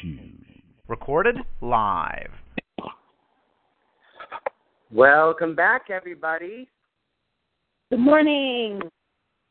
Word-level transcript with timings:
two. 0.00 0.18
Recorded 0.88 1.36
live. 1.60 2.30
Welcome 4.92 5.54
back, 5.54 5.90
everybody. 5.90 6.68
Good 7.90 7.98
morning. 7.98 8.80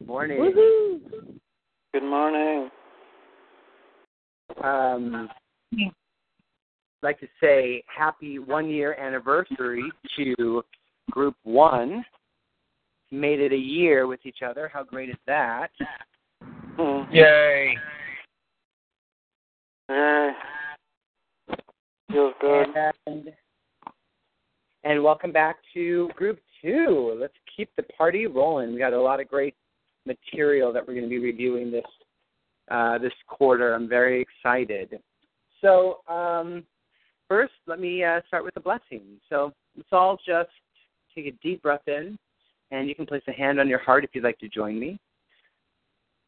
Morning. 0.06 0.40
Woohoo. 0.40 1.00
Good 1.94 2.04
morning. 2.04 2.70
Um, 4.64 5.30
I'd 5.74 5.92
like 7.04 7.20
to 7.20 7.28
say 7.42 7.84
happy 7.88 8.40
one 8.40 8.70
year 8.70 8.94
anniversary 8.96 9.84
to 10.18 10.64
Group 11.12 11.36
One. 11.44 12.04
Made 13.12 13.40
it 13.40 13.52
a 13.52 13.58
year 13.58 14.08
with 14.08 14.20
each 14.26 14.40
other. 14.46 14.70
How 14.72 14.84
great 14.84 15.10
is 15.10 15.16
that? 15.28 15.70
Hmm. 16.78 17.14
Yay. 17.14 17.78
Yay. 19.90 20.32
Feels 22.12 22.34
good. 22.42 22.68
And, 23.06 23.32
and 24.84 25.04
welcome 25.04 25.32
back 25.32 25.58
to 25.74 26.10
Group 26.16 26.40
Two. 26.62 27.18
Let's 27.20 27.34
keep 27.56 27.70
the 27.76 27.84
party 27.84 28.26
rolling. 28.26 28.74
We 28.74 28.80
got 28.80 28.94
a 28.94 29.02
lot 29.02 29.20
of 29.20 29.28
great 29.28 29.56
material 30.06 30.74
that 30.74 30.88
we're 30.88 30.94
going 30.94 31.06
to 31.06 31.10
be 31.10 31.20
reviewing 31.20 31.72
this 31.72 31.86
uh, 32.72 32.98
this 32.98 33.14
quarter. 33.28 33.74
I'm 33.74 33.88
very 33.88 34.22
excited. 34.22 35.00
So, 35.62 36.00
um, 36.08 36.64
first, 37.28 37.54
let 37.68 37.80
me 37.80 38.04
uh, 38.04 38.22
start 38.28 38.44
with 38.44 38.58
a 38.58 38.62
blessing. 38.62 39.04
So, 39.30 39.54
let's 39.78 39.90
all 39.92 40.18
just 40.26 40.50
take 41.14 41.28
a 41.28 41.32
deep 41.44 41.62
breath 41.62 41.88
in, 41.88 42.18
and 42.72 42.90
you 42.90 42.96
can 42.96 43.06
place 43.06 43.24
a 43.28 43.34
hand 43.34 43.60
on 43.60 43.68
your 43.68 43.80
heart 43.80 44.04
if 44.04 44.12
you'd 44.14 44.24
like 44.24 44.40
to 44.40 44.50
join 44.50 44.80
me. 44.80 45.00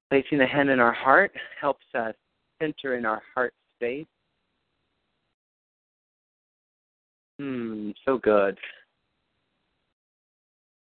Placing 0.09 0.37
the 0.37 0.45
hand 0.45 0.69
in 0.69 0.79
our 0.79 0.93
heart 0.93 1.31
helps 1.59 1.85
us 1.95 2.13
center 2.59 2.97
in 2.97 3.05
our 3.05 3.21
heart 3.33 3.53
space. 3.75 4.05
Hmm, 7.39 7.91
so 8.05 8.17
good. 8.17 8.57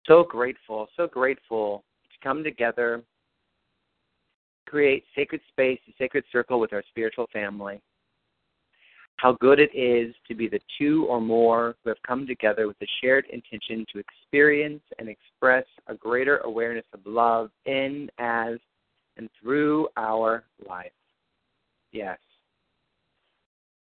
So 0.07 0.23
grateful, 0.23 0.87
so 0.95 1.07
grateful 1.07 1.83
to 2.03 2.27
come 2.27 2.43
together, 2.43 3.01
create 4.67 5.03
sacred 5.15 5.41
space, 5.49 5.79
a 5.89 5.93
sacred 5.97 6.23
circle 6.31 6.59
with 6.59 6.73
our 6.73 6.83
spiritual 6.89 7.27
family. 7.33 7.81
How 9.17 9.33
good 9.33 9.59
it 9.59 9.73
is 9.73 10.13
to 10.27 10.35
be 10.35 10.47
the 10.47 10.59
two 10.77 11.05
or 11.09 11.21
more 11.21 11.75
who 11.83 11.89
have 11.89 12.01
come 12.05 12.27
together 12.27 12.67
with 12.67 12.75
a 12.81 12.87
shared 13.01 13.25
intention 13.31 13.85
to 13.93 13.99
experience 13.99 14.83
and 14.99 15.09
express 15.09 15.65
a 15.87 15.95
greater 15.95 16.37
awareness 16.39 16.85
of 16.93 16.99
love 17.05 17.49
in, 17.65 18.09
as, 18.19 18.57
and 19.17 19.29
through 19.41 19.87
our 19.97 20.43
life. 20.67 20.91
Yes. 21.95 22.17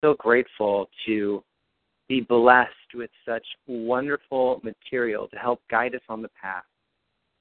So 0.03 0.13
grateful 0.19 0.87
to 1.07 1.43
be 2.07 2.21
blessed 2.21 2.69
with 2.93 3.09
such 3.27 3.43
wonderful 3.65 4.61
material 4.63 5.27
to 5.29 5.35
help 5.35 5.61
guide 5.71 5.95
us 5.95 6.01
on 6.09 6.21
the 6.21 6.29
path, 6.39 6.63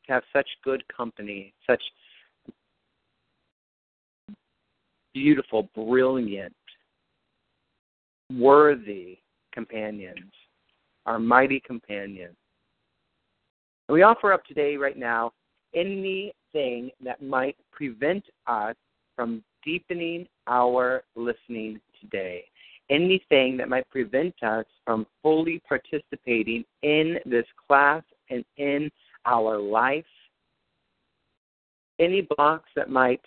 to 0.07 0.13
have 0.15 0.23
such 0.33 0.49
good 0.65 0.83
company, 0.89 1.53
such 1.67 1.83
beautiful, 5.13 5.69
brilliant, 5.75 6.55
worthy 8.35 9.19
companions, 9.53 10.33
our 11.05 11.19
mighty 11.19 11.61
companions. 11.61 12.37
We 13.91 14.05
offer 14.05 14.33
up 14.33 14.47
today, 14.47 14.77
right 14.77 14.97
now, 14.97 15.33
anything 15.75 16.91
that 17.05 17.21
might 17.21 17.57
prevent 17.73 18.25
us 18.47 18.77
from 19.15 19.45
deepening 19.65 20.27
our 20.47 21.03
listening 21.17 21.81
today. 22.01 22.45
Anything 22.91 23.57
that 23.57 23.69
might 23.69 23.89
prevent 23.91 24.35
us 24.43 24.67
from 24.85 25.07
fully 25.23 25.63
participating 25.69 26.65
in 26.83 27.19
this 27.25 27.47
class 27.67 28.03
and 28.31 28.45
in 28.57 28.91
our 29.25 29.59
life, 29.59 30.05
any 31.99 32.27
blocks 32.37 32.69
that 32.75 32.91
might 32.91 33.21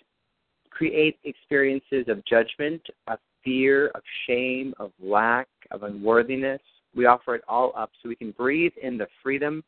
create 0.70 1.18
experiences 1.24 2.04
of 2.08 2.24
judgment, 2.26 2.82
of 3.08 3.18
fear, 3.42 3.88
of 3.94 4.02
shame, 4.26 4.74
of 4.78 4.92
lack, 5.00 5.48
of 5.70 5.84
unworthiness, 5.84 6.60
we 6.94 7.06
offer 7.06 7.34
it 7.34 7.42
all 7.48 7.72
up 7.76 7.90
so 8.02 8.08
we 8.08 8.16
can 8.16 8.32
breathe 8.32 8.72
in 8.82 8.98
the 8.98 9.06
freedom 9.22 9.62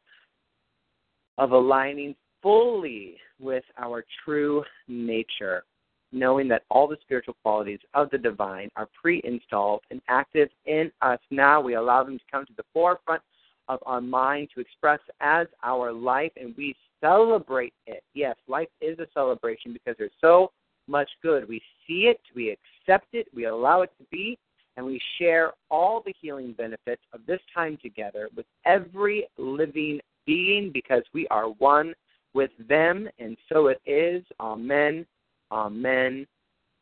of 1.38 1.52
aligning 1.52 2.14
fully 2.42 3.16
with 3.38 3.64
our 3.78 4.04
true 4.24 4.64
nature 4.88 5.64
knowing 6.12 6.48
that 6.48 6.64
all 6.70 6.86
the 6.86 6.96
spiritual 7.02 7.36
qualities 7.42 7.80
of 7.94 8.10
the 8.10 8.18
divine 8.18 8.70
are 8.76 8.88
pre 9.00 9.20
installed 9.24 9.82
and 9.90 10.00
active 10.08 10.48
in 10.66 10.90
us 11.02 11.20
now. 11.30 11.60
We 11.60 11.74
allow 11.74 12.04
them 12.04 12.18
to 12.18 12.24
come 12.30 12.46
to 12.46 12.52
the 12.56 12.64
forefront 12.72 13.22
of 13.68 13.80
our 13.84 14.00
mind 14.00 14.48
to 14.54 14.60
express 14.60 15.00
as 15.20 15.46
our 15.62 15.92
life, 15.92 16.32
and 16.36 16.54
we 16.56 16.74
celebrate 17.00 17.74
it. 17.86 18.02
Yes, 18.14 18.36
life 18.48 18.68
is 18.80 18.98
a 18.98 19.06
celebration 19.12 19.72
because 19.72 19.94
there's 19.98 20.10
so 20.20 20.50
much 20.86 21.10
good. 21.22 21.48
We 21.48 21.60
see 21.86 22.06
it, 22.08 22.20
we 22.34 22.50
accept 22.50 23.08
it, 23.12 23.28
we 23.34 23.44
allow 23.44 23.82
it 23.82 23.90
to 23.98 24.04
be, 24.10 24.38
and 24.76 24.86
we 24.86 25.00
share 25.18 25.52
all 25.70 26.02
the 26.04 26.14
healing 26.20 26.52
benefits 26.52 27.02
of 27.12 27.20
this 27.26 27.40
time 27.54 27.78
together 27.82 28.28
with 28.36 28.46
every 28.64 29.26
living 29.36 30.00
being 30.24 30.70
because 30.72 31.02
we 31.12 31.26
are 31.28 31.48
one 31.48 31.94
with 32.34 32.50
them, 32.68 33.08
and 33.18 33.36
so 33.52 33.68
it 33.68 33.80
is. 33.86 34.22
Amen. 34.40 35.04
Amen. 35.50 36.26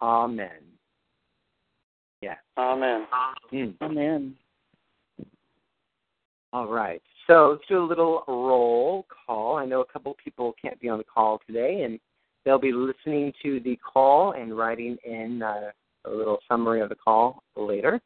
Amen. 0.00 0.48
Yeah. 2.20 2.34
Amen. 2.58 3.06
Mm. 3.52 3.74
Amen. 3.80 4.34
All 6.52 6.68
right. 6.68 7.02
So 7.26 7.50
let's 7.52 7.68
do 7.68 7.82
a 7.82 7.84
little 7.84 8.24
roll 8.28 9.06
call. 9.26 9.56
I 9.56 9.64
know 9.64 9.80
a 9.80 9.84
couple 9.84 10.16
people 10.22 10.54
can't 10.60 10.80
be 10.80 10.88
on 10.88 10.98
the 10.98 11.04
call 11.04 11.40
today, 11.46 11.82
and 11.82 11.98
they'll 12.44 12.58
be 12.58 12.72
listening 12.72 13.32
to 13.42 13.60
the 13.60 13.76
call 13.76 14.32
and 14.32 14.56
writing 14.56 14.96
in 15.04 15.42
uh, 15.42 15.70
a 16.04 16.10
little 16.10 16.38
summary 16.48 16.80
of 16.80 16.88
the 16.88 16.94
call 16.94 17.42
later. 17.56 18.00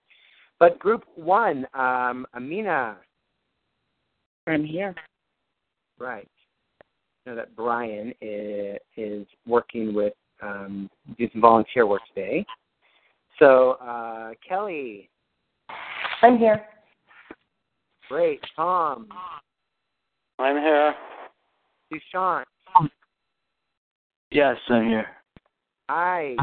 But 0.58 0.78
group 0.78 1.04
one, 1.14 1.66
um, 1.74 2.26
Amina. 2.34 2.96
I'm 4.46 4.64
here. 4.64 4.94
Right. 5.98 6.28
I 7.26 7.30
know 7.30 7.36
that 7.36 7.54
Brian 7.54 8.12
is, 8.20 8.78
is 8.96 9.26
working 9.46 9.94
with 9.94 10.14
um, 10.42 10.90
do 11.18 11.28
some 11.32 11.40
volunteer 11.40 11.86
work 11.86 12.02
today. 12.14 12.44
So, 13.38 13.72
uh, 13.82 14.32
Kelly. 14.46 15.08
I'm 16.22 16.38
here. 16.38 16.62
Great. 18.08 18.40
Tom. 18.56 19.08
I'm 20.38 20.56
here. 20.56 20.94
Dushan. 21.92 22.44
Yes, 24.30 24.56
I'm 24.68 24.86
here. 24.86 25.06
Hi. 25.88 26.36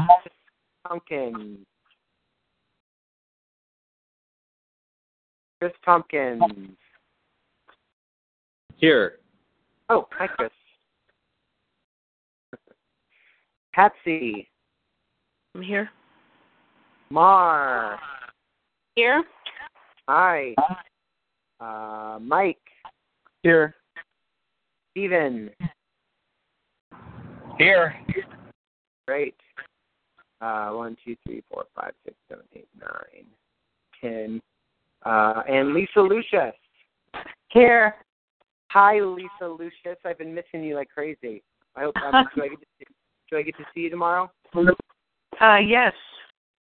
Tompkins. 0.86 1.58
Chris 5.58 5.72
Tompkins. 5.84 6.42
Here. 8.76 9.18
Oh, 9.88 10.06
hi, 10.12 10.26
Chris. 10.26 10.50
Patsy. 13.78 14.48
I'm 15.54 15.62
here. 15.62 15.88
Mar. 17.10 18.00
Here. 18.96 19.22
Hi. 20.08 20.52
Uh, 21.60 22.18
Mike. 22.20 22.58
Here. 23.44 23.76
Steven. 24.90 25.50
Here. 27.56 27.94
Great. 29.06 29.36
Uh, 30.40 30.70
one, 30.70 30.96
two, 31.04 31.14
three, 31.24 31.44
four, 31.48 31.66
five, 31.76 31.92
six, 32.04 32.16
seven, 32.28 32.46
eight, 32.56 32.66
nine, 32.80 33.26
ten. 34.00 34.42
Uh, 35.06 35.44
and 35.48 35.72
Lisa 35.72 36.00
Lucius. 36.00 36.52
Here. 37.52 37.94
Hi, 38.72 38.98
Lisa 38.98 39.46
Lucius. 39.46 39.98
I've 40.04 40.18
been 40.18 40.34
missing 40.34 40.64
you 40.64 40.74
like 40.74 40.88
crazy. 40.88 41.44
I 41.76 41.82
hope 41.82 41.94
um, 42.04 42.26
do 42.34 42.42
I 42.42 42.48
get 42.48 42.58
to 42.58 42.66
see, 42.80 42.84
do 43.30 43.36
I 43.36 43.42
get 43.42 43.56
to 43.56 43.64
see 43.74 43.80
you 43.80 43.90
tomorrow? 43.90 44.30
Uh, 44.54 45.56
yes. 45.56 45.92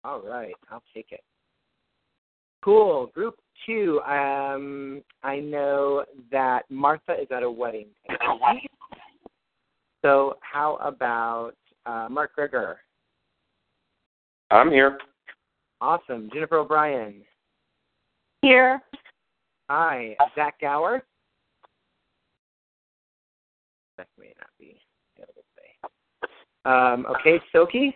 All 0.04 0.22
right, 0.22 0.54
I'll 0.72 0.84
take 0.94 1.12
it. 1.12 1.22
Cool. 2.64 3.08
Group 3.08 3.36
two. 3.66 4.02
Um, 4.02 5.02
I 5.24 5.40
know 5.40 6.06
that 6.32 6.64
Martha 6.70 7.14
is 7.20 7.28
at 7.32 7.44
a 7.44 7.50
wedding. 7.50 7.88
So 10.04 10.38
how 10.42 10.78
about 10.82 11.54
uh, 11.86 12.08
Mark 12.10 12.32
Greger? 12.38 12.76
I'm 14.52 14.72
here. 14.72 14.98
Awesome. 15.82 16.30
Jennifer 16.34 16.58
O'Brien. 16.58 17.22
Here. 18.42 18.82
Hi. 19.70 20.16
Zach 20.36 20.60
Gower. 20.62 21.04
That 23.98 24.08
may 24.18 24.34
not 24.40 24.50
be 24.60 24.66
available 24.66 24.78
today. 24.78 24.87
Um, 26.68 27.06
okay, 27.10 27.40
Soki. 27.56 27.94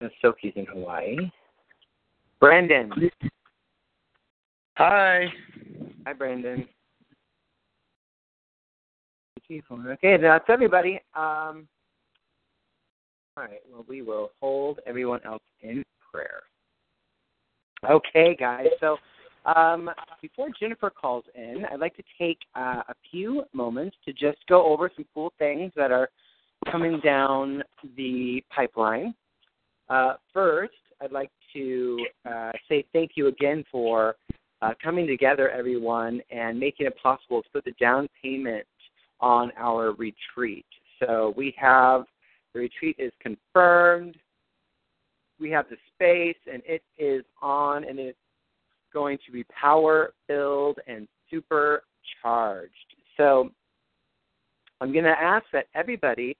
And 0.00 0.10
Soki's 0.24 0.52
in 0.54 0.64
Hawaii. 0.66 1.16
Brandon. 2.38 2.92
Hi. 4.76 5.26
Hi, 6.06 6.12
Brandon. 6.12 6.68
Okay, 9.50 10.16
that's 10.16 10.44
everybody. 10.48 11.00
Um, 11.14 11.66
all 13.36 13.44
right, 13.44 13.60
well, 13.70 13.84
we 13.88 14.02
will 14.02 14.30
hold 14.40 14.80
everyone 14.86 15.20
else 15.24 15.42
in 15.62 15.84
prayer. 16.12 16.42
Okay, 17.88 18.36
guys, 18.38 18.66
so 18.80 18.98
um, 19.46 19.90
before 20.20 20.48
Jennifer 20.58 20.90
calls 20.90 21.24
in, 21.34 21.64
I'd 21.70 21.80
like 21.80 21.96
to 21.96 22.02
take 22.18 22.38
uh, 22.54 22.82
a 22.88 22.94
few 23.10 23.44
moments 23.52 23.96
to 24.04 24.12
just 24.12 24.38
go 24.48 24.66
over 24.66 24.90
some 24.94 25.04
cool 25.14 25.32
things 25.38 25.72
that 25.76 25.92
are 25.92 26.08
coming 26.70 27.00
down 27.00 27.62
the 27.96 28.42
pipeline. 28.54 29.14
Uh, 29.88 30.14
first, 30.32 30.74
I'd 31.00 31.12
like 31.12 31.30
to 31.52 32.04
uh, 32.28 32.52
say 32.68 32.84
thank 32.92 33.12
you 33.14 33.28
again 33.28 33.64
for 33.70 34.16
uh, 34.62 34.72
coming 34.82 35.06
together, 35.06 35.50
everyone, 35.50 36.20
and 36.30 36.58
making 36.58 36.86
it 36.86 36.96
possible 37.00 37.42
to 37.42 37.48
put 37.52 37.64
the 37.64 37.72
down 37.80 38.08
payment 38.22 38.66
on 39.20 39.52
our 39.56 39.92
retreat. 39.92 40.66
So 40.98 41.34
we 41.36 41.54
have 41.58 42.04
the 42.52 42.60
retreat 42.60 42.96
is 42.98 43.12
confirmed. 43.20 44.16
We 45.38 45.50
have 45.50 45.66
the 45.68 45.76
space, 45.94 46.40
and 46.50 46.62
it 46.66 46.82
is 46.98 47.22
on, 47.42 47.84
and 47.84 47.98
it's 47.98 48.18
going 48.96 49.18
to 49.26 49.30
be 49.30 49.44
power 49.44 50.14
filled 50.26 50.78
and 50.86 51.06
supercharged. 51.30 52.72
So 53.18 53.50
I'm 54.80 54.90
going 54.90 55.04
to 55.04 55.10
ask 55.10 55.44
that 55.52 55.66
everybody 55.74 56.34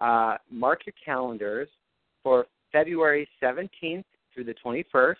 uh, 0.00 0.34
mark 0.50 0.80
your 0.86 0.94
calendars 1.04 1.68
for 2.24 2.46
February 2.72 3.28
17th 3.40 4.02
through 4.34 4.42
the 4.42 4.54
21st. 4.64 5.14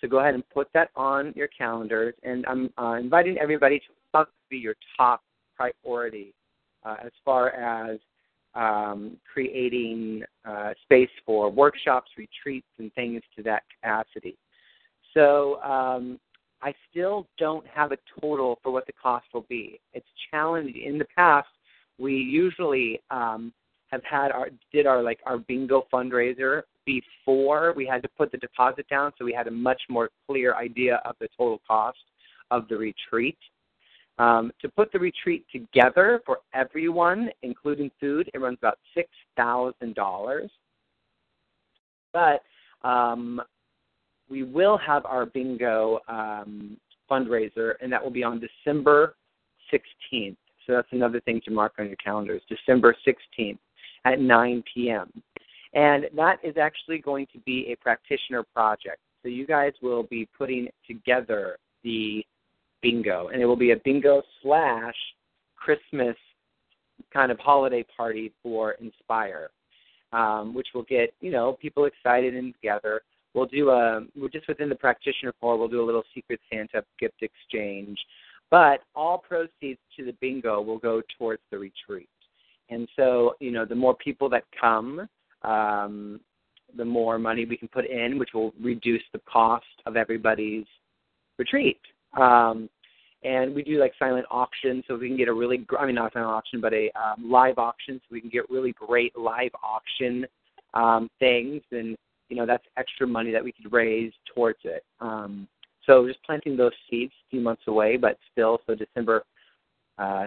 So 0.00 0.08
go 0.08 0.18
ahead 0.18 0.34
and 0.34 0.42
put 0.50 0.66
that 0.74 0.90
on 0.96 1.32
your 1.36 1.46
calendars. 1.46 2.14
And 2.24 2.44
I'm 2.46 2.70
uh, 2.76 2.94
inviting 2.94 3.38
everybody 3.38 3.78
to 3.78 4.26
be 4.50 4.56
your 4.56 4.74
top 4.96 5.22
priority 5.56 6.34
uh, 6.84 6.96
as 7.04 7.12
far 7.24 7.50
as 7.50 8.00
um, 8.56 9.18
creating 9.32 10.24
uh, 10.44 10.70
space 10.82 11.10
for 11.24 11.48
workshops, 11.48 12.10
retreats, 12.18 12.66
and 12.80 12.92
things 12.94 13.22
to 13.36 13.44
that 13.44 13.62
capacity. 13.72 14.36
So 15.14 15.60
um, 15.62 16.18
I 16.62 16.74
still 16.90 17.26
don't 17.38 17.66
have 17.66 17.92
a 17.92 17.98
total 18.20 18.58
for 18.62 18.70
what 18.70 18.86
the 18.86 18.92
cost 18.92 19.26
will 19.32 19.46
be. 19.48 19.80
It's 19.92 20.06
challenging. 20.30 20.82
In 20.82 20.98
the 20.98 21.06
past, 21.16 21.48
we 21.98 22.14
usually 22.14 23.00
um, 23.10 23.52
have 23.90 24.02
had 24.04 24.30
our 24.30 24.48
did 24.72 24.86
our 24.86 25.02
like 25.02 25.20
our 25.26 25.38
bingo 25.38 25.86
fundraiser 25.92 26.62
before 26.86 27.72
we 27.76 27.86
had 27.86 28.02
to 28.02 28.08
put 28.16 28.32
the 28.32 28.38
deposit 28.38 28.88
down, 28.88 29.12
so 29.18 29.24
we 29.24 29.32
had 29.32 29.46
a 29.46 29.50
much 29.50 29.80
more 29.88 30.10
clear 30.26 30.54
idea 30.54 31.00
of 31.04 31.14
the 31.20 31.28
total 31.36 31.60
cost 31.66 31.98
of 32.50 32.68
the 32.68 32.76
retreat. 32.76 33.38
Um, 34.18 34.52
to 34.60 34.68
put 34.68 34.92
the 34.92 34.98
retreat 34.98 35.46
together 35.50 36.20
for 36.26 36.38
everyone, 36.52 37.30
including 37.42 37.90
food, 37.98 38.30
it 38.34 38.38
runs 38.38 38.58
about 38.60 38.78
six 38.94 39.08
thousand 39.36 39.94
dollars. 39.94 40.50
But 42.12 42.42
um, 42.82 43.40
we 44.30 44.44
will 44.44 44.78
have 44.78 45.04
our 45.04 45.26
bingo 45.26 46.00
um, 46.08 46.76
fundraiser, 47.10 47.74
and 47.80 47.92
that 47.92 48.02
will 48.02 48.10
be 48.10 48.22
on 48.22 48.40
December 48.40 49.16
16th. 49.72 50.36
So 50.66 50.74
that's 50.74 50.88
another 50.92 51.20
thing 51.20 51.40
to 51.46 51.50
mark 51.50 51.74
on 51.78 51.86
your 51.86 51.96
calendars. 51.96 52.42
December 52.48 52.94
16th 53.06 53.58
at 54.04 54.20
9 54.20 54.62
p.m. 54.72 55.10
And 55.74 56.06
that 56.16 56.38
is 56.42 56.56
actually 56.56 56.98
going 56.98 57.26
to 57.32 57.38
be 57.40 57.72
a 57.72 57.76
practitioner 57.76 58.44
project. 58.54 58.98
So 59.22 59.28
you 59.28 59.46
guys 59.46 59.72
will 59.82 60.04
be 60.04 60.28
putting 60.36 60.68
together 60.86 61.58
the 61.84 62.24
bingo, 62.82 63.28
and 63.28 63.42
it 63.42 63.46
will 63.46 63.56
be 63.56 63.72
a 63.72 63.76
bingo 63.84 64.22
slash 64.42 64.94
Christmas 65.56 66.16
kind 67.12 67.30
of 67.30 67.38
holiday 67.38 67.84
party 67.96 68.32
for 68.42 68.72
Inspire, 68.72 69.50
um, 70.12 70.54
which 70.54 70.68
will 70.74 70.84
get 70.84 71.12
you 71.20 71.30
know 71.30 71.54
people 71.60 71.84
excited 71.84 72.34
and 72.34 72.54
together. 72.54 73.02
We'll 73.34 73.46
do 73.46 73.70
a 73.70 74.04
we're 74.16 74.28
just 74.28 74.48
within 74.48 74.68
the 74.68 74.74
practitioner 74.74 75.32
core. 75.40 75.56
We'll 75.56 75.68
do 75.68 75.82
a 75.82 75.86
little 75.86 76.02
Secret 76.14 76.40
Santa 76.52 76.84
gift 76.98 77.22
exchange, 77.22 77.98
but 78.50 78.80
all 78.94 79.18
proceeds 79.18 79.78
to 79.96 80.04
the 80.04 80.14
bingo 80.20 80.60
will 80.60 80.78
go 80.78 81.02
towards 81.18 81.42
the 81.50 81.58
retreat. 81.58 82.08
And 82.70 82.88
so 82.96 83.34
you 83.40 83.50
know 83.50 83.64
the 83.64 83.74
more 83.74 83.94
people 83.94 84.28
that 84.30 84.44
come, 84.58 85.08
um, 85.42 86.20
the 86.76 86.84
more 86.84 87.18
money 87.18 87.44
we 87.44 87.56
can 87.56 87.68
put 87.68 87.86
in, 87.86 88.18
which 88.18 88.30
will 88.34 88.52
reduce 88.60 89.02
the 89.12 89.20
cost 89.20 89.64
of 89.86 89.96
everybody's 89.96 90.66
retreat. 91.38 91.80
Um, 92.18 92.68
and 93.22 93.54
we 93.54 93.62
do 93.62 93.78
like 93.78 93.92
silent 93.98 94.26
auctions, 94.30 94.84
so 94.88 94.96
we 94.96 95.08
can 95.08 95.16
get 95.16 95.28
a 95.28 95.32
really, 95.32 95.66
I 95.78 95.86
mean 95.86 95.94
not 95.94 96.10
a 96.10 96.14
silent 96.14 96.32
auction, 96.32 96.60
but 96.60 96.72
a 96.72 96.90
um, 96.98 97.30
live 97.30 97.58
auction, 97.58 98.00
so 98.00 98.06
we 98.10 98.20
can 98.20 98.30
get 98.30 98.48
really 98.48 98.72
great 98.72 99.16
live 99.16 99.50
auction 99.62 100.26
um, 100.72 101.10
things, 101.18 101.62
and 101.70 101.96
you 102.30 102.36
know 102.36 102.46
that's 102.46 102.64
extra 102.78 103.06
money 103.06 103.30
that 103.32 103.44
we 103.44 103.52
could 103.52 103.72
raise 103.72 104.12
towards 104.34 104.60
it. 104.64 104.84
Um, 105.00 105.46
so 105.86 106.06
just 106.06 106.22
planting 106.24 106.56
those 106.56 106.72
seeds 106.88 107.12
a 107.12 107.30
few 107.30 107.40
months 107.40 107.62
away, 107.66 107.96
but 107.96 108.16
still, 108.32 108.60
so 108.66 108.74
December 108.74 109.24
uh, 109.98 110.26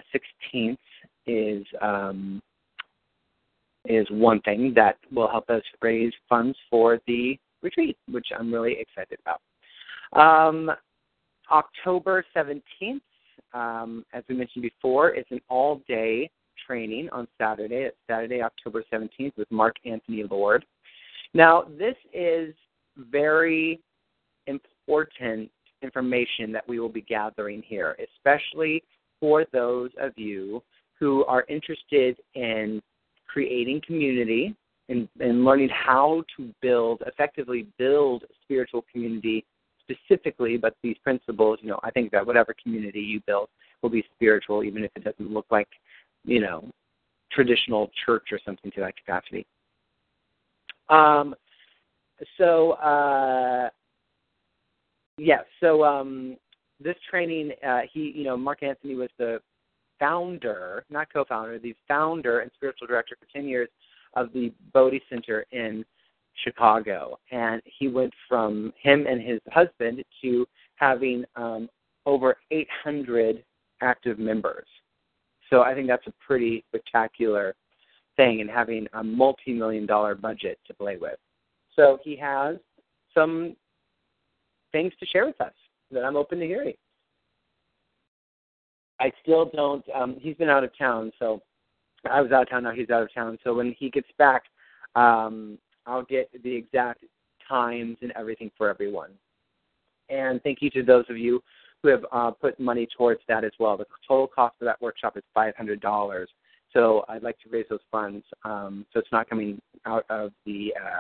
16th 0.54 0.78
is 1.26 1.66
um, 1.82 2.42
is 3.86 4.06
one 4.12 4.42
thing 4.42 4.74
that 4.76 4.98
will 5.12 5.28
help 5.28 5.50
us 5.50 5.64
raise 5.82 6.14
funds 6.30 6.58
for 6.70 7.00
the 7.08 7.38
retreat, 7.62 7.98
which 8.10 8.28
I'm 8.38 8.54
really 8.54 8.78
excited 8.80 9.20
about. 9.26 9.42
Um, 10.20 10.72
October 11.52 12.24
17th, 12.36 13.02
um, 13.54 14.06
as 14.14 14.24
we 14.30 14.36
mentioned 14.36 14.64
before, 14.64 15.10
it's 15.10 15.30
an 15.32 15.42
all 15.50 15.82
day 15.88 16.30
training 16.66 17.10
on 17.12 17.28
Saturday. 17.38 17.84
It's 17.84 17.98
Saturday, 18.10 18.42
October 18.42 18.84
17th 18.92 19.36
with 19.38 19.52
Mark 19.52 19.76
Anthony 19.86 20.24
Lord. 20.30 20.66
Now, 21.34 21.64
this 21.78 21.96
is 22.14 22.54
very 22.98 23.80
important 24.48 25.50
information 25.82 26.52
that 26.52 26.68
we 26.68 26.80
will 26.80 26.90
be 26.90 27.02
gathering 27.02 27.64
here, 27.66 27.98
especially 28.16 28.84
for 29.20 29.46
those 29.52 29.90
of 30.00 30.12
you 30.16 30.62
who 31.00 31.26
are 31.26 31.46
interested 31.50 32.18
in 32.36 32.82
creating 33.28 33.82
community 33.86 34.56
and, 34.90 35.08
and 35.20 35.44
learning 35.44 35.70
how 35.70 36.24
to 36.38 36.54
build, 36.62 37.02
effectively 37.08 37.68
build 37.78 38.24
spiritual 38.44 38.86
community 38.92 39.44
specifically, 39.82 40.58
but 40.58 40.76
these 40.84 40.98
principles, 41.04 41.60
you 41.62 41.70
know, 41.70 41.80
I 41.84 41.92
think 41.92 42.12
that 42.12 42.26
whatever 42.26 42.56
community 42.62 43.00
you 43.00 43.22
build 43.26 43.50
will 43.82 43.90
be 43.90 44.06
spiritual, 44.16 44.64
even 44.64 44.84
if 44.84 44.92
it 44.96 45.04
doesn't 45.04 45.32
look 45.32 45.46
like, 45.52 45.68
you 46.24 46.40
know, 46.40 46.70
traditional 47.32 47.90
church 48.06 48.28
or 48.32 48.40
something 48.46 48.72
to 48.72 48.82
that 48.82 48.96
capacity. 48.96 49.46
Um, 50.90 51.36
so, 52.38 52.72
uh, 52.74 53.70
yeah, 55.18 55.42
so 55.60 55.84
um, 55.84 56.38
this 56.80 56.96
training, 57.10 57.52
uh, 57.66 57.82
he, 57.92 58.12
you 58.16 58.24
know, 58.24 58.38
Mark 58.38 58.64
Anthony 58.64 58.96
was 58.96 59.10
the 59.18 59.40
founder, 60.00 60.86
not 60.90 61.12
co-founder, 61.12 61.60
the 61.60 61.76
founder 61.88 62.40
and 62.40 62.52
spiritual 62.56 62.88
director 62.88 63.16
for 63.20 63.28
10 63.32 63.48
years 63.48 63.70
of 64.16 64.32
the 64.34 64.52
Bodhi 64.74 65.02
Center 65.10 65.46
in 65.52 65.86
Chicago, 66.44 67.20
and 67.32 67.62
he 67.66 67.88
went 67.88 68.14
from 68.28 68.74
him 68.82 69.06
and 69.08 69.22
his 69.22 69.40
husband 69.52 70.04
to 70.22 70.46
having 70.76 71.24
um, 71.36 71.70
over 72.06 72.38
800 72.52 73.44
active 73.82 74.20
members. 74.20 74.68
So 75.50 75.62
I 75.62 75.74
think 75.74 75.88
that's 75.88 76.08
a 76.08 76.14
pretty 76.26 76.64
spectacular 76.70 77.56
thing, 78.16 78.42
and 78.42 78.50
having 78.50 78.88
a 78.94 79.04
multi-million 79.04 79.86
dollar 79.86 80.16
budget 80.16 80.60
to 80.68 80.74
play 80.74 80.98
with. 80.98 81.18
So 81.76 82.00
he 82.04 82.16
has 82.18 82.58
some 83.14 83.56
things 84.72 84.94
to 85.00 85.06
share 85.06 85.26
with 85.26 85.40
us 85.42 85.54
that 85.92 86.04
I'm 86.04 86.16
open 86.16 86.40
to 86.40 86.46
hearing. 86.46 86.76
I 89.00 89.12
still 89.22 89.50
don't. 89.54 89.84
Um, 89.94 90.18
he's 90.20 90.36
been 90.36 90.50
out 90.50 90.64
of 90.64 90.78
town, 90.78 91.12
so 91.20 91.42
I 92.10 92.22
was 92.22 92.32
out 92.32 92.44
of 92.44 92.50
town. 92.50 92.64
Now 92.64 92.72
he's 92.72 92.90
out 92.90 93.04
of 93.04 93.14
town. 93.14 93.38
So 93.44 93.54
when 93.54 93.76
he 93.78 93.90
gets 93.90 94.08
back, 94.18 94.44
um, 94.96 95.58
I'll 95.86 96.04
get 96.04 96.30
the 96.44 96.54
exact 96.54 97.04
times 97.48 97.98
and 98.02 98.12
everything 98.16 98.52
for 98.58 98.70
everyone. 98.70 99.12
And 100.10 100.42
thank 100.44 100.62
you 100.62 100.70
to 100.72 100.84
those 100.84 101.06
of 101.10 101.18
you 101.18 101.42
who 101.82 101.90
have 101.90 102.06
uh, 102.12 102.32
put 102.32 102.60
money 102.60 102.88
towards 102.96 103.22
that 103.28 103.44
as 103.44 103.52
well. 103.60 103.78
The 103.78 103.86
total 104.08 104.28
cost 104.28 104.56
of 104.62 104.66
that 104.66 104.82
workshop 104.82 105.18
is 105.18 105.24
five 105.34 105.56
hundred 105.56 105.82
dollars. 105.82 106.30
So 106.74 107.06
I'd 107.08 107.24
like 107.24 107.40
to 107.40 107.50
raise 107.50 107.66
those 107.70 107.80
funds. 107.92 108.26
Um, 108.44 108.86
so 108.92 109.00
it's 109.00 109.12
not 109.12 109.30
coming 109.30 109.62
out 109.86 110.06
of 110.10 110.32
the 110.46 110.74
uh, 110.80 111.00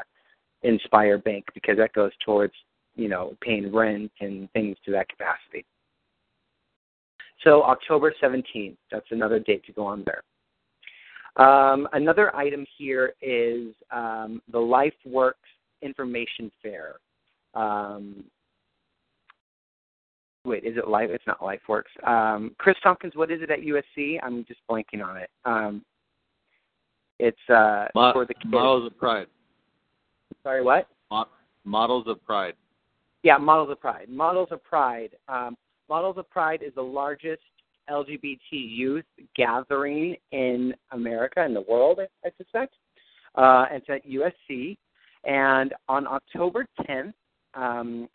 Inspire 0.61 1.17
Bank 1.17 1.45
because 1.53 1.77
that 1.77 1.93
goes 1.93 2.11
towards 2.25 2.53
you 2.95 3.09
know 3.09 3.35
paying 3.41 3.73
rent 3.73 4.11
and 4.21 4.51
things 4.51 4.77
to 4.85 4.91
that 4.91 5.09
capacity. 5.09 5.65
So 7.43 7.63
October 7.63 8.13
17th, 8.21 8.77
that's 8.89 9.07
another 9.11 9.39
date 9.39 9.65
to 9.65 9.73
go 9.73 9.85
on 9.85 10.05
there. 10.05 10.23
Um, 11.35 11.87
another 11.93 12.33
item 12.35 12.65
here 12.77 13.13
is 13.21 13.73
um, 13.91 14.41
the 14.51 14.59
LifeWorks 14.59 15.33
Information 15.81 16.51
Fair. 16.61 16.95
Um, 17.53 18.23
wait, 20.45 20.63
is 20.63 20.77
it 20.77 20.87
Life? 20.87 21.09
It's 21.11 21.25
not 21.27 21.39
LifeWorks. 21.39 22.07
Um, 22.07 22.55
Chris 22.57 22.75
Tompkins, 22.83 23.15
what 23.15 23.31
is 23.31 23.41
it 23.41 23.49
at 23.49 23.59
USC? 23.59 24.19
I'm 24.21 24.45
just 24.45 24.59
blanking 24.69 25.03
on 25.03 25.17
it. 25.17 25.29
Um, 25.45 25.83
it's 27.19 27.37
uh, 27.49 27.85
Mo- 27.95 28.11
for 28.13 28.25
the 28.25 28.33
kids. 28.33 28.51
Models 28.51 28.87
of 28.87 28.97
Pride. 28.97 29.27
Sorry, 30.43 30.63
what? 30.63 30.87
Mo- 31.11 31.27
Models 31.63 32.05
of 32.07 32.23
Pride. 32.25 32.55
Yeah, 33.23 33.37
Models 33.37 33.71
of 33.71 33.79
Pride. 33.79 34.09
Models 34.09 34.49
of 34.51 34.63
Pride. 34.63 35.11
Um, 35.27 35.55
Models 35.89 36.17
of 36.17 36.29
Pride 36.29 36.61
is 36.65 36.73
the 36.75 36.81
largest 36.81 37.43
LGBT 37.89 38.39
youth 38.51 39.05
gathering 39.35 40.15
in 40.31 40.73
America 40.91 41.41
and 41.41 41.55
the 41.55 41.61
world, 41.61 41.99
I, 41.99 42.27
I 42.27 42.31
suspect. 42.37 42.75
Uh, 43.35 43.65
it's 43.71 43.85
at 43.89 44.05
USC, 44.07 44.77
and 45.23 45.73
on 45.87 46.05
October 46.07 46.65
10th, 46.87 47.13
um, 47.55 48.09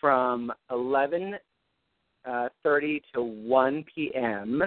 from 0.00 0.52
11 0.70 1.34
uh, 2.26 2.48
30 2.62 3.02
to 3.14 3.22
1 3.22 3.84
p.m. 3.94 4.62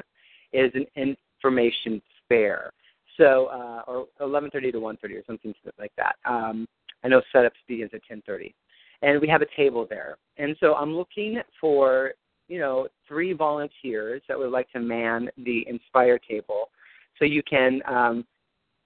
is 0.53 0.71
an 0.73 0.85
information 0.95 2.01
fair. 2.29 2.71
So, 3.17 3.47
uh, 3.47 3.81
or 3.87 4.07
11:30 4.21 4.71
to 4.73 4.79
1:30 4.79 5.15
or 5.15 5.23
something 5.25 5.53
like 5.79 5.91
that. 5.97 6.15
Um, 6.25 6.67
I 7.03 7.07
know 7.07 7.21
setup 7.31 7.53
begins 7.67 7.91
at 7.93 8.01
10:30, 8.09 8.53
and 9.01 9.19
we 9.19 9.27
have 9.27 9.41
a 9.41 9.47
table 9.55 9.87
there. 9.89 10.17
And 10.37 10.55
so 10.59 10.75
I'm 10.75 10.95
looking 10.95 11.41
for 11.59 12.13
you 12.47 12.59
know 12.59 12.87
three 13.07 13.33
volunteers 13.33 14.21
that 14.27 14.37
would 14.37 14.51
like 14.51 14.69
to 14.71 14.79
man 14.79 15.29
the 15.37 15.67
Inspire 15.67 16.19
table, 16.19 16.69
so 17.17 17.25
you 17.25 17.41
can 17.43 17.81
um, 17.87 18.25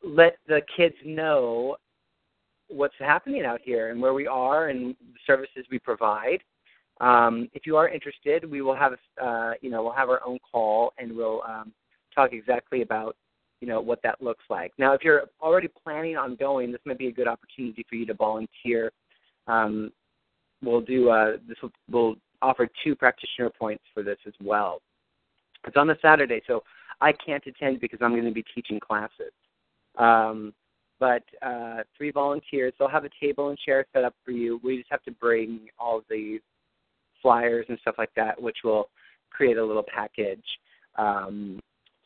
let 0.04 0.38
the 0.48 0.62
kids 0.76 0.96
know 1.06 1.76
what's 2.70 2.96
happening 3.00 3.44
out 3.44 3.60
here 3.62 3.90
and 3.90 4.02
where 4.02 4.14
we 4.14 4.28
are 4.28 4.70
and 4.70 4.96
the 5.14 5.20
services 5.28 5.66
we 5.70 5.78
provide. 5.78 6.42
Um, 7.02 7.50
if 7.54 7.66
you 7.66 7.76
are 7.78 7.90
interested, 7.90 8.50
we 8.50 8.62
will 8.62 8.76
have 8.76 8.94
uh, 9.22 9.54
you 9.60 9.70
know 9.70 9.84
we'll 9.84 9.92
have 9.92 10.10
our 10.10 10.22
own 10.26 10.38
call 10.52 10.94
and 10.98 11.14
we'll 11.16 11.42
um, 11.48 11.74
talk 12.14 12.32
exactly 12.32 12.84
about 12.84 13.16
you 13.60 13.68
know 13.68 13.82
what 13.82 14.02
that 14.04 14.22
looks 14.22 14.44
like. 14.50 14.72
Now, 14.78 14.94
if 14.94 15.04
you're 15.04 15.24
already 15.42 15.68
planning 15.84 16.16
on 16.16 16.36
going, 16.36 16.72
this 16.72 16.82
might 16.86 17.00
be 17.00 17.08
a 17.08 17.12
good 17.12 17.28
opportunity 17.28 17.86
for 17.90 17.96
you 17.96 18.06
to 18.06 18.14
volunteer. 18.14 18.92
Um, 19.48 19.92
we'll 20.64 20.82
do 20.82 21.10
uh, 21.10 21.38
this. 21.48 21.58
Will, 21.64 21.72
we'll 21.90 22.16
offer 22.44 22.68
two 22.84 22.96
practitioner 22.96 23.50
points 23.50 23.84
for 23.94 24.04
this 24.04 24.18
as 24.28 24.34
well. 24.42 24.82
It's 25.66 25.78
on 25.78 25.90
a 25.90 25.96
Saturday, 26.02 26.42
so 26.46 26.64
I 27.02 27.14
can't 27.14 27.46
attend 27.48 27.82
because 27.82 28.00
I'm 28.02 28.12
going 28.12 28.26
to 28.26 28.32
be 28.32 28.46
teaching 28.54 28.80
classes. 28.80 29.34
Um, 29.98 30.54
but 31.00 31.24
uh, 31.42 31.78
three 31.98 32.12
volunteers. 32.12 32.74
They'll 32.78 32.88
have 32.88 33.06
a 33.06 33.10
table 33.20 33.50
and 33.50 33.58
chair 33.58 33.86
set 33.92 34.04
up 34.04 34.14
for 34.24 34.32
you. 34.32 34.60
We 34.64 34.78
just 34.78 34.92
have 34.92 35.04
to 35.04 35.12
bring 35.12 35.62
all 35.80 36.04
the 36.10 36.40
flyers 37.22 37.66
and 37.70 37.78
stuff 37.82 37.96
like 37.98 38.12
that, 38.16 38.42
which 38.42 38.58
will 38.64 38.90
create 39.30 39.58
a 39.58 39.66
little 39.66 39.84
package 39.84 40.44
um, 40.98 41.60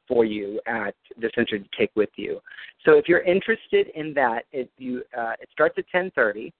for 0.07 0.25
you 0.25 0.59
at 0.67 0.95
the 1.19 1.29
center 1.35 1.57
to 1.57 1.65
take 1.77 1.91
with 1.95 2.09
you. 2.15 2.39
So 2.85 2.93
if 2.93 3.07
you're 3.07 3.23
interested 3.23 3.87
in 3.95 4.13
that, 4.13 4.43
it 4.51 4.69
you 4.77 5.03
uh, 5.17 5.33
it 5.39 5.49
starts 5.51 5.75
at 5.77 5.85
10:30. 5.93 6.51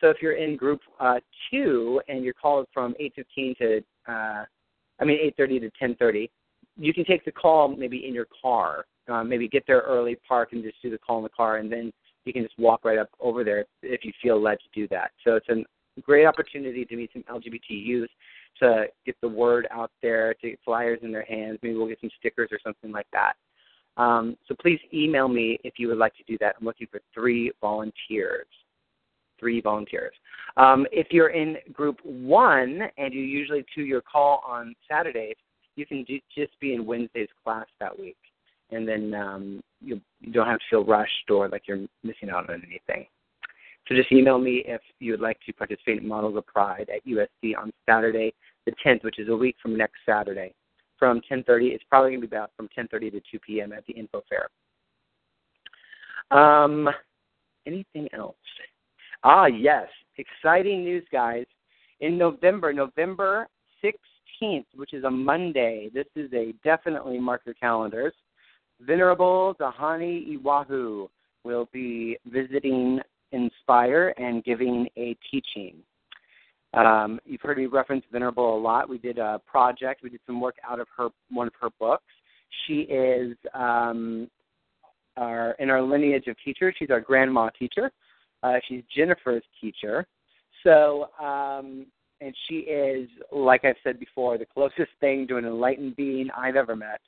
So 0.00 0.08
if 0.08 0.18
you're 0.22 0.34
in 0.36 0.56
group 0.56 0.80
uh, 1.00 1.20
two 1.50 2.00
and 2.08 2.24
you're 2.24 2.34
called 2.34 2.66
from 2.72 2.94
8:15 3.00 3.58
to 3.58 3.84
uh, 4.08 4.44
I 5.00 5.04
mean 5.04 5.18
8:30 5.38 5.60
to 5.60 5.70
10:30, 5.82 6.30
you 6.76 6.94
can 6.94 7.04
take 7.04 7.24
the 7.24 7.32
call 7.32 7.68
maybe 7.68 8.06
in 8.06 8.14
your 8.14 8.28
car. 8.42 8.86
Uh, 9.08 9.24
maybe 9.24 9.48
get 9.48 9.64
there 9.66 9.80
early, 9.80 10.18
park, 10.28 10.50
and 10.52 10.62
just 10.62 10.76
do 10.82 10.90
the 10.90 10.98
call 10.98 11.16
in 11.16 11.22
the 11.22 11.30
car, 11.30 11.56
and 11.56 11.72
then 11.72 11.90
you 12.26 12.32
can 12.32 12.42
just 12.42 12.58
walk 12.58 12.84
right 12.84 12.98
up 12.98 13.08
over 13.20 13.42
there 13.42 13.64
if 13.82 14.04
you 14.04 14.12
feel 14.22 14.40
led 14.40 14.58
to 14.58 14.68
do 14.74 14.86
that. 14.88 15.12
So 15.24 15.34
it's 15.36 15.48
a 15.48 15.64
great 16.00 16.26
opportunity 16.26 16.84
to 16.84 16.96
meet 16.96 17.10
some 17.12 17.24
LGBT 17.24 17.60
youth, 17.68 18.10
to 18.60 18.86
get 19.06 19.16
the 19.20 19.28
word 19.28 19.66
out 19.70 19.90
there, 20.02 20.34
to 20.34 20.50
get 20.50 20.58
flyers 20.64 21.00
in 21.02 21.12
their 21.12 21.24
hands. 21.24 21.58
Maybe 21.62 21.76
we'll 21.76 21.88
get 21.88 22.00
some 22.00 22.10
stickers 22.18 22.48
or 22.52 22.58
something 22.64 22.92
like 22.92 23.06
that. 23.12 23.34
Um, 23.96 24.36
so 24.46 24.54
please 24.60 24.80
email 24.94 25.28
me 25.28 25.58
if 25.64 25.74
you 25.78 25.88
would 25.88 25.98
like 25.98 26.14
to 26.16 26.24
do 26.26 26.38
that. 26.40 26.56
I'm 26.58 26.66
looking 26.66 26.86
for 26.90 27.00
three 27.12 27.50
volunteers. 27.60 28.46
Three 29.40 29.60
volunteers. 29.60 30.14
Um, 30.56 30.86
if 30.90 31.08
you're 31.10 31.28
in 31.28 31.56
group 31.72 31.98
one 32.04 32.82
and 32.96 33.14
you 33.14 33.20
usually 33.20 33.64
do 33.74 33.82
your 33.82 34.00
call 34.00 34.42
on 34.46 34.74
Saturdays, 34.88 35.36
you 35.76 35.86
can 35.86 36.02
do, 36.04 36.18
just 36.36 36.58
be 36.60 36.74
in 36.74 36.84
Wednesday's 36.84 37.28
class 37.44 37.66
that 37.78 37.96
week, 37.96 38.16
and 38.72 38.86
then 38.86 39.14
um, 39.14 39.60
you, 39.80 40.00
you 40.20 40.32
don't 40.32 40.46
have 40.46 40.58
to 40.58 40.64
feel 40.68 40.84
rushed 40.84 41.30
or 41.30 41.48
like 41.48 41.62
you're 41.68 41.86
missing 42.02 42.30
out 42.30 42.50
on 42.50 42.62
anything. 42.66 43.06
So 43.88 43.94
just 43.94 44.12
email 44.12 44.38
me 44.38 44.62
if 44.66 44.82
you 45.00 45.12
would 45.12 45.20
like 45.20 45.38
to 45.46 45.52
participate 45.54 46.02
in 46.02 46.06
Models 46.06 46.36
of 46.36 46.46
Pride 46.46 46.90
at 46.94 47.06
USC 47.06 47.56
on 47.56 47.72
Saturday 47.88 48.34
the 48.66 48.72
10th, 48.84 49.02
which 49.02 49.18
is 49.18 49.30
a 49.30 49.36
week 49.36 49.56
from 49.62 49.76
next 49.76 49.96
Saturday, 50.04 50.52
from 50.98 51.22
10:30. 51.30 51.72
It's 51.72 51.84
probably 51.88 52.10
going 52.10 52.20
to 52.20 52.26
be 52.26 52.36
about 52.36 52.50
from 52.54 52.68
10:30 52.76 53.12
to 53.12 53.20
2 53.30 53.38
p.m. 53.38 53.72
at 53.72 53.86
the 53.86 53.94
Info 53.94 54.22
Fair. 54.28 54.48
Um, 56.30 56.90
anything 57.66 58.08
else? 58.12 58.36
Ah, 59.24 59.46
yes, 59.46 59.88
exciting 60.18 60.84
news, 60.84 61.04
guys! 61.10 61.46
In 62.00 62.18
November, 62.18 62.74
November 62.74 63.48
16th, 63.82 64.66
which 64.74 64.92
is 64.92 65.04
a 65.04 65.10
Monday. 65.10 65.88
This 65.94 66.06
is 66.14 66.30
a 66.34 66.52
definitely 66.62 67.18
mark 67.18 67.40
your 67.46 67.54
calendars. 67.54 68.12
Venerable 68.80 69.56
Dhyani 69.58 70.36
Ywahoo 70.36 71.08
will 71.42 71.68
be 71.72 72.18
visiting 72.26 73.00
Inspire 73.32 74.14
and 74.16 74.42
giving 74.44 74.88
a 74.96 75.16
teaching. 75.30 75.76
Um, 76.74 77.18
you've 77.24 77.40
heard 77.40 77.58
me 77.58 77.66
reference 77.66 78.04
Venerable 78.12 78.56
a 78.56 78.60
lot. 78.60 78.88
We 78.88 78.98
did 78.98 79.18
a 79.18 79.40
project. 79.46 80.02
We 80.02 80.10
did 80.10 80.20
some 80.26 80.40
work 80.40 80.56
out 80.68 80.80
of 80.80 80.86
her 80.96 81.08
one 81.30 81.46
of 81.46 81.54
her 81.60 81.70
books. 81.78 82.04
She 82.66 82.80
is 82.82 83.36
um, 83.54 84.28
our 85.16 85.52
in 85.58 85.70
our 85.70 85.82
lineage 85.82 86.26
of 86.26 86.36
teachers. 86.44 86.74
She's 86.78 86.90
our 86.90 87.00
grandma 87.00 87.50
teacher. 87.58 87.90
Uh, 88.42 88.54
she's 88.68 88.82
Jennifer's 88.94 89.42
teacher. 89.60 90.06
So, 90.64 91.08
um, 91.20 91.86
and 92.20 92.34
she 92.48 92.56
is, 92.56 93.08
like 93.32 93.64
I've 93.64 93.76
said 93.84 93.98
before, 93.98 94.38
the 94.38 94.46
closest 94.46 94.90
thing 95.00 95.26
to 95.28 95.36
an 95.36 95.44
enlightened 95.44 95.96
being 95.96 96.28
I've 96.36 96.56
ever 96.56 96.76
met. 96.76 97.00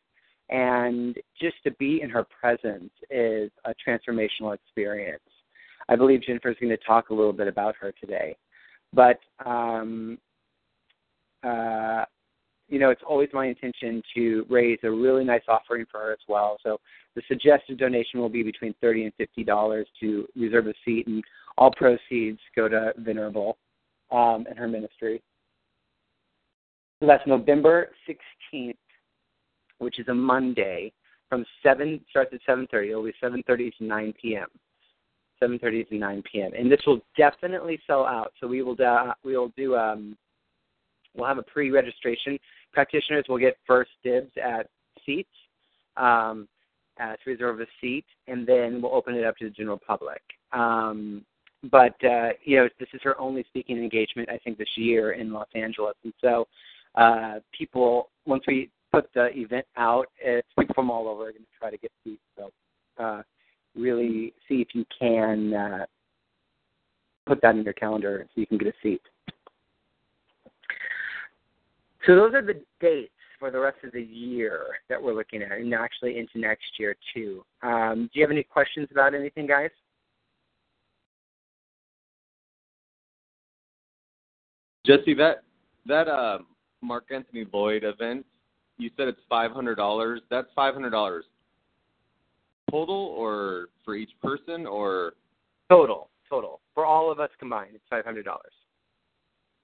And 0.51 1.17
just 1.41 1.57
to 1.65 1.71
be 1.73 2.01
in 2.03 2.11
her 2.11 2.25
presence 2.25 2.91
is 3.11 3.51
a 3.65 3.73
transformational 3.87 4.55
experience. 4.55 5.23
I 5.91 5.97
believe 5.97 6.23
Jennifer's 6.23 6.57
going 6.61 6.71
to 6.71 6.85
talk 6.87 7.11
a 7.11 7.15
little 7.15 7.33
bit 7.33 7.49
about 7.49 7.75
her 7.81 7.93
today. 8.01 8.37
But 8.95 9.19
um, 9.45 10.19
uh, 11.43 12.05
you 12.69 12.79
know, 12.79 12.91
it's 12.91 13.03
always 13.07 13.29
my 13.33 13.47
intention 13.47 14.01
to 14.15 14.47
raise 14.49 14.79
a 14.85 14.91
really 14.91 15.25
nice 15.25 15.43
offering 15.49 15.85
for 15.91 15.99
her 15.99 16.13
as 16.13 16.21
well. 16.29 16.57
So 16.63 16.79
the 17.17 17.23
suggested 17.27 17.79
donation 17.79 18.21
will 18.21 18.29
be 18.29 18.45
between 18.45 18.75
thirty 18.81 19.05
and 19.05 19.13
fifty 19.19 19.43
dollars 19.43 19.89
to 20.01 20.27
reserve 20.37 20.69
a 20.69 20.75
seat, 20.85 21.07
and 21.09 21.23
all 21.59 21.73
proceeds 21.73 22.39
go 22.55 22.69
to 22.69 22.93
Venerable 22.99 23.59
um, 24.13 24.47
and 24.49 24.57
her 24.57 24.69
ministry. 24.69 25.21
That's 27.01 27.27
November 27.27 27.91
sixteenth, 28.07 28.79
which 29.79 29.99
is 29.99 30.07
a 30.09 30.15
Monday, 30.15 30.93
from 31.29 31.45
seven 31.65 32.01
starts 32.11 32.33
at 32.33 32.41
seven 32.47 32.69
thirty. 32.71 32.91
It'll 32.91 33.05
be 33.05 33.13
seven 33.21 33.43
thirty 33.47 33.73
to 33.79 33.85
nine 33.85 34.15
p.m. 34.21 34.47
7:30 35.43 35.89
to 35.89 35.95
9 35.97 36.23
p.m. 36.31 36.51
And 36.57 36.71
this 36.71 36.81
will 36.87 37.01
definitely 37.17 37.79
sell 37.87 38.05
out. 38.05 38.33
So 38.41 38.47
we 38.47 38.63
will 38.63 38.77
uh, 38.81 39.15
we 39.25 39.37
will 39.37 39.53
do 39.57 39.77
um, 39.77 40.17
we'll 41.15 41.29
have 41.29 41.39
a 41.39 41.43
pre-registration. 41.43 42.39
Practitioners 42.73 43.25
will 43.29 43.39
get 43.39 43.57
first 43.67 43.91
dibs 44.05 44.31
at 44.43 44.69
seats 45.05 45.29
um, 45.97 46.49
uh, 47.01 47.13
to 47.13 47.31
reserve 47.31 47.61
a 47.61 47.67
seat, 47.81 48.05
and 48.29 48.47
then 48.47 48.81
we'll 48.81 48.95
open 48.95 49.15
it 49.15 49.25
up 49.25 49.37
to 49.39 49.45
the 49.45 49.51
general 49.51 49.81
public. 49.85 50.23
Um, 50.53 51.25
but 51.71 51.95
uh, 52.05 52.31
you 52.45 52.57
know, 52.57 52.69
this 52.79 52.89
is 52.93 53.01
her 53.03 53.19
only 53.21 53.45
speaking 53.45 53.79
engagement 53.79 54.29
I 54.31 54.39
think 54.39 54.59
this 54.59 54.77
year 54.77 55.13
in 55.13 55.33
Los 55.33 55.49
Angeles, 55.55 55.97
and 56.05 56.13
so 56.21 56.47
uh, 56.95 57.41
people 57.57 58.11
once 58.27 58.45
we 58.47 58.71
put 58.93 59.09
the 59.15 59.29
event 59.37 59.67
out, 59.77 60.07
it's 60.21 60.49
people 60.59 60.75
from 60.75 60.91
all 60.91 61.09
over 61.09 61.29
are 61.29 61.33
going 61.33 61.43
to 61.43 61.59
try 61.59 61.71
to 61.71 61.79
get 61.79 61.91
seats. 62.05 62.23
So. 62.37 62.51
Uh, 62.99 63.23
really 63.77 64.33
see 64.49 64.61
if 64.61 64.69
you 64.75 64.85
can 64.99 65.55
uh, 65.55 65.87
put 67.27 67.41
that 67.43 67.55
in 67.55 67.65
your 67.65 67.75
calendar 67.75 68.27
so 68.35 68.41
you 68.41 68.47
can 68.47 68.59
get 68.59 68.69
a 68.69 68.73
seat. 68.83 69.03
So 72.07 72.15
those 72.15 72.35
are 72.35 72.43
the 72.43 72.61
dates 72.81 73.13
for 73.39 73.51
the 73.51 73.59
rest 73.59 73.79
of 73.85 73.93
the 73.93 74.03
year 74.03 74.67
that 74.89 75.03
we're 75.03 75.15
looking 75.15 75.43
at, 75.43 75.53
and 75.53 75.73
actually 75.75 76.19
into 76.19 76.39
next 76.39 76.79
year 76.79 76.97
too. 77.15 77.45
Um, 77.63 78.11
do 78.13 78.21
you 78.21 78.23
have 78.23 78.31
any 78.31 78.43
questions 78.43 78.89
about 78.91 79.15
anything, 79.15 79.47
guys? 79.47 79.71
Jesse, 84.87 85.15
that 85.15 85.43
that 85.87 86.09
uh, 86.09 86.39
Mark 86.83 87.05
Anthony 87.11 87.47
Lloyd 87.53 87.85
event, 87.85 88.25
you 88.79 88.91
said 88.97 89.09
it's 89.09 89.21
five 89.29 89.53
hundred 89.53 89.77
dollars. 89.77 90.21
That's 90.31 90.49
five 90.55 90.75
hundred 90.75 90.91
dollars 90.91 91.27
total 92.71 93.15
or 93.17 93.69
for 93.85 93.95
each 93.95 94.11
person 94.23 94.67
or 94.67 95.13
Total, 95.71 96.09
total. 96.29 96.61
For 96.75 96.85
all 96.85 97.13
of 97.13 97.21
us 97.21 97.31
combined, 97.39 97.71
it's 97.75 97.85
five 97.89 98.05
hundred 98.05 98.25
dollars. 98.25 98.53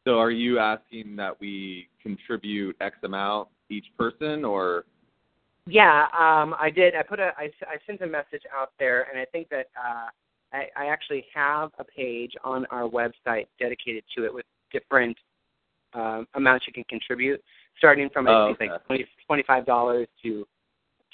so 0.07 0.19
are 0.19 0.31
you 0.31 0.59
asking 0.59 1.17
that 1.17 1.39
we 1.41 1.89
contribute 2.03 2.77
X 2.81 2.97
amount 3.03 3.49
each 3.71 3.87
person 3.99 4.45
or 4.45 4.85
Yeah, 5.67 6.05
um, 6.17 6.55
I 6.61 6.71
did. 6.71 6.95
I 6.95 7.03
put 7.03 7.19
a. 7.19 7.33
I, 7.37 7.51
I 7.63 7.77
sent 7.87 8.01
a 8.03 8.07
message 8.07 8.43
out 8.57 8.71
there, 8.79 9.09
and 9.11 9.19
I 9.21 9.25
think 9.33 9.49
that 9.49 9.67
uh, 9.77 10.09
I, 10.53 10.69
I 10.77 10.87
actually 10.87 11.25
have 11.35 11.71
a 11.81 11.85
page 11.85 12.33
on 12.45 12.67
our 12.71 12.89
website 12.89 13.47
dedicated 13.59 14.05
to 14.17 14.25
it 14.25 14.33
with 14.33 14.45
different 14.73 15.17
um, 15.95 16.29
amounts 16.35 16.67
you 16.69 16.73
can 16.73 16.85
contribute, 16.89 17.43
starting 17.79 18.09
from 18.13 18.29
I 18.29 18.33
Oh, 18.33 18.55
think 18.59 18.71
okay. 18.71 18.85
like 18.89 19.09
twenty 19.27 19.43
five 19.45 19.67
dollars 19.67 20.07
to 20.23 20.47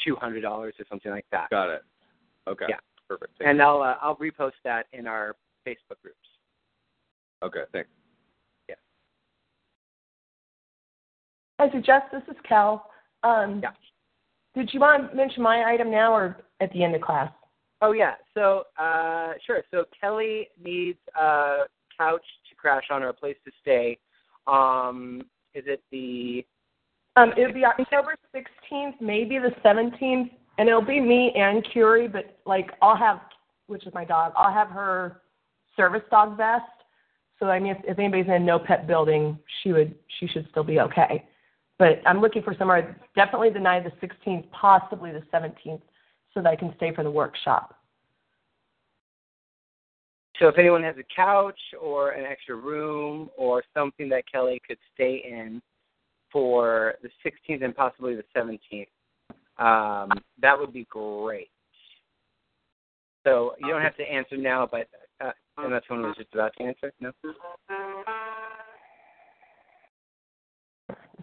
two 0.04 0.16
hundred 0.16 0.40
dollars 0.40 0.74
or 0.78 0.84
something 0.88 1.10
like 1.10 1.26
that. 1.32 1.50
got 1.50 1.70
it? 1.70 1.82
Okay. 2.48 2.66
Yeah. 2.68 2.76
Perfect. 3.08 3.32
Thank 3.38 3.50
And 3.50 3.62
I'll 3.62 3.82
uh, 3.82 3.96
I'll 4.00 4.16
repost 4.16 4.52
that 4.64 4.86
in 4.92 5.06
our 5.06 5.36
Facebook 5.66 6.00
groups. 6.02 6.18
Okay, 7.42 7.62
thanks. 7.72 7.90
Yeah. 8.68 8.76
I 11.58 11.70
suggest 11.70 12.06
this 12.12 12.22
is 12.28 12.36
Cal. 12.48 12.90
Um, 13.22 13.60
Yeah. 13.62 13.70
Did 14.54 14.70
you 14.72 14.80
want 14.80 15.10
to 15.10 15.16
mention 15.16 15.42
my 15.42 15.64
item 15.64 15.90
now 15.90 16.12
or 16.12 16.36
at 16.60 16.70
the 16.72 16.84
end 16.84 16.94
of 16.94 17.00
class? 17.00 17.32
Oh 17.80 17.92
yeah. 17.92 18.14
So 18.34 18.64
uh, 18.78 19.32
sure. 19.46 19.62
So 19.70 19.84
Kelly 19.98 20.48
needs 20.62 20.98
a 21.20 21.64
couch 21.96 22.24
to 22.48 22.54
crash 22.54 22.84
on 22.90 23.02
or 23.02 23.08
a 23.08 23.14
place 23.14 23.36
to 23.44 23.52
stay. 23.60 23.98
Um, 24.46 25.22
is 25.54 25.64
it 25.66 25.82
the 25.90 26.44
Um, 27.16 27.32
it'll 27.36 27.52
be 27.52 27.64
October 27.64 28.16
16th, 28.34 29.00
maybe 29.00 29.38
the 29.38 29.50
17th, 29.64 30.30
and 30.58 30.68
it'll 30.68 30.80
be 30.80 31.00
me 31.00 31.32
and 31.36 31.66
Curie, 31.72 32.08
but 32.08 32.38
like 32.46 32.70
I'll 32.80 32.96
have, 32.96 33.20
which 33.66 33.86
is 33.86 33.92
my 33.92 34.04
dog, 34.04 34.32
I'll 34.36 34.52
have 34.52 34.68
her 34.68 35.20
service 35.76 36.02
dog 36.10 36.36
vest. 36.36 36.64
So 37.38 37.46
I 37.46 37.58
mean, 37.58 37.72
if, 37.72 37.78
if 37.84 37.98
anybody's 37.98 38.26
in 38.26 38.32
a 38.32 38.38
no 38.38 38.58
pet 38.58 38.86
building, 38.86 39.38
she 39.62 39.72
would, 39.72 39.94
she 40.18 40.26
should 40.26 40.46
still 40.50 40.64
be 40.64 40.80
okay. 40.80 41.26
But 41.78 42.00
I'm 42.06 42.20
looking 42.20 42.42
for 42.42 42.54
somewhere, 42.58 42.96
definitely 43.16 43.50
the 43.50 43.58
night 43.58 43.84
of 43.84 43.92
the 44.00 44.06
16th, 44.06 44.50
possibly 44.50 45.10
the 45.10 45.22
17th, 45.32 45.82
so 46.32 46.40
that 46.40 46.46
I 46.46 46.56
can 46.56 46.72
stay 46.76 46.94
for 46.94 47.02
the 47.02 47.10
workshop. 47.10 47.74
So 50.38 50.48
if 50.48 50.58
anyone 50.58 50.82
has 50.82 50.96
a 50.96 51.04
couch 51.14 51.58
or 51.80 52.10
an 52.10 52.24
extra 52.24 52.56
room 52.56 53.30
or 53.36 53.62
something 53.74 54.08
that 54.08 54.24
Kelly 54.30 54.60
could 54.66 54.78
stay 54.94 55.22
in 55.28 55.60
for 56.32 56.94
the 57.02 57.08
16th 57.24 57.62
and 57.62 57.76
possibly 57.76 58.14
the 58.14 58.24
17th, 58.36 58.88
um, 59.58 60.10
that 60.40 60.58
would 60.58 60.72
be 60.72 60.86
great. 60.90 61.50
So 63.24 63.54
you 63.60 63.68
don't 63.68 63.82
have 63.82 63.96
to 63.96 64.02
answer 64.02 64.36
now, 64.36 64.68
but 64.70 64.88
uh, 65.24 65.30
unless 65.58 65.82
someone 65.86 66.08
was 66.08 66.16
just 66.16 66.34
about 66.34 66.52
to 66.58 66.64
answer, 66.64 66.92
no. 67.00 67.12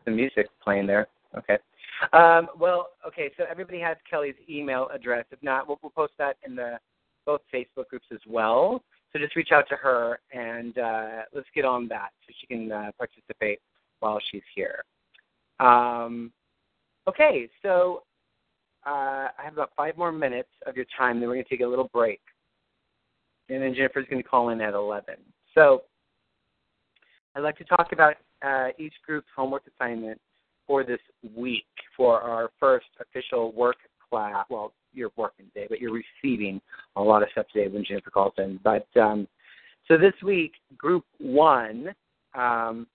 The 0.06 0.12
music 0.12 0.48
playing 0.64 0.88
there. 0.88 1.08
Okay. 1.38 1.58
Um, 2.14 2.48
well, 2.58 2.92
okay. 3.06 3.32
So 3.38 3.44
everybody 3.50 3.80
has 3.80 3.98
Kelly's 4.10 4.36
email 4.50 4.88
address. 4.94 5.26
If 5.32 5.44
not, 5.44 5.68
we'll, 5.68 5.80
we'll 5.84 5.92
post 5.92 6.14
that 6.18 6.38
in 6.46 6.56
the 6.56 6.80
both 7.26 7.42
Facebook 7.54 7.88
groups 7.90 8.08
as 8.12 8.20
well. 8.28 8.82
So 9.12 9.20
just 9.20 9.36
reach 9.36 9.50
out 9.52 9.68
to 9.70 9.76
her 9.76 10.20
and 10.32 10.78
uh, 10.78 11.24
let's 11.34 11.48
get 11.54 11.66
on 11.66 11.88
that 11.90 12.10
so 12.26 12.34
she 12.40 12.48
can 12.48 12.72
uh, 12.72 12.92
participate 12.98 13.60
while 14.00 14.20
she's 14.32 14.44
here. 14.56 14.84
Um, 15.60 16.32
okay, 17.08 17.50
so 17.62 18.04
uh, 18.86 19.28
I 19.38 19.44
have 19.44 19.54
about 19.54 19.72
five 19.76 19.98
more 19.98 20.12
minutes 20.12 20.50
of 20.66 20.76
your 20.76 20.86
time, 20.98 21.20
then 21.20 21.28
we're 21.28 21.36
going 21.36 21.46
to 21.46 21.50
take 21.50 21.62
a 21.62 21.68
little 21.68 21.90
break. 21.94 22.22
And 23.50 23.62
then 23.62 23.74
Jennifer's 23.74 24.06
going 24.10 24.22
to 24.22 24.28
call 24.28 24.50
in 24.50 24.62
at 24.62 24.74
11. 24.74 25.16
So 25.56 25.84
I'd 27.36 27.42
like 27.42 27.58
to 27.58 27.64
talk 27.66 27.92
about 27.92 28.16
uh, 28.42 28.70
each 28.78 28.94
group's 29.06 29.28
homework 29.36 29.64
assignment 29.76 30.20
for 30.66 30.84
this 30.84 31.00
week 31.36 31.66
for 31.98 32.22
our 32.22 32.50
first 32.60 32.86
official 33.02 33.52
work 33.54 33.78
class. 34.10 34.46
Well, 34.50 34.74
you're 34.94 35.12
working 35.18 35.48
today, 35.54 35.68
but 35.70 35.80
you're 35.80 36.02
receiving 36.24 36.62
a 36.96 37.02
lot 37.02 37.24
of 37.24 37.30
stuff 37.32 37.48
today 37.52 37.68
when 37.68 37.84
Jennifer 37.84 38.12
calls 38.12 38.34
in. 38.38 38.60
But 38.64 38.88
um, 39.00 39.28
so 39.88 39.98
this 39.98 40.14
week, 40.24 40.54
group 40.78 41.04
one, 41.20 41.94
um, 42.36 42.88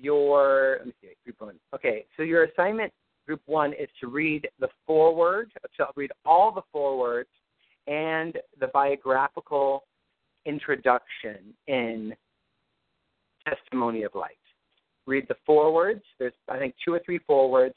your 0.00 0.76
let 0.78 0.86
me 0.86 0.92
see, 1.00 1.08
group 1.24 1.40
one. 1.40 1.56
Okay, 1.74 2.06
so 2.16 2.22
your 2.22 2.44
assignment, 2.44 2.92
group 3.26 3.42
one, 3.46 3.72
is 3.72 3.88
to 4.00 4.08
read 4.08 4.48
the 4.58 4.68
foreword. 4.86 5.50
So 5.76 5.86
read 5.96 6.10
all 6.24 6.52
the 6.52 6.62
forewords 6.72 7.28
and 7.86 8.36
the 8.58 8.68
biographical 8.68 9.84
introduction 10.46 11.54
in 11.66 12.14
Testimony 13.46 14.02
of 14.04 14.14
Light. 14.14 14.36
Read 15.06 15.26
the 15.28 15.36
forewords. 15.44 16.02
There's 16.18 16.32
I 16.48 16.58
think 16.58 16.74
two 16.84 16.94
or 16.94 17.00
three 17.04 17.18
forewords, 17.26 17.74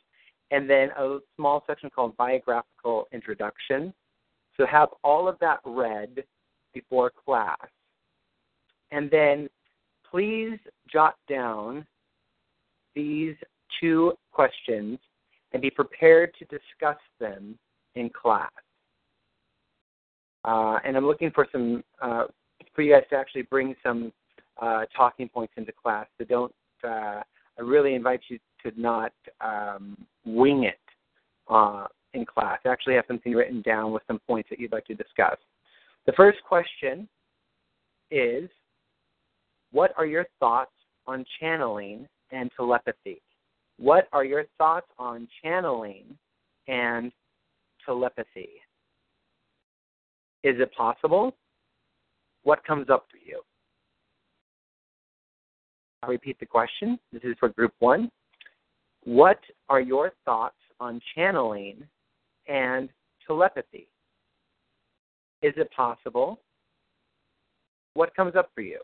and 0.51 0.69
then 0.69 0.89
a 0.97 1.19
small 1.35 1.63
section 1.67 1.89
called 1.89 2.15
biographical 2.17 3.07
introduction. 3.11 3.93
So 4.57 4.65
have 4.65 4.89
all 5.03 5.27
of 5.27 5.39
that 5.39 5.59
read 5.65 6.23
before 6.73 7.11
class. 7.25 7.57
And 8.91 9.09
then 9.09 9.49
please 10.09 10.59
jot 10.91 11.15
down 11.27 11.87
these 12.95 13.35
two 13.79 14.13
questions 14.31 14.99
and 15.51 15.61
be 15.61 15.69
prepared 15.69 16.33
to 16.39 16.45
discuss 16.45 16.97
them 17.19 17.57
in 17.95 18.09
class. 18.09 18.51
Uh, 20.45 20.79
and 20.83 20.97
I'm 20.97 21.05
looking 21.05 21.31
for 21.31 21.47
some 21.51 21.83
uh, 22.01 22.25
for 22.75 22.81
you 22.81 22.93
guys 22.93 23.03
to 23.11 23.15
actually 23.15 23.43
bring 23.43 23.75
some 23.83 24.11
uh, 24.61 24.85
talking 24.95 25.29
points 25.29 25.53
into 25.57 25.71
class. 25.71 26.07
So 26.17 26.25
don't. 26.25 26.53
Uh, 26.83 27.21
I 27.57 27.61
really 27.61 27.93
invite 27.93 28.21
you 28.29 28.39
to 28.63 28.71
not 28.79 29.13
um, 29.39 29.95
wing 30.25 30.63
it 30.63 30.79
uh, 31.49 31.85
in 32.13 32.25
class. 32.25 32.59
Actually, 32.65 32.95
have 32.95 33.05
something 33.07 33.33
written 33.33 33.61
down 33.61 33.91
with 33.91 34.03
some 34.07 34.19
points 34.27 34.49
that 34.49 34.59
you'd 34.59 34.71
like 34.71 34.85
to 34.87 34.95
discuss. 34.95 35.37
The 36.05 36.13
first 36.13 36.39
question 36.47 37.07
is, 38.11 38.49
what 39.71 39.93
are 39.97 40.05
your 40.05 40.25
thoughts 40.39 40.71
on 41.07 41.25
channeling 41.39 42.07
and 42.33 42.51
telepathy? 42.57 43.21
What 43.77 44.07
are 44.11 44.25
your 44.25 44.45
thoughts 44.57 44.87
on 44.97 45.27
channeling 45.41 46.17
and 46.67 47.11
telepathy? 47.85 48.49
Is 50.43 50.55
it 50.59 50.73
possible? 50.75 51.35
What 52.43 52.63
comes 52.65 52.89
up 52.89 53.05
for 53.09 53.17
you? 53.17 53.41
I'll 56.01 56.09
repeat 56.09 56.37
the 56.39 56.45
question. 56.45 56.99
This 57.13 57.21
is 57.23 57.35
for 57.39 57.49
group 57.49 57.73
one. 57.79 58.09
What 59.05 59.39
are 59.69 59.79
your 59.79 60.11
thoughts 60.25 60.57
on 60.79 60.99
channeling 61.15 61.83
and 62.47 62.89
telepathy? 63.25 63.87
Is 65.41 65.53
it 65.55 65.69
possible? 65.71 66.39
What 67.93 68.13
comes 68.15 68.35
up 68.35 68.49
for 68.53 68.61
you? 68.61 68.79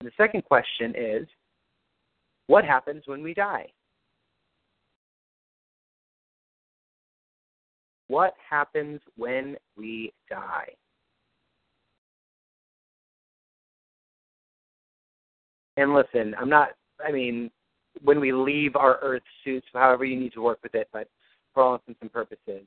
The 0.00 0.10
second 0.16 0.44
question 0.44 0.94
is 0.96 1.26
what 2.46 2.64
happens 2.64 3.02
when 3.06 3.22
we 3.22 3.34
die? 3.34 3.66
What 8.08 8.34
happens 8.48 9.00
when 9.16 9.56
we 9.76 10.12
die? 10.30 10.68
And 15.76 15.92
listen, 15.92 16.34
I'm 16.38 16.48
not, 16.48 16.70
I 17.06 17.10
mean, 17.10 17.50
when 18.02 18.20
we 18.20 18.32
leave 18.32 18.76
our 18.76 18.98
Earth 19.02 19.22
suits, 19.44 19.66
however 19.72 20.04
you 20.04 20.18
need 20.18 20.32
to 20.34 20.42
work 20.42 20.58
with 20.62 20.74
it, 20.74 20.88
but 20.92 21.08
for 21.52 21.62
all 21.62 21.74
intents 21.74 22.00
and 22.00 22.12
purposes, 22.12 22.66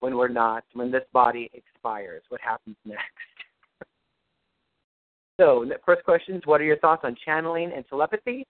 when 0.00 0.16
we're 0.16 0.28
not, 0.28 0.64
when 0.72 0.90
this 0.90 1.04
body 1.12 1.50
expires, 1.52 2.22
what 2.28 2.40
happens 2.40 2.76
next? 2.84 3.02
So, 5.38 5.64
first 5.86 6.04
question 6.04 6.36
is 6.36 6.42
what 6.44 6.60
are 6.60 6.64
your 6.64 6.78
thoughts 6.78 7.02
on 7.04 7.16
channeling 7.24 7.72
and 7.74 7.84
telepathy? 7.88 8.44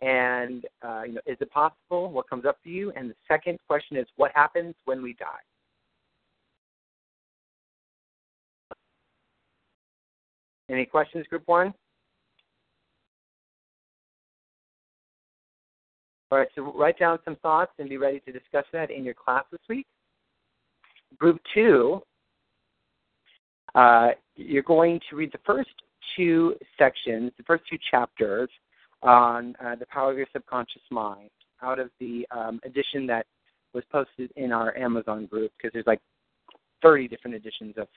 And, 0.00 0.64
uh, 0.82 1.02
you 1.06 1.14
know, 1.14 1.20
is 1.26 1.38
it 1.40 1.50
possible? 1.50 2.10
What 2.10 2.28
comes 2.28 2.44
up 2.44 2.58
for 2.62 2.68
you? 2.68 2.92
And 2.96 3.08
the 3.08 3.14
second 3.26 3.58
question 3.66 3.96
is 3.96 4.06
what 4.16 4.32
happens 4.34 4.74
when 4.84 5.02
we 5.02 5.14
die? 5.14 5.26
Any 10.70 10.86
questions, 10.86 11.26
group 11.28 11.42
one? 11.46 11.72
All 16.30 16.38
right, 16.38 16.48
so 16.54 16.72
write 16.74 16.98
down 16.98 17.18
some 17.24 17.36
thoughts 17.36 17.72
and 17.78 17.88
be 17.88 17.96
ready 17.96 18.20
to 18.20 18.32
discuss 18.32 18.64
that 18.72 18.90
in 18.90 19.04
your 19.04 19.14
class 19.14 19.44
this 19.52 19.60
week. 19.68 19.86
Group 21.18 21.40
two, 21.54 22.02
uh, 23.74 24.08
you're 24.36 24.62
going 24.62 25.00
to 25.10 25.16
read 25.16 25.30
the 25.32 25.38
first 25.46 25.70
two 26.16 26.54
sections, 26.78 27.32
the 27.36 27.44
first 27.44 27.64
two 27.70 27.78
chapters 27.90 28.48
on 29.02 29.54
uh, 29.64 29.74
the 29.76 29.86
power 29.86 30.10
of 30.10 30.16
your 30.16 30.26
subconscious 30.32 30.82
mind 30.90 31.30
out 31.62 31.78
of 31.78 31.90
the 32.00 32.26
um, 32.30 32.60
edition 32.64 33.06
that 33.06 33.26
was 33.74 33.84
posted 33.90 34.30
in 34.36 34.52
our 34.52 34.76
Amazon 34.76 35.26
group 35.26 35.52
because 35.56 35.72
there's 35.72 35.86
like 35.86 36.00
30 36.82 37.08
different 37.08 37.36
editions 37.36 37.74
of 37.76 37.88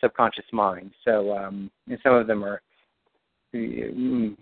Subconscious 0.00 0.44
Mind. 0.52 0.92
So, 1.04 1.36
um, 1.36 1.70
and 1.88 1.98
some 2.02 2.14
of 2.14 2.26
them 2.26 2.44
are 2.44 2.60
mm, 3.54 4.36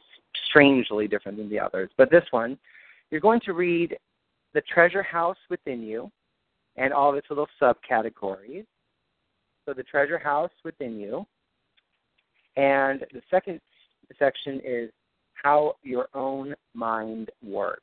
strangely 0.48 1.06
different 1.06 1.38
than 1.38 1.48
the 1.48 1.60
others. 1.60 1.90
But 1.96 2.10
this 2.10 2.24
one, 2.30 2.58
you're 3.10 3.20
going 3.20 3.40
to 3.40 3.52
read 3.52 3.96
The 4.52 4.62
Treasure 4.62 5.02
House 5.02 5.36
Within 5.50 5.82
You 5.82 6.10
and 6.76 6.92
all 6.92 7.10
of 7.10 7.16
its 7.16 7.28
little 7.30 7.48
subcategories. 7.60 8.64
So, 9.66 9.72
the 9.72 9.82
treasure 9.82 10.18
house 10.18 10.50
within 10.62 11.00
you. 11.00 11.24
And 12.56 13.04
the 13.12 13.22
second 13.30 13.60
section 14.18 14.60
is 14.64 14.90
how 15.34 15.76
your 15.82 16.08
own 16.14 16.54
mind 16.74 17.30
works. 17.42 17.82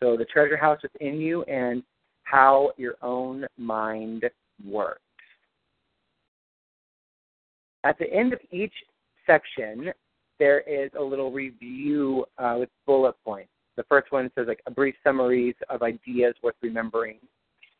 So, 0.00 0.16
the 0.16 0.24
treasure 0.24 0.56
house 0.56 0.80
within 0.82 1.20
you 1.20 1.42
and 1.44 1.82
how 2.24 2.72
your 2.76 2.94
own 3.02 3.46
mind 3.56 4.24
works. 4.64 5.00
At 7.84 7.98
the 7.98 8.12
end 8.12 8.32
of 8.32 8.40
each 8.50 8.72
section, 9.26 9.92
there 10.38 10.60
is 10.60 10.90
a 10.98 11.02
little 11.02 11.32
review 11.32 12.26
uh, 12.38 12.56
with 12.58 12.68
bullet 12.86 13.14
points. 13.24 13.50
The 13.76 13.84
first 13.84 14.12
one 14.12 14.30
says 14.34 14.46
like 14.48 14.62
a 14.66 14.70
brief 14.70 14.94
summaries 15.04 15.54
of 15.68 15.82
ideas 15.82 16.34
worth 16.42 16.56
remembering. 16.62 17.18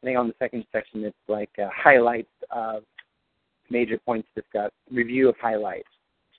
I 0.03 0.07
think 0.07 0.19
on 0.19 0.29
the 0.29 0.35
second 0.39 0.65
section 0.71 1.05
it's 1.05 1.17
like 1.27 1.51
uh, 1.59 1.69
highlights 1.75 2.31
of 2.51 2.85
major 3.71 3.99
points 3.99 4.29
discussed, 4.35 4.75
review 4.91 5.29
of 5.29 5.35
highlights. 5.41 5.89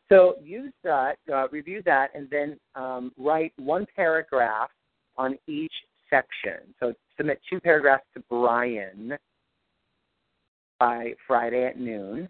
So 0.10 0.36
use 0.44 0.74
that, 0.84 1.18
uh, 1.32 1.48
review 1.50 1.84
that, 1.86 2.10
and 2.16 2.28
then 2.30 2.60
um, 2.76 3.12
write 3.18 3.54
one 3.58 3.86
paragraph 3.96 4.72
on 5.18 5.38
each 5.48 5.74
section. 6.10 6.74
So 6.80 6.94
submit 7.16 7.40
two 7.48 7.60
paragraphs 7.60 8.06
to 8.16 8.24
Brian 8.28 9.18
by 10.80 11.14
Friday 11.28 11.66
at 11.66 11.80
noon, 11.80 12.28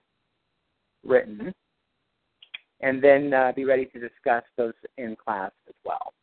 written, 1.06 1.54
and 2.82 3.02
then 3.02 3.34
uh, 3.34 3.54
be 3.56 3.63
ready 3.63 3.86
to 3.86 4.00
discuss 4.00 4.44
those 4.58 4.74
in 4.98 5.15
class 5.15 5.52
as 5.70 5.76
well. 5.86 6.13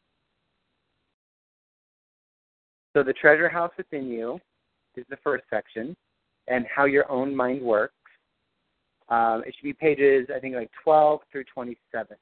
So 2.95 3.03
the 3.03 3.12
treasure 3.12 3.49
house 3.49 3.73
within 3.79 4.09
you 4.09 4.38
is 4.97 5.05
the 5.09 5.19
first 5.23 5.45
section, 5.49 5.97
and 6.49 6.66
how 6.75 6.85
your 6.87 7.11
own 7.11 7.35
mind 7.35 7.62
works. 7.62 7.92
Um, 9.09 9.42
it 9.47 9.55
should 9.55 9.64
be 9.64 9.73
pages, 9.73 10.29
I 10.35 10.40
think, 10.40 10.55
like 10.55 10.71
12 10.83 11.21
through 11.31 11.45
27. 11.53 12.16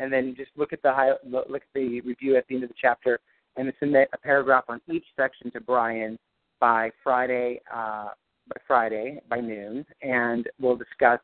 And 0.00 0.12
then 0.12 0.34
just 0.36 0.50
look 0.56 0.72
at 0.72 0.82
the 0.82 0.92
high, 0.92 1.10
look 1.24 1.50
at 1.50 1.62
the 1.74 2.00
review 2.02 2.36
at 2.36 2.46
the 2.48 2.54
end 2.54 2.64
of 2.64 2.70
the 2.70 2.74
chapter, 2.80 3.18
and 3.56 3.72
submit 3.80 4.08
a 4.12 4.18
paragraph 4.18 4.64
on 4.68 4.80
each 4.88 5.04
section 5.16 5.50
to 5.50 5.60
Brian 5.60 6.18
by 6.60 6.90
Friday, 7.02 7.60
uh, 7.72 8.08
by 8.48 8.60
Friday 8.66 9.20
by 9.28 9.40
noon, 9.40 9.84
and 10.02 10.48
we'll 10.60 10.76
discuss 10.76 11.20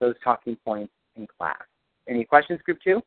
those 0.00 0.14
talking 0.22 0.56
points 0.64 0.92
in 1.16 1.26
class. 1.38 1.62
Any 2.08 2.24
questions, 2.24 2.60
Group 2.62 2.78
Two? 2.82 3.00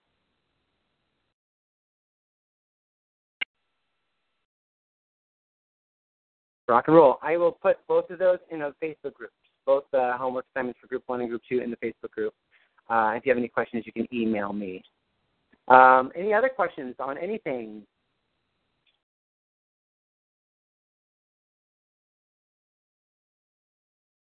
Rock 6.71 6.85
and 6.87 6.95
roll. 6.95 7.17
I 7.21 7.35
will 7.35 7.51
put 7.51 7.77
both 7.87 8.09
of 8.09 8.17
those 8.17 8.39
in 8.49 8.61
a 8.61 8.71
Facebook 8.81 9.13
group, 9.13 9.31
both 9.65 9.83
the 9.91 10.13
homework 10.17 10.45
assignments 10.55 10.79
for 10.79 10.87
Group 10.87 11.03
1 11.07 11.19
and 11.19 11.29
Group 11.29 11.41
2 11.49 11.59
in 11.59 11.69
the 11.69 11.77
Facebook 11.77 12.11
group. 12.11 12.33
Uh, 12.89 13.13
if 13.15 13.25
you 13.25 13.29
have 13.29 13.37
any 13.37 13.49
questions, 13.49 13.83
you 13.85 13.91
can 13.91 14.07
email 14.13 14.53
me. 14.53 14.81
Um, 15.67 16.11
any 16.15 16.33
other 16.33 16.49
questions 16.49 16.95
on 16.99 17.17
anything? 17.17 17.83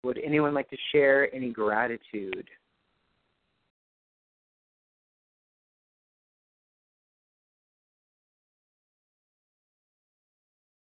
Would 0.03 0.19
anyone 0.23 0.53
like 0.53 0.69
to 0.69 0.77
share 0.93 1.33
any 1.35 1.49
gratitude? 1.49 2.47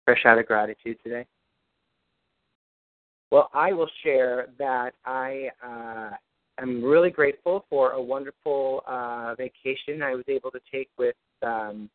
Fresh 0.05 0.25
out 0.25 0.39
of 0.39 0.47
gratitude 0.47 0.97
today? 1.03 1.25
Well, 3.33 3.49
I 3.51 3.73
will 3.73 3.89
share 4.03 4.49
that 4.59 4.93
I 5.05 5.49
uh, 5.65 6.11
am 6.61 6.83
really 6.83 7.09
grateful 7.09 7.65
for 7.67 7.93
a 7.93 7.99
wonderful 7.99 8.83
uh, 8.85 9.33
vacation 9.33 10.03
I 10.03 10.13
was 10.13 10.23
able 10.27 10.51
to 10.51 10.59
take 10.71 10.87
with 10.99 11.15
um, 11.41 11.89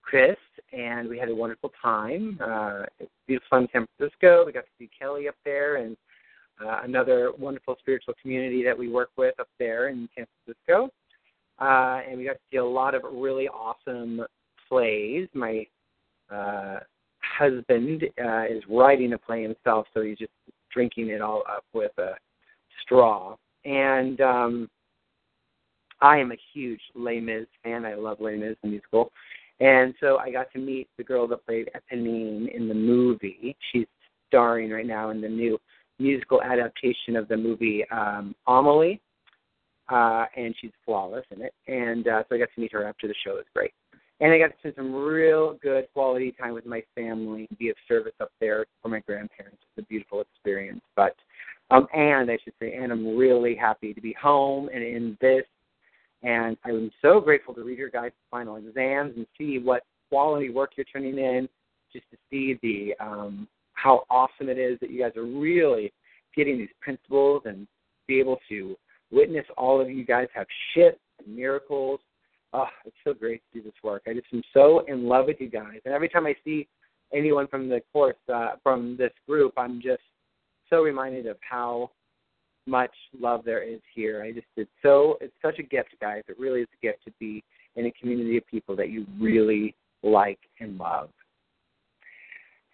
Chris, 0.00 0.36
and 0.72 1.08
we 1.08 1.18
had 1.18 1.28
a 1.28 1.34
wonderful 1.34 1.72
time. 1.82 2.38
Uh, 2.40 2.84
it's 3.00 3.10
beautiful 3.26 3.58
in 3.58 3.68
San 3.72 3.88
Francisco. 3.96 4.46
We 4.46 4.52
got 4.52 4.60
to 4.60 4.70
see 4.78 4.88
Kelly 4.96 5.26
up 5.26 5.34
there, 5.44 5.78
and 5.78 5.96
uh, 6.64 6.82
another 6.84 7.32
wonderful 7.36 7.74
spiritual 7.80 8.14
community 8.22 8.62
that 8.62 8.78
we 8.78 8.88
work 8.88 9.10
with 9.16 9.34
up 9.40 9.48
there 9.58 9.88
in 9.88 10.08
San 10.14 10.24
Francisco. 10.44 10.88
Uh, 11.60 12.02
and 12.08 12.16
we 12.16 12.26
got 12.26 12.34
to 12.34 12.38
see 12.52 12.58
a 12.58 12.64
lot 12.64 12.94
of 12.94 13.02
really 13.12 13.48
awesome 13.48 14.22
plays. 14.68 15.26
My 15.34 15.66
uh, 16.30 16.78
husband 17.38 18.04
uh, 18.22 18.44
is 18.44 18.62
writing 18.68 19.12
a 19.12 19.18
play 19.18 19.42
himself, 19.42 19.86
so 19.94 20.02
he's 20.02 20.18
just 20.18 20.32
drinking 20.72 21.08
it 21.08 21.20
all 21.20 21.42
up 21.48 21.64
with 21.72 21.92
a 21.98 22.12
straw. 22.82 23.36
And 23.64 24.20
um, 24.20 24.70
I 26.00 26.18
am 26.18 26.32
a 26.32 26.36
huge 26.52 26.80
Les 26.94 27.20
Mis 27.20 27.46
fan. 27.62 27.84
I 27.84 27.94
love 27.94 28.20
Les 28.20 28.36
Mis, 28.36 28.56
the 28.62 28.68
musical. 28.68 29.12
And 29.60 29.94
so 30.00 30.18
I 30.18 30.30
got 30.30 30.52
to 30.52 30.58
meet 30.58 30.88
the 30.96 31.04
girl 31.04 31.26
that 31.28 31.44
played 31.44 31.70
Eponine 31.74 32.54
in 32.54 32.68
the 32.68 32.74
movie. 32.74 33.56
She's 33.72 33.86
starring 34.28 34.70
right 34.70 34.86
now 34.86 35.10
in 35.10 35.20
the 35.20 35.28
new 35.28 35.58
musical 35.98 36.42
adaptation 36.42 37.16
of 37.16 37.26
the 37.28 37.36
movie 37.36 37.84
um, 37.90 38.34
Amelie, 38.46 39.00
uh, 39.88 40.26
and 40.36 40.54
she's 40.60 40.70
flawless 40.84 41.24
in 41.34 41.42
it. 41.42 41.54
And 41.66 42.06
uh, 42.06 42.22
so 42.28 42.36
I 42.36 42.38
got 42.38 42.50
to 42.54 42.60
meet 42.60 42.72
her 42.72 42.84
after 42.84 43.08
the 43.08 43.14
show. 43.24 43.32
It 43.32 43.36
was 43.36 43.44
great 43.54 43.72
and 44.20 44.32
I 44.32 44.38
got 44.38 44.48
to 44.48 44.58
spend 44.58 44.74
some 44.76 44.94
real 44.94 45.54
good 45.62 45.86
quality 45.92 46.32
time 46.32 46.54
with 46.54 46.66
my 46.66 46.82
family 46.94 47.48
be 47.58 47.70
of 47.70 47.76
service 47.86 48.14
up 48.20 48.32
there 48.40 48.66
for 48.82 48.88
my 48.88 49.00
grandparents. 49.00 49.58
It's 49.76 49.84
a 49.84 49.88
beautiful 49.88 50.20
experience. 50.20 50.80
But 50.96 51.14
um 51.70 51.86
and 51.94 52.30
I 52.30 52.38
should 52.42 52.54
say, 52.60 52.74
and 52.74 52.92
I'm 52.92 53.16
really 53.16 53.54
happy 53.54 53.94
to 53.94 54.00
be 54.00 54.14
home 54.20 54.68
and 54.72 54.82
in 54.82 55.16
this 55.20 55.44
and 56.22 56.56
I'm 56.64 56.90
so 57.00 57.20
grateful 57.20 57.54
to 57.54 57.62
read 57.62 57.78
your 57.78 57.90
guys' 57.90 58.10
final 58.30 58.56
exams 58.56 59.14
and 59.16 59.26
see 59.36 59.58
what 59.58 59.84
quality 60.08 60.50
work 60.50 60.72
you're 60.76 60.84
turning 60.84 61.18
in, 61.18 61.48
just 61.92 62.06
to 62.10 62.16
see 62.30 62.58
the 62.62 62.94
um 63.04 63.46
how 63.74 64.02
awesome 64.10 64.48
it 64.48 64.58
is 64.58 64.78
that 64.80 64.90
you 64.90 65.00
guys 65.00 65.16
are 65.16 65.24
really 65.24 65.92
getting 66.34 66.58
these 66.58 66.68
principles 66.80 67.42
and 67.44 67.66
be 68.08 68.18
able 68.18 68.38
to 68.48 68.76
witness 69.10 69.46
all 69.56 69.80
of 69.80 69.88
you 69.88 70.04
guys 70.04 70.26
have 70.34 70.46
shifts 70.74 71.00
and 71.24 71.34
miracles 71.34 72.00
oh, 72.52 72.66
it's 72.84 72.96
so 73.04 73.14
great 73.14 73.42
to 73.52 73.58
do 73.58 73.64
this 73.64 73.74
work. 73.82 74.02
I 74.06 74.14
just 74.14 74.26
am 74.32 74.42
so 74.54 74.84
in 74.86 75.06
love 75.06 75.26
with 75.26 75.40
you 75.40 75.48
guys. 75.48 75.80
And 75.84 75.94
every 75.94 76.08
time 76.08 76.26
I 76.26 76.34
see 76.44 76.66
anyone 77.12 77.46
from 77.48 77.68
the 77.68 77.80
course, 77.92 78.16
uh, 78.32 78.52
from 78.62 78.96
this 78.96 79.12
group, 79.26 79.52
I'm 79.56 79.80
just 79.80 80.02
so 80.70 80.82
reminded 80.82 81.26
of 81.26 81.36
how 81.40 81.90
much 82.66 82.94
love 83.18 83.42
there 83.44 83.62
is 83.62 83.80
here. 83.94 84.22
I 84.22 84.32
just 84.32 84.46
it's 84.56 84.70
so 84.82 85.16
it's 85.20 85.34
such 85.42 85.58
a 85.58 85.62
gift, 85.62 85.90
guys. 86.00 86.22
It 86.28 86.38
really 86.38 86.60
is 86.60 86.68
a 86.80 86.86
gift 86.86 87.04
to 87.06 87.12
be 87.18 87.42
in 87.76 87.86
a 87.86 87.92
community 87.92 88.36
of 88.36 88.46
people 88.46 88.76
that 88.76 88.90
you 88.90 89.06
really 89.18 89.74
like 90.02 90.38
and 90.60 90.78
love. 90.78 91.10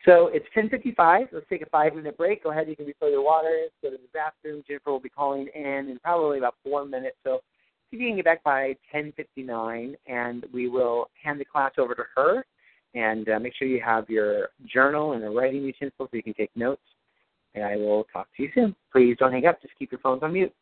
So 0.05 0.29
it's 0.29 0.47
10:55. 0.55 1.29
Let's 1.33 1.47
take 1.49 1.63
a 1.63 1.67
five-minute 1.67 2.17
break. 2.19 2.43
Go 2.43 2.51
ahead. 2.51 2.69
You 2.69 2.77
can 2.77 2.87
refill 2.87 3.11
your 3.11 3.25
water. 3.25 3.69
Go 3.83 3.91
to 3.91 3.97
the 3.97 4.09
bathroom. 4.13 4.63
Jennifer 4.67 4.91
will 4.91 5.01
be 5.01 5.09
calling 5.09 5.49
in 5.55 5.89
in 5.89 5.99
probably 6.03 6.39
about 6.39 6.57
four 6.63 6.85
minutes. 6.85 7.17
So 7.25 7.41
you 7.91 7.99
can 7.99 8.17
get 8.17 8.25
back 8.25 8.43
by 8.43 8.77
10:59, 8.93 9.97
and 10.07 10.47
we 10.53 10.69
will 10.69 11.11
hand 11.23 11.41
the 11.41 11.45
class 11.45 11.73
over 11.79 11.95
to 11.95 12.05
her. 12.17 12.45
And 12.95 13.29
uh, 13.29 13.41
make 13.41 13.55
sure 13.55 13.67
you 13.67 13.81
have 13.81 14.09
your 14.09 14.51
journal 14.67 15.13
and 15.15 15.25
a 15.25 15.31
writing 15.31 15.63
utensil 15.63 16.07
so 16.07 16.09
you 16.13 16.23
can 16.23 16.35
take 16.35 16.51
notes. 16.55 16.83
And 17.55 17.65
I 17.65 17.77
will 17.77 18.05
talk 18.13 18.29
to 18.37 18.43
you 18.43 18.51
soon. 18.55 18.75
Please 18.93 19.17
don't 19.19 19.33
hang 19.33 19.47
up. 19.47 19.61
Just 19.63 19.75
keep 19.79 19.91
your 19.91 20.01
phones 20.01 20.23
on 20.23 20.33
mute. 20.33 20.53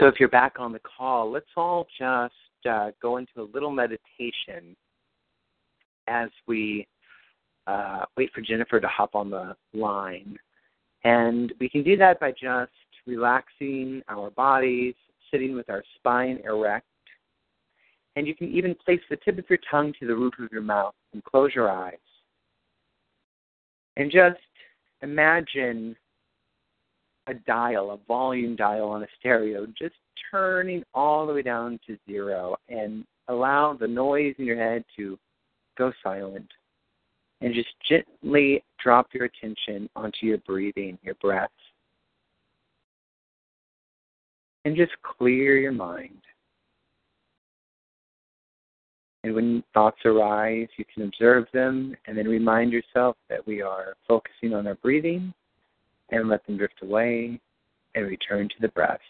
So 0.00 0.06
if 0.06 0.14
you're 0.18 0.30
back 0.30 0.54
on 0.58 0.72
the 0.72 0.80
call, 0.80 1.30
let's 1.30 1.44
all 1.58 1.86
just 1.98 2.32
uh, 2.68 2.90
go 3.02 3.18
into 3.18 3.32
a 3.36 3.48
little 3.52 3.70
meditation 3.70 4.74
as 6.08 6.30
we 6.48 6.88
uh, 7.66 8.06
wait 8.16 8.32
for 8.34 8.40
Jennifer 8.40 8.80
to 8.80 8.88
hop 8.88 9.14
on 9.14 9.28
the 9.28 9.54
line. 9.74 10.38
And 11.04 11.52
we 11.60 11.68
can 11.68 11.82
do 11.82 11.98
that 11.98 12.18
by 12.18 12.30
just 12.30 12.72
relaxing 13.06 14.02
our 14.08 14.30
bodies, 14.30 14.94
sitting 15.30 15.54
with 15.54 15.68
our 15.68 15.84
spine 15.96 16.40
erect. 16.46 16.86
And 18.16 18.26
you 18.26 18.34
can 18.34 18.50
even 18.50 18.74
place 18.74 19.00
the 19.10 19.18
tip 19.22 19.38
of 19.38 19.44
your 19.50 19.58
tongue 19.70 19.92
to 20.00 20.06
the 20.06 20.16
roof 20.16 20.32
of 20.38 20.50
your 20.50 20.62
mouth 20.62 20.94
and 21.12 21.22
close 21.24 21.54
your 21.54 21.70
eyes. 21.70 21.94
And 23.98 24.10
just 24.10 24.40
imagine 25.02 25.94
a 27.30 27.34
dial, 27.46 27.92
a 27.92 27.98
volume 28.06 28.56
dial 28.56 28.88
on 28.88 29.02
a 29.02 29.06
stereo, 29.18 29.66
just 29.78 29.94
turning 30.30 30.82
all 30.94 31.26
the 31.26 31.32
way 31.32 31.42
down 31.42 31.78
to 31.86 31.96
zero 32.06 32.56
and 32.68 33.04
allow 33.28 33.72
the 33.72 33.86
noise 33.86 34.34
in 34.38 34.44
your 34.44 34.56
head 34.56 34.84
to 34.96 35.18
go 35.78 35.92
silent. 36.02 36.48
And 37.40 37.54
just 37.54 37.68
gently 37.88 38.62
drop 38.82 39.08
your 39.14 39.24
attention 39.24 39.88
onto 39.96 40.26
your 40.26 40.38
breathing, 40.38 40.98
your 41.02 41.14
breath. 41.14 41.48
And 44.66 44.76
just 44.76 44.92
clear 45.02 45.56
your 45.56 45.72
mind. 45.72 46.18
And 49.24 49.34
when 49.34 49.62
thoughts 49.72 50.00
arise, 50.04 50.68
you 50.76 50.84
can 50.92 51.04
observe 51.04 51.46
them 51.54 51.94
and 52.06 52.16
then 52.16 52.26
remind 52.26 52.72
yourself 52.72 53.16
that 53.30 53.46
we 53.46 53.62
are 53.62 53.94
focusing 54.06 54.52
on 54.52 54.66
our 54.66 54.74
breathing 54.76 55.32
and 56.10 56.28
let 56.28 56.44
them 56.46 56.56
drift 56.56 56.82
away 56.82 57.40
and 57.94 58.06
return 58.06 58.48
to 58.48 58.54
the 58.60 58.68
breath. 58.68 59.00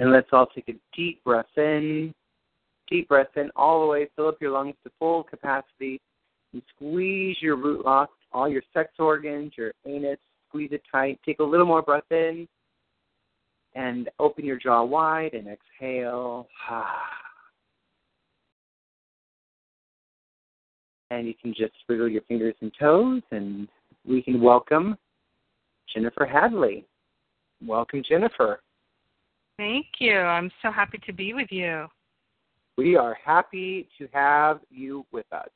And 0.00 0.10
let's 0.12 0.28
all 0.32 0.46
take 0.46 0.70
a 0.70 0.96
deep 0.96 1.22
breath 1.24 1.44
in, 1.58 2.14
deep 2.88 3.08
breath 3.08 3.36
in 3.36 3.50
all 3.54 3.82
the 3.82 3.86
way, 3.86 4.08
fill 4.16 4.28
up 4.28 4.40
your 4.40 4.50
lungs 4.50 4.74
to 4.82 4.90
full 4.98 5.22
capacity, 5.22 6.00
and 6.54 6.62
squeeze 6.74 7.36
your 7.42 7.56
root 7.56 7.84
lock, 7.84 8.08
all 8.32 8.48
your 8.48 8.62
sex 8.72 8.92
organs, 8.98 9.52
your 9.58 9.72
anus, 9.86 10.16
squeeze 10.48 10.70
it 10.72 10.80
tight. 10.90 11.20
Take 11.26 11.40
a 11.40 11.44
little 11.44 11.66
more 11.66 11.82
breath 11.82 12.10
in, 12.10 12.48
and 13.74 14.08
open 14.18 14.46
your 14.46 14.58
jaw 14.58 14.82
wide 14.82 15.34
and 15.34 15.46
exhale. 15.46 16.48
And 21.12 21.26
you 21.26 21.34
can 21.42 21.52
just 21.52 21.72
wiggle 21.88 22.08
your 22.08 22.22
fingers 22.22 22.54
and 22.60 22.70
toes, 22.78 23.22
and 23.32 23.66
we 24.06 24.22
can 24.22 24.40
welcome 24.40 24.96
Jennifer 25.92 26.24
Hadley. 26.24 26.86
Welcome, 27.66 28.04
Jennifer. 28.08 28.60
Thank 29.60 29.88
you. 29.98 30.16
I'm 30.16 30.50
so 30.62 30.72
happy 30.72 30.98
to 31.04 31.12
be 31.12 31.34
with 31.34 31.48
you. 31.50 31.86
We 32.78 32.96
are 32.96 33.14
happy 33.22 33.90
to 33.98 34.08
have 34.10 34.60
you 34.70 35.04
with 35.12 35.26
us. 35.32 35.50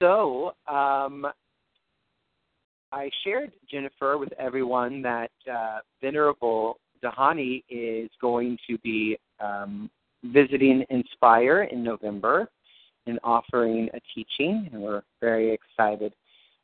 So, 0.00 0.54
um, 0.68 1.26
I 2.92 3.10
shared, 3.24 3.50
Jennifer, 3.68 4.16
with 4.16 4.32
everyone 4.38 5.02
that 5.02 5.32
uh, 5.52 5.78
Venerable 6.00 6.78
Dhyani 7.02 7.64
is 7.68 8.08
going 8.20 8.56
to 8.70 8.78
be 8.78 9.18
um, 9.40 9.90
visiting 10.22 10.84
Inspire 10.88 11.64
in 11.64 11.82
November 11.82 12.48
and 13.08 13.18
offering 13.24 13.88
a 13.92 13.98
teaching, 14.14 14.70
and 14.72 14.80
we're 14.80 15.02
very 15.20 15.52
excited 15.52 16.14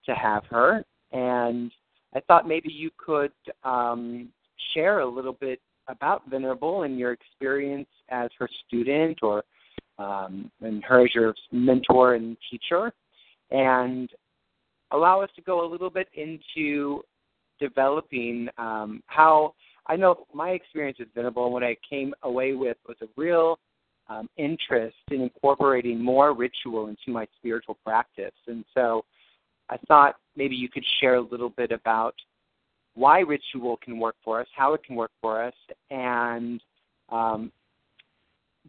to 0.07 0.15
have 0.15 0.45
her. 0.49 0.85
And 1.11 1.73
I 2.15 2.21
thought 2.21 2.49
maybe 2.49 2.71
you 2.73 2.91
could 2.97 3.33
um, 3.65 4.29
share 4.75 5.01
a 5.01 5.07
little 5.07 5.33
bit 5.33 5.61
about 5.89 6.29
Venerable 6.29 6.83
and 6.83 6.99
your 6.99 7.13
experience 7.13 7.89
as 8.11 8.31
her 8.39 8.49
student 8.67 9.19
or 9.23 9.45
um, 9.99 10.51
and 10.61 10.85
her 10.85 11.05
as 11.05 11.15
your 11.15 11.35
mentor 11.51 12.15
and 12.15 12.37
teacher, 12.51 12.93
and 13.51 14.09
allow 14.93 15.21
us 15.21 15.31
to 15.35 15.43
go 15.43 15.67
a 15.67 15.69
little 15.69 15.91
bit 15.91 16.09
into 16.15 17.03
developing 17.59 18.49
um, 18.59 19.03
how 19.07 19.55
I 19.87 19.97
know 19.97 20.27
my 20.33 20.51
experience 20.51 20.99
with 20.99 21.09
Venerable 21.15 21.45
and 21.45 21.53
what 21.53 21.65
I 21.65 21.77
came 21.89 22.15
away 22.23 22.53
with 22.53 22.77
was 22.87 22.97
a 23.03 23.07
real 23.17 23.59
um, 24.09 24.29
interest 24.37 24.97
in 25.11 25.23
incorporating 25.23 26.03
more 26.03 26.35
ritual 26.35 26.89
into 26.89 27.09
my 27.09 27.27
spiritual 27.39 27.77
practice. 27.85 28.35
And 28.47 28.65
so 28.75 29.05
I 29.69 29.77
thought 29.89 30.17
maybe 30.39 30.55
you 30.55 30.69
could 30.69 30.85
share 31.01 31.17
a 31.17 31.21
little 31.21 31.51
bit 31.51 31.73
about 31.73 32.15
why 32.95 33.21
ritual 33.21 33.77
can 33.83 33.99
work 33.99 34.15
for 34.25 34.41
us, 34.41 34.47
how 34.57 34.73
it 34.73 34.83
can 34.85 34.97
work 34.97 35.11
for 35.21 35.43
us, 35.43 35.55
and 35.91 36.61
um, 37.11 37.53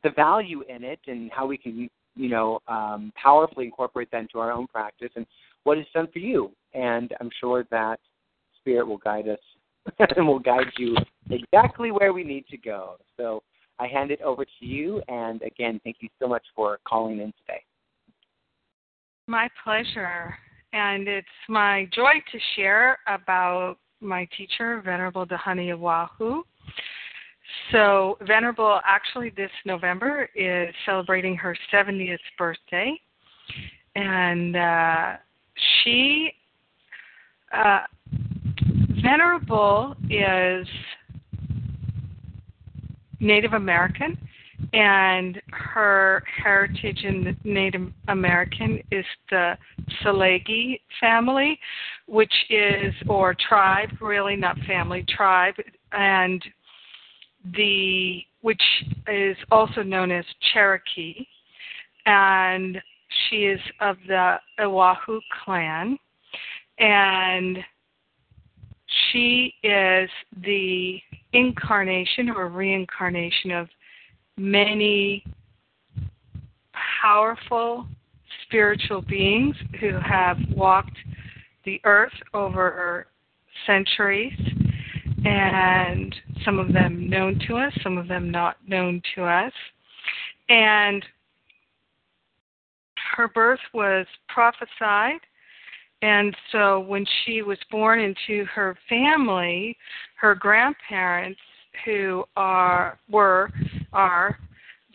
the 0.04 0.10
value 0.10 0.64
in 0.68 0.84
it, 0.84 1.00
and 1.08 1.32
how 1.32 1.46
we 1.46 1.58
can, 1.58 1.90
you 2.16 2.30
know, 2.30 2.60
um, 2.68 3.14
powerfully 3.22 3.66
incorporate 3.66 4.10
that 4.12 4.22
into 4.22 4.40
our 4.40 4.52
own 4.52 4.68
practice, 4.68 5.12
and 5.16 5.26
what 5.64 5.78
it's 5.78 5.90
done 5.94 6.08
for 6.12 6.20
you. 6.20 6.52
And 6.74 7.14
I'm 7.22 7.30
sure 7.40 7.66
that 7.72 8.00
Spirit 8.60 8.88
will 8.88 8.98
guide 8.98 9.28
us 9.28 9.40
and 10.18 10.28
will 10.28 10.40
guide 10.40 10.72
you 10.78 10.96
exactly 11.30 11.92
where 11.92 12.14
we 12.14 12.24
need 12.24 12.46
to 12.48 12.58
go. 12.58 12.98
So 13.18 13.42
I 13.80 13.88
hand 13.88 14.12
it 14.12 14.22
over 14.22 14.44
to 14.44 14.66
you, 14.66 15.02
and 15.08 15.42
again, 15.44 15.80
thank 15.84 15.98
you 16.02 16.10
so 16.20 16.28
much 16.28 16.44
for 16.56 16.80
calling 16.88 17.20
in 17.20 17.34
today. 17.46 17.64
My 19.28 19.48
pleasure. 19.64 20.36
And 20.74 21.08
it's 21.08 21.28
my 21.48 21.88
joy 21.94 22.14
to 22.32 22.40
share 22.56 23.00
about 23.08 23.78
my 24.02 24.28
teacher, 24.38 24.82
Venerable 24.84 25.26
Dhyani 25.26 25.74
of 25.74 25.80
Ywahoo. 25.80 26.42
So, 27.72 28.18
Venerable 28.22 28.80
actually 28.86 29.32
this 29.32 29.52
November 29.66 30.30
is 30.36 30.74
celebrating 30.86 31.36
her 31.36 31.58
70th 31.74 32.18
birthday. 32.38 33.00
And 33.96 34.56
uh, 34.56 35.14
she, 35.84 36.32
uh, 37.52 37.82
Venerable 39.02 39.96
is 40.10 40.68
Native 43.20 43.54
American 43.54 44.18
and 44.74 45.42
her 45.52 46.24
heritage 46.44 47.04
in 47.04 47.24
the 47.24 47.36
Native 47.44 47.92
American 48.08 48.82
is 48.92 49.06
the 49.30 49.58
Tsalagi 50.02 50.82
family, 51.00 51.60
which 52.08 52.34
is 52.50 52.94
or 53.08 53.36
tribe, 53.48 53.90
really 54.02 54.36
not 54.36 54.58
family, 54.68 55.06
tribe, 55.08 55.56
and 55.92 56.44
the 57.56 58.22
which 58.42 58.62
is 59.08 59.36
also 59.52 59.84
known 59.84 60.12
as 60.12 60.24
Cherokee, 60.54 61.26
and 62.06 62.82
she 63.30 63.46
is 63.46 63.60
of 63.82 63.98
the 64.08 64.36
Ywahoo 64.60 65.20
clan, 65.44 65.98
and 66.78 67.58
she 69.12 69.54
is 69.64 70.10
the 70.44 71.00
incarnation 71.34 72.30
or 72.30 72.48
reincarnation 72.48 73.52
of 73.52 73.68
many 74.40 75.24
powerful 77.02 77.86
spiritual 78.46 79.02
beings 79.02 79.56
who 79.80 80.00
have 80.00 80.38
walked 80.56 80.98
the 81.66 81.80
earth 81.84 82.14
over 82.34 83.08
centuries, 83.68 84.34
and 85.26 86.16
some 86.46 86.58
of 86.58 86.74
them 86.74 87.10
known 87.10 87.40
to 87.48 87.58
us, 87.58 87.74
some 87.84 87.98
of 87.98 88.08
them 88.08 88.32
not 88.32 88.56
known 88.66 89.02
to 89.16 89.24
us. 89.24 89.54
And 90.48 91.06
her 93.16 93.28
birth 93.28 93.60
was 93.74 94.06
prophesied. 94.30 95.20
And 96.02 96.36
so 96.52 96.80
when 96.80 97.06
she 97.26 97.42
was 97.42 97.58
born 97.70 98.00
into 98.00 98.46
her 98.46 98.78
family, 98.88 99.78
her 100.16 100.34
grandparents 100.34 101.40
who 101.86 102.24
are 102.36 102.98
were 103.10 103.52
are 103.94 104.38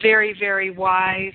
very 0.02 0.34
very 0.38 0.70
wise 0.70 1.32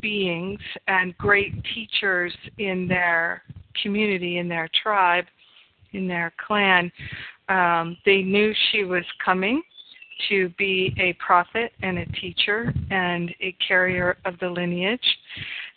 beings 0.00 0.60
and 0.88 1.16
great 1.18 1.52
teachers 1.74 2.34
in 2.58 2.86
their 2.88 3.42
community 3.82 4.38
in 4.38 4.48
their 4.48 4.68
tribe 4.82 5.24
in 5.92 6.08
their 6.08 6.32
clan. 6.46 6.90
Um, 7.48 7.96
they 8.04 8.22
knew 8.22 8.52
she 8.70 8.84
was 8.84 9.04
coming 9.24 9.62
to 10.28 10.48
be 10.50 10.94
a 10.98 11.12
prophet 11.14 11.72
and 11.82 11.98
a 11.98 12.06
teacher 12.12 12.72
and 12.90 13.34
a 13.40 13.54
carrier 13.66 14.16
of 14.24 14.38
the 14.38 14.48
lineage. 14.48 15.00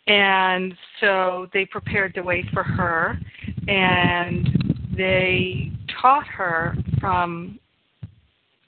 And 0.08 0.76
so 1.02 1.48
they 1.54 1.66
prepared 1.66 2.14
the 2.16 2.22
way 2.22 2.48
for 2.54 2.64
her 2.64 3.18
and 3.68 4.86
they 4.96 5.72
taught 6.02 6.28
her 6.28 6.76
from 7.00 7.60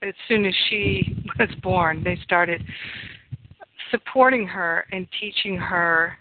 as 0.02 0.14
soon 0.28 0.46
as 0.46 0.54
she 0.70 1.24
was 1.40 1.50
born, 1.62 2.04
they 2.04 2.18
started 2.24 2.64
supporting 3.92 4.46
her 4.48 4.86
and 4.92 5.08
teaching 5.20 5.58
her 5.58 6.18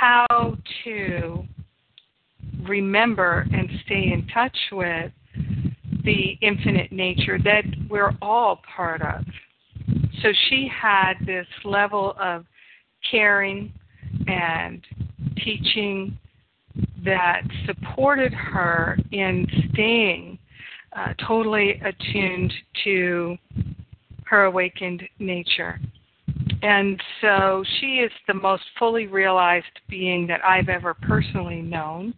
how 0.00 0.56
to 0.84 1.44
remember 2.62 3.46
and 3.52 3.68
stay 3.84 4.12
in 4.12 4.26
touch 4.32 4.56
with 4.72 5.12
the 6.04 6.38
infinite 6.40 6.92
nature 6.92 7.38
that 7.42 7.64
we're 7.88 8.14
all 8.22 8.60
part 8.74 9.02
of. 9.02 9.24
So 10.22 10.28
she 10.48 10.68
had 10.70 11.14
this 11.26 11.46
level 11.64 12.14
of 12.20 12.44
caring 13.10 13.72
and 14.26 14.84
teaching 15.36 16.16
that 17.04 17.42
supported 17.66 18.32
her 18.32 18.98
in 19.12 19.46
staying 19.72 20.38
uh, 20.96 21.14
totally 21.26 21.80
attuned 21.84 22.52
to 22.84 23.36
her 24.24 24.44
awakened 24.44 25.02
nature. 25.18 25.78
And 26.62 27.00
so 27.20 27.64
she 27.78 27.96
is 27.96 28.12
the 28.26 28.34
most 28.34 28.62
fully 28.78 29.06
realized 29.06 29.66
being 29.88 30.26
that 30.26 30.44
I've 30.44 30.68
ever 30.68 30.94
personally 30.94 31.62
known. 31.62 32.14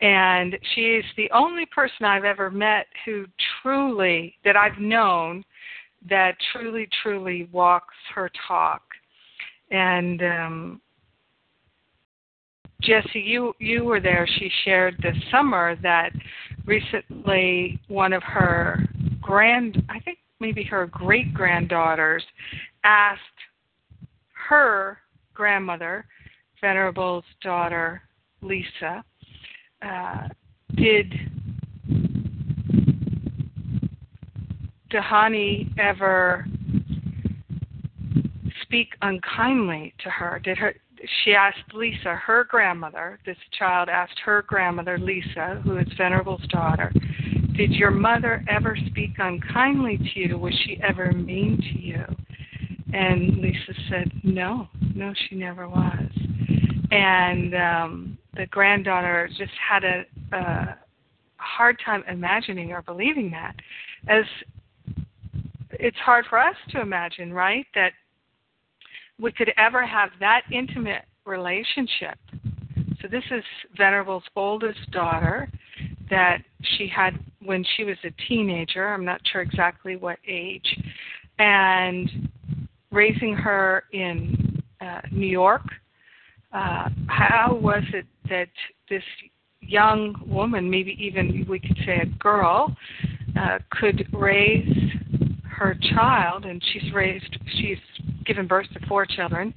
And 0.00 0.58
she 0.74 0.80
is 0.80 1.04
the 1.16 1.30
only 1.30 1.64
person 1.66 2.04
I've 2.04 2.24
ever 2.24 2.50
met 2.50 2.86
who 3.04 3.26
truly, 3.62 4.34
that 4.44 4.56
I've 4.56 4.78
known, 4.78 5.44
that 6.08 6.36
truly, 6.52 6.88
truly 7.02 7.48
walks 7.52 7.94
her 8.14 8.30
talk. 8.46 8.82
And 9.70 10.22
um, 10.22 10.80
Jesse, 12.82 13.20
you 13.20 13.54
you 13.58 13.84
were 13.84 14.00
there. 14.00 14.26
She 14.38 14.50
shared 14.64 14.96
this 15.02 15.16
summer 15.30 15.76
that 15.82 16.12
recently 16.66 17.80
one 17.88 18.12
of 18.12 18.22
her 18.24 18.84
grand, 19.20 19.82
I 19.88 20.00
think 20.00 20.18
maybe 20.40 20.64
her 20.64 20.86
great 20.88 21.32
granddaughters, 21.32 22.24
asked 22.84 23.20
her 24.48 24.98
grandmother, 25.34 26.04
Venerable's 26.62 27.24
daughter, 27.42 28.02
Lisa, 28.42 29.04
uh, 29.82 30.28
did 30.74 31.12
Dhyani 34.90 35.72
ever 35.78 36.46
speak 38.62 38.88
unkindly 39.02 39.94
to 40.02 40.10
her? 40.10 40.40
Did 40.42 40.58
her 40.58 40.74
she 41.24 41.34
asked 41.34 41.74
Lisa, 41.74 42.14
her 42.14 42.44
grandmother, 42.44 43.18
this 43.24 43.36
child 43.58 43.88
asked 43.88 44.18
her 44.24 44.42
grandmother, 44.46 44.98
Lisa, 44.98 45.60
who 45.64 45.78
is 45.78 45.86
Venerable's 45.98 46.46
daughter, 46.48 46.92
Did 47.56 47.72
your 47.72 47.90
mother 47.90 48.44
ever 48.48 48.76
speak 48.86 49.12
unkindly 49.18 49.98
to 49.98 50.20
you? 50.20 50.38
Was 50.38 50.54
she 50.64 50.80
ever 50.82 51.12
mean 51.12 51.58
to 51.58 51.80
you? 51.80 52.04
And 52.92 53.38
Lisa 53.38 53.74
said, 53.90 54.10
No, 54.22 54.68
no, 54.94 55.12
she 55.28 55.36
never 55.36 55.68
was. 55.68 56.10
And 56.90 57.54
um, 57.54 58.18
the 58.36 58.46
granddaughter 58.46 59.28
just 59.36 59.52
had 59.68 59.84
a, 59.84 60.04
a 60.32 60.78
hard 61.36 61.80
time 61.84 62.04
imagining 62.08 62.72
or 62.72 62.82
believing 62.82 63.30
that. 63.30 63.54
As 64.08 64.24
it's 65.72 65.96
hard 65.98 66.26
for 66.28 66.38
us 66.38 66.56
to 66.70 66.80
imagine, 66.80 67.32
right? 67.32 67.66
That 67.74 67.92
we 69.20 69.32
could 69.32 69.52
ever 69.56 69.86
have 69.86 70.10
that 70.20 70.42
intimate 70.52 71.04
relationship. 71.24 72.18
So 73.00 73.08
this 73.08 73.24
is 73.30 73.42
Venerable's 73.78 74.24
oldest 74.36 74.90
daughter 74.90 75.50
that 76.10 76.38
she 76.76 76.86
had 76.86 77.18
when 77.44 77.64
she 77.76 77.84
was 77.84 77.96
a 78.04 78.10
teenager. 78.28 78.88
I'm 78.88 79.04
not 79.04 79.20
sure 79.32 79.40
exactly 79.40 79.96
what 79.96 80.18
age, 80.28 80.78
and 81.38 82.28
raising 82.90 83.34
her 83.34 83.84
in 83.92 84.62
uh, 84.80 85.00
New 85.10 85.26
York. 85.26 85.62
Uh, 86.52 86.90
how 87.06 87.58
was 87.60 87.82
it 87.94 88.04
that 88.28 88.48
this 88.90 89.02
young 89.60 90.14
woman, 90.26 90.68
maybe 90.68 90.96
even 91.00 91.46
we 91.48 91.58
could 91.58 91.76
say 91.86 92.00
a 92.02 92.06
girl, 92.22 92.76
uh, 93.40 93.58
could 93.70 94.06
raise 94.12 94.92
her 95.48 95.76
child, 95.94 96.44
and 96.44 96.62
she's 96.72 96.92
raised, 96.92 97.38
she's 97.56 97.78
given 98.24 98.46
birth 98.46 98.66
to 98.74 98.86
four 98.86 99.06
children. 99.06 99.54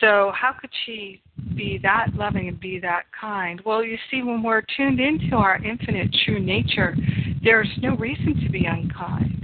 So 0.00 0.32
how 0.34 0.52
could 0.52 0.70
she 0.84 1.22
be 1.56 1.78
that 1.82 2.08
loving 2.14 2.48
and 2.48 2.60
be 2.60 2.78
that 2.80 3.04
kind? 3.18 3.60
Well, 3.64 3.82
you 3.82 3.96
see, 4.10 4.22
when 4.22 4.42
we're 4.42 4.62
tuned 4.76 5.00
into 5.00 5.36
our 5.36 5.56
infinite 5.64 6.14
true 6.24 6.38
nature, 6.38 6.94
there's 7.42 7.70
no 7.80 7.96
reason 7.96 8.40
to 8.44 8.50
be 8.50 8.66
unkind. 8.66 9.38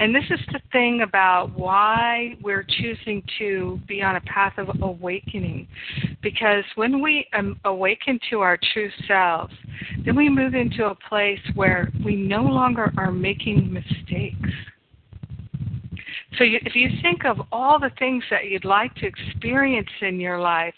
And 0.00 0.14
this 0.14 0.24
is 0.30 0.38
the 0.52 0.60
thing 0.70 1.00
about 1.02 1.58
why 1.58 2.36
we're 2.40 2.62
choosing 2.62 3.20
to 3.40 3.80
be 3.88 4.00
on 4.00 4.14
a 4.14 4.20
path 4.20 4.52
of 4.56 4.68
awakening. 4.80 5.66
Because 6.22 6.62
when 6.76 7.02
we 7.02 7.26
um, 7.32 7.58
awaken 7.64 8.20
to 8.30 8.40
our 8.40 8.56
true 8.72 8.90
selves, 9.08 9.52
then 10.04 10.14
we 10.14 10.28
move 10.28 10.54
into 10.54 10.86
a 10.86 10.94
place 10.94 11.40
where 11.56 11.90
we 12.04 12.14
no 12.14 12.42
longer 12.42 12.92
are 12.96 13.10
making 13.10 13.72
mistakes. 13.72 14.50
So 16.38 16.44
you, 16.44 16.60
if 16.62 16.76
you 16.76 16.88
think 17.02 17.24
of 17.24 17.38
all 17.50 17.80
the 17.80 17.90
things 17.98 18.22
that 18.30 18.46
you'd 18.46 18.64
like 18.64 18.94
to 18.96 19.06
experience 19.06 19.88
in 20.00 20.20
your 20.20 20.38
life, 20.40 20.74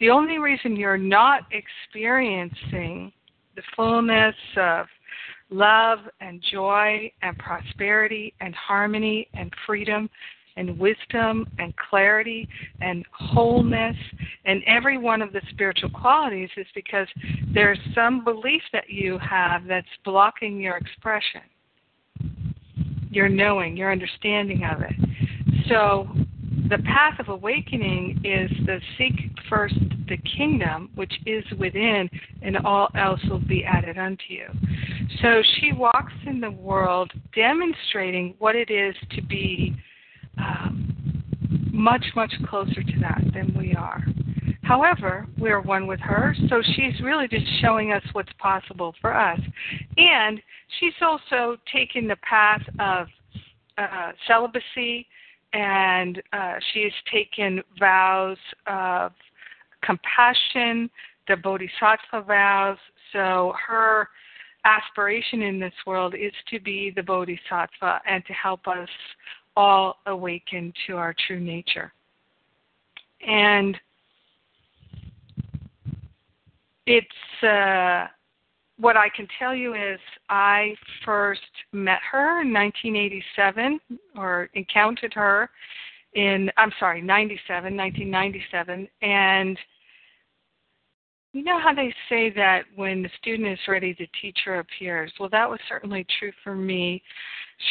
the 0.00 0.10
only 0.10 0.38
reason 0.38 0.74
you're 0.74 0.98
not 0.98 1.42
experiencing 1.52 3.12
the 3.54 3.62
fullness 3.76 4.34
of 4.56 4.86
love 5.50 6.00
and 6.20 6.42
joy 6.50 7.10
and 7.22 7.38
prosperity 7.38 8.34
and 8.40 8.54
harmony 8.56 9.28
and 9.34 9.52
freedom 9.66 10.10
and 10.56 10.78
wisdom 10.78 11.46
and 11.58 11.74
clarity 11.76 12.48
and 12.80 13.04
wholeness 13.12 13.96
and 14.44 14.62
every 14.66 14.98
one 14.98 15.20
of 15.22 15.32
the 15.32 15.40
spiritual 15.50 15.90
qualities 15.90 16.48
is 16.56 16.66
because 16.74 17.08
there's 17.52 17.78
some 17.94 18.24
belief 18.24 18.62
that 18.72 18.88
you 18.88 19.18
have 19.18 19.64
that's 19.66 19.86
blocking 20.04 20.60
your 20.60 20.76
expression, 20.76 21.42
your 23.10 23.28
knowing, 23.28 23.76
your 23.76 23.92
understanding 23.92 24.64
of 24.64 24.82
it. 24.82 25.03
So 25.68 26.08
the 26.68 26.78
path 26.78 27.18
of 27.18 27.28
awakening 27.28 28.20
is 28.24 28.50
the 28.66 28.80
seek 28.96 29.30
first 29.48 29.74
the 30.08 30.16
kingdom 30.36 30.90
which 30.94 31.12
is 31.26 31.44
within, 31.58 32.08
and 32.42 32.58
all 32.58 32.88
else 32.96 33.20
will 33.28 33.38
be 33.38 33.64
added 33.64 33.98
unto 33.98 34.24
you. 34.28 34.46
So 35.22 35.42
she 35.56 35.72
walks 35.72 36.12
in 36.26 36.40
the 36.40 36.50
world 36.50 37.10
demonstrating 37.34 38.34
what 38.38 38.56
it 38.56 38.70
is 38.70 38.94
to 39.12 39.22
be 39.22 39.74
um, 40.38 41.22
much, 41.72 42.04
much 42.14 42.32
closer 42.48 42.82
to 42.82 43.00
that 43.00 43.22
than 43.32 43.54
we 43.56 43.74
are. 43.74 44.02
However, 44.62 45.26
we 45.38 45.50
are 45.50 45.60
one 45.60 45.86
with 45.86 46.00
her, 46.00 46.34
so 46.48 46.62
she's 46.74 46.98
really 47.02 47.28
just 47.28 47.46
showing 47.60 47.92
us 47.92 48.02
what's 48.12 48.32
possible 48.38 48.94
for 49.00 49.14
us. 49.14 49.38
And 49.98 50.40
she's 50.80 50.94
also 51.02 51.58
taken 51.72 52.08
the 52.08 52.16
path 52.16 52.62
of 52.78 53.08
uh, 53.76 54.12
celibacy 54.26 55.06
and 55.54 56.20
uh, 56.32 56.54
has 56.54 56.92
taken 57.10 57.62
vows 57.78 58.36
of 58.66 59.12
compassion, 59.82 60.90
the 61.28 61.36
bodhisattva 61.36 62.22
vows. 62.26 62.76
So 63.12 63.54
her 63.66 64.08
aspiration 64.64 65.42
in 65.42 65.60
this 65.60 65.72
world 65.86 66.14
is 66.14 66.32
to 66.50 66.58
be 66.58 66.92
the 66.94 67.02
bodhisattva 67.02 68.00
and 68.06 68.24
to 68.26 68.32
help 68.32 68.66
us 68.66 68.88
all 69.56 69.98
awaken 70.06 70.72
to 70.86 70.96
our 70.96 71.14
true 71.26 71.40
nature. 71.40 71.92
And 73.26 73.78
it's 76.86 77.42
uh, 77.42 78.08
what 78.84 78.98
I 78.98 79.08
can 79.08 79.26
tell 79.38 79.54
you 79.54 79.72
is 79.72 79.98
I 80.28 80.74
first 81.06 81.40
met 81.72 82.00
her 82.12 82.42
in 82.42 82.52
1987 82.52 83.80
or 84.14 84.50
encountered 84.52 85.14
her 85.14 85.48
in 86.14 86.50
I'm 86.58 86.70
sorry 86.78 87.00
97 87.00 87.74
1997 87.74 88.86
and 89.00 89.58
you 91.32 91.42
know 91.42 91.58
how 91.58 91.74
they 91.74 91.92
say 92.10 92.30
that 92.36 92.64
when 92.76 93.02
the 93.02 93.08
student 93.20 93.48
is 93.48 93.58
ready, 93.66 93.96
the 93.98 94.06
teacher 94.22 94.60
appears? 94.60 95.12
Well, 95.18 95.28
that 95.30 95.50
was 95.50 95.58
certainly 95.68 96.06
true 96.20 96.30
for 96.44 96.54
me. 96.54 97.02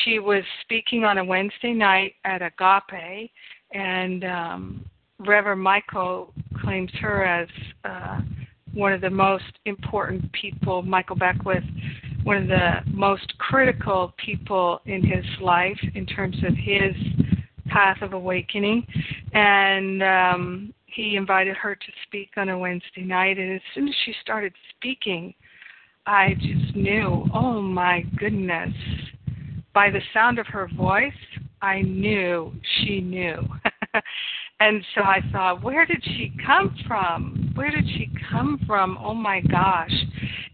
She 0.03 0.19
was 0.19 0.43
speaking 0.63 1.05
on 1.05 1.19
a 1.19 1.23
Wednesday 1.23 1.71
night 1.71 2.15
at 2.25 2.41
Agape, 2.41 3.31
and 3.71 4.25
um, 4.25 4.85
Reverend 5.17 5.61
Michael 5.61 6.33
claims 6.61 6.91
her 6.99 7.23
as 7.23 7.47
uh, 7.85 8.19
one 8.73 8.93
of 8.93 9.01
the 9.01 9.09
most 9.09 9.59
important 9.65 10.31
people, 10.31 10.81
Michael 10.81 11.15
Beckwith, 11.15 11.63
one 12.23 12.37
of 12.37 12.47
the 12.47 12.79
most 12.87 13.37
critical 13.37 14.13
people 14.23 14.81
in 14.85 15.03
his 15.03 15.25
life 15.41 15.79
in 15.95 16.05
terms 16.05 16.37
of 16.47 16.55
his 16.55 16.95
path 17.67 18.01
of 18.01 18.13
awakening. 18.13 18.85
And 19.33 20.03
um, 20.03 20.73
he 20.85 21.15
invited 21.15 21.55
her 21.57 21.75
to 21.75 21.91
speak 22.07 22.31
on 22.37 22.49
a 22.49 22.57
Wednesday 22.57 23.01
night, 23.01 23.37
and 23.37 23.53
as 23.53 23.61
soon 23.73 23.87
as 23.87 23.95
she 24.05 24.13
started 24.21 24.53
speaking, 24.75 25.33
I 26.05 26.35
just 26.39 26.75
knew, 26.75 27.25
oh 27.33 27.61
my 27.61 28.01
goodness. 28.17 28.73
By 29.73 29.89
the 29.89 30.01
sound 30.13 30.37
of 30.37 30.45
her 30.47 30.69
voice, 30.75 31.13
I 31.61 31.81
knew 31.81 32.53
she 32.77 33.01
knew. 33.01 33.37
and 34.63 34.81
so 34.95 35.01
I 35.01 35.19
thought, 35.33 35.61
where 35.61 35.85
did 35.85 36.01
she 36.01 36.31
come 36.45 36.73
from? 36.87 37.51
Where 37.53 37.69
did 37.69 37.85
she 37.85 38.09
come 38.31 38.61
from? 38.65 38.97
Oh 39.03 39.13
my 39.13 39.41
gosh. 39.41 39.91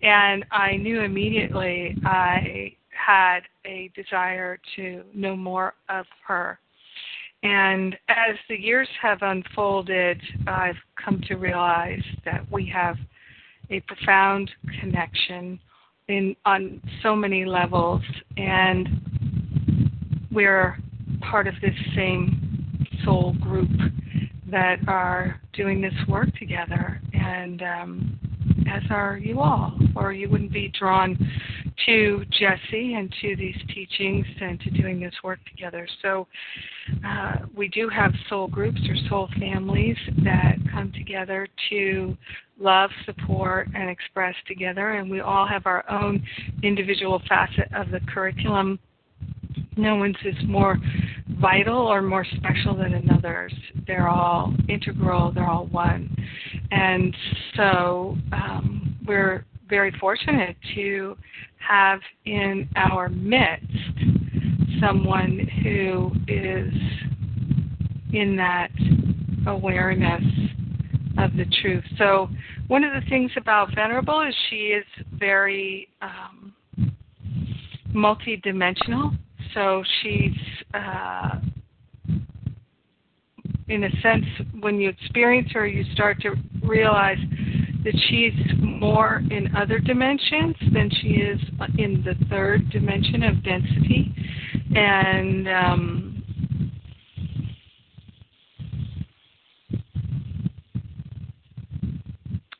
And 0.01 0.43
I 0.49 0.78
knew 0.78 1.01
immediately 1.01 1.95
I 2.03 2.76
had 2.89 3.41
a 3.66 3.91
desire 3.95 4.57
to 4.78 5.03
know 5.14 5.36
more 5.36 5.76
of 5.89 6.07
her. 6.26 6.57
And 7.43 7.95
as 8.07 8.36
the 8.49 8.60
years 8.60 8.88
have 8.99 9.20
unfolded, 9.22 10.20
I've 10.47 10.80
come 11.03 11.22
to 11.28 11.36
realize 11.36 12.01
that 12.26 12.51
we 12.51 12.68
have 12.74 12.97
a 13.70 13.80
profound 13.82 14.49
connection 14.82 15.60
in 16.07 16.36
on 16.47 16.82
so 17.03 17.16
many 17.16 17.45
levels, 17.45 18.01
and 18.38 18.89
we're 20.32 20.80
part 21.22 21.47
of 21.47 21.53
this 21.62 21.76
same 21.95 22.49
soul 23.05 23.36
group 23.39 23.70
that 24.52 24.78
are 24.88 25.39
doing 25.54 25.82
this 25.82 25.93
work 26.08 26.30
together. 26.38 27.02
And 27.14 27.62
um, 27.62 28.20
as 28.72 28.84
are 28.89 29.18
you 29.18 29.39
all, 29.39 29.78
or 29.95 30.14
you 30.14 30.30
wouldn't 30.30 30.52
be 30.52 30.72
drawn 30.78 31.18
to 31.86 32.24
Jesse 32.32 32.93
and 32.93 33.14
to 33.22 33.36
these 33.36 33.56
teachings 33.74 34.26
and 34.41 34.60
to 34.62 34.70
doing 34.70 35.00
this 35.00 35.14
work 35.24 35.39
together. 35.50 35.88
So 36.02 36.28
uh, 37.06 37.38
we 37.56 37.68
do 37.70 37.89
have 37.89 38.12
soul 38.28 38.47
groups 38.47 38.80
or 38.88 38.95
soul 39.10 39.30
families 39.39 39.97
that 40.24 40.56
come 40.72 40.91
together 40.91 41.47
to 41.70 42.18
love, 42.60 42.89
support, 43.06 43.70
and 43.74 43.89
express 43.89 44.36
together, 44.47 44.91
and 44.91 45.10
we 45.10 45.22
all 45.22 45.47
have 45.47 45.66
our 45.66 45.89
own 45.89 46.22
individual 46.62 47.22
facet 47.28 47.70
of 47.74 47.89
the 47.91 48.02
curriculum. 48.14 48.80
No 49.78 49.95
one's 49.95 50.18
is 50.26 50.36
more 50.45 50.78
vital 51.40 51.78
or 51.78 52.02
more 52.02 52.26
special 52.38 52.76
than 52.76 52.94
another's. 52.94 53.54
They're 53.88 54.10
all 54.10 54.54
integral, 54.68 55.32
they're 55.32 55.50
all 55.50 55.68
one. 55.68 56.16
And 56.72 57.16
so 57.56 58.18
um, 58.32 58.98
we're 59.06 59.46
very 59.70 59.92
fortunate 60.00 60.56
to 60.76 61.18
have 61.58 62.00
in 62.26 62.68
our 62.76 63.10
midst 63.10 63.66
someone 64.82 65.48
who 65.64 66.12
is 66.28 66.74
in 68.14 68.36
that 68.38 68.70
awareness 69.48 70.24
of 71.18 71.36
the 71.36 71.46
truth. 71.62 71.84
So, 71.98 72.30
one 72.68 72.84
of 72.84 72.94
the 72.94 73.08
things 73.10 73.32
about 73.36 73.74
Venerable 73.76 74.22
is 74.22 74.34
she 74.50 74.68
is 74.68 74.86
very 75.18 75.90
um, 76.02 76.54
multidimensional. 77.94 79.18
So, 79.54 79.84
she's, 80.02 80.38
uh, 80.74 81.39
in 83.68 83.84
a 83.84 84.02
sense, 84.02 84.26
when 84.60 84.80
you 84.80 84.89
experience 84.89 85.52
her, 85.54 85.68
you 85.68 85.84
start 85.93 86.22
to 86.22 86.36
realize 86.64 87.18
that 87.84 87.93
she's 88.10 88.34
more 88.62 89.22
in 89.32 89.56
other 89.56 89.80
dimensions 89.80 90.56
than 90.74 90.89
she 91.02 91.08
is 91.10 91.39
in 91.78 92.04
the 92.04 92.16
third 92.30 92.70
dimension 92.72 93.24
of 93.24 93.43
density. 93.43 94.14
And 94.76 95.47
um, 95.47 96.24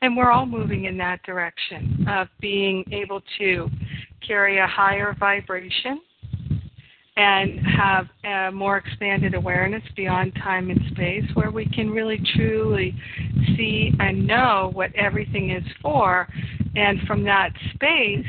and 0.02 0.16
we're 0.16 0.30
all 0.30 0.46
moving 0.46 0.86
in 0.86 0.96
that 0.98 1.22
direction 1.24 2.06
of 2.08 2.28
being 2.40 2.84
able 2.92 3.22
to 3.38 3.68
carry 4.26 4.58
a 4.58 4.66
higher 4.66 5.14
vibration 5.18 6.00
and 7.20 7.60
have 7.66 8.06
a 8.24 8.50
more 8.50 8.78
expanded 8.78 9.34
awareness 9.34 9.82
beyond 9.94 10.34
time 10.42 10.70
and 10.70 10.80
space 10.90 11.24
where 11.34 11.50
we 11.50 11.66
can 11.66 11.90
really 11.90 12.18
truly 12.34 12.94
see 13.56 13.92
and 14.00 14.26
know 14.26 14.70
what 14.72 14.90
everything 14.94 15.50
is 15.50 15.64
for. 15.82 16.26
And 16.76 16.98
from 17.06 17.22
that 17.24 17.50
space, 17.74 18.24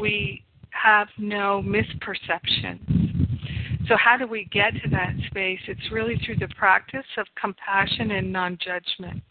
we 0.00 0.42
have 0.70 1.06
no 1.16 1.62
misperceptions. 1.64 3.86
So, 3.86 3.96
how 3.96 4.16
do 4.16 4.26
we 4.26 4.48
get 4.50 4.72
to 4.82 4.90
that 4.90 5.14
space? 5.28 5.60
It's 5.68 5.92
really 5.92 6.20
through 6.26 6.36
the 6.36 6.48
practice 6.56 7.06
of 7.18 7.26
compassion 7.40 8.10
and 8.10 8.32
non 8.32 8.58
judgment. 8.58 9.22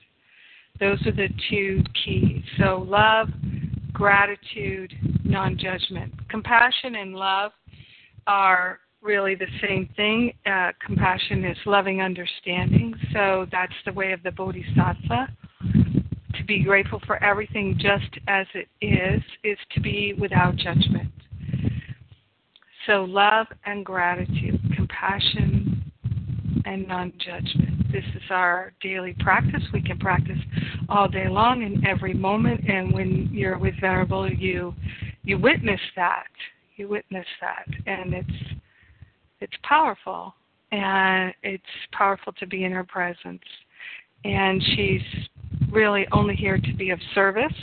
Those 0.80 1.06
are 1.06 1.12
the 1.12 1.28
two 1.50 1.84
keys. 2.06 2.42
So, 2.58 2.86
love, 2.88 3.28
gratitude, 3.92 4.94
non 5.26 5.58
judgment. 5.58 6.14
Compassion 6.30 6.96
and 6.96 7.16
love 7.16 7.52
are 8.28 8.80
really 9.02 9.36
the 9.36 9.48
same 9.62 9.90
thing. 9.96 10.34
Uh, 10.46 10.72
compassion 10.86 11.46
is 11.46 11.58
loving 11.66 12.02
understanding. 12.02 12.94
So 13.14 13.48
that's 13.52 13.74
the 13.86 13.94
way 13.94 14.12
of 14.12 14.22
the 14.24 14.32
Bodhisattva. 14.32 15.28
To 16.36 16.44
be 16.46 16.64
grateful 16.64 17.02
for 17.08 17.22
everything 17.24 17.80
just 17.80 18.20
as 18.28 18.46
it 18.54 18.68
is, 18.82 19.22
is 19.44 19.58
to 19.74 19.82
be 19.82 20.14
without 20.20 20.56
judgment. 20.56 21.12
So 22.86 23.04
love 23.04 23.48
and 23.66 23.86
gratitude, 23.86 24.60
compassion 24.76 25.92
and 26.66 26.88
non 26.88 27.14
judgment. 27.18 27.92
This 27.92 28.04
is 28.16 28.22
our 28.30 28.74
daily 28.82 29.16
practice. 29.20 29.64
We 29.74 29.82
can 29.82 29.98
practice 29.98 30.38
all 30.90 31.08
day 31.08 31.28
long 31.28 31.64
in 31.64 31.86
every 31.86 32.14
moment. 32.14 32.70
And 32.70 32.94
when 32.94 33.30
you're 33.32 33.58
with 33.58 33.76
Venerable, 33.82 34.32
you 34.32 34.74
you 35.24 35.38
witness 35.38 35.82
that 35.96 36.28
you 36.78 36.88
witness 36.88 37.26
that. 37.42 37.68
And 37.86 38.14
it's 38.14 38.60
it's 39.40 39.54
powerful. 39.64 40.34
And 40.72 41.34
it's 41.44 41.64
powerful 41.92 42.34
to 42.34 42.48
be 42.48 42.64
in 42.64 42.72
her 42.72 42.84
presence. 42.84 43.42
And 44.26 44.62
she's 44.76 45.02
really 45.72 46.08
only 46.12 46.36
here 46.36 46.58
to 46.58 46.74
be 46.76 46.90
of 46.90 47.00
service. 47.14 47.54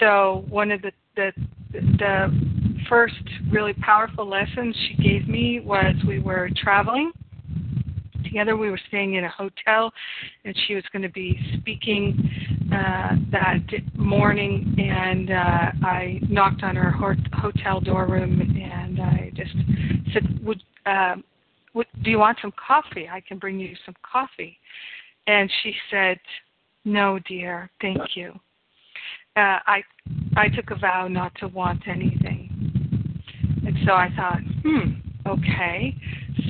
So 0.00 0.44
one 0.48 0.70
of 0.70 0.82
the 0.82 0.92
the 1.16 1.32
the 1.72 2.40
first 2.88 3.14
really 3.50 3.72
powerful 3.74 4.28
lessons 4.28 4.76
she 4.88 5.02
gave 5.02 5.28
me 5.28 5.60
was 5.60 5.94
we 6.06 6.18
were 6.18 6.50
traveling. 6.56 7.12
Together. 8.24 8.56
We 8.56 8.70
were 8.70 8.80
staying 8.88 9.14
in 9.14 9.24
a 9.24 9.28
hotel, 9.28 9.92
and 10.44 10.56
she 10.66 10.74
was 10.74 10.82
going 10.92 11.02
to 11.02 11.08
be 11.08 11.38
speaking 11.60 12.53
uh, 12.72 13.16
that 13.30 13.58
morning. 13.96 14.74
And 14.78 15.30
uh, 15.30 15.86
I 15.86 16.20
knocked 16.28 16.62
on 16.62 16.76
her 16.76 16.90
hotel 16.90 17.80
door 17.80 18.06
room, 18.06 18.40
and 18.40 19.00
I 19.00 19.30
just 19.34 19.54
said, 20.12 20.44
"Would 20.44 20.62
uh, 20.86 21.16
would, 21.74 21.86
do 22.02 22.10
you 22.10 22.18
want 22.18 22.38
some 22.40 22.52
coffee? 22.52 23.08
I 23.08 23.20
can 23.20 23.38
bring 23.38 23.58
you 23.58 23.74
some 23.84 23.94
coffee." 24.02 24.58
And 25.26 25.50
she 25.62 25.74
said, 25.90 26.18
"No, 26.84 27.18
dear, 27.28 27.70
thank 27.80 28.16
you." 28.16 28.32
Uh, 29.36 29.58
I 29.66 29.82
I 30.36 30.48
took 30.48 30.70
a 30.70 30.76
vow 30.76 31.08
not 31.08 31.34
to 31.36 31.48
want 31.48 31.88
anything, 31.88 32.50
and 33.66 33.76
so 33.84 33.92
I 33.92 34.10
thought, 34.14 34.40
hmm, 34.62 34.92
okay. 35.26 35.94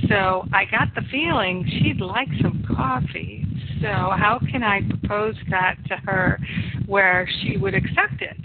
So 0.08 0.46
I 0.52 0.64
got 0.64 0.94
the 0.94 1.02
feeling 1.10 1.64
she'd 1.66 2.00
like 2.00 2.28
some 2.42 2.64
coffee. 2.76 3.46
So 3.80 3.88
how 3.88 4.38
can 4.50 4.62
I 4.62 4.80
propose 4.88 5.34
that 5.50 5.76
to 5.88 5.96
her 5.96 6.38
where 6.86 7.28
she 7.42 7.56
would 7.56 7.74
accept 7.74 8.20
it? 8.20 8.36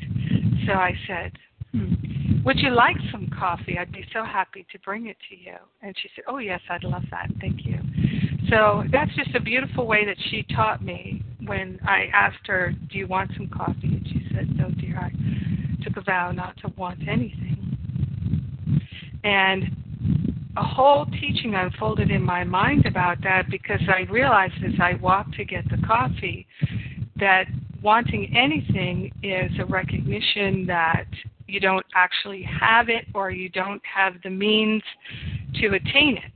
So 0.68 0.74
I 0.74 0.94
said, 1.08 1.32
hmm, 1.72 2.44
Would 2.44 2.60
you 2.60 2.72
like 2.72 2.98
some 3.12 3.30
coffee? 3.38 3.78
I'd 3.78 3.92
be 3.92 4.06
so 4.14 4.24
happy 4.24 4.66
to 4.72 4.80
bring 4.80 5.08
it 5.08 5.18
to 5.30 5.38
you. 5.38 5.56
And 5.82 5.96
she 6.02 6.10
said, 6.16 6.26
Oh, 6.28 6.38
yes, 6.38 6.60
I'd 6.70 6.84
love 6.84 7.04
that. 7.12 7.30
Thank 7.40 7.66
you. 7.66 7.80
So 8.50 8.84
that's 8.92 9.14
just 9.16 9.36
a 9.36 9.40
beautiful 9.40 9.86
way 9.86 10.06
that 10.06 10.18
she 10.30 10.44
taught 10.56 10.84
me 10.84 11.24
when 11.46 11.80
I 11.86 12.06
asked 12.14 12.46
her, 12.48 12.74
Do 12.92 12.98
you 12.98 13.08
want 13.08 13.32
some 13.38 13.50
coffee? 13.50 13.88
And 13.88 14.08
she 14.08 14.28
said, 14.34 14.56
No, 14.56 14.70
dear, 14.72 14.98
I 14.98 15.12
took 15.84 15.98
a 15.98 16.02
vow 16.02 16.32
not 16.32 16.58
to 16.58 16.74
want 16.78 17.08
anything. 17.08 17.56
And 19.24 19.76
a 20.60 20.64
whole 20.64 21.06
teaching 21.06 21.56
unfolded 21.56 22.12
in 22.12 22.22
my 22.22 22.44
mind 22.44 22.86
about 22.86 23.22
that 23.24 23.50
because 23.50 23.80
I 23.88 24.02
realized 24.12 24.56
as 24.66 24.74
I 24.82 24.96
walked 24.96 25.34
to 25.36 25.46
get 25.46 25.64
the 25.70 25.78
coffee 25.88 26.46
that 27.18 27.46
wanting 27.82 28.36
anything 28.36 29.10
is 29.24 29.52
a 29.60 29.66
recognition 29.66 30.66
that 30.68 31.06
you 31.48 31.62
don't 31.62 31.86
actually 31.96 32.44
have 32.44 32.90
it 32.90 33.06
or 33.16 33.32
you 33.32 33.48
don't 33.50 33.82
have 33.86 34.16
the 34.24 34.30
means 34.30 34.84
to 35.62 35.68
attain 35.68 36.18
it. 36.18 36.32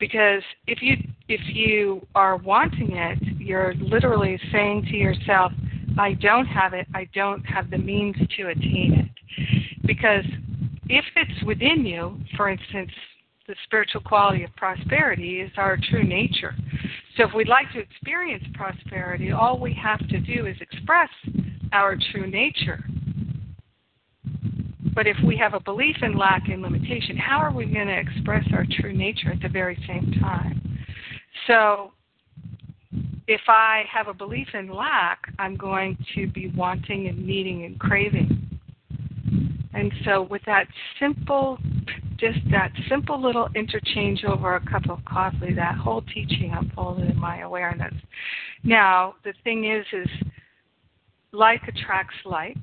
Because 0.00 0.42
if 0.66 0.82
you 0.82 0.96
if 1.28 1.40
you 1.54 2.04
are 2.16 2.36
wanting 2.36 2.96
it 2.96 3.18
you're 3.38 3.74
literally 3.74 4.40
saying 4.50 4.86
to 4.90 4.96
yourself 4.96 5.52
i 5.98 6.14
don't 6.14 6.46
have 6.46 6.74
it. 6.74 6.86
I 6.94 7.08
don't 7.14 7.42
have 7.44 7.70
the 7.70 7.78
means 7.78 8.16
to 8.36 8.48
attain 8.48 8.92
it. 9.04 9.86
Because 9.86 10.24
if 10.88 11.04
it's 11.14 11.44
within 11.44 11.86
you 11.86 12.18
for 12.36 12.48
instance 12.48 12.90
the 13.46 13.54
spiritual 13.64 14.00
quality 14.00 14.44
of 14.44 14.54
prosperity 14.56 15.40
is 15.40 15.50
our 15.56 15.78
true 15.90 16.04
nature 16.04 16.54
so 17.16 17.24
if 17.24 17.34
we'd 17.34 17.48
like 17.48 17.70
to 17.72 17.78
experience 17.78 18.44
prosperity 18.54 19.32
all 19.32 19.58
we 19.58 19.72
have 19.72 20.00
to 20.08 20.18
do 20.20 20.46
is 20.46 20.56
express 20.60 21.10
our 21.72 21.96
true 22.12 22.26
nature 22.26 22.84
but 24.96 25.06
if 25.06 25.18
we 25.22 25.36
have 25.36 25.52
a 25.52 25.60
belief 25.60 25.96
in 26.00 26.16
lack 26.16 26.48
and 26.48 26.62
limitation, 26.62 27.18
how 27.18 27.36
are 27.36 27.52
we 27.52 27.66
going 27.66 27.86
to 27.86 27.98
express 27.98 28.44
our 28.54 28.64
true 28.80 28.94
nature 28.94 29.30
at 29.30 29.42
the 29.42 29.48
very 29.48 29.76
same 29.86 30.10
time? 30.22 30.78
So, 31.46 31.92
if 33.28 33.42
I 33.46 33.84
have 33.92 34.08
a 34.08 34.14
belief 34.14 34.48
in 34.54 34.70
lack, 34.70 35.18
I'm 35.38 35.54
going 35.54 35.98
to 36.14 36.26
be 36.28 36.50
wanting 36.56 37.08
and 37.08 37.26
needing 37.26 37.66
and 37.66 37.78
craving. 37.78 38.45
And 39.76 39.92
so, 40.06 40.22
with 40.22 40.40
that 40.46 40.66
simple, 40.98 41.58
just 42.16 42.38
that 42.50 42.72
simple 42.88 43.20
little 43.20 43.50
interchange 43.54 44.24
over 44.24 44.56
a 44.56 44.60
cup 44.64 44.88
of 44.88 45.04
coffee, 45.04 45.52
that 45.54 45.76
whole 45.76 46.00
teaching 46.14 46.54
unfolded 46.58 47.10
in 47.10 47.20
my 47.20 47.40
awareness. 47.40 47.92
Now, 48.64 49.16
the 49.22 49.34
thing 49.44 49.70
is, 49.70 49.84
is 49.92 50.08
like 51.32 51.60
attracts 51.68 52.16
like. 52.24 52.56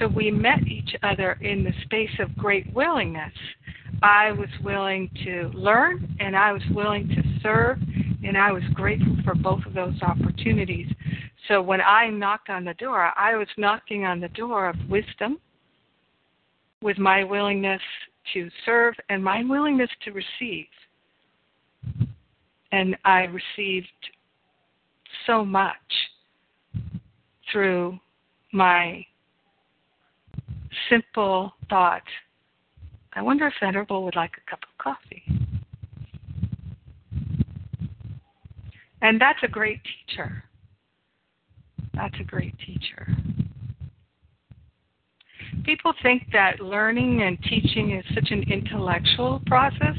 So 0.00 0.08
we 0.08 0.32
met 0.32 0.66
each 0.66 0.96
other 1.04 1.38
in 1.40 1.62
the 1.62 1.72
space 1.84 2.10
of 2.18 2.36
great 2.36 2.72
willingness. 2.74 3.32
I 4.02 4.32
was 4.32 4.48
willing 4.64 5.08
to 5.24 5.50
learn 5.54 6.16
and 6.18 6.34
I 6.34 6.52
was 6.52 6.62
willing 6.72 7.06
to 7.08 7.22
serve, 7.42 7.78
and 8.24 8.36
I 8.36 8.50
was 8.50 8.64
grateful 8.74 9.16
for 9.24 9.36
both 9.36 9.64
of 9.66 9.72
those 9.72 9.94
opportunities. 10.02 10.88
So 11.46 11.62
when 11.62 11.80
I 11.80 12.08
knocked 12.10 12.50
on 12.50 12.64
the 12.64 12.74
door, 12.74 13.12
I 13.16 13.36
was 13.36 13.46
knocking 13.56 14.04
on 14.04 14.18
the 14.18 14.28
door 14.30 14.68
of 14.68 14.74
wisdom 14.88 15.38
with 16.86 16.98
my 16.98 17.24
willingness 17.24 17.82
to 18.32 18.48
serve 18.64 18.94
and 19.08 19.22
my 19.22 19.42
willingness 19.42 19.90
to 20.04 20.12
receive. 20.12 20.66
And 22.70 22.96
I 23.04 23.22
received 23.22 23.88
so 25.26 25.44
much 25.44 25.74
through 27.50 27.98
my 28.52 29.04
simple 30.88 31.52
thought 31.68 32.02
I 33.14 33.22
wonder 33.22 33.46
if 33.46 33.54
Venerable 33.60 34.04
would 34.04 34.14
like 34.14 34.32
a 34.36 34.50
cup 34.50 34.60
of 34.62 34.76
coffee. 34.76 35.24
And 39.00 39.18
that's 39.18 39.38
a 39.42 39.48
great 39.48 39.80
teacher. 40.06 40.44
That's 41.94 42.14
a 42.20 42.24
great 42.24 42.54
teacher. 42.58 43.08
People 45.64 45.92
think 46.02 46.26
that 46.32 46.60
learning 46.60 47.22
and 47.22 47.38
teaching 47.42 47.92
is 47.92 48.04
such 48.14 48.30
an 48.30 48.44
intellectual 48.50 49.40
process, 49.46 49.96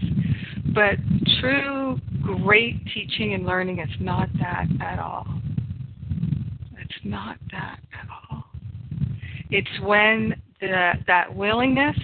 but 0.74 0.96
true 1.40 2.00
great 2.22 2.76
teaching 2.94 3.34
and 3.34 3.46
learning 3.46 3.80
is 3.80 3.90
not 4.00 4.30
that 4.40 4.66
at 4.82 5.00
all. 5.00 5.28
It's 6.80 7.00
not 7.04 7.38
that 7.52 7.80
at 7.94 8.08
all. 8.32 8.44
It's 9.50 9.68
when 9.82 10.36
the, 10.60 10.94
that 11.08 11.34
willingness 11.34 11.98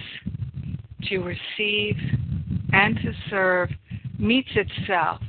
to 1.08 1.18
receive 1.18 1.96
and 2.72 2.96
to 2.96 3.12
serve 3.30 3.70
meets 4.18 4.48
itself, 4.54 5.20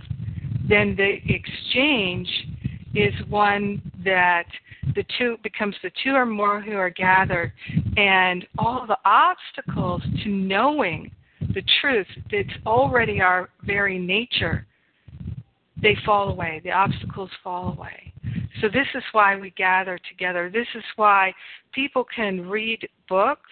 then 0.68 0.96
the 0.96 1.18
exchange 1.28 2.28
is 2.94 3.14
one 3.30 3.82
that 4.04 4.46
the 4.96 5.06
two 5.18 5.38
becomes 5.44 5.76
the 5.84 5.92
two 6.04 6.12
or 6.12 6.26
more 6.26 6.62
who 6.62 6.74
are 6.74 6.90
gathered, 6.90 7.52
and 7.98 8.46
all 8.58 8.86
the 8.88 8.98
obstacles 9.06 10.02
to 10.24 10.30
knowing 10.30 11.12
the 11.54 11.64
truth 11.82 12.08
that's 12.32 12.58
already 12.66 13.22
our 13.22 13.50
very 13.64 14.00
nature, 14.00 14.66
they 15.82 15.98
fall 16.06 16.30
away. 16.30 16.62
The 16.64 16.72
obstacles 16.72 17.30
fall 17.44 17.74
away. 17.74 18.14
So, 18.62 18.70
this 18.70 18.88
is 18.96 19.04
why 19.12 19.36
we 19.36 19.52
gather 19.52 20.00
together. 20.10 20.50
This 20.52 20.68
is 20.76 20.84
why 20.96 21.34
people 21.74 22.06
can 22.16 22.48
read 22.48 22.88
books 23.10 23.52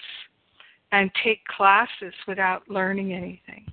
and 0.94 1.12
take 1.24 1.44
classes 1.46 2.14
without 2.28 2.70
learning 2.70 3.14
anything. 3.14 3.66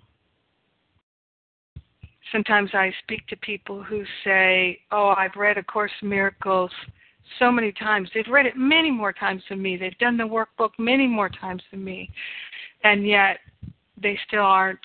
Sometimes 2.32 2.70
I 2.74 2.92
speak 3.02 3.26
to 3.28 3.36
people 3.36 3.82
who 3.82 4.04
say, 4.24 4.78
Oh, 4.90 5.14
I've 5.16 5.36
read 5.36 5.58
A 5.58 5.62
Course 5.62 5.90
in 6.02 6.08
Miracles 6.08 6.70
so 7.38 7.50
many 7.50 7.72
times. 7.72 8.08
They've 8.14 8.26
read 8.28 8.46
it 8.46 8.56
many 8.56 8.90
more 8.90 9.12
times 9.12 9.42
than 9.48 9.60
me. 9.60 9.76
They've 9.76 9.96
done 9.98 10.16
the 10.16 10.24
workbook 10.24 10.70
many 10.78 11.06
more 11.06 11.28
times 11.28 11.62
than 11.70 11.84
me. 11.84 12.10
And 12.84 13.06
yet 13.06 13.38
they 14.00 14.18
still 14.26 14.42
aren't 14.42 14.78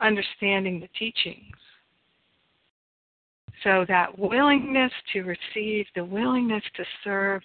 understanding 0.00 0.80
the 0.80 0.88
teachings. 0.98 1.54
So 3.64 3.84
that 3.88 4.18
willingness 4.18 4.92
to 5.12 5.22
receive, 5.22 5.86
the 5.94 6.04
willingness 6.04 6.62
to 6.76 6.84
serve, 7.02 7.42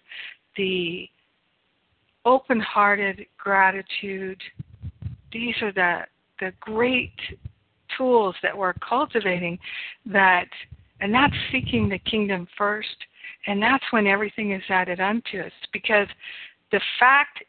the 0.58 1.08
open 2.26 2.60
hearted 2.60 3.26
gratitude, 3.38 4.41
these 5.32 5.56
are 5.62 5.72
the, 5.72 6.02
the 6.39 6.52
great 6.60 7.14
tools 7.97 8.36
that 8.43 8.56
we're 8.58 8.74
cultivating 8.74 9.58
that 10.06 10.47
and 11.02 11.14
that's 11.14 11.34
seeking 11.52 11.89
the 11.89 11.99
kingdom 11.99 12.47
first 12.58 12.95
and 13.48 13.62
that's 13.62 13.84
when 13.92 14.08
everything 14.08 14.52
is 14.52 14.64
added 14.70 15.00
unto 15.00 15.40
us 15.40 15.52
because 15.74 16.08
the 16.72 16.82
fact 17.00 17.44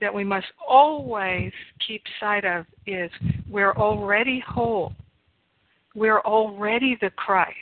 that 0.00 0.14
we 0.14 0.22
must 0.22 0.46
always 0.66 1.52
keep 1.86 2.02
sight 2.20 2.44
of 2.44 2.64
is 2.86 3.10
we're 3.50 3.74
already 3.74 4.42
whole 4.46 4.92
we're 5.94 6.20
already 6.20 6.96
the 7.00 7.10
christ 7.10 7.54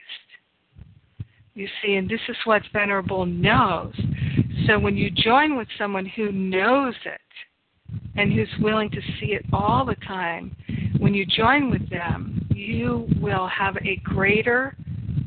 you 1.56 1.66
see, 1.82 1.94
and 1.94 2.06
this 2.06 2.20
is 2.28 2.36
what 2.44 2.60
Venerable 2.70 3.24
knows. 3.24 3.94
So 4.66 4.78
when 4.78 4.94
you 4.94 5.10
join 5.10 5.56
with 5.56 5.68
someone 5.78 6.04
who 6.04 6.30
knows 6.30 6.94
it 7.06 7.20
and 8.14 8.30
who's 8.30 8.50
willing 8.60 8.90
to 8.90 9.00
see 9.18 9.32
it 9.32 9.42
all 9.54 9.86
the 9.86 9.94
time, 10.06 10.54
when 10.98 11.14
you 11.14 11.24
join 11.24 11.70
with 11.70 11.88
them, 11.88 12.46
you 12.54 13.08
will 13.22 13.48
have 13.48 13.74
a 13.78 13.96
greater 14.04 14.76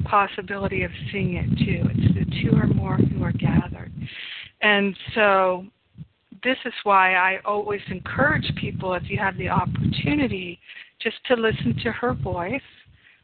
possibility 0.10 0.84
of 0.84 0.92
seeing 1.12 1.36
it 1.36 1.50
too. 1.58 1.90
It's 1.96 2.14
the 2.16 2.42
two 2.42 2.58
or 2.58 2.68
more 2.68 2.98
who 2.98 3.24
are 3.24 3.32
gathered. 3.32 3.92
And 4.62 4.96
so 5.16 5.66
this 6.44 6.58
is 6.66 6.74
why 6.84 7.16
I 7.16 7.40
always 7.46 7.82
encourage 7.90 8.52
people, 8.56 8.94
if 8.94 9.04
you 9.08 9.18
have 9.18 9.38
the 9.38 9.50
opportunity, 9.50 10.60
just 11.02 11.18
to 11.28 11.36
listen 11.36 11.76
to 11.84 11.92
her 11.92 12.14
voice 12.14 12.62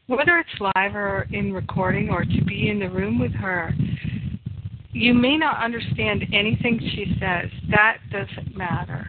whether 0.06 0.38
it's 0.38 0.60
live 0.60 0.94
or 0.94 1.26
in 1.32 1.52
recording 1.52 2.10
or 2.10 2.24
to 2.24 2.44
be 2.44 2.70
in 2.70 2.78
the 2.78 2.88
room 2.88 3.18
with 3.18 3.32
her, 3.32 3.74
you 4.92 5.12
may 5.12 5.36
not 5.36 5.62
understand 5.62 6.24
anything 6.32 6.78
she 6.80 7.16
says. 7.20 7.50
That 7.70 7.98
doesn't 8.10 8.56
matter. 8.56 9.08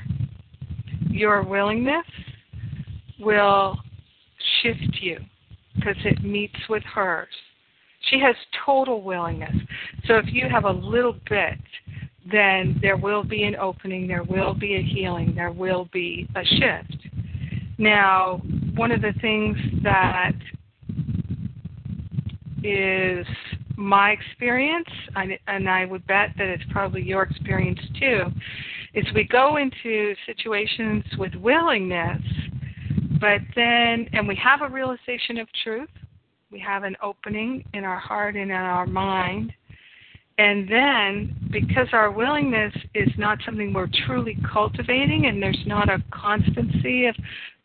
Your 1.09 1.43
willingness 1.43 2.05
will 3.19 3.77
shift 4.61 4.97
you 5.01 5.19
because 5.75 5.95
it 6.03 6.23
meets 6.23 6.57
with 6.67 6.83
hers. 6.83 7.27
She 8.09 8.19
has 8.19 8.35
total 8.65 9.01
willingness. 9.01 9.55
So 10.05 10.15
if 10.15 10.25
you 10.27 10.47
have 10.49 10.65
a 10.65 10.71
little 10.71 11.15
bit, 11.29 11.57
then 12.31 12.77
there 12.81 12.97
will 12.97 13.23
be 13.23 13.43
an 13.43 13.55
opening, 13.55 14.07
there 14.07 14.23
will 14.23 14.53
be 14.53 14.75
a 14.75 14.81
healing, 14.81 15.33
there 15.35 15.51
will 15.51 15.87
be 15.93 16.27
a 16.35 16.43
shift. 16.43 17.07
Now, 17.77 18.41
one 18.75 18.91
of 18.91 19.01
the 19.01 19.13
things 19.21 19.57
that 19.83 20.33
is 22.63 23.25
my 23.75 24.11
experience, 24.11 24.89
and 25.47 25.69
I 25.69 25.85
would 25.85 26.05
bet 26.07 26.31
that 26.37 26.47
it's 26.47 26.63
probably 26.71 27.03
your 27.03 27.23
experience 27.23 27.79
too, 27.99 28.23
is 28.93 29.05
we 29.13 29.23
go 29.25 29.57
into 29.57 30.15
situations 30.25 31.03
with 31.17 31.35
willingness, 31.35 32.21
but 33.21 33.41
then, 33.55 34.09
and 34.13 34.27
we 34.27 34.35
have 34.35 34.63
a 34.63 34.69
realization 34.69 35.37
of 35.37 35.47
truth, 35.63 35.89
we 36.51 36.59
have 36.59 36.83
an 36.83 36.95
opening 37.03 37.63
in 37.73 37.83
our 37.83 37.99
heart 37.99 38.35
and 38.35 38.51
in 38.51 38.57
our 38.57 38.87
mind, 38.87 39.53
And 40.39 40.69
then, 40.69 41.35
because 41.51 41.87
our 41.93 42.11
willingness 42.11 42.73
is 42.93 43.09
not 43.17 43.39
something 43.43 43.73
we're 43.73 43.89
truly 44.05 44.37
cultivating, 44.53 45.25
and 45.25 45.41
there's 45.41 45.63
not 45.65 45.89
a 45.89 46.03
constancy 46.11 47.07
of 47.07 47.15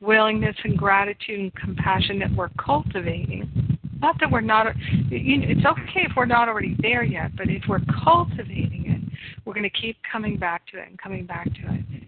willingness 0.00 0.56
and 0.64 0.76
gratitude 0.76 1.38
and 1.38 1.54
compassion 1.54 2.18
that 2.20 2.32
we're 2.34 2.48
cultivating, 2.58 3.78
not 4.00 4.18
that 4.20 4.30
we're 4.30 4.40
not, 4.40 4.74
you 5.10 5.38
know, 5.38 5.46
it's 5.48 5.66
okay 5.66 6.06
if 6.08 6.12
we're 6.16 6.24
not 6.24 6.48
already 6.48 6.74
there 6.80 7.04
yet, 7.04 7.36
but 7.36 7.48
if 7.50 7.62
we're 7.68 7.82
cultivating 8.02 8.86
it, 8.86 9.18
we're 9.44 9.52
going 9.52 9.62
to 9.62 9.70
keep 9.70 9.98
coming 10.10 10.38
back 10.38 10.66
to 10.68 10.78
it 10.78 10.88
and 10.88 10.98
coming 10.98 11.26
back 11.26 11.44
to 11.44 11.74
it. 11.74 12.02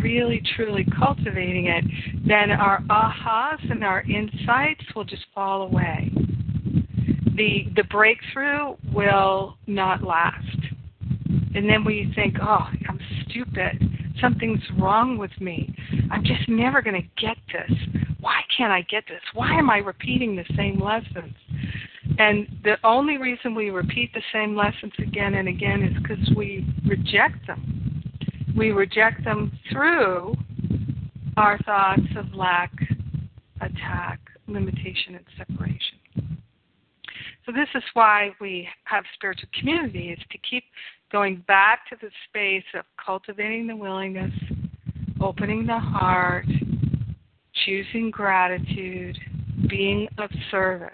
Really 0.00 0.42
truly 0.56 0.86
cultivating 0.98 1.66
it, 1.66 1.84
then 2.26 2.50
our 2.50 2.80
ahas 2.88 3.70
and 3.70 3.84
our 3.84 4.02
insights 4.02 4.82
will 4.94 5.04
just 5.04 5.24
fall 5.34 5.62
away 5.62 6.10
the 7.40 7.64
the 7.74 7.84
breakthrough 7.84 8.76
will 8.92 9.56
not 9.66 10.02
last. 10.02 10.44
And 11.54 11.68
then 11.68 11.84
we 11.84 12.12
think, 12.14 12.36
oh, 12.40 12.66
I'm 12.88 13.00
stupid. 13.24 13.82
Something's 14.20 14.62
wrong 14.78 15.16
with 15.16 15.30
me. 15.40 15.74
I'm 16.10 16.22
just 16.22 16.48
never 16.48 16.82
going 16.82 17.00
to 17.00 17.08
get 17.26 17.36
this. 17.50 17.78
Why 18.20 18.42
can't 18.56 18.70
I 18.70 18.82
get 18.82 19.04
this? 19.08 19.22
Why 19.32 19.58
am 19.58 19.70
I 19.70 19.78
repeating 19.78 20.36
the 20.36 20.44
same 20.54 20.78
lessons? 20.78 21.34
And 22.18 22.46
the 22.62 22.76
only 22.84 23.16
reason 23.16 23.54
we 23.54 23.70
repeat 23.70 24.12
the 24.12 24.22
same 24.32 24.54
lessons 24.54 24.92
again 24.98 25.34
and 25.34 25.48
again 25.48 25.82
is 25.82 26.02
because 26.02 26.36
we 26.36 26.66
reject 26.86 27.46
them. 27.46 27.89
We 28.56 28.70
reject 28.72 29.24
them 29.24 29.52
through 29.70 30.34
our 31.36 31.58
thoughts 31.58 32.02
of 32.16 32.34
lack, 32.34 32.72
attack, 33.60 34.20
limitation, 34.46 35.14
and 35.14 35.24
separation. 35.36 35.98
So 37.46 37.52
this 37.52 37.68
is 37.74 37.82
why 37.94 38.30
we 38.40 38.68
have 38.84 39.04
spiritual 39.14 39.48
community 39.58 40.10
is 40.10 40.18
to 40.30 40.38
keep 40.38 40.64
going 41.10 41.42
back 41.48 41.88
to 41.90 41.96
the 42.00 42.10
space 42.28 42.64
of 42.74 42.84
cultivating 43.04 43.66
the 43.66 43.76
willingness, 43.76 44.32
opening 45.20 45.66
the 45.66 45.78
heart, 45.78 46.46
choosing 47.64 48.10
gratitude, 48.10 49.16
being 49.68 50.08
of 50.18 50.30
service. 50.50 50.90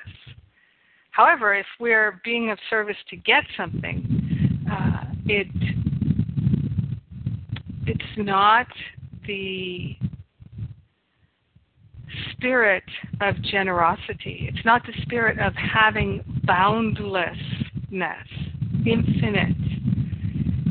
However, 1.10 1.54
if 1.54 1.66
we're 1.80 2.20
being 2.24 2.50
of 2.50 2.58
service 2.68 2.96
to 3.10 3.16
get 3.16 3.44
something, 3.56 4.64
uh, 4.70 5.04
it 5.26 5.48
it's 7.86 8.02
not 8.16 8.66
the 9.26 9.96
spirit 12.32 12.84
of 13.20 13.40
generosity. 13.42 14.50
It's 14.52 14.64
not 14.64 14.82
the 14.86 14.92
spirit 15.02 15.38
of 15.38 15.52
having 15.54 16.22
boundlessness, 16.44 17.38
infinite. 18.84 19.56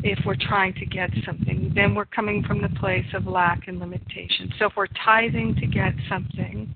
If 0.08 0.20
we're 0.24 0.36
trying 0.40 0.76
to 0.76 0.86
get 0.86 1.10
something, 1.26 1.72
then 1.74 1.96
we're 1.96 2.06
coming 2.06 2.44
from 2.44 2.62
the 2.62 2.70
place 2.80 3.08
of 3.16 3.26
lack 3.26 3.68
and 3.68 3.80
limitation. 3.80 4.54
So 4.60 4.68
if 4.68 4.74
we're 4.78 4.86
tithing 5.04 5.56
to 5.56 5.66
get 5.66 5.94
something, 6.08 6.72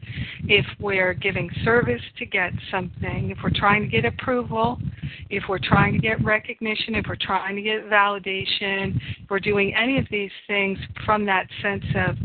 if 0.45 0.65
we're 0.79 1.13
giving 1.13 1.47
service 1.63 2.01
to 2.17 2.25
get 2.25 2.53
something, 2.71 3.29
if 3.29 3.37
we're 3.43 3.51
trying 3.53 3.83
to 3.83 3.87
get 3.87 4.03
approval, 4.03 4.79
if 5.29 5.43
we're 5.47 5.59
trying 5.59 5.93
to 5.93 5.99
get 5.99 6.23
recognition, 6.25 6.95
if 6.95 7.05
we're 7.07 7.17
trying 7.21 7.55
to 7.55 7.61
get 7.61 7.85
validation, 7.85 8.95
if 8.95 9.29
we're 9.29 9.39
doing 9.39 9.75
any 9.75 9.99
of 9.99 10.07
these 10.09 10.31
things 10.47 10.79
from 11.05 11.23
that 11.27 11.45
sense 11.61 11.85
of 12.07 12.15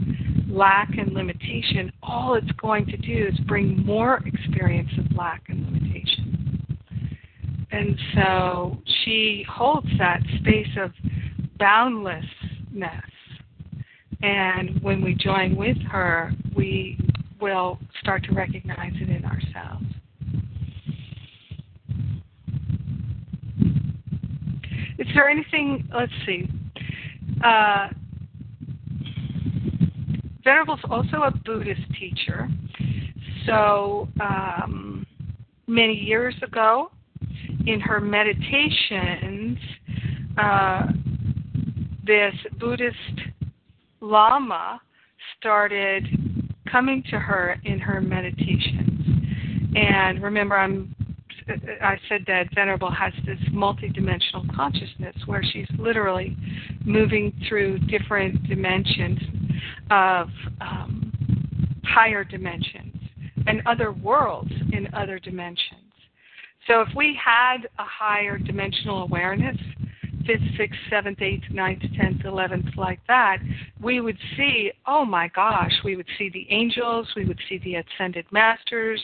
lack 0.48 0.88
and 0.96 1.12
limitation, 1.12 1.92
all 2.02 2.34
it's 2.34 2.50
going 2.52 2.86
to 2.86 2.96
do 2.96 3.28
is 3.30 3.38
bring 3.40 3.84
more 3.84 4.22
experience 4.24 4.88
of 4.96 5.14
lack 5.14 5.42
and 5.50 5.66
limitation. 5.66 6.33
And 7.74 7.98
so 8.14 8.78
she 9.02 9.44
holds 9.50 9.88
that 9.98 10.20
space 10.38 10.68
of 10.80 10.92
boundlessness. 11.58 12.30
And 14.22 14.80
when 14.80 15.02
we 15.02 15.16
join 15.16 15.56
with 15.56 15.76
her, 15.90 16.30
we 16.56 16.96
will 17.40 17.80
start 18.00 18.22
to 18.24 18.32
recognize 18.32 18.92
it 18.94 19.08
in 19.08 19.24
ourselves. 19.24 19.84
Is 24.96 25.08
there 25.12 25.28
anything, 25.28 25.88
let's 25.92 26.12
see, 26.24 26.48
uh, 27.42 27.88
Venerable's 30.46 30.80
also 30.88 31.22
a 31.22 31.32
Buddhist 31.44 31.82
teacher. 31.98 32.48
So 33.46 34.08
um, 34.20 35.04
many 35.66 35.94
years 35.94 36.36
ago, 36.40 36.92
in 37.66 37.80
her 37.80 38.00
meditations, 38.00 39.58
uh, 40.38 40.86
this 42.04 42.34
Buddhist 42.58 42.96
Lama 44.00 44.80
started 45.38 46.06
coming 46.70 47.02
to 47.10 47.18
her 47.18 47.56
in 47.64 47.78
her 47.78 48.00
meditations. 48.00 48.90
And 49.76 50.22
remember, 50.22 50.56
I'm 50.56 50.94
I 51.82 51.98
said 52.08 52.24
that 52.26 52.54
Venerable 52.54 52.90
has 52.90 53.12
this 53.26 53.38
multidimensional 53.52 54.50
consciousness 54.54 55.14
where 55.26 55.42
she's 55.42 55.68
literally 55.78 56.36
moving 56.84 57.34
through 57.48 57.80
different 57.80 58.48
dimensions 58.48 59.18
of 59.90 60.28
um, 60.60 61.12
higher 61.84 62.24
dimensions 62.24 62.94
and 63.46 63.60
other 63.66 63.92
worlds 63.92 64.50
in 64.72 64.88
other 64.94 65.18
dimensions. 65.18 65.83
So 66.66 66.80
if 66.80 66.88
we 66.96 67.18
had 67.22 67.68
a 67.78 67.84
higher 67.84 68.38
dimensional 68.38 69.02
awareness, 69.02 69.56
fifth, 70.26 70.40
sixth, 70.56 70.80
seventh, 70.88 71.20
eighth, 71.20 71.44
ninth, 71.50 71.82
tenth, 71.98 72.24
eleventh, 72.24 72.66
like 72.76 73.00
that, 73.08 73.38
we 73.82 74.00
would 74.00 74.16
see, 74.36 74.72
oh 74.86 75.04
my 75.04 75.28
gosh, 75.28 75.72
we 75.84 75.96
would 75.96 76.08
see 76.18 76.30
the 76.30 76.46
angels, 76.50 77.06
we 77.14 77.26
would 77.26 77.38
see 77.48 77.58
the 77.58 77.74
ascended 77.76 78.24
masters, 78.30 79.02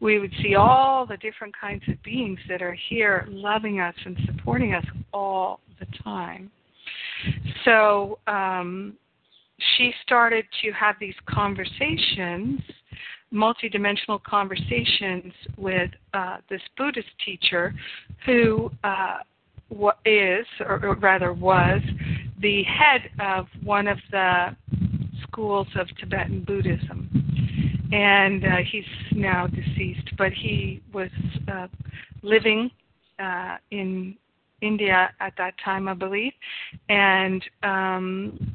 we 0.00 0.18
would 0.18 0.32
see 0.42 0.54
all 0.54 1.06
the 1.06 1.16
different 1.18 1.54
kinds 1.58 1.82
of 1.88 2.02
beings 2.02 2.38
that 2.48 2.60
are 2.60 2.76
here 2.88 3.26
loving 3.30 3.80
us 3.80 3.94
and 4.04 4.16
supporting 4.26 4.74
us 4.74 4.84
all 5.12 5.60
the 5.80 5.86
time. 6.04 6.50
So 7.64 8.18
um, 8.26 8.94
she 9.76 9.92
started 10.04 10.44
to 10.62 10.72
have 10.72 10.96
these 11.00 11.14
conversations, 11.28 12.60
multidimensional 13.32 14.22
conversations 14.22 15.32
with 15.56 15.90
uh, 16.14 16.38
this 16.48 16.62
Buddhist 16.76 17.08
teacher 17.24 17.74
who 18.24 18.70
uh, 18.84 19.18
is, 20.04 20.46
or 20.60 20.96
rather 21.00 21.32
was, 21.32 21.80
the 22.40 22.62
head 22.64 23.10
of 23.20 23.46
one 23.62 23.86
of 23.86 23.98
the 24.10 24.56
schools 25.22 25.68
of 25.76 25.88
Tibetan 25.98 26.44
Buddhism. 26.44 27.08
And 27.92 28.44
uh, 28.44 28.56
he's 28.70 28.84
now 29.12 29.46
deceased, 29.46 30.10
but 30.16 30.32
he 30.32 30.82
was 30.92 31.10
uh, 31.50 31.68
living 32.22 32.70
uh, 33.18 33.56
in 33.70 34.16
India 34.60 35.10
at 35.20 35.32
that 35.38 35.54
time, 35.64 35.88
I 35.88 35.94
believe. 35.94 36.32
And 36.88 37.42
um, 37.62 38.54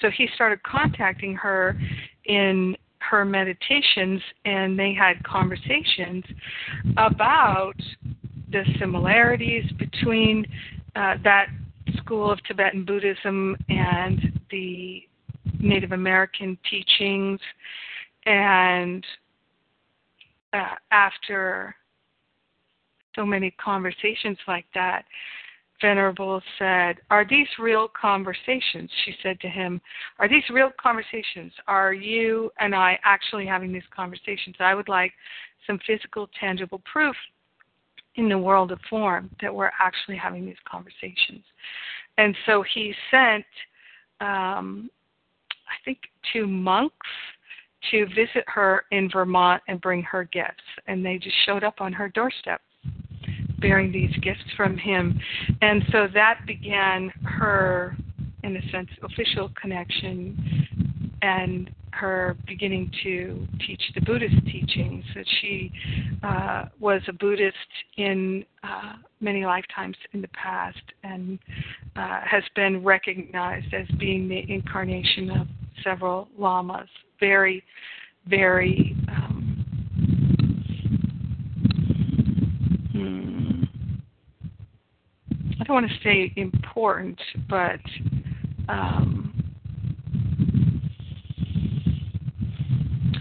so 0.00 0.10
he 0.10 0.28
started 0.34 0.62
contacting 0.62 1.34
her 1.36 1.78
in 2.26 2.76
her 3.00 3.24
meditations, 3.24 4.20
and 4.44 4.78
they 4.78 4.92
had 4.92 5.22
conversations 5.24 6.24
about 6.96 7.74
the 8.50 8.64
similarities 8.78 9.70
between 9.78 10.46
uh, 10.96 11.14
that 11.22 11.46
school 11.98 12.30
of 12.30 12.42
Tibetan 12.44 12.84
Buddhism 12.84 13.56
and 13.68 14.40
the 14.50 15.02
Native 15.60 15.92
American 15.92 16.58
teachings. 16.68 17.40
And 18.26 19.04
uh, 20.52 20.74
after 20.90 21.74
so 23.14 23.26
many 23.26 23.50
conversations 23.52 24.38
like 24.46 24.66
that, 24.74 25.04
Venerable 25.80 26.42
said, 26.58 26.96
Are 27.10 27.24
these 27.28 27.46
real 27.58 27.88
conversations? 27.88 28.90
She 29.04 29.14
said 29.22 29.38
to 29.40 29.48
him, 29.48 29.80
Are 30.18 30.28
these 30.28 30.42
real 30.50 30.70
conversations? 30.80 31.52
Are 31.66 31.92
you 31.92 32.50
and 32.58 32.74
I 32.74 32.98
actually 33.04 33.46
having 33.46 33.72
these 33.72 33.82
conversations? 33.94 34.56
I 34.58 34.74
would 34.74 34.88
like 34.88 35.12
some 35.66 35.78
physical, 35.86 36.28
tangible 36.38 36.82
proof 36.90 37.14
in 38.16 38.28
the 38.28 38.38
world 38.38 38.72
of 38.72 38.80
form 38.90 39.30
that 39.40 39.54
we're 39.54 39.70
actually 39.80 40.16
having 40.16 40.44
these 40.44 40.56
conversations. 40.68 41.44
And 42.16 42.36
so 42.46 42.64
he 42.74 42.92
sent, 43.10 43.44
um, 44.20 44.90
I 45.68 45.76
think, 45.84 45.98
two 46.32 46.48
monks 46.48 47.06
to 47.92 48.06
visit 48.06 48.44
her 48.46 48.84
in 48.90 49.08
Vermont 49.08 49.62
and 49.68 49.80
bring 49.80 50.02
her 50.02 50.24
gifts. 50.24 50.64
And 50.88 51.06
they 51.06 51.18
just 51.18 51.36
showed 51.46 51.62
up 51.62 51.80
on 51.80 51.92
her 51.92 52.08
doorstep 52.08 52.60
bearing 53.60 53.92
these 53.92 54.14
gifts 54.22 54.44
from 54.56 54.76
him. 54.76 55.18
And 55.62 55.82
so 55.92 56.08
that 56.14 56.40
began 56.46 57.10
her, 57.24 57.96
in 58.42 58.56
a 58.56 58.70
sense, 58.70 58.88
official 59.02 59.50
connection 59.60 60.66
and 61.22 61.70
her 61.92 62.36
beginning 62.46 62.90
to 63.02 63.46
teach 63.66 63.82
the 63.94 64.00
Buddhist 64.02 64.36
teachings. 64.46 65.04
That 65.14 65.26
she 65.40 65.72
uh, 66.22 66.66
was 66.78 67.02
a 67.08 67.12
Buddhist 67.12 67.56
in 67.96 68.44
uh, 68.62 68.94
many 69.20 69.44
lifetimes 69.44 69.96
in 70.12 70.20
the 70.20 70.28
past 70.28 70.78
and 71.02 71.38
uh, 71.96 72.20
has 72.24 72.44
been 72.54 72.84
recognized 72.84 73.74
as 73.74 73.86
being 73.98 74.28
the 74.28 74.44
incarnation 74.52 75.30
of 75.30 75.46
several 75.82 76.28
lamas. 76.38 76.88
Very, 77.18 77.64
very. 78.26 78.96
Um, 79.08 79.64
hmm, 82.92 83.62
I 85.57 85.57
don't 85.68 85.82
want 85.82 85.90
to 85.90 85.98
say 86.02 86.32
important, 86.36 87.20
but 87.48 87.80
um, 88.70 89.32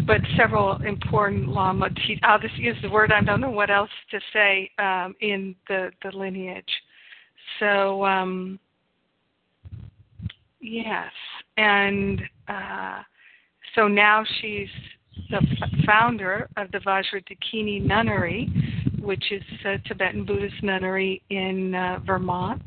but 0.06 0.22
several 0.38 0.82
important 0.84 1.50
Lama. 1.50 1.89
Te- 1.89 2.20
I'll 2.24 2.39
just 2.39 2.56
use 2.56 2.78
the 2.82 2.89
word. 2.89 3.12
I 3.12 3.22
don't 3.22 3.41
know 3.41 3.50
what 3.50 3.70
else 3.70 3.89
to 4.12 4.20
say 4.32 4.72
um, 4.80 5.14
in 5.20 5.56
the 5.68 5.91
the 6.04 6.18
lineage. 6.18 6.64
So 7.60 8.06
um, 8.06 8.60
yes, 10.62 11.12
and 11.58 12.22
uh, 12.48 13.02
so 13.76 13.89
now 13.89 14.24
she's 14.39 14.70
the 15.30 15.41
founder 15.86 16.48
of 16.56 16.72
the 16.72 16.78
Vajradakini 16.80 17.82
Nunnery, 17.82 18.50
which 19.08 19.32
is 19.32 19.41
a 19.64 19.78
Tibetan 19.88 20.26
Buddhist 20.26 20.62
nunnery 20.62 21.22
in 21.30 21.74
uh, 21.74 21.99
Vermont, 22.05 22.62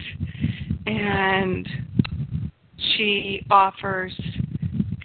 and 0.86 1.68
she 2.96 3.44
offers 3.50 4.18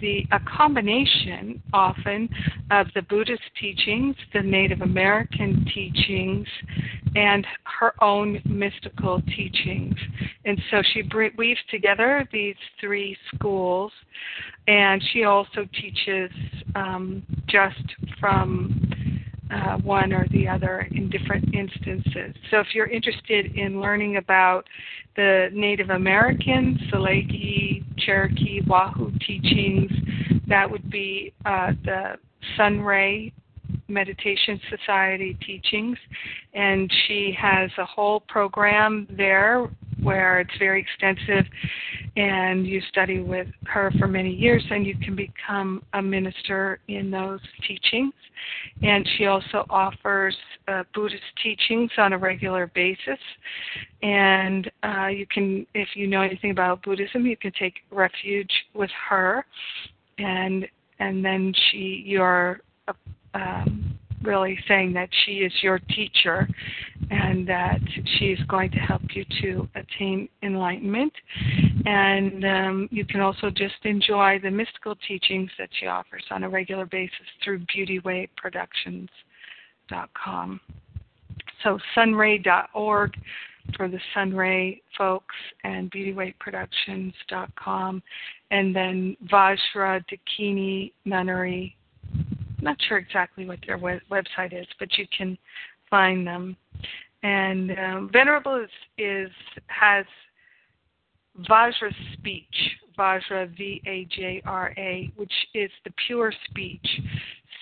the 0.00 0.24
a 0.32 0.40
combination 0.56 1.62
often 1.74 2.26
of 2.70 2.86
the 2.94 3.02
Buddhist 3.02 3.42
teachings, 3.60 4.16
the 4.32 4.40
Native 4.40 4.80
American 4.80 5.66
teachings, 5.74 6.48
and 7.14 7.46
her 7.64 7.92
own 8.02 8.40
mystical 8.46 9.20
teachings. 9.36 9.94
And 10.46 10.58
so 10.70 10.82
she 10.94 11.02
weaves 11.36 11.60
together 11.70 12.26
these 12.32 12.56
three 12.80 13.14
schools, 13.34 13.92
and 14.68 15.02
she 15.12 15.24
also 15.24 15.66
teaches 15.78 16.30
um, 16.74 17.22
just 17.46 17.84
from 18.18 19.05
uh, 19.50 19.78
one 19.78 20.12
or 20.12 20.26
the 20.32 20.48
other 20.48 20.88
in 20.92 21.08
different 21.08 21.54
instances. 21.54 22.34
So 22.50 22.58
if 22.60 22.68
you're 22.74 22.88
interested 22.88 23.56
in 23.56 23.80
learning 23.80 24.16
about 24.16 24.66
the 25.14 25.48
Native 25.52 25.90
American, 25.90 26.78
Tsalagi, 26.90 27.84
Cherokee, 27.98 28.60
Ywahoo 28.62 29.18
teachings, 29.20 29.90
that 30.46 30.70
would 30.70 30.90
be 30.90 31.32
uh, 31.44 31.72
the 31.84 32.14
Sunray 32.56 33.32
Meditation 33.88 34.60
Society 34.68 35.38
teachings. 35.46 35.96
And 36.54 36.92
she 37.06 37.36
has 37.40 37.70
a 37.78 37.84
whole 37.84 38.20
program 38.20 39.06
there 39.10 39.68
where 40.06 40.40
it's 40.40 40.56
very 40.58 40.80
extensive 40.80 41.44
and 42.16 42.66
you 42.66 42.80
study 42.88 43.20
with 43.20 43.48
her 43.64 43.92
for 43.98 44.06
many 44.06 44.32
years 44.32 44.64
and 44.70 44.86
you 44.86 44.96
can 44.98 45.16
become 45.16 45.82
a 45.94 46.00
minister 46.00 46.78
in 46.86 47.10
those 47.10 47.40
teachings. 47.66 48.14
And 48.82 49.06
she 49.16 49.26
also 49.26 49.66
offers 49.68 50.36
uh, 50.68 50.84
Buddhist 50.94 51.22
teachings 51.42 51.90
on 51.98 52.12
a 52.12 52.18
regular 52.18 52.68
basis. 52.68 53.18
And 54.02 54.70
uh, 54.84 55.08
you 55.08 55.26
can, 55.26 55.66
if 55.74 55.88
you 55.94 56.06
know 56.06 56.22
anything 56.22 56.52
about 56.52 56.82
Buddhism, 56.84 57.26
you 57.26 57.36
can 57.36 57.52
take 57.58 57.74
refuge 57.90 58.52
with 58.74 58.90
her. 59.08 59.44
And 60.18 60.66
and 60.98 61.22
then 61.22 61.52
she, 61.70 62.02
you're 62.06 62.60
uh, 62.88 62.94
um, 63.34 63.85
really 64.26 64.58
saying 64.68 64.92
that 64.94 65.08
she 65.24 65.36
is 65.36 65.52
your 65.62 65.78
teacher 65.78 66.48
and 67.10 67.48
that 67.48 67.78
she 68.18 68.26
is 68.26 68.38
going 68.48 68.70
to 68.72 68.78
help 68.78 69.00
you 69.14 69.24
to 69.40 69.66
attain 69.74 70.28
enlightenment. 70.42 71.14
And 71.86 72.44
um, 72.44 72.86
you 72.90 73.06
can 73.06 73.20
also 73.20 73.48
just 73.50 73.76
enjoy 73.84 74.38
the 74.42 74.50
mystical 74.50 74.96
teachings 75.06 75.50
that 75.58 75.68
she 75.78 75.86
offers 75.86 76.24
on 76.30 76.42
a 76.44 76.48
regular 76.48 76.86
basis 76.86 77.26
through 77.44 77.60
beautywayproductions.com. 77.76 80.60
So 81.62 81.78
sunray.org 81.96 83.12
for 83.76 83.88
the 83.88 83.98
Sunray 84.14 84.80
folks 84.96 85.34
and 85.64 85.90
beautywayproductions.com 85.90 88.00
and 88.50 88.76
then 88.76 89.16
Vajra 89.26 90.04
Dakini 90.06 90.92
Nunnery 91.04 91.76
not 92.66 92.76
sure 92.86 92.98
exactly 92.98 93.46
what 93.46 93.60
their 93.66 93.78
web- 93.78 94.02
website 94.10 94.52
is, 94.52 94.66
but 94.78 94.88
you 94.98 95.06
can 95.16 95.38
find 95.88 96.26
them. 96.26 96.56
And 97.22 97.70
um, 97.78 98.10
Venerable 98.12 98.56
is, 98.56 98.70
is 98.98 99.30
has 99.68 100.04
Vajra 101.48 101.92
speech, 102.14 102.56
Vajra 102.98 103.42
V 103.56 103.82
A 103.86 104.06
J 104.16 104.42
R 104.44 104.74
A, 104.76 105.10
which 105.16 105.32
is 105.54 105.70
the 105.84 105.92
pure 106.06 106.32
speech. 106.48 106.88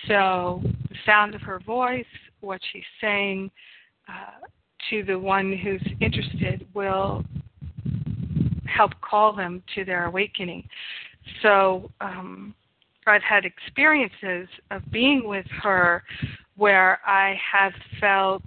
So 0.07 0.61
the 0.89 0.95
sound 1.05 1.35
of 1.35 1.41
her 1.41 1.59
voice, 1.59 2.05
what 2.41 2.61
she's 2.71 2.83
saying 3.01 3.49
uh, 4.07 4.45
to 4.89 5.03
the 5.03 5.17
one 5.17 5.51
who's 5.63 5.85
interested 5.99 6.67
will 6.73 7.23
help 8.65 8.91
call 9.01 9.35
them 9.35 9.63
to 9.73 9.85
their 9.85 10.05
awakening. 10.05 10.67
So 11.41 11.89
um, 12.01 12.53
I've 13.07 13.21
had 13.21 13.45
experiences 13.45 14.47
of 14.71 14.81
being 14.91 15.27
with 15.27 15.45
her 15.61 16.03
where 16.57 16.99
I 17.05 17.35
have 17.51 17.73
felt 17.99 18.43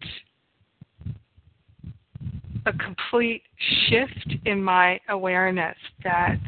a 2.67 2.73
complete 2.73 3.43
shift 3.89 4.35
in 4.45 4.63
my 4.63 5.01
awareness 5.09 5.77
that 6.05 6.39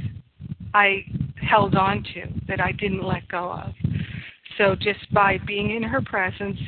I 0.75 1.05
held 1.41 1.75
on 1.75 2.05
to, 2.15 2.27
that 2.49 2.61
I 2.61 2.73
didn't 2.73 3.05
let 3.05 3.27
go 3.29 3.53
of. 3.53 3.73
So 4.59 4.75
just 4.75 5.13
by 5.13 5.39
being 5.47 5.71
in 5.71 5.83
her 5.83 6.03
presence 6.03 6.59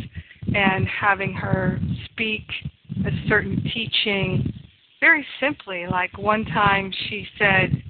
and 0.55 0.87
having 0.87 1.33
her 1.35 1.79
speak 2.07 2.43
a 3.05 3.11
certain 3.29 3.63
teaching 3.75 4.53
very 5.01 5.27
simply, 5.41 5.87
like 5.91 6.17
one 6.17 6.45
time 6.45 6.93
she 7.09 7.27
said, 7.37 7.83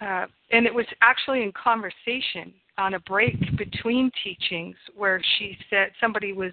uh, 0.00 0.26
and 0.50 0.66
it 0.66 0.74
was 0.74 0.86
actually 1.02 1.42
in 1.42 1.52
conversation 1.52 2.52
on 2.78 2.94
a 2.94 3.00
break 3.00 3.36
between 3.56 4.10
teachings 4.24 4.76
where 4.96 5.20
she 5.38 5.56
said 5.68 5.90
somebody 6.00 6.32
was 6.32 6.52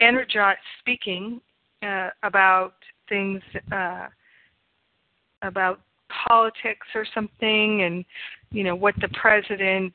energized 0.00 0.60
speaking 0.80 1.40
uh, 1.82 2.10
about 2.22 2.74
things 3.08 3.40
uh, 3.72 4.06
about 5.42 5.80
politics 6.26 6.86
or 6.94 7.06
something 7.14 7.82
and 7.82 8.04
you 8.50 8.64
know 8.64 8.74
what 8.74 8.94
the 9.00 9.08
president 9.20 9.92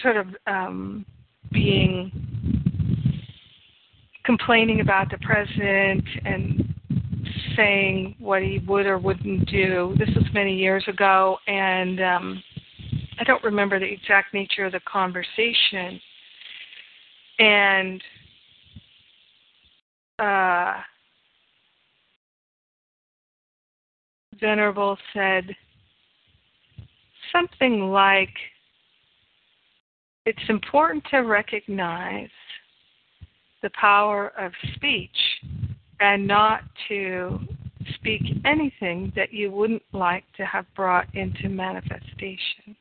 sort 0.00 0.16
of 0.16 0.26
um, 0.46 1.04
being 1.52 2.10
complaining 4.24 4.80
about 4.80 5.10
the 5.10 5.18
president 5.18 6.04
and 6.24 6.74
saying 7.56 8.16
what 8.18 8.42
he 8.42 8.58
would 8.66 8.86
or 8.86 8.98
wouldn't 8.98 9.46
do. 9.46 9.94
This 9.98 10.08
was 10.14 10.24
many 10.32 10.56
years 10.56 10.84
ago, 10.88 11.38
and 11.46 12.00
um, 12.00 12.42
I 13.18 13.24
don't 13.24 13.42
remember 13.44 13.78
the 13.78 13.90
exact 13.90 14.32
nature 14.32 14.66
of 14.66 14.72
the 14.72 14.80
conversation. 14.80 16.00
And 17.38 18.02
uh, 20.18 20.80
Venerable 24.40 24.96
said 25.12 25.54
something 27.32 27.90
like, 27.90 28.34
It's 30.26 30.38
important 30.48 31.04
to 31.10 31.18
recognize 31.18 32.30
the 33.62 33.70
power 33.78 34.32
of 34.38 34.52
speech 34.74 35.10
and 36.00 36.26
not 36.26 36.62
to 36.88 37.38
speak 37.94 38.22
anything 38.44 39.12
that 39.16 39.32
you 39.32 39.50
wouldn't 39.50 39.82
like 39.92 40.24
to 40.36 40.44
have 40.44 40.66
brought 40.74 41.06
into 41.14 41.48
manifestation. 41.48 42.76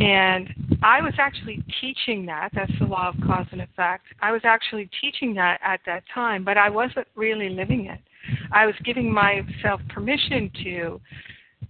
And 0.00 0.48
I 0.82 1.00
was 1.02 1.14
actually 1.18 1.64
teaching 1.80 2.24
that. 2.26 2.50
That's 2.54 2.70
the 2.78 2.86
law 2.86 3.08
of 3.08 3.16
cause 3.26 3.46
and 3.50 3.60
effect. 3.60 4.04
I 4.22 4.30
was 4.30 4.42
actually 4.44 4.88
teaching 5.00 5.34
that 5.34 5.58
at 5.62 5.80
that 5.86 6.04
time, 6.14 6.44
but 6.44 6.56
I 6.56 6.70
wasn't 6.70 7.08
really 7.16 7.48
living 7.48 7.86
it. 7.86 7.98
I 8.52 8.66
was 8.66 8.76
giving 8.84 9.12
myself 9.12 9.80
permission 9.88 10.50
to 10.62 11.00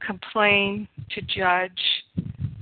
complain, 0.07 0.89
to 1.11 1.23
judge, 1.23 1.71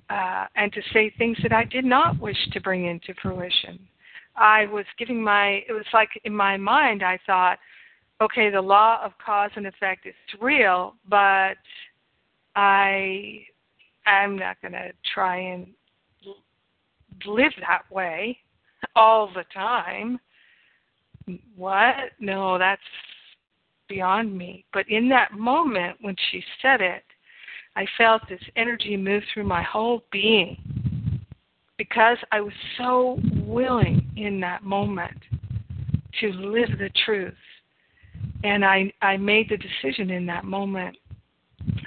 uh, 0.08 0.46
and 0.54 0.72
to 0.72 0.80
say 0.92 1.12
things 1.18 1.36
that 1.42 1.52
I 1.52 1.64
did 1.64 1.84
not 1.84 2.20
wish 2.20 2.36
to 2.52 2.60
bring 2.60 2.86
into 2.86 3.12
fruition. 3.20 3.78
I 4.36 4.66
was 4.66 4.84
giving 4.98 5.22
my, 5.22 5.62
it 5.68 5.72
was 5.72 5.86
like 5.92 6.10
in 6.24 6.34
my 6.34 6.56
mind, 6.56 7.02
I 7.02 7.18
thought, 7.26 7.58
okay, 8.20 8.50
the 8.50 8.60
law 8.60 9.00
of 9.04 9.12
cause 9.24 9.50
and 9.56 9.66
effect 9.66 10.06
is 10.06 10.14
real, 10.40 10.94
but 11.08 11.56
I 12.54 13.44
I'm 14.06 14.38
not 14.38 14.60
going 14.62 14.72
to 14.72 14.92
try 15.14 15.36
and 15.36 15.66
live 17.26 17.52
that 17.60 17.82
way 17.90 18.38
all 18.94 19.30
the 19.34 19.44
time. 19.52 20.18
What? 21.56 21.96
No, 22.20 22.56
that's 22.56 22.80
beyond 23.88 24.36
me. 24.36 24.64
But 24.72 24.88
in 24.88 25.08
that 25.08 25.32
moment 25.32 25.96
when 26.00 26.14
she 26.30 26.42
said 26.62 26.80
it, 26.80 27.02
I 27.74 27.84
felt 27.98 28.22
this 28.28 28.40
energy 28.54 28.96
move 28.96 29.22
through 29.34 29.44
my 29.44 29.62
whole 29.62 30.04
being 30.10 30.56
because 31.78 32.18
I 32.32 32.40
was 32.40 32.52
so 32.78 33.18
willing 33.44 34.10
in 34.16 34.40
that 34.40 34.62
moment 34.62 35.16
to 36.20 36.28
live 36.28 36.78
the 36.78 36.90
truth. 37.04 37.34
And 38.44 38.64
I, 38.64 38.92
I 39.02 39.16
made 39.16 39.48
the 39.48 39.56
decision 39.56 40.10
in 40.10 40.26
that 40.26 40.44
moment 40.44 40.96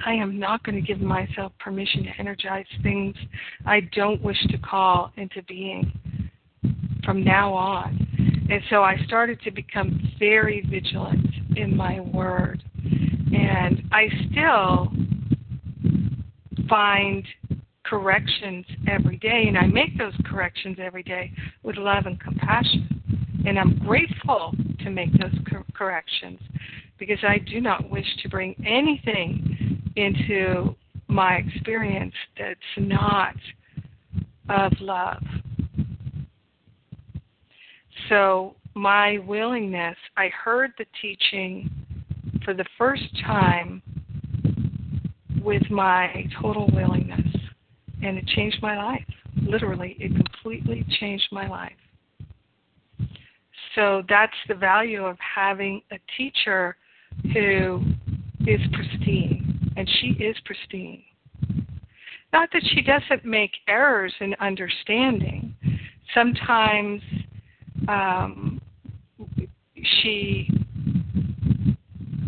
I 0.05 0.13
am 0.13 0.39
not 0.39 0.63
going 0.63 0.75
to 0.75 0.81
give 0.81 1.01
myself 1.01 1.51
permission 1.59 2.03
to 2.03 2.09
energize 2.17 2.65
things 2.83 3.15
I 3.65 3.81
don't 3.95 4.21
wish 4.21 4.41
to 4.49 4.57
call 4.57 5.11
into 5.17 5.43
being 5.43 5.91
from 7.03 7.23
now 7.23 7.53
on. 7.53 8.07
And 8.49 8.61
so 8.69 8.83
I 8.83 8.97
started 9.05 9.41
to 9.41 9.51
become 9.51 10.01
very 10.17 10.65
vigilant 10.69 11.27
in 11.55 11.75
my 11.75 11.99
word. 11.99 12.63
And 13.33 13.83
I 13.91 14.07
still 14.31 14.91
find 16.67 17.25
corrections 17.89 18.65
every 18.87 19.17
day, 19.17 19.45
and 19.47 19.57
I 19.57 19.65
make 19.65 19.97
those 19.97 20.13
corrections 20.25 20.77
every 20.81 21.03
day 21.03 21.31
with 21.63 21.77
love 21.77 22.05
and 22.05 22.19
compassion. 22.19 22.87
And 23.45 23.57
I'm 23.57 23.79
grateful 23.79 24.53
to 24.83 24.89
make 24.89 25.11
those 25.13 25.33
cor- 25.49 25.65
corrections 25.73 26.39
because 26.97 27.19
I 27.23 27.37
do 27.37 27.61
not 27.61 27.89
wish 27.89 28.05
to 28.21 28.29
bring 28.29 28.55
anything 28.65 29.81
into 29.95 30.75
my 31.07 31.35
experience 31.35 32.13
that's 32.37 32.59
not 32.77 33.35
of 34.49 34.73
love. 34.79 35.23
So, 38.07 38.55
my 38.75 39.17
willingness, 39.19 39.97
I 40.15 40.29
heard 40.29 40.71
the 40.77 40.85
teaching 41.01 41.69
for 42.45 42.53
the 42.53 42.65
first 42.77 43.03
time 43.25 43.81
with 45.43 45.69
my 45.69 46.25
total 46.41 46.69
willingness, 46.73 47.27
and 48.03 48.17
it 48.17 48.27
changed 48.27 48.61
my 48.61 48.77
life. 48.77 49.05
Literally, 49.41 49.95
it 49.99 50.13
completely 50.13 50.85
changed 50.99 51.27
my 51.31 51.47
life. 51.47 51.73
So, 53.75 54.03
that's 54.09 54.33
the 54.47 54.55
value 54.55 55.05
of 55.05 55.17
having 55.19 55.81
a 55.91 55.97
teacher 56.17 56.75
who 57.33 57.81
is 58.47 58.59
pristine, 58.73 59.73
and 59.77 59.89
she 59.99 60.07
is 60.23 60.35
pristine. 60.45 61.03
Not 62.31 62.49
that 62.53 62.63
she 62.73 62.81
doesn't 62.81 63.25
make 63.25 63.51
errors 63.67 64.13
in 64.19 64.35
understanding. 64.39 65.55
Sometimes 66.13 67.01
um, 67.87 68.61
she 70.01 70.49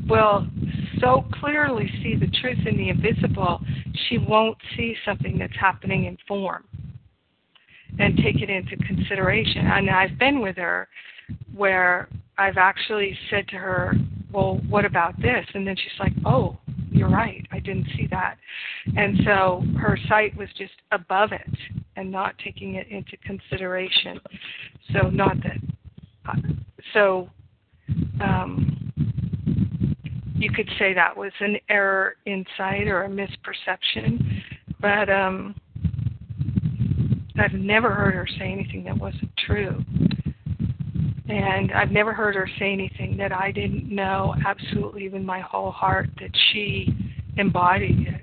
will 0.07 0.47
so 1.01 1.25
clearly 1.39 1.89
see 2.01 2.15
the 2.15 2.27
truth 2.39 2.59
in 2.65 2.77
the 2.77 2.89
invisible, 2.89 3.59
she 4.07 4.17
won't 4.17 4.57
see 4.77 4.95
something 5.05 5.37
that's 5.37 5.55
happening 5.59 6.05
in 6.05 6.17
form 6.27 6.63
and 7.99 8.15
take 8.17 8.41
it 8.41 8.49
into 8.49 8.77
consideration. 8.77 9.67
And 9.67 9.89
I've 9.89 10.17
been 10.17 10.39
with 10.39 10.55
her 10.57 10.87
where 11.55 12.07
I've 12.37 12.57
actually 12.57 13.17
said 13.29 13.47
to 13.49 13.57
her, 13.57 13.93
Well, 14.31 14.61
what 14.69 14.85
about 14.85 15.19
this? 15.21 15.45
And 15.53 15.67
then 15.67 15.75
she's 15.75 15.99
like, 15.99 16.13
Oh, 16.25 16.57
you're 16.91 17.09
right. 17.09 17.45
I 17.51 17.59
didn't 17.59 17.87
see 17.95 18.07
that. 18.11 18.37
And 18.97 19.19
so 19.25 19.63
her 19.79 19.97
sight 20.07 20.35
was 20.35 20.49
just 20.57 20.73
above 20.91 21.31
it 21.31 21.49
and 21.95 22.11
not 22.11 22.35
taking 22.43 22.75
it 22.75 22.87
into 22.87 23.17
consideration. 23.25 24.19
So, 24.93 25.09
not 25.09 25.37
that. 25.43 26.37
So, 26.93 27.29
um, 28.21 28.91
you 30.41 30.51
could 30.51 30.69
say 30.79 30.93
that 30.93 31.15
was 31.15 31.31
an 31.39 31.57
error 31.69 32.15
in 32.25 32.45
sight 32.57 32.87
or 32.87 33.03
a 33.03 33.09
misperception, 33.09 34.41
but 34.79 35.09
um, 35.09 35.55
I've 37.39 37.53
never 37.53 37.91
heard 37.91 38.13
her 38.15 38.27
say 38.37 38.51
anything 38.51 38.83
that 38.85 38.97
wasn't 38.97 39.31
true. 39.45 39.83
And 41.29 41.71
I've 41.71 41.91
never 41.91 42.13
heard 42.13 42.35
her 42.35 42.49
say 42.59 42.73
anything 42.73 43.15
that 43.17 43.31
I 43.31 43.51
didn't 43.51 43.93
know 43.93 44.35
absolutely 44.45 45.07
with 45.09 45.21
my 45.21 45.39
whole 45.39 45.71
heart 45.71 46.09
that 46.19 46.31
she 46.51 46.93
embodied 47.37 48.07
it. 48.07 48.21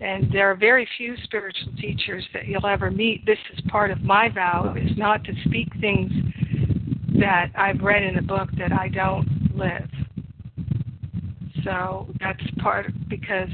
And 0.00 0.30
there 0.30 0.50
are 0.50 0.54
very 0.54 0.86
few 0.98 1.14
spiritual 1.24 1.72
teachers 1.80 2.26
that 2.34 2.46
you'll 2.46 2.66
ever 2.66 2.90
meet. 2.90 3.24
This 3.24 3.38
is 3.54 3.60
part 3.68 3.90
of 3.90 4.02
my 4.02 4.28
vow 4.28 4.74
is 4.76 4.98
not 4.98 5.24
to 5.24 5.32
speak 5.46 5.68
things 5.80 6.12
that 7.18 7.50
I've 7.56 7.80
read 7.80 8.02
in 8.02 8.18
a 8.18 8.22
book 8.22 8.50
that 8.58 8.72
I 8.72 8.88
don't 8.88 9.56
live. 9.56 9.88
So 11.64 12.06
that's 12.20 12.42
part 12.62 12.86
because 13.08 13.48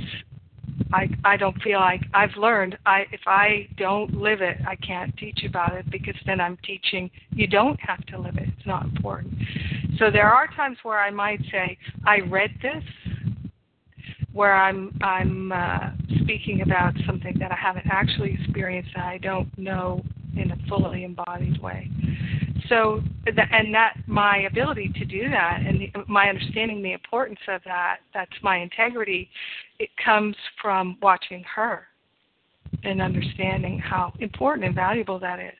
I 0.92 1.08
I 1.24 1.36
don't 1.36 1.60
feel 1.62 1.78
like 1.78 2.02
I've 2.14 2.36
learned 2.36 2.76
I 2.86 3.04
if 3.12 3.20
I 3.26 3.68
don't 3.76 4.14
live 4.14 4.40
it 4.40 4.58
I 4.66 4.76
can't 4.76 5.16
teach 5.16 5.44
about 5.44 5.74
it 5.74 5.90
because 5.90 6.16
then 6.26 6.40
I'm 6.40 6.58
teaching 6.64 7.10
you 7.30 7.46
don't 7.46 7.78
have 7.80 8.04
to 8.06 8.18
live 8.18 8.36
it 8.36 8.48
it's 8.48 8.66
not 8.66 8.84
important. 8.84 9.34
So 9.98 10.10
there 10.10 10.28
are 10.28 10.46
times 10.56 10.78
where 10.82 10.98
I 10.98 11.10
might 11.10 11.40
say 11.50 11.78
I 12.06 12.18
read 12.28 12.50
this 12.62 12.84
where 14.32 14.54
I'm 14.54 14.96
I'm 15.02 15.52
uh, 15.52 15.90
speaking 16.22 16.62
about 16.62 16.94
something 17.06 17.36
that 17.38 17.52
I 17.52 17.56
haven't 17.56 17.86
actually 17.90 18.38
experienced 18.40 18.90
that 18.96 19.06
I 19.06 19.18
don't 19.18 19.56
know 19.58 20.02
in 20.36 20.50
a 20.50 20.56
fully 20.68 21.04
embodied 21.04 21.60
way. 21.60 21.90
So, 22.70 23.02
and 23.26 23.74
that 23.74 23.94
my 24.06 24.46
ability 24.48 24.92
to 24.96 25.04
do 25.04 25.28
that, 25.28 25.58
and 25.66 25.80
the, 25.80 25.92
my 26.06 26.28
understanding 26.28 26.82
the 26.82 26.92
importance 26.92 27.40
of 27.48 27.60
that, 27.64 27.96
that's 28.14 28.30
my 28.42 28.58
integrity. 28.58 29.28
It 29.80 29.90
comes 30.02 30.36
from 30.62 30.96
watching 31.02 31.44
her 31.52 31.88
and 32.84 33.02
understanding 33.02 33.80
how 33.80 34.12
important 34.20 34.66
and 34.66 34.74
valuable 34.74 35.18
that 35.18 35.40
is. 35.40 35.52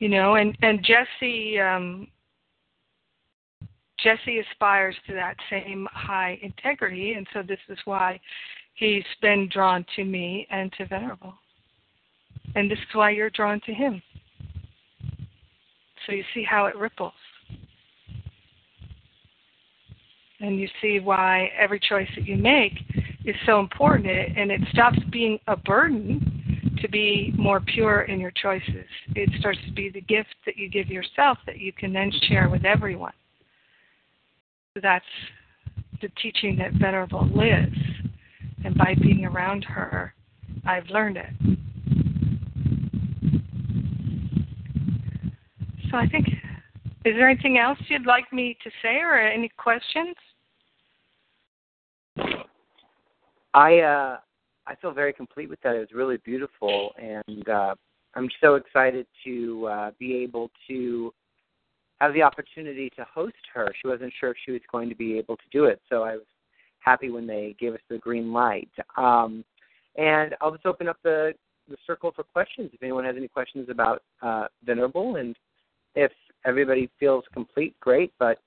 You 0.00 0.08
know, 0.08 0.34
and 0.34 0.58
and 0.62 0.84
Jesse 0.84 1.60
um, 1.60 2.08
Jesse 4.02 4.40
aspires 4.40 4.96
to 5.06 5.14
that 5.14 5.36
same 5.48 5.86
high 5.92 6.36
integrity, 6.42 7.12
and 7.12 7.28
so 7.32 7.42
this 7.46 7.60
is 7.68 7.78
why 7.84 8.18
he's 8.74 9.04
been 9.22 9.48
drawn 9.52 9.86
to 9.94 10.04
me 10.04 10.48
and 10.50 10.72
to 10.72 10.86
Venerable. 10.86 11.34
And 12.54 12.70
this 12.70 12.78
is 12.78 12.94
why 12.94 13.10
you're 13.10 13.30
drawn 13.30 13.60
to 13.66 13.74
him. 13.74 14.02
So 16.06 16.12
you 16.12 16.24
see 16.34 16.44
how 16.44 16.66
it 16.66 16.76
ripples. 16.76 17.12
And 20.40 20.58
you 20.58 20.68
see 20.82 21.00
why 21.00 21.50
every 21.58 21.80
choice 21.80 22.08
that 22.16 22.26
you 22.26 22.36
make 22.36 22.72
is 23.24 23.34
so 23.46 23.60
important 23.60 24.06
and 24.06 24.50
it 24.50 24.60
stops 24.72 24.98
being 25.10 25.38
a 25.46 25.56
burden 25.56 26.76
to 26.82 26.88
be 26.88 27.32
more 27.38 27.60
pure 27.60 28.02
in 28.02 28.20
your 28.20 28.32
choices. 28.32 28.84
It 29.14 29.30
starts 29.38 29.58
to 29.66 29.72
be 29.72 29.88
the 29.88 30.02
gift 30.02 30.34
that 30.44 30.58
you 30.58 30.68
give 30.68 30.88
yourself 30.88 31.38
that 31.46 31.58
you 31.58 31.72
can 31.72 31.92
then 31.94 32.12
share 32.28 32.50
with 32.50 32.66
everyone. 32.66 33.14
That's 34.82 35.04
the 36.02 36.10
teaching 36.20 36.56
that 36.58 36.72
Venerable 36.74 37.26
lives. 37.28 37.76
And 38.64 38.76
by 38.76 38.94
being 39.00 39.24
around 39.24 39.64
her, 39.64 40.12
I've 40.66 40.86
learned 40.88 41.16
it. 41.16 41.58
So 45.94 45.98
I 45.98 46.08
think, 46.08 46.26
is 47.04 47.14
there 47.14 47.28
anything 47.28 47.56
else 47.56 47.78
you'd 47.86 48.04
like 48.04 48.32
me 48.32 48.58
to 48.64 48.70
say 48.82 48.96
or 48.96 49.16
any 49.16 49.48
questions? 49.56 50.16
I 53.54 53.78
uh, 53.78 54.16
I 54.66 54.74
feel 54.82 54.90
very 54.90 55.12
complete 55.12 55.48
with 55.48 55.60
that. 55.60 55.76
It 55.76 55.78
was 55.78 55.92
really 55.94 56.16
beautiful, 56.24 56.90
and 57.00 57.48
uh, 57.48 57.76
I'm 58.16 58.28
so 58.40 58.56
excited 58.56 59.06
to 59.22 59.68
uh, 59.70 59.90
be 60.00 60.16
able 60.16 60.50
to 60.66 61.14
have 62.00 62.12
the 62.12 62.22
opportunity 62.22 62.90
to 62.96 63.06
host 63.14 63.36
her. 63.54 63.68
She 63.80 63.86
wasn't 63.86 64.12
sure 64.18 64.30
if 64.30 64.36
she 64.44 64.50
was 64.50 64.62
going 64.72 64.88
to 64.88 64.96
be 64.96 65.16
able 65.16 65.36
to 65.36 65.44
do 65.52 65.66
it, 65.66 65.80
so 65.88 66.02
I 66.02 66.14
was 66.14 66.26
happy 66.80 67.10
when 67.10 67.24
they 67.24 67.54
gave 67.60 67.72
us 67.72 67.80
the 67.88 67.98
green 67.98 68.32
light. 68.32 68.72
Um, 68.96 69.44
and 69.96 70.34
I'll 70.40 70.50
just 70.50 70.66
open 70.66 70.88
up 70.88 70.96
the, 71.04 71.34
the 71.68 71.76
circle 71.86 72.10
for 72.16 72.24
questions 72.24 72.70
if 72.72 72.82
anyone 72.82 73.04
has 73.04 73.14
any 73.16 73.28
questions 73.28 73.68
about 73.70 74.02
uh, 74.22 74.48
Venerable. 74.64 75.16
And 75.16 75.36
if 75.94 76.12
everybody 76.44 76.90
feels 76.98 77.24
complete, 77.32 77.78
great, 77.80 78.12
but 78.18 78.38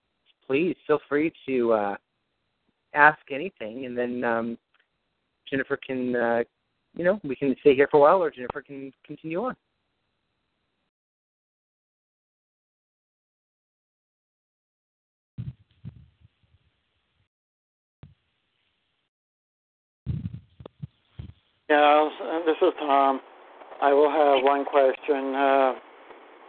please 0.45 0.75
feel 0.85 0.99
free 1.07 1.31
to 1.47 1.73
uh, 1.73 1.95
ask 2.93 3.19
anything. 3.31 3.85
And 3.85 3.97
then 3.97 4.23
um, 4.23 4.57
Jennifer 5.49 5.77
can, 5.77 6.15
uh, 6.15 6.43
you 6.95 7.03
know, 7.03 7.19
we 7.23 7.35
can 7.35 7.55
stay 7.61 7.75
here 7.75 7.87
for 7.89 7.97
a 7.97 8.01
while 8.01 8.23
or 8.23 8.31
Jennifer 8.31 8.61
can 8.61 8.91
continue 9.05 9.43
on. 9.43 9.55
Yeah, 21.69 22.09
this 22.45 22.55
is 22.61 22.73
Tom. 22.79 23.19
I 23.81 23.91
will 23.91 24.09
have 24.09 24.41
one 24.41 24.63
question. 24.63 25.35
Uh, 25.35 25.73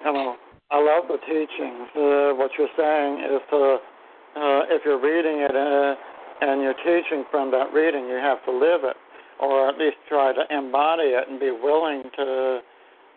know, 0.04 0.36
I 0.70 0.76
love 0.84 1.08
the 1.08 1.16
teachings. 1.24 1.88
Uh, 1.96 2.36
what 2.36 2.50
you're 2.58 2.68
saying 2.76 3.24
is 3.24 3.40
to, 3.48 3.80
uh, 4.36 4.68
if 4.68 4.84
you're 4.84 5.00
reading 5.00 5.40
it 5.40 5.56
uh, 5.56 5.96
and 6.44 6.60
you're 6.60 6.76
teaching 6.84 7.24
from 7.30 7.50
that 7.52 7.72
reading, 7.72 8.04
you 8.04 8.20
have 8.20 8.44
to 8.44 8.52
live 8.52 8.84
it, 8.84 8.96
or 9.40 9.70
at 9.70 9.78
least 9.78 9.96
try 10.10 10.34
to 10.34 10.44
embody 10.54 11.16
it 11.16 11.24
and 11.26 11.40
be 11.40 11.50
willing 11.50 12.02
to 12.16 12.60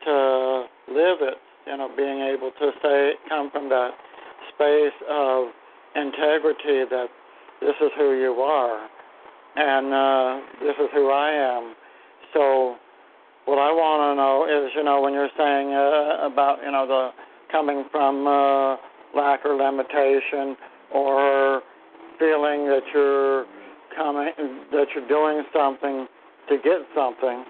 to 0.05 0.63
live 0.87 1.19
it. 1.19 1.35
You 1.67 1.75
know, 1.75 1.91
being 1.95 2.21
able 2.23 2.51
to 2.55 2.71
say, 2.81 3.19
come 3.27 3.51
from 3.51 3.67
that 3.67 3.91
space 4.55 4.95
of 5.11 5.51
integrity 5.93 6.87
that 6.87 7.07
this 7.59 7.75
is 7.83 7.91
who 7.97 8.15
you 8.15 8.31
are, 8.39 8.87
and 9.57 9.91
uh, 9.91 10.39
this 10.63 10.75
is 10.79 10.87
who 10.93 11.11
I 11.11 11.31
am. 11.35 11.75
So, 12.33 12.77
what 13.43 13.59
I 13.59 13.75
want 13.75 14.07
to 14.07 14.15
know 14.15 14.47
is, 14.47 14.71
you 14.73 14.85
know, 14.85 15.01
when 15.01 15.11
you're 15.11 15.35
saying 15.37 15.75
uh, 15.75 16.31
about, 16.31 16.63
you 16.63 16.71
know, 16.71 16.87
the 16.87 17.11
coming 17.51 17.85
from 17.91 18.27
uh, 18.27 18.77
lack 19.15 19.45
or 19.45 19.55
limitation, 19.55 20.55
or 20.93 21.61
feeling 22.19 22.65
that 22.67 22.83
you're 22.93 23.45
coming, 23.95 24.31
that 24.71 24.87
you're 24.95 25.07
doing 25.07 25.43
something 25.53 26.07
to 26.49 26.57
get 26.57 26.79
something, 26.95 27.43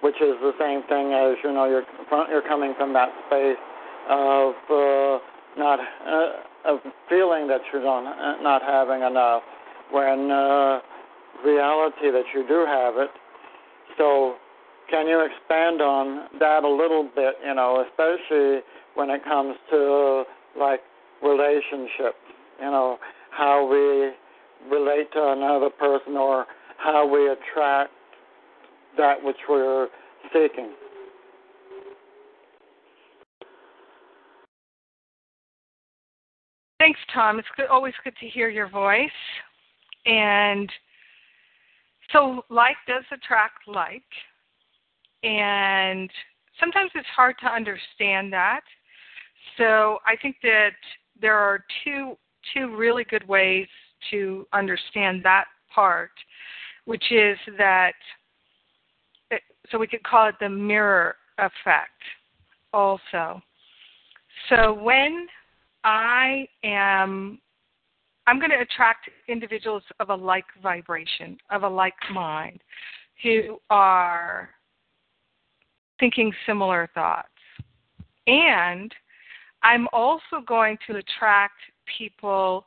which 0.00 0.16
is 0.16 0.34
the 0.40 0.52
same 0.58 0.82
thing 0.88 1.12
as, 1.12 1.36
you 1.42 1.52
know, 1.52 1.66
you're 1.68 1.84
you're 2.28 2.46
coming 2.48 2.74
from 2.76 2.92
that 2.92 3.08
space 3.26 3.56
of 4.08 4.54
uh, 4.70 5.18
not 5.56 5.78
uh, 5.80 6.72
of 6.72 6.78
feeling 7.08 7.46
that 7.48 7.60
you're 7.72 7.82
not 7.82 8.42
not 8.42 8.62
having 8.62 9.02
enough, 9.02 9.42
when 9.90 10.30
uh, 10.30 10.80
reality 11.44 12.10
that 12.10 12.24
you 12.34 12.46
do 12.46 12.64
have 12.66 12.94
it. 12.96 13.10
So, 13.98 14.36
can 14.90 15.06
you 15.06 15.24
expand 15.24 15.80
on 15.80 16.28
that 16.38 16.64
a 16.64 16.68
little 16.68 17.08
bit? 17.14 17.34
You 17.44 17.54
know, 17.54 17.84
especially 17.88 18.60
when 18.94 19.10
it 19.10 19.24
comes 19.24 19.56
to 19.70 20.24
like 20.58 20.80
relationships. 21.22 22.18
You 22.60 22.70
know, 22.70 22.98
how 23.30 23.66
we 23.66 24.12
relate 24.70 25.12
to 25.12 25.32
another 25.32 25.70
person 25.70 26.16
or 26.16 26.46
how 26.78 27.06
we 27.06 27.28
attract 27.28 27.92
that 28.96 29.22
which 29.22 29.36
we're 29.48 29.88
seeking. 30.32 30.72
Thanks, 36.78 37.00
Tom. 37.12 37.38
It's 37.38 37.48
good, 37.56 37.66
always 37.66 37.94
good 38.04 38.14
to 38.20 38.28
hear 38.28 38.48
your 38.48 38.68
voice. 38.68 39.10
And 40.04 40.70
so, 42.12 42.44
like 42.48 42.76
does 42.86 43.04
attract 43.10 43.66
like. 43.66 44.02
And 45.22 46.10
sometimes 46.60 46.90
it's 46.94 47.08
hard 47.14 47.36
to 47.42 47.46
understand 47.46 48.32
that. 48.32 48.60
So, 49.56 49.98
I 50.06 50.16
think 50.20 50.36
that 50.42 50.72
there 51.20 51.36
are 51.36 51.64
two 51.84 52.16
two 52.54 52.76
really 52.76 53.04
good 53.04 53.26
ways 53.26 53.66
to 54.10 54.46
understand 54.52 55.22
that 55.24 55.46
part, 55.74 56.10
which 56.84 57.04
is 57.10 57.36
that 57.58 57.94
eh, 59.30 59.38
so 59.70 59.78
we 59.78 59.86
could 59.86 60.02
call 60.02 60.28
it 60.28 60.34
the 60.40 60.48
mirror 60.48 61.16
effect 61.38 62.02
also. 62.72 63.40
So 64.48 64.74
when 64.74 65.26
I 65.84 66.46
am 66.62 67.40
I'm 68.28 68.38
going 68.40 68.50
to 68.50 68.60
attract 68.60 69.08
individuals 69.28 69.84
of 70.00 70.10
a 70.10 70.14
like 70.14 70.46
vibration, 70.60 71.38
of 71.50 71.62
a 71.62 71.68
like 71.68 71.94
mind, 72.12 72.60
who 73.22 73.58
are 73.70 74.50
thinking 75.98 76.32
similar 76.46 76.88
thoughts. 76.94 77.28
And 78.26 78.92
I'm 79.62 79.88
also 79.92 80.44
going 80.46 80.78
to 80.86 80.96
attract 80.96 81.54
people 81.98 82.66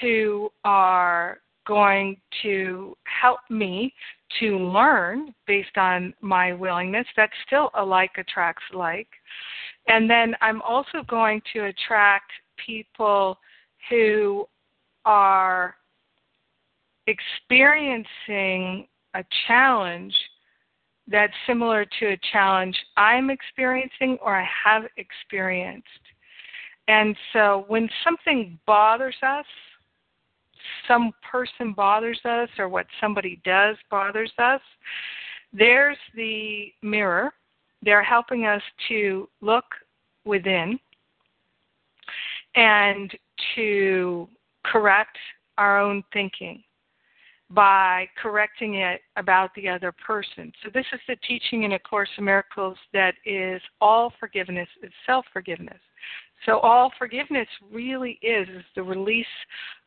who 0.00 0.50
are 0.64 1.38
going 1.66 2.16
to 2.42 2.96
help 3.04 3.40
me 3.50 3.92
to 4.40 4.58
learn 4.58 5.34
based 5.46 5.76
on 5.76 6.14
my 6.20 6.52
willingness. 6.52 7.06
That's 7.16 7.32
still 7.46 7.70
a 7.74 7.84
like 7.84 8.12
attracts 8.18 8.64
like. 8.72 9.08
And 9.86 10.08
then 10.08 10.34
I'm 10.40 10.62
also 10.62 11.02
going 11.08 11.42
to 11.52 11.66
attract 11.66 12.30
people 12.64 13.38
who 13.88 14.46
are 15.04 15.74
experiencing 17.06 18.86
a 19.14 19.24
challenge 19.46 20.14
that's 21.10 21.32
similar 21.46 21.86
to 21.98 22.06
a 22.08 22.18
challenge 22.32 22.76
I'm 22.96 23.30
experiencing 23.30 24.18
or 24.20 24.36
I 24.36 24.46
have 24.64 24.84
experienced. 24.96 25.86
And 26.86 27.16
so 27.32 27.64
when 27.68 27.88
something 28.04 28.58
bothers 28.66 29.16
us, 29.22 29.46
some 30.86 31.12
person 31.30 31.72
bothers 31.72 32.20
us 32.24 32.48
or 32.58 32.68
what 32.68 32.86
somebody 33.00 33.40
does 33.44 33.76
bothers 33.90 34.32
us, 34.38 34.60
there's 35.52 35.98
the 36.14 36.72
mirror. 36.82 37.32
They're 37.82 38.02
helping 38.02 38.46
us 38.46 38.62
to 38.88 39.28
look 39.40 39.64
within 40.24 40.78
and 42.54 43.12
to 43.54 44.28
correct 44.64 45.16
our 45.56 45.80
own 45.80 46.02
thinking 46.12 46.62
by 47.50 48.06
correcting 48.20 48.74
it 48.74 49.00
about 49.16 49.54
the 49.54 49.68
other 49.68 49.92
person. 49.92 50.52
So, 50.62 50.70
this 50.72 50.84
is 50.92 51.00
the 51.08 51.16
teaching 51.26 51.62
in 51.62 51.72
A 51.72 51.78
Course 51.78 52.08
in 52.18 52.24
Miracles 52.24 52.76
that 52.92 53.14
is 53.24 53.60
all 53.80 54.12
forgiveness 54.20 54.68
is 54.82 54.92
self 55.06 55.24
forgiveness. 55.32 55.80
So, 56.46 56.58
all 56.60 56.92
forgiveness 56.98 57.48
really 57.72 58.18
is, 58.22 58.48
is 58.48 58.64
the 58.76 58.82
release 58.82 59.26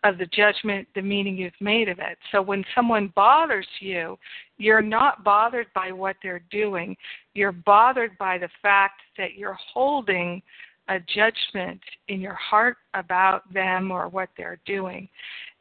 of 0.04 0.18
the 0.18 0.26
judgment, 0.28 0.88
the 0.96 1.02
meaning 1.02 1.38
you've 1.38 1.54
made 1.60 1.88
of 1.88 2.00
it. 2.00 2.18
So, 2.32 2.42
when 2.42 2.66
someone 2.76 3.14
bothers 3.16 3.68
you, 3.80 4.18
you're 4.58 4.82
not 4.82 5.24
bothered 5.24 5.68
by 5.76 5.92
what 5.92 6.16
they're 6.24 6.44
doing, 6.52 6.98
you're 7.36 7.52
bothered 7.52 8.18
by 8.18 8.38
the 8.38 8.50
fact 8.62 9.02
that 9.18 9.36
you're 9.36 9.58
holding 9.74 10.42
a 10.90 11.00
judgment 11.00 11.80
in 12.10 12.20
your 12.20 12.34
heart 12.34 12.78
about 12.96 13.52
them 13.54 13.92
or 13.92 14.10
what 14.10 14.30
they're 14.36 14.60
doing. 14.66 15.08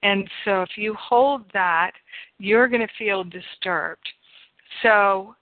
And 0.02 0.28
so 0.44 0.62
if 0.62 0.70
you 0.76 0.94
hold 0.94 1.42
that, 1.52 1.92
you're 2.38 2.68
going 2.68 2.80
to 2.80 2.94
feel 2.98 3.24
disturbed. 3.24 4.08
So 4.82 5.34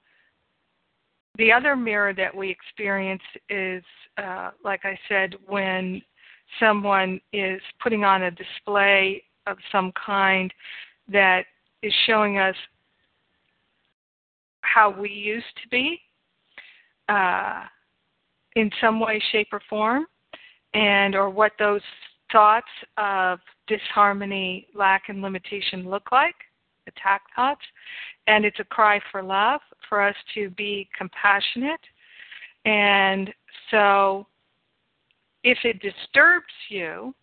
the 1.36 1.52
other 1.52 1.76
mirror 1.76 2.12
that 2.14 2.34
we 2.34 2.50
experience 2.50 3.22
is, 3.48 3.82
uh, 4.16 4.50
like 4.64 4.84
I 4.84 4.98
said, 5.08 5.36
when 5.46 6.02
someone 6.58 7.20
is 7.32 7.60
putting 7.80 8.04
on 8.04 8.24
a 8.24 8.30
display 8.30 9.22
of 9.46 9.58
some 9.70 9.92
kind 10.04 10.52
that 11.10 11.44
is 11.82 11.92
showing 12.06 12.38
us 12.38 12.56
how 14.62 14.90
we 14.90 15.10
used 15.10 15.46
to 15.62 15.68
be. 15.70 16.00
Uh, 17.08 17.62
in 18.56 18.70
some 18.80 19.00
way, 19.00 19.22
shape, 19.30 19.48
or 19.52 19.62
form, 19.70 20.04
and 20.74 21.14
or 21.14 21.30
what 21.30 21.52
those 21.58 21.80
thoughts 22.32 22.68
of 22.96 23.38
disharmony, 23.66 24.66
lack, 24.74 25.04
and 25.08 25.22
limitation 25.22 25.88
look 25.88 26.12
like, 26.12 26.34
attack 26.86 27.22
thoughts. 27.34 27.62
And 28.26 28.44
it's 28.44 28.60
a 28.60 28.64
cry 28.64 29.00
for 29.10 29.22
love, 29.22 29.60
for 29.88 30.02
us 30.02 30.16
to 30.34 30.50
be 30.50 30.88
compassionate. 30.96 31.80
And 32.64 33.32
so 33.70 34.26
if 35.44 35.58
it 35.64 35.80
disturbs 35.80 36.46
you, 36.68 37.14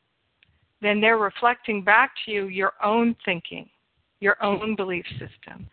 then 0.82 1.02
they're 1.02 1.18
reflecting 1.18 1.84
back 1.84 2.12
to 2.26 2.32
you 2.32 2.48
your 2.48 2.74
own 2.84 3.16
thinking, 3.26 3.70
your 4.20 4.42
own 4.44 4.76
belief 4.76 5.06
system. 5.12 5.68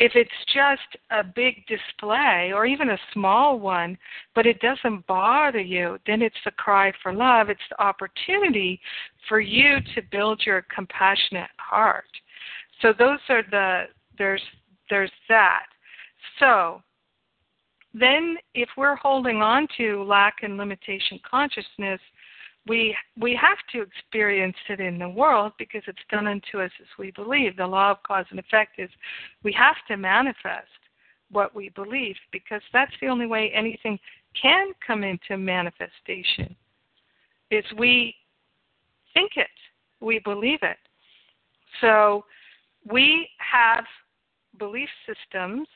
If 0.00 0.12
it's 0.14 0.30
just 0.54 0.96
a 1.10 1.24
big 1.24 1.66
display 1.66 2.52
or 2.54 2.66
even 2.66 2.90
a 2.90 2.98
small 3.12 3.58
one, 3.58 3.98
but 4.34 4.46
it 4.46 4.60
doesn't 4.60 5.06
bother 5.08 5.60
you, 5.60 5.98
then 6.06 6.22
it's 6.22 6.36
the 6.44 6.52
cry 6.52 6.92
for 7.02 7.12
love. 7.12 7.50
It's 7.50 7.60
the 7.70 7.82
opportunity 7.82 8.80
for 9.28 9.40
you 9.40 9.78
to 9.94 10.02
build 10.12 10.42
your 10.46 10.64
compassionate 10.72 11.50
heart. 11.56 12.04
So 12.80 12.92
those 12.96 13.18
are 13.28 13.42
the 13.50 13.84
there's 14.18 14.42
there's 14.88 15.10
that. 15.28 15.66
So 16.38 16.80
then 17.92 18.36
if 18.54 18.68
we're 18.76 18.96
holding 18.96 19.42
on 19.42 19.66
to 19.78 20.04
lack 20.04 20.36
and 20.42 20.56
limitation 20.56 21.18
consciousness, 21.28 22.00
we 22.68 22.96
we 23.18 23.38
have 23.40 23.58
to 23.72 23.82
experience 23.82 24.56
it 24.68 24.80
in 24.80 24.98
the 24.98 25.08
world 25.08 25.52
because 25.58 25.82
it's 25.86 25.98
done 26.10 26.26
unto 26.26 26.60
us 26.60 26.70
as 26.80 26.86
we 26.98 27.10
believe. 27.12 27.56
The 27.56 27.66
law 27.66 27.90
of 27.90 28.02
cause 28.06 28.26
and 28.30 28.38
effect 28.38 28.78
is 28.78 28.90
we 29.42 29.52
have 29.52 29.76
to 29.88 29.96
manifest 29.96 30.68
what 31.30 31.54
we 31.54 31.70
believe 31.70 32.16
because 32.32 32.62
that's 32.72 32.92
the 33.00 33.08
only 33.08 33.26
way 33.26 33.50
anything 33.54 33.98
can 34.40 34.72
come 34.86 35.04
into 35.04 35.36
manifestation. 35.36 36.54
Is 37.50 37.64
we 37.76 38.14
think 39.14 39.32
it, 39.36 39.46
we 40.00 40.20
believe 40.20 40.60
it. 40.62 40.76
So 41.80 42.24
we 42.90 43.28
have 43.38 43.84
belief 44.58 44.88
systems 45.06 45.68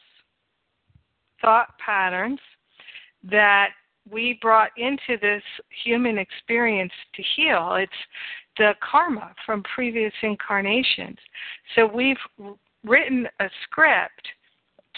thought 1.40 1.74
patterns 1.84 2.38
that 3.24 3.70
we 4.10 4.38
brought 4.42 4.70
into 4.76 5.18
this 5.20 5.42
human 5.84 6.18
experience 6.18 6.92
to 7.14 7.22
heal. 7.36 7.74
It's 7.78 7.92
the 8.58 8.74
karma 8.80 9.34
from 9.46 9.62
previous 9.74 10.12
incarnations. 10.22 11.16
So 11.74 11.86
we've 11.86 12.16
written 12.84 13.26
a 13.40 13.48
script 13.64 14.28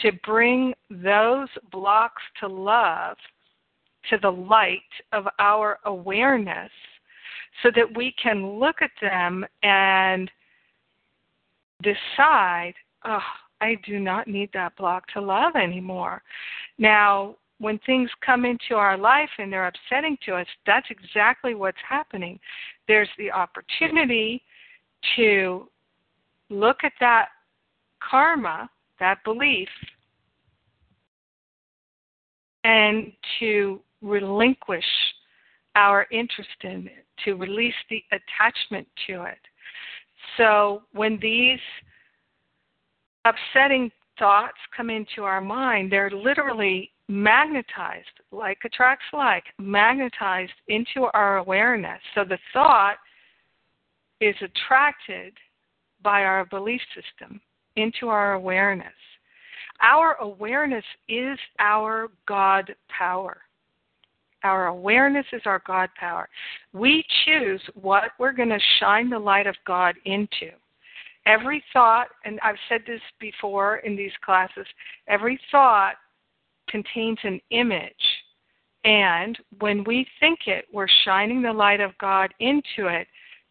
to 0.03 0.13
bring 0.25 0.75
those 0.91 1.49
blocks 1.71 2.23
to 2.41 2.49
love 2.49 3.17
to 4.11 4.19
the 4.21 4.31
light 4.31 4.81
of 5.13 5.27
our 5.39 5.79
awareness 5.85 6.71
so 7.63 7.71
that 7.77 7.97
we 7.97 8.15
can 8.21 8.59
look 8.59 8.77
at 8.83 8.91
them 9.01 9.45
and 9.63 10.31
decide, 11.83 12.75
oh, 13.05 13.21
I 13.61 13.77
do 13.87 14.01
not 14.01 14.27
need 14.27 14.51
that 14.53 14.77
block 14.77 15.07
to 15.15 15.21
love 15.21 15.55
anymore. 15.57 16.23
Now, 16.79 17.37
when 17.59 17.79
things 17.87 18.11
come 18.25 18.45
into 18.45 18.75
our 18.75 18.99
life 18.99 19.31
and 19.39 19.53
they're 19.53 19.67
upsetting 19.67 20.19
to 20.27 20.35
us, 20.35 20.47
that's 20.67 20.87
exactly 20.91 21.55
what's 21.55 21.79
happening. 21.89 22.39
There's 22.89 23.09
the 23.17 23.31
opportunity 23.31 24.43
to 25.17 25.69
look 26.51 26.79
at 26.83 26.93
that 27.01 27.29
karma, 28.03 28.69
that 29.01 29.19
belief, 29.25 29.69
and 32.65 33.13
to 33.39 33.81
relinquish 34.03 34.85
our 35.77 36.07
interest 36.11 36.49
in 36.63 36.87
it, 36.87 37.07
to 37.25 37.35
release 37.35 37.75
the 37.91 38.03
attachment 38.13 38.87
to 39.07 39.25
it. 39.25 39.39
So 40.37 40.83
when 40.93 41.19
these 41.21 41.61
upsetting 43.25 43.91
thoughts 44.19 44.59
come 44.77 44.91
into 44.91 45.25
our 45.25 45.41
mind, 45.41 45.91
they're 45.91 46.11
literally 46.11 46.91
magnetized, 47.09 48.07
like 48.33 48.59
attracts 48.65 49.05
like, 49.13 49.45
magnetized 49.59 50.53
into 50.69 51.09
our 51.15 51.39
awareness. 51.39 52.01
So 52.15 52.25
the 52.25 52.39
thought 52.53 52.97
is 54.21 54.35
attracted 54.41 55.35
by 56.03 56.23
our 56.23 56.45
belief 56.47 56.81
system 56.95 57.41
into 57.77 58.09
our 58.09 58.35
awareness. 58.35 58.93
Our 59.81 60.15
awareness 60.21 60.85
is 61.09 61.39
our 61.59 62.09
God 62.27 62.75
power. 62.97 63.39
Our 64.45 64.67
awareness 64.67 65.27
is 65.33 65.43
our 65.47 65.63
God 65.67 65.89
power. 65.99 66.29
We 66.73 67.05
choose 67.25 67.61
what 67.75 68.11
we're 68.19 68.33
going 68.33 68.51
to 68.51 68.59
shine 68.79 69.11
the 69.11 69.19
light 69.19 69.47
of 69.47 69.57
God 69.67 69.95
into. 70.05 70.51
Every 71.27 71.63
thought, 71.73 72.09
and 72.25 72.39
I've 72.43 72.57
said 72.69 72.83
this 72.87 73.01
before 73.19 73.77
in 73.79 73.97
these 73.97 74.13
classes, 74.25 74.67
every 75.09 75.41
thought 75.51 75.95
contains 76.69 77.19
an 77.23 77.41
image. 77.51 77.93
And 78.85 79.39
when 79.61 79.85
we 79.85 80.07
think 80.21 80.41
it, 80.47 80.67
we're 80.73 80.89
shining 81.05 81.41
the 81.41 81.53
light 81.53 81.81
of 81.81 81.97
God 81.99 82.33
into 82.41 82.89
it 82.89 83.07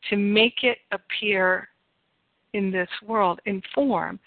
to 0.09 0.17
make 0.17 0.63
it 0.63 0.77
appear 0.91 1.69
in 2.53 2.69
this 2.71 2.89
world 3.05 3.39
in 3.45 3.61
form. 3.73 4.19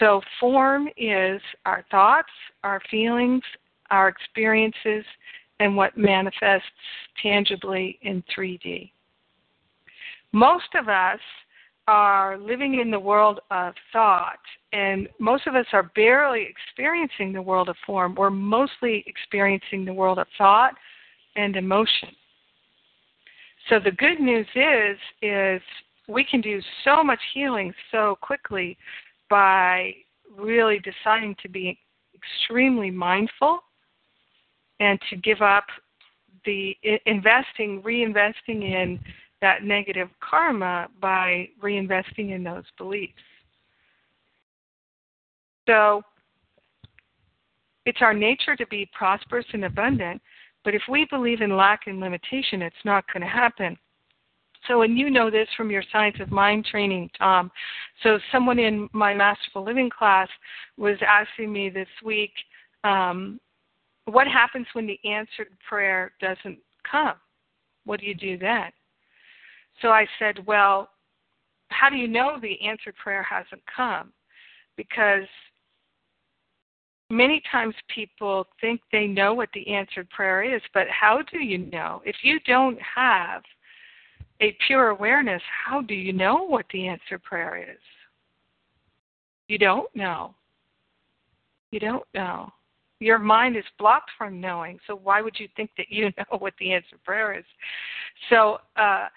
So, 0.00 0.20
form 0.40 0.88
is 0.96 1.40
our 1.64 1.84
thoughts, 1.92 2.32
our 2.64 2.80
feelings, 2.90 3.42
our 3.90 4.08
experiences, 4.08 5.04
and 5.60 5.76
what 5.76 5.96
manifests 5.96 6.66
tangibly 7.22 7.98
in 8.02 8.22
3D. 8.36 8.90
Most 10.32 10.74
of 10.74 10.88
us 10.88 11.20
are 11.88 12.36
living 12.36 12.80
in 12.80 12.90
the 12.90 13.00
world 13.00 13.40
of 13.50 13.72
thought, 13.94 14.38
and 14.74 15.08
most 15.18 15.46
of 15.46 15.56
us 15.56 15.64
are 15.72 15.90
barely 15.94 16.46
experiencing 16.46 17.32
the 17.32 17.40
world 17.40 17.70
of 17.70 17.76
form. 17.86 18.14
We're 18.14 18.28
mostly 18.28 19.02
experiencing 19.06 19.86
the 19.86 19.94
world 19.94 20.18
of 20.18 20.26
thought 20.36 20.74
and 21.36 21.56
emotion. 21.56 22.10
So 23.70 23.80
the 23.82 23.90
good 23.92 24.20
news 24.20 24.46
is 24.54 24.98
is 25.22 25.62
we 26.08 26.24
can 26.24 26.42
do 26.42 26.60
so 26.84 27.02
much 27.02 27.20
healing 27.32 27.72
so 27.90 28.18
quickly 28.20 28.76
by 29.30 29.94
really 30.36 30.80
deciding 30.80 31.36
to 31.42 31.48
be 31.48 31.78
extremely 32.14 32.90
mindful 32.90 33.60
and 34.80 34.98
to 35.08 35.16
give 35.16 35.40
up 35.40 35.64
the 36.44 36.76
investing, 37.06 37.82
reinvesting 37.82 38.62
in 38.62 39.00
that 39.40 39.62
negative 39.62 40.08
karma 40.20 40.88
by 41.00 41.48
reinvesting 41.62 42.34
in 42.34 42.42
those 42.42 42.64
beliefs. 42.76 43.12
So 45.68 46.02
it's 47.86 47.98
our 48.00 48.14
nature 48.14 48.56
to 48.56 48.66
be 48.66 48.90
prosperous 48.92 49.46
and 49.52 49.64
abundant, 49.64 50.20
but 50.64 50.74
if 50.74 50.82
we 50.88 51.06
believe 51.10 51.40
in 51.40 51.56
lack 51.56 51.82
and 51.86 52.00
limitation, 52.00 52.62
it's 52.62 52.76
not 52.84 53.04
going 53.12 53.22
to 53.22 53.28
happen. 53.28 53.76
So, 54.66 54.82
and 54.82 54.98
you 54.98 55.08
know 55.08 55.30
this 55.30 55.48
from 55.56 55.70
your 55.70 55.84
Science 55.92 56.16
of 56.20 56.30
Mind 56.30 56.66
training, 56.66 57.10
Tom. 57.16 57.50
So, 58.02 58.18
someone 58.32 58.58
in 58.58 58.88
my 58.92 59.14
Masterful 59.14 59.64
Living 59.64 59.88
class 59.88 60.28
was 60.76 60.96
asking 61.06 61.52
me 61.52 61.70
this 61.70 61.88
week, 62.04 62.32
um, 62.82 63.38
what 64.06 64.26
happens 64.26 64.66
when 64.72 64.86
the 64.86 64.98
answered 65.08 65.48
prayer 65.68 66.12
doesn't 66.20 66.58
come? 66.90 67.14
What 67.84 68.00
do 68.00 68.06
you 68.06 68.14
do 68.14 68.36
then? 68.36 68.70
So 69.82 69.88
I 69.88 70.06
said, 70.18 70.46
well, 70.46 70.90
how 71.68 71.88
do 71.88 71.96
you 71.96 72.08
know 72.08 72.38
the 72.40 72.60
answered 72.66 72.96
prayer 72.96 73.22
hasn't 73.22 73.62
come? 73.74 74.12
Because 74.76 75.26
many 77.10 77.42
times 77.50 77.74
people 77.94 78.46
think 78.60 78.80
they 78.92 79.06
know 79.06 79.34
what 79.34 79.48
the 79.54 79.66
answered 79.68 80.08
prayer 80.10 80.42
is, 80.42 80.62
but 80.74 80.86
how 80.88 81.22
do 81.32 81.38
you 81.38 81.58
know? 81.58 82.02
If 82.04 82.16
you 82.22 82.38
don't 82.46 82.78
have 82.80 83.42
a 84.40 84.56
pure 84.66 84.88
awareness, 84.88 85.42
how 85.66 85.82
do 85.82 85.94
you 85.94 86.12
know 86.12 86.44
what 86.44 86.66
the 86.72 86.86
answered 86.88 87.22
prayer 87.22 87.56
is? 87.56 87.80
You 89.48 89.58
don't 89.58 89.94
know. 89.96 90.34
You 91.70 91.80
don't 91.80 92.04
know. 92.14 92.52
Your 93.00 93.18
mind 93.18 93.56
is 93.56 93.64
blocked 93.78 94.10
from 94.18 94.40
knowing, 94.40 94.78
so 94.86 94.96
why 94.96 95.22
would 95.22 95.38
you 95.38 95.48
think 95.56 95.70
that 95.76 95.86
you 95.88 96.06
know 96.18 96.38
what 96.38 96.54
the 96.58 96.72
answered 96.72 97.02
prayer 97.04 97.38
is? 97.38 97.44
So, 98.30 98.58
uh, 98.76 99.08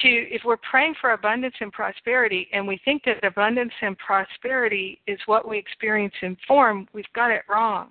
to 0.00 0.08
if 0.08 0.42
we're 0.44 0.56
praying 0.56 0.94
for 1.00 1.12
abundance 1.12 1.54
and 1.60 1.72
prosperity 1.72 2.48
and 2.52 2.66
we 2.66 2.80
think 2.84 3.04
that 3.04 3.22
abundance 3.24 3.72
and 3.82 3.96
prosperity 3.98 5.00
is 5.06 5.18
what 5.26 5.46
we 5.46 5.58
experience 5.58 6.14
in 6.22 6.36
form, 6.48 6.88
we've 6.92 7.04
got 7.14 7.30
it 7.30 7.42
wrong. 7.48 7.88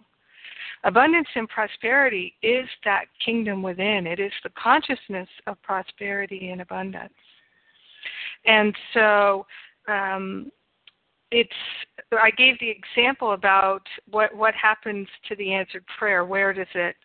Abundance 0.83 1.27
and 1.35 1.47
prosperity 1.47 2.33
is 2.41 2.67
that 2.83 3.05
kingdom 3.23 3.61
within. 3.61 4.07
It 4.07 4.19
is 4.19 4.31
the 4.43 4.49
consciousness 4.61 5.29
of 5.45 5.61
prosperity 5.61 6.49
and 6.49 6.61
abundance. 6.61 7.13
And 8.45 8.75
so 8.95 9.45
um, 9.87 10.51
it's 11.31 11.51
I 12.11 12.31
gave 12.31 12.59
the 12.59 12.69
example 12.69 13.33
about 13.33 13.83
what 14.09 14.35
what 14.35 14.53
happens 14.55 15.07
to 15.29 15.35
the 15.35 15.53
answered 15.53 15.85
prayer. 15.97 16.25
Where 16.25 16.51
does 16.51 16.67
it 16.73 16.95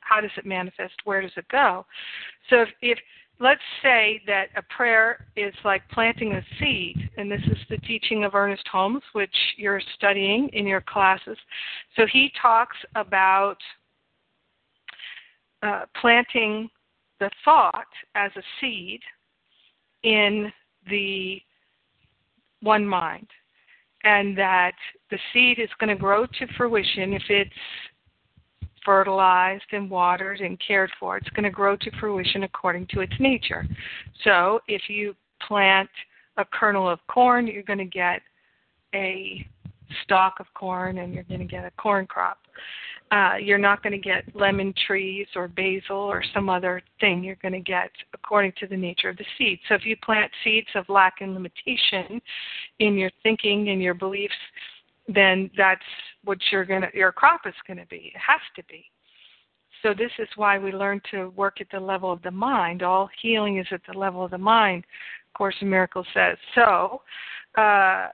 how 0.00 0.20
does 0.20 0.30
it 0.36 0.46
manifest? 0.46 0.94
Where 1.04 1.20
does 1.20 1.32
it 1.36 1.46
go? 1.48 1.84
So 2.48 2.62
if, 2.62 2.68
if 2.80 2.98
let's 3.38 3.60
say 3.82 4.20
that 4.26 4.46
a 4.56 4.62
prayer 4.74 5.26
is 5.36 5.54
like 5.64 5.86
planting 5.90 6.32
a 6.32 6.42
seed, 6.58 7.10
and 7.16 7.30
this 7.30 7.42
is 7.46 7.58
the 7.68 7.78
teaching 7.78 8.24
of 8.24 8.34
Ernest 8.34 8.66
Holmes, 8.68 9.02
which 9.12 9.34
you're 9.56 9.82
studying 9.96 10.48
in 10.52 10.66
your 10.66 10.80
classes. 10.80 11.36
So 11.96 12.06
he 12.10 12.32
talks 12.40 12.76
about 12.94 13.58
uh, 15.62 15.84
planting 16.00 16.68
the 17.20 17.30
thought 17.44 17.86
as 18.14 18.30
a 18.36 18.42
seed 18.60 19.00
in 20.02 20.52
the 20.88 21.40
one 22.62 22.86
mind, 22.86 23.28
and 24.04 24.36
that 24.38 24.74
the 25.10 25.18
seed 25.32 25.58
is 25.58 25.68
going 25.78 25.94
to 25.94 26.00
grow 26.00 26.26
to 26.26 26.46
fruition 26.56 27.12
if 27.12 27.22
it's 27.28 27.50
fertilized 28.86 29.66
and 29.72 29.90
watered 29.90 30.40
and 30.40 30.58
cared 30.66 30.90
for, 30.98 31.18
it's 31.18 31.28
going 31.30 31.44
to 31.44 31.50
grow 31.50 31.76
to 31.76 31.90
fruition 32.00 32.44
according 32.44 32.86
to 32.86 33.00
its 33.00 33.12
nature. 33.20 33.66
So 34.24 34.60
if 34.68 34.82
you 34.88 35.14
plant 35.46 35.90
a 36.38 36.44
kernel 36.44 36.88
of 36.88 37.00
corn, 37.08 37.46
you're 37.46 37.62
going 37.62 37.78
to 37.80 37.84
get 37.84 38.22
a 38.94 39.46
stalk 40.04 40.34
of 40.40 40.46
corn 40.54 40.98
and 40.98 41.12
you're 41.12 41.24
going 41.24 41.40
to 41.40 41.46
get 41.46 41.64
a 41.64 41.70
corn 41.72 42.06
crop. 42.06 42.38
Uh, 43.12 43.34
you're 43.40 43.58
not 43.58 43.82
going 43.84 43.92
to 43.92 43.98
get 43.98 44.24
lemon 44.34 44.74
trees 44.86 45.28
or 45.36 45.46
basil 45.46 45.96
or 45.96 46.24
some 46.34 46.48
other 46.48 46.82
thing. 46.98 47.22
You're 47.22 47.38
going 47.40 47.52
to 47.52 47.60
get 47.60 47.90
according 48.14 48.52
to 48.58 48.66
the 48.66 48.76
nature 48.76 49.10
of 49.10 49.16
the 49.16 49.24
seed. 49.38 49.60
So 49.68 49.74
if 49.74 49.86
you 49.86 49.96
plant 50.04 50.30
seeds 50.42 50.66
of 50.74 50.88
lack 50.88 51.20
and 51.20 51.32
limitation 51.32 52.20
in 52.80 52.96
your 52.96 53.10
thinking 53.22 53.68
and 53.68 53.80
your 53.80 53.94
beliefs, 53.94 54.34
then 55.08 55.50
that's 55.56 55.82
what 56.24 56.38
you're 56.50 56.64
gonna 56.64 56.90
your 56.94 57.12
crop 57.12 57.42
is 57.46 57.54
gonna 57.66 57.86
be. 57.88 58.12
It 58.14 58.18
has 58.18 58.40
to 58.56 58.62
be. 58.64 58.84
So 59.82 59.94
this 59.94 60.10
is 60.18 60.28
why 60.36 60.58
we 60.58 60.72
learn 60.72 61.00
to 61.12 61.28
work 61.36 61.60
at 61.60 61.68
the 61.70 61.78
level 61.78 62.10
of 62.10 62.22
the 62.22 62.30
mind. 62.30 62.82
All 62.82 63.08
healing 63.20 63.58
is 63.58 63.66
at 63.70 63.82
the 63.86 63.96
level 63.96 64.24
of 64.24 64.30
the 64.30 64.38
mind. 64.38 64.84
Course 65.36 65.54
in 65.60 65.68
Miracles 65.68 66.06
says. 66.14 66.38
So 66.54 67.02
uh, 67.58 68.08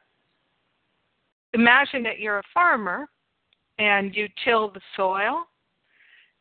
imagine 1.55 2.02
that 2.02 2.19
you're 2.19 2.40
a 2.40 2.52
farmer 2.52 3.09
and 3.78 4.14
you 4.14 4.28
till 4.44 4.70
the 4.70 4.81
soil 4.97 5.44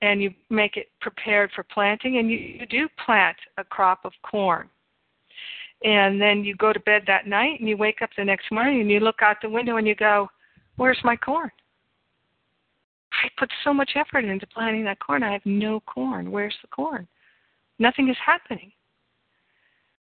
and 0.02 0.22
you 0.22 0.34
make 0.50 0.76
it 0.76 0.90
prepared 1.00 1.52
for 1.56 1.64
planting 1.64 2.18
and 2.18 2.30
you, 2.32 2.38
you 2.38 2.66
do 2.66 2.90
plant 3.06 3.38
a 3.58 3.64
crop 3.64 4.06
of 4.06 4.12
corn 4.24 4.70
and 5.84 6.22
then 6.22 6.44
you 6.44 6.56
go 6.56 6.74
to 6.74 6.80
bed 6.82 7.04
that 7.08 7.28
night 7.28 7.60
and 7.60 7.68
you 7.68 7.78
wake 7.78 8.02
up 8.02 8.10
the 8.18 8.24
next 8.24 8.52
morning 8.52 8.82
and 8.82 8.92
you 8.92 9.00
look 9.00 9.22
out 9.22 9.38
the 9.42 9.50
window 9.50 9.78
and 9.78 9.88
you 9.88 9.96
go 9.96 10.30
where's 10.78 11.00
my 11.04 11.16
corn 11.16 11.52
i 13.14 13.28
put 13.38 13.50
so 13.64 13.74
much 13.74 13.92
effort 13.96 14.26
into 14.26 14.48
planting 14.48 14.84
that 14.84 15.00
corn 15.00 15.24
i 15.24 15.32
have 15.32 15.46
no 15.46 15.80
corn 15.82 16.32
where's 16.32 16.56
the 16.62 16.68
corn 16.68 17.08
nothing 17.80 18.10
is 18.10 18.18
happening 18.26 18.72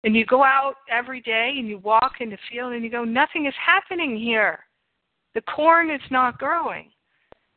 and 0.04 0.16
you 0.16 0.26
go 0.26 0.44
out 0.44 0.76
every 0.92 1.22
day 1.22 1.56
and 1.58 1.68
you 1.68 1.80
walk 1.80 2.14
in 2.20 2.30
the 2.30 2.38
field 2.52 2.74
and 2.74 2.84
you 2.84 2.90
go 2.90 3.04
nothing 3.04 3.46
is 3.46 3.54
happening 3.64 4.18
here 4.18 4.60
the 5.34 5.42
corn 5.42 5.90
is 5.90 6.02
not 6.10 6.38
growing 6.38 6.90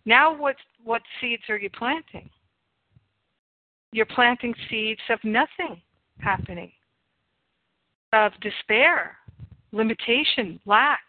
now 0.09 0.35
what 0.35 0.57
what 0.85 1.03
seeds 1.21 1.43
are 1.51 1.59
you 1.59 1.69
planting? 1.69 2.31
You're 3.93 4.07
planting 4.07 4.55
seeds 4.71 5.03
of 5.11 5.19
nothing 5.23 5.83
happening. 6.19 6.73
Of 8.15 8.33
despair, 8.41 9.19
limitation, 9.71 10.59
lack. 10.65 11.03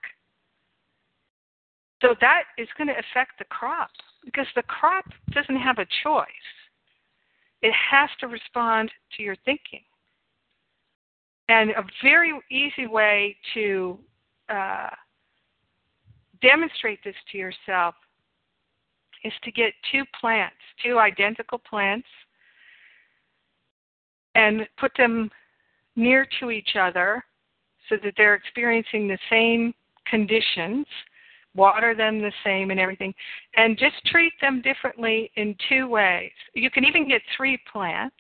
So 2.02 2.16
that 2.22 2.44
is 2.58 2.68
going 2.78 2.88
to 2.88 2.94
affect 2.94 3.40
the 3.40 3.46
crop 3.46 3.90
because 4.24 4.48
the 4.56 4.64
crop 4.64 5.06
doesn't 5.32 5.58
have 5.58 5.80
a 5.80 5.88
choice. 6.04 6.26
It 7.62 7.74
has 7.92 8.10
to 8.22 8.28
respond 8.28 8.92
to 9.18 9.24
your 9.24 9.36
thinking. 9.44 9.84
And 11.50 11.72
a 11.72 11.84
very 12.04 12.32
easy 12.52 12.88
way 12.88 13.36
to 13.54 13.98
uh, 14.50 14.90
demonstrate 16.42 17.00
this 17.04 17.16
to 17.32 17.38
yourself 17.38 17.96
is 19.24 19.34
to 19.44 19.52
get 19.52 19.74
two 19.92 20.04
plants, 20.20 20.56
two 20.84 21.00
identical 21.00 21.58
plants, 21.58 22.08
and 24.36 24.68
put 24.80 24.92
them 24.98 25.30
near 25.96 26.26
to 26.40 26.52
each 26.52 26.76
other 26.80 27.24
so 27.90 27.98
that 28.04 28.14
they're 28.16 28.36
experiencing 28.36 29.08
the 29.08 29.18
same 29.30 29.74
conditions, 30.06 30.86
water 31.60 31.94
them 31.94 32.19
the 32.19 32.31
same 32.44 32.72
and 32.72 32.80
everything, 32.80 33.14
and 33.56 33.77
just 33.77 33.95
treat 34.06 34.34
them 34.41 34.61
differently 34.61 35.30
in 35.36 35.56
two 35.68 35.88
ways. 35.88 36.31
You 36.53 36.72
can 36.72 36.86
even 36.86 37.07
get 37.07 37.22
three 37.36 37.60
plants, 37.72 38.15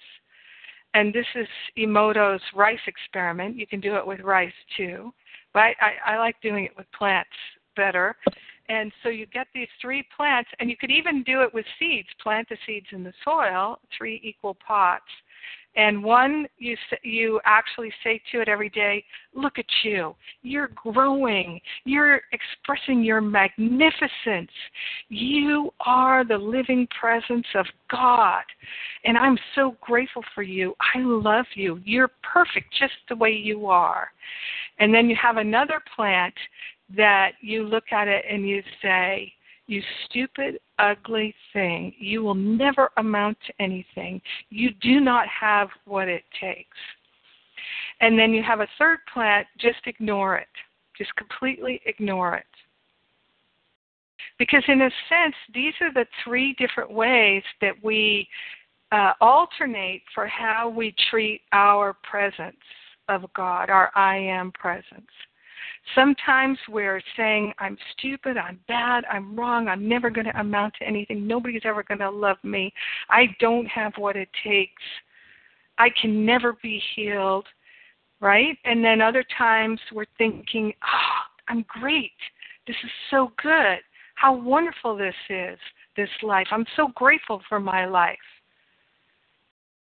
and 0.93 1.13
this 1.13 1.25
is 1.35 1.47
Emoto's 1.77 2.41
rice 2.53 2.85
experiment. 2.85 3.55
You 3.55 3.65
can 3.65 3.79
do 3.79 3.95
it 3.95 4.05
with 4.05 4.19
rice 4.19 4.59
too, 4.75 5.13
but 5.53 5.61
I, 5.61 5.73
I, 5.81 6.13
I 6.13 6.17
like 6.17 6.35
doing 6.41 6.65
it 6.65 6.77
with 6.77 6.85
plants 6.97 7.29
better. 7.75 8.15
And 8.67 8.91
so 9.01 9.09
you 9.09 9.25
get 9.25 9.47
these 9.53 9.67
three 9.81 10.03
plants, 10.15 10.49
and 10.59 10.69
you 10.69 10.77
could 10.77 10.91
even 10.91 11.23
do 11.23 11.41
it 11.41 11.51
with 11.51 11.65
seeds. 11.79 12.07
Plant 12.21 12.47
the 12.49 12.57
seeds 12.67 12.85
in 12.91 13.03
the 13.03 13.13
soil, 13.25 13.79
three 13.97 14.21
equal 14.23 14.55
pots. 14.55 15.09
And 15.75 16.03
one, 16.03 16.47
you 16.57 16.75
you 17.03 17.39
actually 17.45 17.93
say 18.03 18.21
to 18.31 18.41
it 18.41 18.49
every 18.49 18.69
day, 18.69 19.05
"Look 19.33 19.59
at 19.59 19.67
you! 19.83 20.15
You're 20.41 20.69
growing. 20.69 21.61
You're 21.85 22.21
expressing 22.31 23.03
your 23.03 23.21
magnificence. 23.21 24.51
You 25.09 25.71
are 25.81 26.23
the 26.23 26.37
living 26.37 26.87
presence 26.99 27.47
of 27.53 27.67
God, 27.89 28.43
and 29.05 29.17
I'm 29.17 29.37
so 29.53 29.77
grateful 29.79 30.23
for 30.33 30.41
you. 30.41 30.75
I 30.95 30.99
love 30.99 31.45
you. 31.53 31.79
You're 31.85 32.11
perfect 32.23 32.73
just 32.73 32.95
the 33.07 33.15
way 33.15 33.31
you 33.31 33.67
are." 33.67 34.11
And 34.79 34.93
then 34.93 35.09
you 35.09 35.15
have 35.15 35.37
another 35.37 35.81
plant 35.95 36.33
that 36.95 37.33
you 37.41 37.63
look 37.63 37.91
at 37.91 38.07
it 38.07 38.25
and 38.27 38.47
you 38.47 38.63
say, 38.81 39.33
you 39.69 39.83
stupid, 40.05 40.59
ugly 40.79 41.33
thing. 41.53 41.93
You 41.99 42.23
will 42.23 42.33
never 42.33 42.89
amount 42.97 43.37
to 43.45 43.53
anything. 43.59 44.19
You 44.49 44.71
do 44.81 44.99
not 44.99 45.27
have 45.27 45.69
what 45.85 46.07
it 46.07 46.23
takes. 46.41 46.77
And 48.01 48.17
then 48.17 48.33
you 48.33 48.41
have 48.41 48.61
a 48.61 48.67
third 48.79 48.99
plant, 49.13 49.45
just 49.59 49.79
ignore 49.85 50.37
it. 50.37 50.47
Just 50.97 51.15
completely 51.15 51.81
ignore 51.85 52.35
it. 52.35 52.45
Because, 54.39 54.63
in 54.67 54.81
a 54.81 54.89
sense, 55.07 55.35
these 55.53 55.73
are 55.81 55.93
the 55.93 56.07
three 56.23 56.55
different 56.57 56.91
ways 56.91 57.43
that 57.61 57.75
we 57.83 58.27
uh, 58.91 59.13
alternate 59.21 60.01
for 60.15 60.25
how 60.25 60.67
we 60.67 60.95
treat 61.11 61.41
our 61.51 61.95
presence 62.09 62.55
of 63.07 63.25
God, 63.35 63.69
our 63.69 63.91
I 63.95 64.17
am 64.17 64.51
presence. 64.53 65.11
Sometimes 65.95 66.57
we're 66.69 67.01
saying, 67.17 67.53
I'm 67.59 67.77
stupid, 67.93 68.37
I'm 68.37 68.59
bad, 68.67 69.03
I'm 69.11 69.35
wrong, 69.35 69.67
I'm 69.67 69.87
never 69.87 70.09
going 70.09 70.27
to 70.27 70.39
amount 70.39 70.75
to 70.79 70.87
anything, 70.87 71.25
nobody's 71.25 71.63
ever 71.65 71.83
going 71.83 71.99
to 71.99 72.09
love 72.09 72.37
me, 72.43 72.71
I 73.09 73.35
don't 73.39 73.65
have 73.65 73.93
what 73.97 74.15
it 74.15 74.29
takes, 74.43 74.83
I 75.77 75.89
can 76.01 76.25
never 76.25 76.53
be 76.61 76.81
healed, 76.95 77.45
right? 78.19 78.57
And 78.65 78.83
then 78.83 79.01
other 79.01 79.25
times 79.37 79.79
we're 79.93 80.05
thinking, 80.17 80.73
oh, 80.83 81.19
I'm 81.47 81.65
great, 81.67 82.11
this 82.67 82.75
is 82.83 82.91
so 83.09 83.31
good, 83.41 83.79
how 84.15 84.35
wonderful 84.35 84.95
this 84.95 85.15
is, 85.29 85.57
this 85.95 86.09
life, 86.21 86.47
I'm 86.51 86.65
so 86.75 86.89
grateful 86.95 87.41
for 87.49 87.59
my 87.59 87.85
life. 87.85 88.17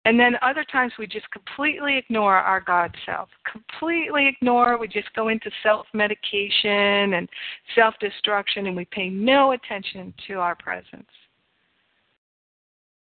And 0.04 0.18
then 0.18 0.34
other 0.42 0.64
times 0.64 0.92
we 0.98 1.06
just 1.06 1.30
completely 1.30 1.96
ignore 1.96 2.36
our 2.36 2.60
God 2.60 2.94
self. 3.06 3.28
Completely 3.50 4.26
ignore. 4.26 4.76
We 4.76 4.88
just 4.88 5.12
go 5.14 5.28
into 5.28 5.50
self 5.62 5.86
medication 5.94 7.14
and 7.14 7.28
self 7.76 7.94
destruction 8.00 8.66
and 8.66 8.76
we 8.76 8.84
pay 8.86 9.08
no 9.08 9.52
attention 9.52 10.12
to 10.26 10.34
our 10.34 10.56
presence. 10.56 11.06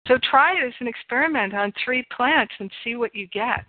So 0.06 0.16
try 0.30 0.52
it 0.52 0.64
as 0.64 0.74
an 0.78 0.86
experiment 0.86 1.54
on 1.54 1.72
three 1.84 2.06
plants 2.16 2.54
and 2.60 2.70
see 2.84 2.94
what 2.94 3.14
you 3.14 3.26
get. 3.28 3.64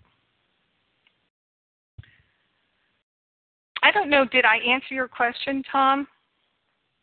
I 3.81 3.91
don't 3.91 4.09
know, 4.09 4.25
did 4.25 4.45
I 4.45 4.57
answer 4.57 4.93
your 4.93 5.07
question, 5.07 5.63
Tom? 5.71 6.07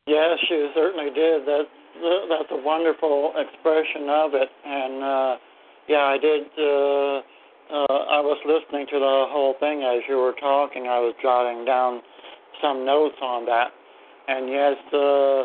Yes, 0.06 0.38
you 0.50 0.68
certainly 0.74 1.06
did. 1.06 1.46
That 1.46 1.62
that's 2.28 2.50
a 2.50 2.62
wonderful 2.62 3.32
expression 3.36 4.08
of 4.10 4.34
it, 4.34 4.48
and 4.64 5.02
uh, 5.02 5.36
yeah, 5.88 6.04
I 6.04 6.18
did. 6.18 6.46
Uh, 6.56 7.20
uh, 7.72 8.00
I 8.12 8.20
was 8.20 8.38
listening 8.44 8.86
to 8.92 8.98
the 8.98 9.16
whole 9.32 9.54
thing 9.60 9.82
as 9.82 10.04
you 10.08 10.16
were 10.16 10.36
talking. 10.38 10.86
I 10.86 11.00
was 11.00 11.14
jotting 11.20 11.64
down 11.64 12.00
some 12.60 12.84
notes 12.84 13.16
on 13.20 13.44
that. 13.46 13.72
And 14.28 14.48
yes, 14.48 14.76
uh, 14.92 14.98
uh 14.98 15.44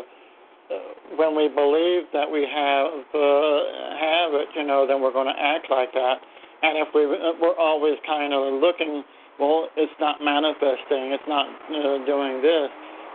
when 1.16 1.36
we 1.36 1.48
believe 1.48 2.08
that 2.12 2.28
we 2.28 2.44
have 2.48 2.92
uh, 3.12 3.58
have 4.00 4.30
it, 4.36 4.48
you 4.56 4.64
know, 4.64 4.86
then 4.86 5.00
we're 5.00 5.12
going 5.12 5.28
to 5.28 5.40
act 5.40 5.68
like 5.70 5.92
that. 5.92 6.20
And 6.62 6.76
if 6.76 6.88
we 6.94 7.06
we're 7.06 7.56
always 7.56 7.96
kind 8.06 8.32
of 8.32 8.60
looking, 8.60 9.02
well, 9.40 9.68
it's 9.76 9.92
not 10.00 10.20
manifesting, 10.20 11.12
it's 11.16 11.28
not 11.28 11.48
uh, 11.48 12.04
doing 12.04 12.40
this, 12.44 12.68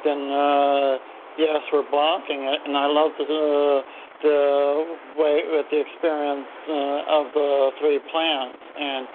then 0.03 0.30
uh, 0.30 0.97
yes, 1.38 1.61
we're 1.72 1.89
blocking 1.89 2.45
it. 2.49 2.60
And 2.65 2.77
I 2.77 2.85
love 2.85 3.11
the. 3.18 3.26
Uh, 3.26 4.05
the 4.21 4.97
way 5.17 5.41
with 5.51 5.65
the 5.71 5.81
experience 5.81 6.47
uh, 6.69 7.19
of 7.19 7.25
the 7.33 7.69
three 7.79 7.99
plants 8.11 8.57
and 8.79 9.07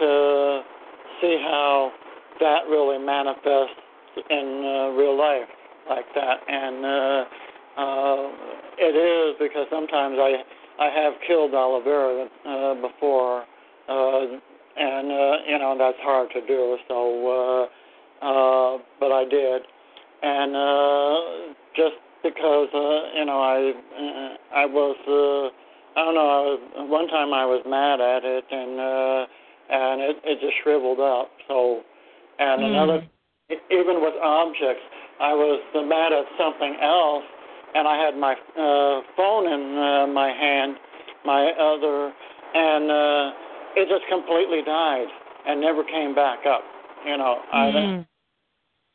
to 0.00 0.62
see 1.20 1.38
how 1.42 1.92
that 2.40 2.68
really 2.68 2.98
manifests 2.98 3.80
in 4.30 4.62
uh, 4.64 4.96
real 4.96 5.16
life 5.16 5.48
like 5.88 6.06
that. 6.14 6.40
And 6.48 6.84
uh, 6.84 7.24
uh, 7.80 8.30
it 8.78 8.94
is 8.96 9.36
because 9.38 9.66
sometimes 9.70 10.16
I 10.18 10.42
I 10.78 10.90
have 10.90 11.14
killed 11.26 11.54
aloe 11.54 11.82
vera 11.82 12.28
uh, 12.44 12.74
before 12.80 13.44
uh, 13.88 14.20
and 14.76 15.10
uh, 15.10 15.36
you 15.48 15.58
know 15.58 15.74
that's 15.78 15.98
hard 16.00 16.28
to 16.34 16.46
do 16.46 16.76
so 16.88 16.98
uh, 17.28 17.66
uh, 18.22 18.78
but 19.00 19.12
I 19.12 19.24
did. 19.24 19.62
And 20.22 20.56
uh, 20.56 21.54
just 21.76 22.00
because 22.32 22.68
uh, 22.74 23.18
you 23.18 23.24
know 23.24 23.40
I 23.40 23.56
uh, 23.70 24.62
I 24.62 24.66
was 24.66 24.96
uh, 25.06 25.98
I 25.98 26.04
don't 26.04 26.14
know 26.14 26.28
I 26.28 26.40
was 26.42 26.60
one 26.90 27.08
time 27.08 27.32
I 27.32 27.46
was 27.46 27.62
mad 27.66 28.00
at 28.00 28.24
it 28.24 28.44
and 28.50 28.80
uh, 28.80 29.22
and 29.70 29.96
it 30.02 30.16
it 30.24 30.40
just 30.40 30.54
shriveled 30.62 31.00
up. 31.00 31.30
So 31.48 31.82
and 32.38 32.62
mm. 32.62 32.70
another 32.70 33.06
even 33.70 34.02
with 34.02 34.14
objects 34.22 34.82
I 35.20 35.32
was 35.32 35.62
mad 35.74 36.12
at 36.12 36.26
something 36.36 36.76
else 36.82 37.24
and 37.74 37.86
I 37.86 37.96
had 38.00 38.16
my 38.16 38.32
uh, 38.32 39.02
phone 39.16 39.46
in 39.46 39.76
uh, 39.76 40.06
my 40.08 40.28
hand, 40.28 40.76
my 41.24 41.52
other, 41.52 42.12
and 42.54 42.90
uh, 42.90 43.36
it 43.76 43.88
just 43.88 44.08
completely 44.08 44.62
died 44.64 45.08
and 45.46 45.60
never 45.60 45.84
came 45.84 46.14
back 46.14 46.46
up. 46.46 46.62
You 47.04 47.18
know, 47.18 47.38
mm. 47.54 48.02
I 48.02 48.06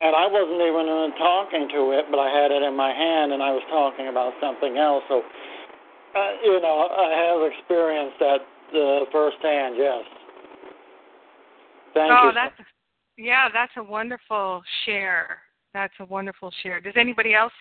and 0.02 0.16
I 0.16 0.26
wasn't 0.26 0.60
even 0.60 1.14
talking 1.16 1.68
to 1.70 1.92
it, 1.92 2.06
but 2.10 2.18
I 2.18 2.28
had 2.28 2.50
it 2.50 2.62
in 2.62 2.74
my 2.74 2.92
hand 2.92 3.32
and 3.32 3.42
I 3.42 3.52
was 3.52 3.62
talking 3.70 4.08
about 4.08 4.34
something 4.40 4.76
else. 4.76 5.04
So, 5.08 5.22
uh, 5.22 6.32
you 6.42 6.60
know, 6.60 6.90
I 6.90 7.14
have 7.14 7.40
experienced 7.52 8.18
that 8.18 8.40
uh, 8.74 9.04
firsthand. 9.12 9.76
Yes. 9.78 10.02
Thank 11.94 12.10
oh, 12.10 12.28
you. 12.28 12.32
that's 12.34 12.54
yeah, 13.16 13.48
that's 13.52 13.72
a 13.76 13.82
wonderful 13.82 14.62
share. 14.84 15.38
That's 15.72 15.92
a 16.00 16.04
wonderful 16.06 16.52
share. 16.62 16.80
Does 16.80 16.94
anybody 16.96 17.34
else 17.34 17.52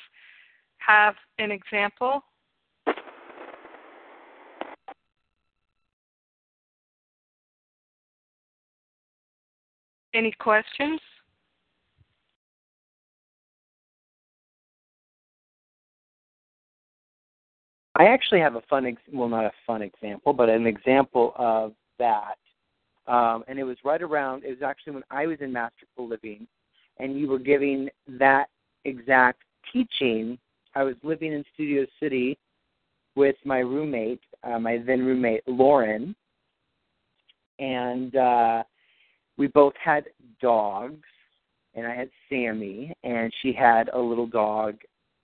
have 0.78 1.14
an 1.38 1.52
example? 1.52 2.24
Any 10.14 10.32
questions? 10.40 11.00
I 18.02 18.06
actually 18.06 18.40
have 18.40 18.56
a 18.56 18.62
fun, 18.62 18.88
ex- 18.88 19.02
well, 19.14 19.30
not 19.30 19.46
a 19.46 19.52
fun 19.68 19.84
example, 19.84 20.34
but 20.34 20.50
an 20.50 20.66
example 20.66 21.34
of 21.36 21.74
that. 22.00 22.34
Um, 23.06 23.44
and 23.48 23.60
it 23.60 23.64
was 23.64 23.78
right 23.86 24.02
around, 24.02 24.44
it 24.44 24.50
was 24.50 24.64
actually 24.66 24.94
when 24.94 25.04
I 25.12 25.28
was 25.28 25.38
in 25.40 25.54
Masterful 25.54 26.08
Living, 26.08 26.48
and 26.98 27.20
you 27.20 27.28
were 27.28 27.38
giving 27.38 27.90
that 28.08 28.48
exact 28.86 29.44
teaching. 29.72 30.40
I 30.74 30.82
was 30.82 30.96
living 31.04 31.32
in 31.32 31.44
Studio 31.54 31.86
City 32.02 32.40
with 33.16 33.36
my 33.46 33.60
roommate, 33.60 34.22
uh, 34.44 34.58
my 34.58 34.80
then 34.84 35.06
roommate, 35.06 35.44
Lauren, 35.48 36.16
and 37.60 38.16
uh, 38.16 38.64
we 39.38 39.46
both 39.46 39.74
had 39.76 40.06
dogs, 40.42 41.06
and 41.76 41.86
I 41.86 41.94
had 41.94 42.10
Sammy, 42.30 42.96
and 43.04 43.32
she 43.44 43.54
had 43.54 43.90
a 43.94 44.00
little 44.00 44.26
dog, 44.26 44.78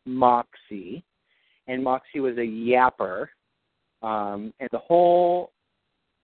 Moxie 0.05 1.03
and 1.67 1.83
Moxie 1.83 2.19
was 2.19 2.37
a 2.37 2.41
yapper, 2.41 3.27
um, 4.01 4.53
and 4.59 4.69
the 4.71 4.79
whole 4.79 5.51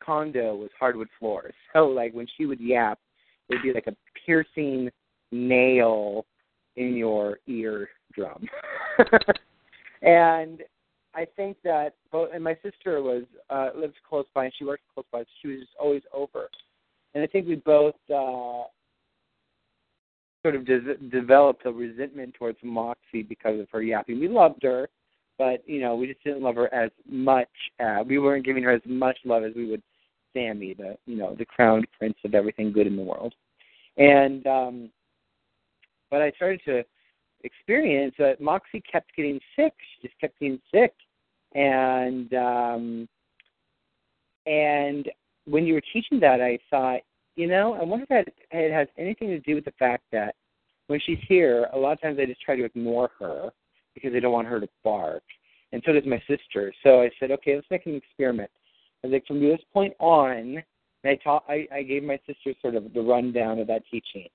condo 0.03 0.55
was 0.55 0.69
hardwood 0.79 1.09
floors. 1.19 1.53
So 1.73 1.87
like 1.87 2.13
when 2.13 2.27
she 2.37 2.45
would 2.45 2.59
yap, 2.59 2.99
it 3.49 3.55
would 3.55 3.63
be 3.63 3.73
like 3.73 3.87
a 3.87 3.95
piercing 4.25 4.91
nail 5.31 6.25
in 6.75 6.95
your 6.95 7.39
eardrum. 7.47 8.47
and 10.03 10.61
I 11.15 11.25
think 11.35 11.57
that 11.63 11.95
both 12.11 12.29
and 12.31 12.43
my 12.43 12.55
sister 12.61 13.01
was 13.01 13.23
uh 13.49 13.69
lives 13.75 13.95
close 14.07 14.25
by 14.35 14.45
and 14.45 14.53
she 14.55 14.65
works 14.65 14.83
close 14.93 15.05
by, 15.11 15.21
so 15.21 15.27
she 15.41 15.47
was 15.47 15.59
just 15.61 15.71
always 15.79 16.03
over. 16.13 16.47
And 17.15 17.23
I 17.23 17.27
think 17.27 17.47
we 17.47 17.55
both 17.55 17.95
uh 18.13 18.69
sort 20.43 20.55
of 20.55 20.65
de- 20.65 20.97
developed 21.09 21.65
a 21.65 21.71
resentment 21.71 22.35
towards 22.35 22.57
Moxie 22.63 23.23
because 23.23 23.59
of 23.59 23.67
her 23.71 23.81
yapping. 23.81 24.19
We 24.19 24.27
loved 24.27 24.61
her, 24.63 24.89
but 25.37 25.67
you 25.67 25.81
know 25.81 25.95
we 25.95 26.07
just 26.07 26.23
didn't 26.23 26.41
love 26.41 26.55
her 26.55 26.73
as 26.73 26.91
much. 27.09 27.49
Uh, 27.79 28.03
we 28.05 28.19
weren't 28.19 28.45
giving 28.45 28.63
her 28.63 28.71
as 28.71 28.81
much 28.85 29.17
love 29.25 29.43
as 29.43 29.53
we 29.55 29.69
would 29.69 29.81
Sammy, 30.33 30.73
the 30.73 30.97
you 31.05 31.15
know 31.15 31.35
the 31.37 31.45
crowned 31.45 31.87
prince 31.97 32.17
of 32.25 32.35
everything 32.35 32.71
good 32.71 32.87
in 32.87 32.95
the 32.95 33.01
world. 33.01 33.33
And 33.97 34.45
um, 34.47 34.89
but 36.09 36.21
I 36.21 36.31
started 36.31 36.61
to 36.65 36.83
experience 37.43 38.15
that 38.19 38.41
Moxie 38.41 38.83
kept 38.91 39.15
getting 39.15 39.39
sick. 39.55 39.73
She 39.77 40.07
just 40.07 40.19
kept 40.19 40.39
getting 40.39 40.59
sick, 40.73 40.93
and 41.53 42.33
um, 42.33 43.09
and 44.45 45.09
when 45.45 45.65
you 45.65 45.75
were 45.75 45.83
teaching 45.93 46.19
that, 46.21 46.41
I 46.41 46.57
thought, 46.69 47.01
you 47.35 47.47
know, 47.47 47.73
I 47.73 47.83
wonder 47.83 48.05
if 48.09 48.09
that 48.09 48.33
it 48.51 48.71
has 48.71 48.87
anything 48.97 49.29
to 49.29 49.39
do 49.39 49.55
with 49.55 49.65
the 49.65 49.73
fact 49.77 50.03
that 50.11 50.35
when 50.87 50.99
she's 51.05 51.19
here, 51.27 51.69
a 51.73 51.77
lot 51.77 51.93
of 51.93 52.01
times 52.01 52.17
I 52.19 52.25
just 52.25 52.41
try 52.41 52.55
to 52.55 52.65
ignore 52.65 53.09
her 53.19 53.51
because 53.93 54.13
I 54.15 54.19
don't 54.19 54.33
want 54.33 54.47
her 54.47 54.59
to 54.59 54.67
bark. 54.83 55.23
And 55.71 55.81
so 55.85 55.93
does 55.93 56.03
my 56.05 56.21
sister. 56.27 56.73
So 56.83 57.01
I 57.01 57.09
said, 57.19 57.31
okay, 57.31 57.55
let's 57.55 57.67
make 57.71 57.85
an 57.85 57.95
experiment. 57.95 58.51
I 59.03 59.07
was 59.07 59.13
like, 59.13 59.25
from 59.25 59.41
this 59.41 59.59
point 59.73 59.93
on, 59.99 60.63
and 61.03 61.11
I 61.11 61.15
taught, 61.15 61.43
I, 61.49 61.67
I 61.73 61.83
gave 61.83 62.03
my 62.03 62.19
sister 62.25 62.53
sort 62.61 62.75
of 62.75 62.93
the 62.93 63.01
rundown 63.01 63.59
of 63.59 63.67
that 63.67 63.83
teaching. 63.89 64.27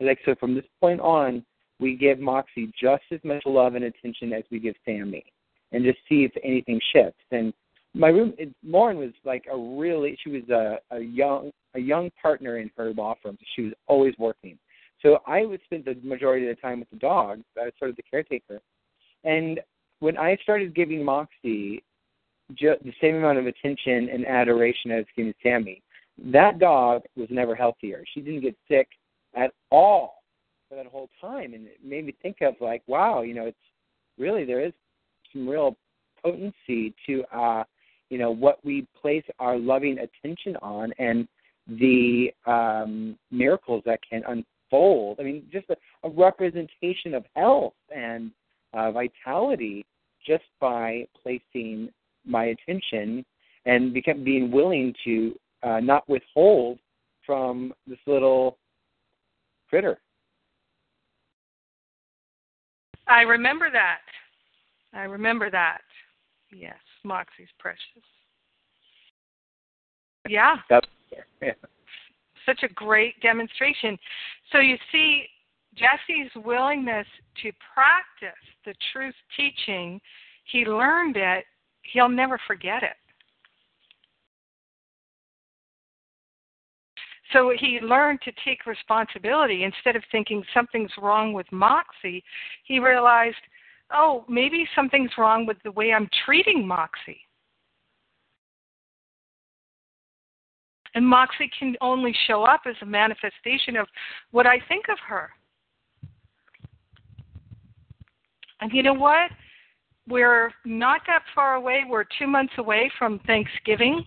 I 0.00 0.04
was 0.04 0.08
like, 0.08 0.18
so 0.24 0.34
from 0.38 0.54
this 0.54 0.64
point 0.80 1.00
on, 1.00 1.44
we 1.80 1.96
give 1.96 2.20
Moxie 2.20 2.72
just 2.80 3.02
as 3.10 3.20
much 3.24 3.42
love 3.44 3.74
and 3.74 3.84
attention 3.84 4.32
as 4.32 4.44
we 4.50 4.60
give 4.60 4.76
Sammy, 4.84 5.24
and 5.72 5.84
just 5.84 5.98
see 6.08 6.24
if 6.24 6.32
anything 6.42 6.80
shifts. 6.94 7.20
And 7.32 7.52
my 7.94 8.08
room, 8.08 8.32
it, 8.38 8.54
Lauren 8.64 8.96
was 8.96 9.12
like 9.24 9.44
a 9.52 9.56
really, 9.56 10.16
she 10.22 10.30
was 10.30 10.48
a, 10.48 10.78
a 10.94 11.00
young, 11.00 11.50
a 11.74 11.80
young 11.80 12.10
partner 12.20 12.58
in 12.58 12.70
her 12.76 12.92
law 12.94 13.14
firm. 13.22 13.36
She 13.56 13.62
was 13.62 13.72
always 13.88 14.14
working. 14.18 14.58
So 15.02 15.18
I 15.26 15.44
would 15.44 15.60
spend 15.64 15.84
the 15.84 15.96
majority 16.02 16.48
of 16.48 16.56
the 16.56 16.62
time 16.62 16.80
with 16.80 16.90
the 16.90 16.96
dog. 16.96 17.40
I 17.60 17.64
was 17.64 17.72
sort 17.78 17.90
of 17.90 17.96
the 17.96 18.02
caretaker. 18.10 18.60
And 19.24 19.60
when 20.00 20.16
I 20.18 20.36
started 20.42 20.74
giving 20.74 21.04
Moxie 21.04 21.82
ju- 22.54 22.76
the 22.84 22.92
same 23.00 23.16
amount 23.16 23.38
of 23.38 23.46
attention 23.46 24.08
and 24.10 24.26
adoration 24.26 24.90
as 24.90 25.04
giving 25.16 25.34
Sammy, 25.42 25.82
that 26.26 26.58
dog 26.58 27.02
was 27.16 27.28
never 27.30 27.54
healthier. 27.54 28.04
She 28.12 28.20
didn't 28.20 28.42
get 28.42 28.56
sick 28.68 28.88
at 29.34 29.52
all 29.70 30.22
for 30.68 30.76
that 30.76 30.86
whole 30.86 31.08
time, 31.20 31.54
and 31.54 31.66
it 31.66 31.78
made 31.82 32.06
me 32.06 32.14
think 32.22 32.36
of 32.42 32.54
like, 32.60 32.82
wow, 32.86 33.22
you 33.22 33.34
know, 33.34 33.46
it's 33.46 33.56
really 34.18 34.44
there 34.44 34.64
is 34.64 34.72
some 35.32 35.48
real 35.48 35.76
potency 36.22 36.94
to, 37.06 37.24
uh, 37.34 37.64
you 38.10 38.18
know, 38.18 38.30
what 38.30 38.64
we 38.64 38.86
place 39.00 39.24
our 39.40 39.58
loving 39.58 39.98
attention 39.98 40.56
on, 40.62 40.92
and 40.98 41.26
the 41.66 42.30
um, 42.46 43.18
miracles 43.30 43.82
that 43.86 44.00
can 44.08 44.22
unfold. 44.28 45.18
I 45.18 45.22
mean, 45.22 45.44
just 45.50 45.66
a, 45.70 45.76
a 46.06 46.10
representation 46.10 47.14
of 47.14 47.24
health 47.34 47.74
and 47.94 48.30
uh, 48.74 48.90
vitality 48.92 49.84
just 50.26 50.44
by 50.60 51.06
placing 51.22 51.90
my 52.26 52.46
attention 52.46 53.24
and 53.66 53.92
become, 53.92 54.24
being 54.24 54.50
willing 54.50 54.94
to 55.04 55.34
uh, 55.62 55.80
not 55.80 56.08
withhold 56.08 56.78
from 57.26 57.72
this 57.86 57.98
little 58.06 58.58
critter. 59.68 59.98
I 63.06 63.22
remember 63.22 63.70
that. 63.70 64.00
I 64.92 65.02
remember 65.02 65.50
that. 65.50 65.80
Yes, 66.54 66.76
Moxie's 67.02 67.48
precious. 67.58 67.80
Yeah. 70.28 70.56
That's, 70.70 70.86
yeah. 71.42 71.52
Such 72.46 72.62
a 72.62 72.68
great 72.68 73.20
demonstration. 73.20 73.98
So 74.52 74.58
you 74.58 74.76
see, 74.92 75.24
Jesse's 75.76 76.30
willingness 76.44 77.06
to 77.42 77.50
practice 77.74 78.40
the 78.64 78.74
truth 78.92 79.14
teaching, 79.36 80.00
he 80.44 80.64
learned 80.64 81.16
it, 81.16 81.44
he'll 81.82 82.08
never 82.08 82.38
forget 82.46 82.82
it. 82.82 82.96
So 87.32 87.52
he 87.58 87.80
learned 87.80 88.20
to 88.22 88.32
take 88.44 88.64
responsibility. 88.64 89.64
Instead 89.64 89.96
of 89.96 90.02
thinking 90.12 90.44
something's 90.54 90.92
wrong 91.02 91.32
with 91.32 91.50
Moxie, 91.50 92.22
he 92.64 92.78
realized, 92.78 93.36
oh, 93.92 94.24
maybe 94.28 94.66
something's 94.76 95.10
wrong 95.18 95.44
with 95.44 95.56
the 95.64 95.72
way 95.72 95.92
I'm 95.92 96.08
treating 96.24 96.66
Moxie. 96.66 97.20
And 100.94 101.04
Moxie 101.04 101.50
can 101.58 101.74
only 101.80 102.14
show 102.28 102.44
up 102.44 102.62
as 102.66 102.76
a 102.82 102.86
manifestation 102.86 103.76
of 103.76 103.88
what 104.30 104.46
I 104.46 104.60
think 104.68 104.84
of 104.88 104.98
her. 105.08 105.30
And 108.60 108.72
you 108.72 108.82
know 108.82 108.94
what? 108.94 109.30
We're 110.08 110.52
not 110.64 111.00
that 111.06 111.22
far 111.34 111.54
away. 111.54 111.84
We're 111.88 112.04
two 112.18 112.26
months 112.26 112.52
away 112.58 112.90
from 112.98 113.20
Thanksgiving. 113.26 114.02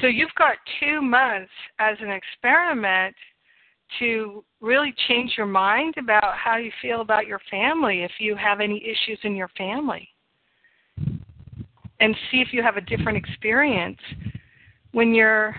So 0.00 0.08
you've 0.08 0.34
got 0.36 0.56
two 0.80 1.00
months 1.00 1.52
as 1.78 1.96
an 2.00 2.10
experiment 2.10 3.14
to 3.98 4.44
really 4.60 4.94
change 5.06 5.34
your 5.36 5.46
mind 5.46 5.94
about 5.98 6.36
how 6.36 6.56
you 6.56 6.72
feel 6.80 7.02
about 7.02 7.26
your 7.26 7.40
family 7.50 8.02
if 8.02 8.12
you 8.18 8.34
have 8.34 8.60
any 8.60 8.82
issues 8.84 9.18
in 9.22 9.36
your 9.36 9.48
family. 9.56 10.08
And 12.00 12.16
see 12.30 12.38
if 12.38 12.48
you 12.52 12.62
have 12.62 12.76
a 12.76 12.80
different 12.80 13.16
experience 13.16 14.00
when 14.90 15.14
you're 15.14 15.54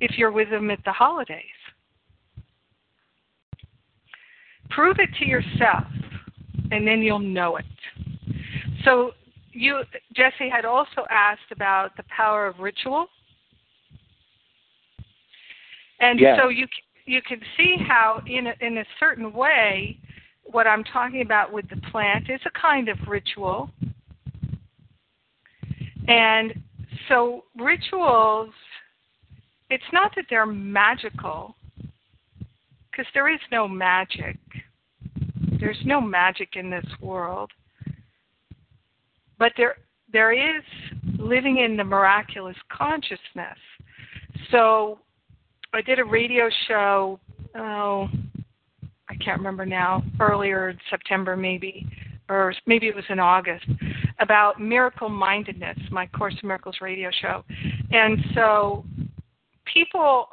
if 0.00 0.18
you're 0.18 0.32
with 0.32 0.50
them 0.50 0.70
at 0.70 0.82
the 0.84 0.92
holidays. 0.92 1.42
Prove 4.70 4.96
it 4.98 5.10
to 5.18 5.26
yourself 5.26 5.84
and 6.70 6.86
then 6.86 7.02
you'll 7.02 7.18
know 7.18 7.56
it. 7.56 7.64
So 8.84 9.12
you 9.52 9.82
Jesse 10.14 10.48
had 10.50 10.64
also 10.64 11.06
asked 11.10 11.50
about 11.50 11.96
the 11.96 12.04
power 12.14 12.46
of 12.46 12.58
ritual. 12.58 13.08
And 16.00 16.20
so 16.38 16.48
you 16.48 16.66
you 17.06 17.22
can 17.22 17.40
see 17.56 17.76
how 17.86 18.20
in 18.26 18.48
a, 18.48 18.54
in 18.60 18.78
a 18.78 18.84
certain 19.00 19.32
way 19.32 19.98
what 20.44 20.66
I'm 20.66 20.84
talking 20.84 21.22
about 21.22 21.52
with 21.52 21.68
the 21.68 21.80
plant 21.90 22.30
is 22.30 22.40
a 22.46 22.60
kind 22.60 22.88
of 22.88 22.98
ritual. 23.08 23.70
And 26.08 26.54
so 27.08 27.44
rituals 27.58 28.50
it's 29.70 29.84
not 29.92 30.12
that 30.16 30.26
they're 30.30 30.46
magical 30.46 31.56
because 32.90 33.06
there 33.14 33.32
is 33.32 33.40
no 33.50 33.66
magic. 33.66 34.38
There's 35.60 35.80
no 35.84 36.00
magic 36.00 36.50
in 36.54 36.70
this 36.70 36.86
world. 37.00 37.50
But 39.38 39.52
there 39.56 39.76
there 40.12 40.32
is 40.32 40.62
living 41.18 41.58
in 41.58 41.76
the 41.76 41.84
miraculous 41.84 42.56
consciousness. 42.70 43.58
So 44.50 44.98
I 45.72 45.82
did 45.82 45.98
a 45.98 46.04
radio 46.04 46.48
show, 46.68 47.18
oh, 47.56 48.08
I 49.08 49.14
can't 49.16 49.38
remember 49.38 49.66
now, 49.66 50.02
earlier 50.20 50.70
in 50.70 50.78
September 50.90 51.36
maybe, 51.36 51.86
or 52.28 52.54
maybe 52.66 52.86
it 52.86 52.94
was 52.94 53.04
in 53.08 53.18
August, 53.18 53.66
about 54.20 54.60
miracle 54.60 55.08
mindedness, 55.08 55.78
my 55.90 56.06
Course 56.06 56.34
in 56.42 56.48
Miracles 56.48 56.76
radio 56.80 57.10
show. 57.20 57.44
And 57.90 58.18
so 58.34 58.84
people 59.72 60.28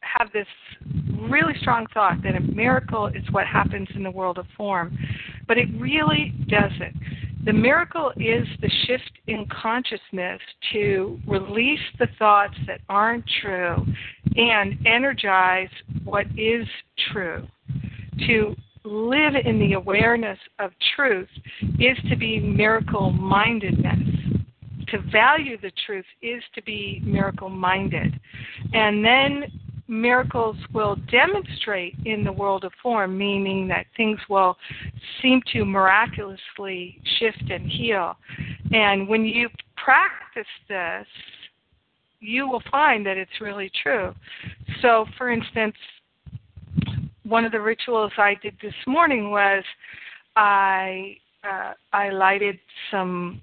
have 0.00 0.30
this 0.32 0.46
really 1.28 1.54
strong 1.60 1.86
thought 1.94 2.22
that 2.22 2.34
a 2.36 2.40
miracle 2.40 3.06
is 3.06 3.24
what 3.30 3.46
happens 3.46 3.88
in 3.94 4.02
the 4.02 4.10
world 4.10 4.38
of 4.38 4.46
form, 4.56 4.96
but 5.46 5.58
it 5.58 5.68
really 5.78 6.34
doesn't. 6.48 6.94
The 7.44 7.52
miracle 7.52 8.12
is 8.16 8.46
the 8.60 8.70
shift 8.86 9.12
in 9.26 9.46
consciousness 9.46 10.40
to 10.72 11.18
release 11.26 11.80
the 11.98 12.08
thoughts 12.18 12.56
that 12.66 12.80
aren't 12.88 13.24
true 13.40 13.86
and 14.36 14.76
energize 14.86 15.70
what 16.04 16.26
is 16.36 16.66
true. 17.12 17.46
To 18.26 18.54
live 18.84 19.34
in 19.44 19.58
the 19.58 19.74
awareness 19.74 20.38
of 20.58 20.72
truth 20.96 21.28
is 21.78 21.96
to 22.10 22.16
be 22.16 22.40
miracle 22.40 23.12
mindedness. 23.12 23.98
To 24.88 24.98
value 25.12 25.58
the 25.60 25.72
truth 25.86 26.06
is 26.22 26.42
to 26.54 26.62
be 26.62 27.02
miracle 27.04 27.50
minded. 27.50 28.18
And 28.72 29.04
then 29.04 29.44
miracles 29.88 30.56
will 30.72 30.96
demonstrate 31.10 31.96
in 32.04 32.22
the 32.22 32.32
world 32.32 32.64
of 32.64 32.72
form, 32.82 33.16
meaning 33.16 33.66
that 33.68 33.86
things 33.96 34.20
will 34.28 34.56
seem 35.20 35.40
to 35.52 35.64
miraculously 35.64 37.00
shift 37.18 37.50
and 37.50 37.68
heal. 37.70 38.16
And 38.70 39.08
when 39.08 39.24
you 39.24 39.48
practice 39.76 40.46
this, 40.68 41.06
you 42.20 42.48
will 42.48 42.62
find 42.70 43.06
that 43.06 43.16
it's 43.16 43.40
really 43.40 43.70
true. 43.82 44.14
So, 44.82 45.06
for 45.16 45.30
instance, 45.30 45.74
one 47.22 47.44
of 47.44 47.52
the 47.52 47.60
rituals 47.60 48.12
I 48.18 48.36
did 48.42 48.56
this 48.60 48.74
morning 48.86 49.30
was 49.30 49.64
I 50.36 51.16
uh, 51.44 51.72
I 51.92 52.10
lighted 52.10 52.58
some 52.90 53.40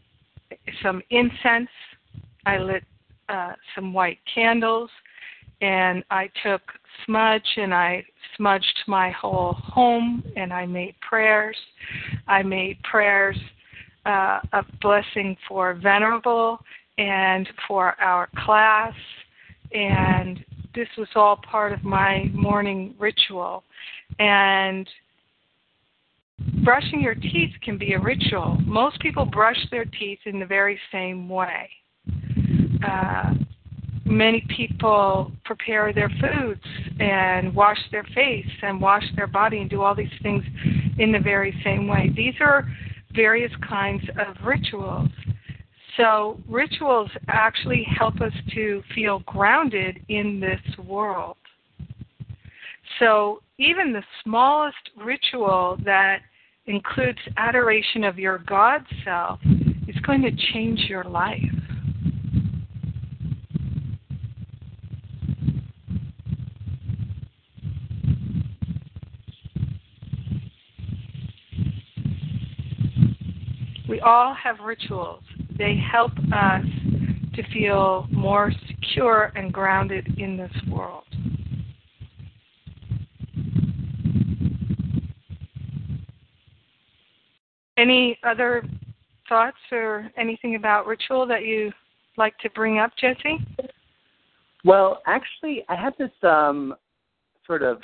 some 0.84 1.02
incense. 1.10 1.70
I 2.46 2.58
lit 2.58 2.84
uh, 3.30 3.54
some 3.74 3.94
white 3.94 4.20
candles 4.34 4.90
and 5.62 6.04
I 6.12 6.30
took 6.44 6.62
smudge 7.06 7.48
and 7.58 7.74
I 7.74 8.04
smudged 8.38 8.84
my 8.88 9.12
whole 9.12 9.54
home 9.54 10.24
and 10.36 10.52
I 10.52 10.66
made 10.66 10.96
prayers. 11.08 11.58
I 12.28 12.44
made 12.44 12.82
prayers 12.84 13.38
uh, 14.06 14.40
of 14.54 14.66
blessing 14.82 15.36
for 15.48 15.74
Venerable 15.74 16.60
and 16.98 17.48
for 17.68 18.00
our 18.00 18.30
class, 18.46 18.94
and 19.74 20.44
this 20.74 20.88
was 20.98 21.08
all 21.16 21.38
part 21.50 21.74
of 21.74 21.84
my 21.84 22.30
morning 22.34 22.96
ritual. 23.00 23.64
And 24.20 24.88
brushing 26.64 27.02
your 27.02 27.16
teeth 27.16 27.52
can 27.62 27.78
be 27.78 27.94
a 27.94 28.00
ritual. 28.00 28.58
Most 28.66 29.00
people 29.00 29.26
brush 29.26 29.58
their 29.72 29.86
teeth 29.86 30.20
in 30.26 30.40
the 30.40 30.46
very 30.46 30.80
same 30.92 31.28
way. 31.28 31.70
Uh, 32.88 33.34
many 34.06 34.46
people 34.56 35.32
prepare 35.44 35.92
their 35.92 36.10
foods 36.22 36.62
and 37.00 37.54
wash 37.54 37.80
their 37.92 38.04
face 38.16 38.46
and 38.62 38.80
wash 38.80 39.04
their 39.16 39.28
body 39.28 39.60
and 39.60 39.70
do 39.70 39.82
all 39.82 39.96
these 39.96 40.08
things 40.22 40.44
in 41.00 41.12
the 41.12 41.20
very 41.20 41.60
same 41.64 41.88
way. 41.88 42.12
These 42.16 42.36
are 42.40 42.68
various 43.14 43.52
kinds 43.68 44.04
of 44.28 44.36
rituals. 44.46 45.10
So, 45.98 46.40
rituals 46.48 47.10
actually 47.30 47.88
help 47.98 48.20
us 48.20 48.34
to 48.54 48.84
feel 48.94 49.20
grounded 49.20 50.00
in 50.10 50.42
this 50.42 50.60
world. 50.86 51.38
So, 53.00 53.42
even 53.58 53.94
the 53.94 54.04
smallest 54.24 54.90
ritual 54.98 55.78
that 55.86 56.20
includes 56.68 57.20
adoration 57.38 58.04
of 58.04 58.20
your 58.20 58.40
God 58.40 58.82
self 59.04 59.40
is 59.88 59.96
going 60.06 60.22
to 60.24 60.32
change 60.54 60.80
your 60.90 61.04
life. 61.06 61.42
We 73.88 73.95
all 74.06 74.36
have 74.36 74.60
rituals. 74.60 75.24
They 75.58 75.76
help 75.92 76.12
us 76.32 76.66
to 77.34 77.44
feel 77.52 78.08
more 78.12 78.52
secure 78.68 79.34
and 79.36 79.52
grounded 79.52 80.08
in 80.20 80.38
this 80.38 80.54
world. 80.70 81.04
Any 87.78 88.18
other 88.24 88.64
thoughts 89.28 89.58
or 89.72 90.10
anything 90.18 90.56
about 90.56 90.86
ritual 90.86 91.26
that 91.28 91.44
you 91.44 91.72
like 92.16 92.38
to 92.40 92.50
bring 92.52 92.80
up, 92.80 92.92
Jesse? 92.98 93.40
Well, 94.64 95.02
actually, 95.06 95.66
I 95.68 95.76
had 95.76 95.94
this 96.00 96.12
um, 96.24 96.74
sort 97.46 97.64
of 97.64 97.82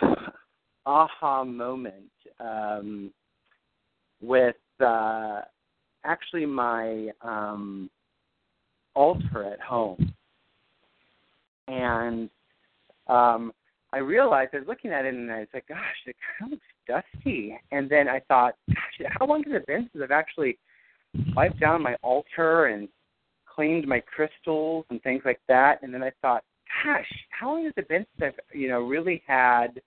aha 0.86 1.44
moment 1.44 2.10
um, 2.40 3.12
with 4.22 4.56
uh, 4.80 5.42
actually 6.04 6.46
my 6.46 7.10
um, 7.22 7.90
altar 8.96 9.44
at 9.52 9.60
home, 9.60 10.14
and 11.68 12.30
um, 13.08 13.54
I 13.94 14.00
realized 14.00 14.52
I 14.54 14.60
was 14.60 14.68
looking 14.68 14.92
at 14.92 15.06
it 15.06 15.14
and 15.14 15.32
I 15.32 15.40
was 15.40 15.48
like, 15.54 15.68
"Gosh, 15.68 15.78
it 16.06 16.16
kind 16.40 16.54
of 16.54 16.60
looks 16.60 17.04
dusty." 17.14 17.60
And 17.72 17.90
then 17.90 18.08
I 18.08 18.22
thought, 18.28 18.56
"Gosh, 18.70 19.10
how 19.10 19.26
long 19.26 19.44
has 19.44 19.54
it 19.54 19.68
been 19.68 19.90
since 19.92 20.04
I've 20.04 20.12
actually 20.12 20.58
wiped 21.36 21.60
down 21.60 21.82
my 21.82 21.96
altar 22.02 22.68
and 22.68 22.88
cleaned 23.46 23.88
my 23.88 24.00
crystals 24.00 24.86
and 24.90 25.02
things 25.04 25.24
like 25.26 25.42
that?" 25.48 25.82
And 25.84 25.94
then 25.94 26.04
I 26.04 26.12
thought, 26.22 26.44
"Gosh, 26.84 27.12
how 27.30 27.54
long 27.54 27.66
has 27.66 27.74
it 27.78 27.88
been 27.90 28.06
since 28.18 28.34
I've 28.34 28.56
you 28.56 28.70
know 28.70 28.82
really 28.82 29.22
had 29.28 29.82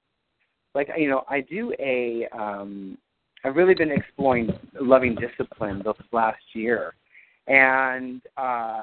like 0.75 0.89
you 0.97 1.09
know 1.09 1.25
I 1.29 1.41
do 1.41 1.73
a 1.79 2.29
um 2.33 2.99
I've 3.45 3.57
really 3.57 3.75
been 3.75 3.93
exploring 3.93 4.51
loving 4.81 5.17
discipline 5.17 5.83
this 5.85 5.95
last 6.13 6.43
year, 6.55 6.95
and 7.47 8.23
uh, 8.39 8.81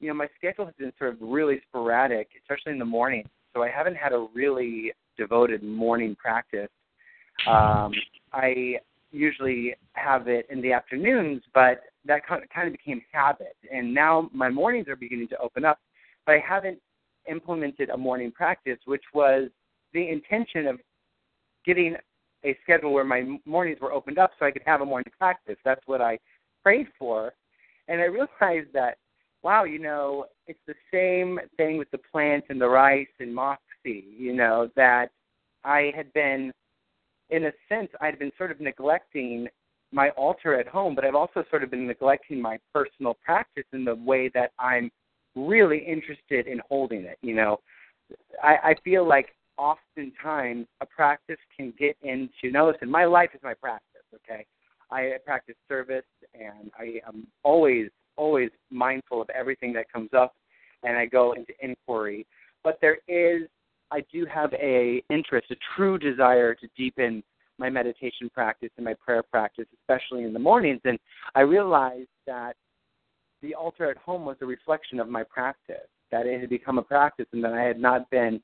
you 0.00 0.08
know 0.08 0.14
my 0.14 0.28
schedule 0.36 0.64
has 0.64 0.74
been 0.78 0.92
sort 0.98 1.12
of 1.12 1.18
really 1.20 1.60
sporadic, 1.68 2.28
especially 2.40 2.72
in 2.72 2.78
the 2.78 2.86
morning. 2.86 3.28
So 3.54 3.62
I 3.62 3.68
haven't 3.68 3.96
had 3.96 4.12
a 4.12 4.26
really 4.34 4.92
devoted 5.18 5.62
morning 5.62 6.16
practice. 6.16 6.70
Um, 7.46 7.92
I 8.32 8.78
usually 9.10 9.74
have 9.92 10.26
it 10.26 10.46
in 10.50 10.62
the 10.62 10.72
afternoons, 10.72 11.42
but 11.52 11.82
that 12.06 12.26
kind 12.26 12.42
of 12.66 12.72
became 12.72 13.02
habit, 13.12 13.56
and 13.70 13.92
now 13.92 14.30
my 14.32 14.48
mornings 14.48 14.88
are 14.88 14.96
beginning 14.96 15.28
to 15.28 15.38
open 15.38 15.66
up. 15.66 15.80
But 16.24 16.36
I 16.36 16.44
haven't 16.46 16.78
implemented 17.30 17.90
a 17.90 17.96
morning 17.96 18.32
practice, 18.32 18.78
which 18.86 19.04
was 19.12 19.50
the 19.92 20.08
intention 20.08 20.66
of 20.66 20.80
getting 21.66 21.96
a 22.44 22.56
schedule 22.62 22.92
where 22.92 23.04
my 23.04 23.38
mornings 23.44 23.80
were 23.80 23.92
opened 23.92 24.18
up 24.18 24.30
so 24.38 24.46
I 24.46 24.50
could 24.50 24.62
have 24.66 24.80
a 24.80 24.86
morning 24.86 25.12
practice. 25.18 25.56
That's 25.64 25.80
what 25.86 26.00
I 26.00 26.18
prayed 26.62 26.86
for. 26.98 27.32
And 27.88 28.00
I 28.00 28.04
realized 28.04 28.72
that, 28.74 28.98
wow, 29.42 29.64
you 29.64 29.78
know, 29.78 30.26
it's 30.46 30.58
the 30.66 30.74
same 30.92 31.40
thing 31.56 31.78
with 31.78 31.90
the 31.90 31.98
plant 31.98 32.44
and 32.48 32.60
the 32.60 32.68
rice 32.68 33.06
and 33.20 33.34
moxie, 33.34 34.04
you 34.16 34.34
know, 34.34 34.68
that 34.76 35.10
I 35.64 35.92
had 35.96 36.12
been, 36.12 36.52
in 37.30 37.46
a 37.46 37.52
sense, 37.68 37.88
I'd 38.00 38.18
been 38.18 38.32
sort 38.38 38.50
of 38.50 38.60
neglecting 38.60 39.48
my 39.92 40.10
altar 40.10 40.54
at 40.54 40.68
home, 40.68 40.94
but 40.94 41.04
I've 41.04 41.14
also 41.14 41.44
sort 41.50 41.62
of 41.62 41.70
been 41.70 41.86
neglecting 41.86 42.40
my 42.40 42.58
personal 42.74 43.16
practice 43.24 43.64
in 43.72 43.84
the 43.84 43.94
way 43.94 44.30
that 44.34 44.52
I'm 44.58 44.90
really 45.34 45.78
interested 45.78 46.46
in 46.46 46.60
holding 46.68 47.02
it. 47.04 47.18
You 47.22 47.34
know, 47.34 47.60
I, 48.42 48.56
I 48.64 48.74
feel 48.84 49.06
like 49.06 49.34
oftentimes 49.58 50.66
a 50.80 50.86
practice 50.86 51.38
can 51.56 51.72
get 51.78 51.96
into 52.02 52.50
now 52.52 52.70
listen 52.70 52.90
my 52.90 53.04
life 53.04 53.30
is 53.34 53.40
my 53.42 53.54
practice 53.54 53.84
okay? 54.14 54.46
I 54.90 55.12
practice 55.24 55.56
service 55.68 56.04
and 56.34 56.70
i 56.78 57.00
am 57.06 57.26
always 57.42 57.90
always 58.16 58.50
mindful 58.70 59.20
of 59.20 59.30
everything 59.30 59.72
that 59.74 59.92
comes 59.92 60.10
up 60.16 60.34
and 60.82 60.96
i 60.96 61.06
go 61.06 61.32
into 61.32 61.52
inquiry. 61.60 62.26
But 62.64 62.78
there 62.80 62.98
is 63.08 63.48
i 63.90 64.02
do 64.12 64.26
have 64.26 64.52
a 64.54 65.02
interest 65.10 65.50
a 65.50 65.56
true 65.76 65.98
desire 65.98 66.54
to 66.54 66.68
deepen 66.76 67.22
my 67.58 67.68
meditation 67.68 68.30
practice 68.32 68.70
and 68.76 68.84
my 68.84 68.94
prayer 68.94 69.22
practice 69.22 69.66
especially 69.80 70.24
in 70.24 70.32
the 70.32 70.38
mornings 70.38 70.80
and 70.84 70.98
i 71.34 71.40
realized 71.40 72.08
that 72.26 72.54
the 73.42 73.54
altar 73.54 73.90
at 73.90 73.96
home 73.96 74.24
was 74.24 74.36
a 74.40 74.46
reflection 74.46 75.00
of 75.00 75.08
my 75.08 75.22
practice 75.22 75.88
that 76.10 76.26
it 76.26 76.40
had 76.40 76.50
become 76.50 76.78
a 76.78 76.82
practice 76.82 77.26
and 77.32 77.42
that 77.42 77.52
i 77.52 77.62
had 77.62 77.80
not 77.80 78.08
been 78.10 78.40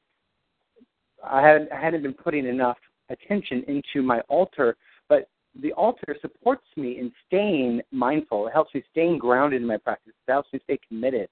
I 1.28 1.42
hadn't, 1.42 1.72
I 1.72 1.80
hadn't 1.80 2.02
been 2.02 2.14
putting 2.14 2.46
enough 2.46 2.78
attention 3.10 3.64
into 3.68 4.02
my 4.02 4.20
altar, 4.28 4.76
but 5.08 5.28
the 5.60 5.72
altar 5.72 6.16
supports 6.20 6.66
me 6.76 6.98
in 6.98 7.12
staying 7.26 7.82
mindful. 7.92 8.46
It 8.46 8.52
helps 8.52 8.74
me 8.74 8.82
staying 8.90 9.18
grounded 9.18 9.60
in 9.60 9.68
my 9.68 9.76
practice. 9.76 10.14
It 10.26 10.30
helps 10.30 10.52
me 10.52 10.60
stay 10.64 10.78
committed. 10.88 11.28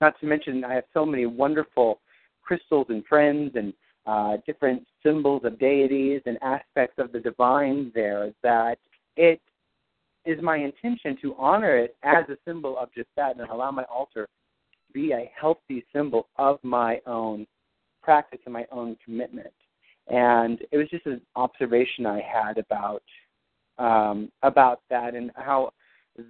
Not 0.00 0.18
to 0.20 0.26
mention, 0.26 0.64
I 0.64 0.74
have 0.74 0.84
so 0.92 1.04
many 1.04 1.26
wonderful 1.26 2.00
crystals 2.42 2.86
and 2.90 3.04
friends 3.06 3.52
and 3.56 3.72
uh, 4.06 4.36
different 4.46 4.86
symbols 5.02 5.42
of 5.44 5.58
deities 5.58 6.20
and 6.26 6.38
aspects 6.42 6.98
of 6.98 7.12
the 7.12 7.20
divine 7.20 7.90
there 7.94 8.32
that 8.42 8.78
it 9.16 9.40
is 10.24 10.40
my 10.42 10.56
intention 10.56 11.16
to 11.22 11.34
honor 11.38 11.76
it 11.76 11.96
as 12.02 12.24
a 12.28 12.36
symbol 12.46 12.78
of 12.78 12.88
just 12.94 13.08
that 13.16 13.36
and 13.38 13.48
allow 13.48 13.70
my 13.70 13.84
altar 13.84 14.26
to 14.26 14.92
be 14.92 15.12
a 15.12 15.30
healthy 15.38 15.84
symbol 15.92 16.28
of 16.36 16.58
my 16.62 17.00
own 17.06 17.46
practice 18.06 18.38
and 18.44 18.52
my 18.54 18.64
own 18.70 18.96
commitment. 19.04 19.52
And 20.06 20.60
it 20.70 20.76
was 20.78 20.88
just 20.88 21.06
an 21.06 21.20
observation 21.34 22.06
I 22.06 22.20
had 22.20 22.56
about 22.56 23.02
um, 23.78 24.30
about 24.42 24.80
that 24.88 25.14
and 25.14 25.30
how 25.34 25.72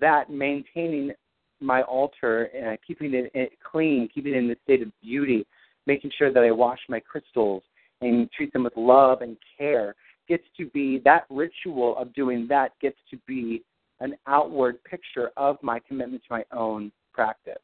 that 0.01 0.31
maintaining 0.31 1.13
my 1.61 1.83
altar 1.83 2.45
and 2.45 2.79
keeping 2.85 3.13
it 3.15 3.53
clean, 3.71 4.09
keeping 4.13 4.35
it 4.35 4.39
in 4.39 4.49
the 4.49 4.57
state 4.65 4.83
of 4.83 4.91
beauty, 5.01 5.47
making 5.87 6.11
sure 6.19 6.33
that 6.33 6.43
I 6.43 6.51
wash 6.51 6.81
my 6.89 6.99
crystals 6.99 7.63
and 8.01 8.29
treat 8.33 8.53
them 8.53 8.65
with 8.65 8.77
love 8.77 9.21
and 9.21 9.37
care 9.57 9.95
gets 10.29 10.45
to 10.57 10.67
be 10.71 11.01
that 11.05 11.25
ritual 11.31 11.97
of 11.99 12.13
doing 12.15 12.47
that 12.49 12.73
gets 12.81 12.99
to 13.11 13.19
be 13.29 13.63
an 14.01 14.17
outward 14.27 14.83
picture 14.85 15.31
of 15.37 15.57
my 15.63 15.79
commitment 15.79 16.23
to 16.23 16.29
my 16.31 16.45
own 16.53 16.91
practice. 17.13 17.63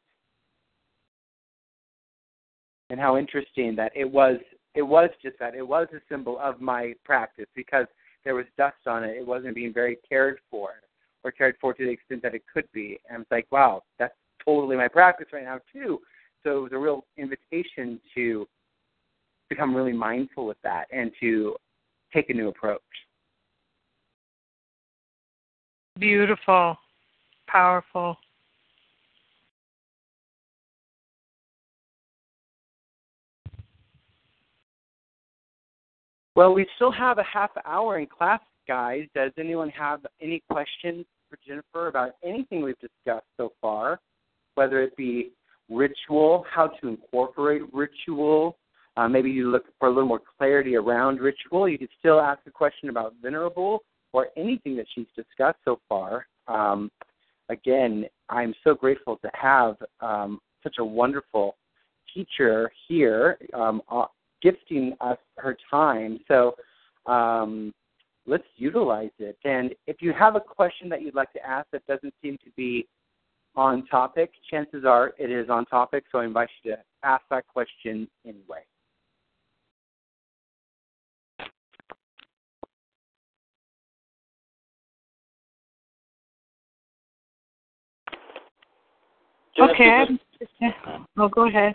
And 2.93 3.01
how 3.01 3.17
interesting 3.17 3.75
that 3.77 3.91
it 3.97 4.05
was 4.05 4.37
it 4.75 4.83
was 4.83 5.09
just 5.23 5.39
that. 5.39 5.55
It 5.55 5.67
was 5.67 5.89
a 5.95 6.01
symbol 6.11 6.39
of 6.39 6.61
my 6.61 6.93
practice 7.05 7.47
because 7.57 7.87
there 8.23 8.35
was 8.35 8.45
dust 8.59 8.87
on 8.87 9.03
it. 9.03 9.17
It 9.17 9.27
wasn't 9.27 9.55
being 9.55 9.73
very 9.73 9.97
cared 10.07 10.41
for 10.51 10.73
or 11.25 11.33
cared 11.33 11.57
for 11.59 11.73
to 11.73 11.85
the 11.85 11.91
extent 11.91 12.23
that 12.23 12.35
it 12.35 12.43
could 12.53 12.71
be. 12.75 12.99
And 13.09 13.23
it's 13.23 13.31
like, 13.31 13.47
wow, 13.51 13.83
that's 13.99 14.15
totally 14.45 14.77
my 14.77 14.89
practice 14.89 15.29
right 15.33 15.45
now 15.45 15.59
too. 15.73 16.01
So 16.43 16.59
it 16.59 16.61
was 16.61 16.73
a 16.73 16.79
real 16.79 17.07
invitation 17.17 17.99
to 18.15 18.47
become 19.49 19.75
really 19.75 19.95
mindful 19.95 20.45
with 20.45 20.61
that 20.63 20.85
and 20.93 21.13
to 21.21 21.57
take 22.13 22.29
a 22.29 22.35
new 22.35 22.49
approach. 22.49 22.83
Beautiful, 25.99 26.77
powerful. 27.47 28.19
Well, 36.35 36.55
we 36.55 36.67
still 36.77 36.93
have 36.93 37.19
a 37.19 37.25
half 37.25 37.51
hour 37.67 37.99
in 37.99 38.07
class, 38.07 38.41
guys. 38.67 39.07
Does 39.15 39.33
anyone 39.39 39.69
have 39.71 40.01
any 40.21 40.43
questions 40.51 41.05
for 41.29 41.39
Jennifer 41.47 41.89
about 41.89 42.13
anything 42.25 42.63
we've 42.63 42.79
discussed 42.79 43.27
so 43.37 43.53
far, 43.61 44.01
whether 44.55 44.83
it 44.83 44.97
be 44.97 45.33
ritual, 45.69 46.45
how 46.51 46.69
to 46.69 46.89
incorporate 46.89 47.63
ritual, 47.73 48.57
uh, 48.97 49.09
maybe 49.09 49.31
you 49.31 49.51
look 49.51 49.65
for 49.79 49.89
a 49.89 49.91
little 49.91 50.09
more 50.09 50.21
clarity 50.39 50.77
around 50.77 51.21
ritual. 51.21 51.69
You 51.69 51.79
could 51.79 51.89
still 51.99 52.21
ask 52.21 52.41
a 52.47 52.51
question 52.51 52.89
about 52.89 53.15
venerable 53.23 53.81
or 54.13 54.29
anything 54.37 54.77
that 54.77 54.87
she's 54.95 55.07
discussed 55.17 55.59
so 55.65 55.81
far. 55.89 56.27
Um, 56.47 56.91
again, 57.49 58.05
I'm 58.29 58.55
so 58.65 58.75
grateful 58.75 59.17
to 59.19 59.31
have 59.35 59.77
um, 60.01 60.41
such 60.63 60.77
a 60.79 60.85
wonderful 60.85 61.57
teacher 62.13 62.71
here 62.89 63.39
um, 63.55 63.81
uh, 63.91 64.07
gifting 64.43 64.95
us 65.01 65.19
her 65.39 65.57
time. 65.71 66.19
So 66.29 66.55
um, 67.07 67.73
let's 68.27 68.45
utilize 68.57 69.11
it. 69.19 69.37
And 69.45 69.75
if 69.87 69.97
you 70.01 70.13
have 70.13 70.37
a 70.37 70.41
question 70.41 70.89
that 70.91 71.03
you'd 71.03 71.15
like 71.15 71.33
to 71.33 71.47
ask 71.47 71.67
that 71.73 71.87
doesn't 71.87 72.15
seem 72.23 72.39
to 72.45 72.51
be 72.57 72.87
on 73.55 73.87
topic, 73.87 74.33
chances 74.51 74.85
are 74.85 75.13
it 75.19 75.31
is 75.31 75.51
on 75.51 75.67
topic. 75.67 76.05
So 76.11 76.19
I 76.19 76.25
invite 76.25 76.49
you 76.63 76.73
to 76.73 76.79
ask 77.03 77.23
that 77.31 77.47
question 77.49 78.09
anyway. 78.27 78.65
Just 89.55 89.71
okay. 89.75 90.07
A, 90.63 90.97
oh, 91.19 91.29
go 91.29 91.47
ahead. 91.47 91.75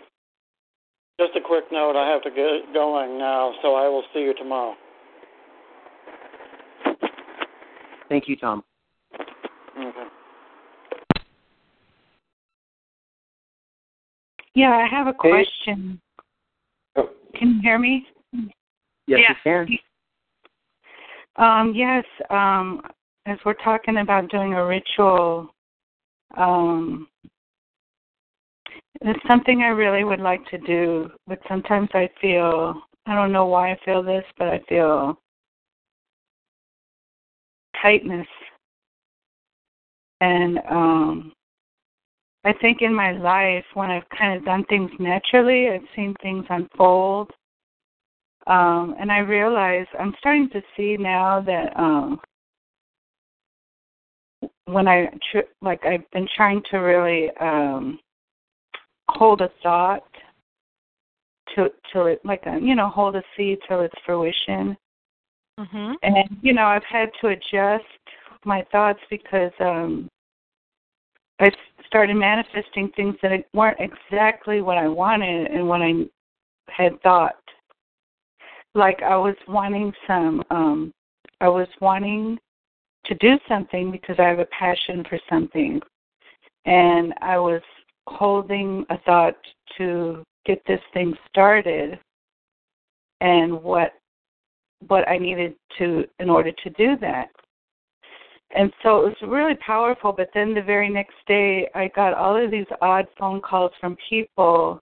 Just 1.18 1.34
a 1.36 1.40
quick 1.40 1.64
note. 1.72 1.96
I 1.96 2.08
have 2.08 2.22
to 2.22 2.30
get 2.30 2.72
going 2.72 3.18
now, 3.18 3.52
so 3.60 3.74
I 3.74 3.88
will 3.88 4.04
see 4.14 4.20
you 4.20 4.34
tomorrow. 4.34 4.74
Thank 8.08 8.28
you, 8.28 8.36
Tom. 8.36 8.62
Okay. 9.76 10.04
Yeah, 14.54 14.70
I 14.70 14.86
have 14.90 15.08
a 15.08 15.12
question. 15.12 16.00
Oh. 16.96 17.10
Can 17.34 17.56
you 17.56 17.60
hear 17.62 17.78
me? 17.78 18.06
Yes, 19.06 19.20
yeah. 19.44 19.64
you 19.66 19.78
can. 21.36 21.44
Um, 21.44 21.72
yes, 21.74 22.04
um, 22.30 22.82
as 23.26 23.38
we're 23.44 23.54
talking 23.54 23.98
about 23.98 24.30
doing 24.30 24.54
a 24.54 24.64
ritual, 24.64 25.54
um, 26.36 27.08
it's 29.02 29.26
something 29.28 29.62
I 29.62 29.68
really 29.68 30.04
would 30.04 30.20
like 30.20 30.44
to 30.50 30.58
do, 30.58 31.10
but 31.26 31.38
sometimes 31.48 31.88
I 31.94 32.08
feel 32.20 32.80
I 33.06 33.14
don't 33.14 33.32
know 33.32 33.46
why 33.46 33.72
I 33.72 33.78
feel 33.84 34.02
this, 34.02 34.24
but 34.38 34.48
I 34.48 34.60
feel 34.68 35.18
tightness. 37.82 38.26
And 40.20 40.58
um 40.70 41.32
I 42.44 42.52
think 42.60 42.82
in 42.82 42.94
my 42.94 43.12
life 43.12 43.64
when 43.74 43.90
I've 43.90 44.08
kind 44.16 44.36
of 44.38 44.44
done 44.44 44.64
things 44.64 44.90
naturally, 44.98 45.68
I've 45.70 45.82
seen 45.94 46.14
things 46.22 46.44
unfold. 46.50 47.30
Um 48.46 48.96
and 48.98 49.12
I 49.12 49.18
realize 49.18 49.86
I'm 49.98 50.14
starting 50.18 50.50
to 50.50 50.62
see 50.76 50.96
now 50.96 51.40
that 51.42 51.72
um 51.78 52.20
when 54.66 54.88
I 54.88 55.06
tr- 55.30 55.50
like 55.62 55.84
I've 55.86 56.08
been 56.12 56.28
trying 56.36 56.62
to 56.70 56.78
really 56.78 57.30
um 57.40 57.98
hold 59.10 59.40
a 59.40 59.50
thought 59.62 60.04
till 61.54 61.68
till 61.92 62.06
it 62.06 62.20
like 62.24 62.42
a 62.46 62.58
you 62.60 62.74
know 62.74 62.88
hold 62.88 63.16
a 63.16 63.22
seed 63.36 63.58
till 63.68 63.80
its 63.80 63.94
fruition. 64.04 64.76
Mm-hmm. 65.58 65.92
and 66.04 66.36
you 66.40 66.52
know 66.52 66.66
i've 66.66 66.84
had 66.84 67.10
to 67.20 67.28
adjust 67.28 67.82
my 68.44 68.64
thoughts 68.70 69.00
because 69.10 69.50
um 69.58 70.08
i 71.40 71.50
started 71.84 72.14
manifesting 72.14 72.90
things 72.94 73.16
that 73.22 73.44
weren't 73.52 73.80
exactly 73.80 74.62
what 74.62 74.78
i 74.78 74.86
wanted 74.86 75.48
and 75.50 75.66
what 75.66 75.82
i 75.82 75.92
had 76.68 77.00
thought. 77.02 77.34
Like 78.76 79.02
i 79.02 79.16
was 79.16 79.34
wanting 79.48 79.92
some 80.06 80.44
um 80.50 80.92
i 81.40 81.48
was 81.48 81.66
wanting 81.80 82.38
to 83.06 83.14
do 83.16 83.36
something 83.48 83.90
because 83.90 84.14
i 84.20 84.28
have 84.28 84.38
a 84.38 84.46
passion 84.46 85.04
for 85.08 85.18
something. 85.28 85.80
And 86.66 87.14
i 87.20 87.36
was 87.36 87.62
holding 88.08 88.84
a 88.90 88.98
thought 88.98 89.36
to 89.76 90.22
get 90.46 90.62
this 90.66 90.80
thing 90.92 91.14
started 91.28 91.98
and 93.20 93.52
what 93.62 93.92
what 94.86 95.08
I 95.08 95.18
needed 95.18 95.54
to 95.78 96.04
in 96.20 96.30
order 96.30 96.52
to 96.52 96.70
do 96.70 96.96
that. 97.00 97.28
And 98.54 98.72
so 98.82 99.00
it 99.00 99.08
was 99.08 99.28
really 99.28 99.56
powerful, 99.56 100.12
but 100.12 100.30
then 100.32 100.54
the 100.54 100.62
very 100.62 100.88
next 100.88 101.16
day 101.26 101.68
I 101.74 101.88
got 101.88 102.14
all 102.14 102.42
of 102.42 102.50
these 102.50 102.66
odd 102.80 103.06
phone 103.18 103.40
calls 103.40 103.72
from 103.80 103.96
people 104.08 104.80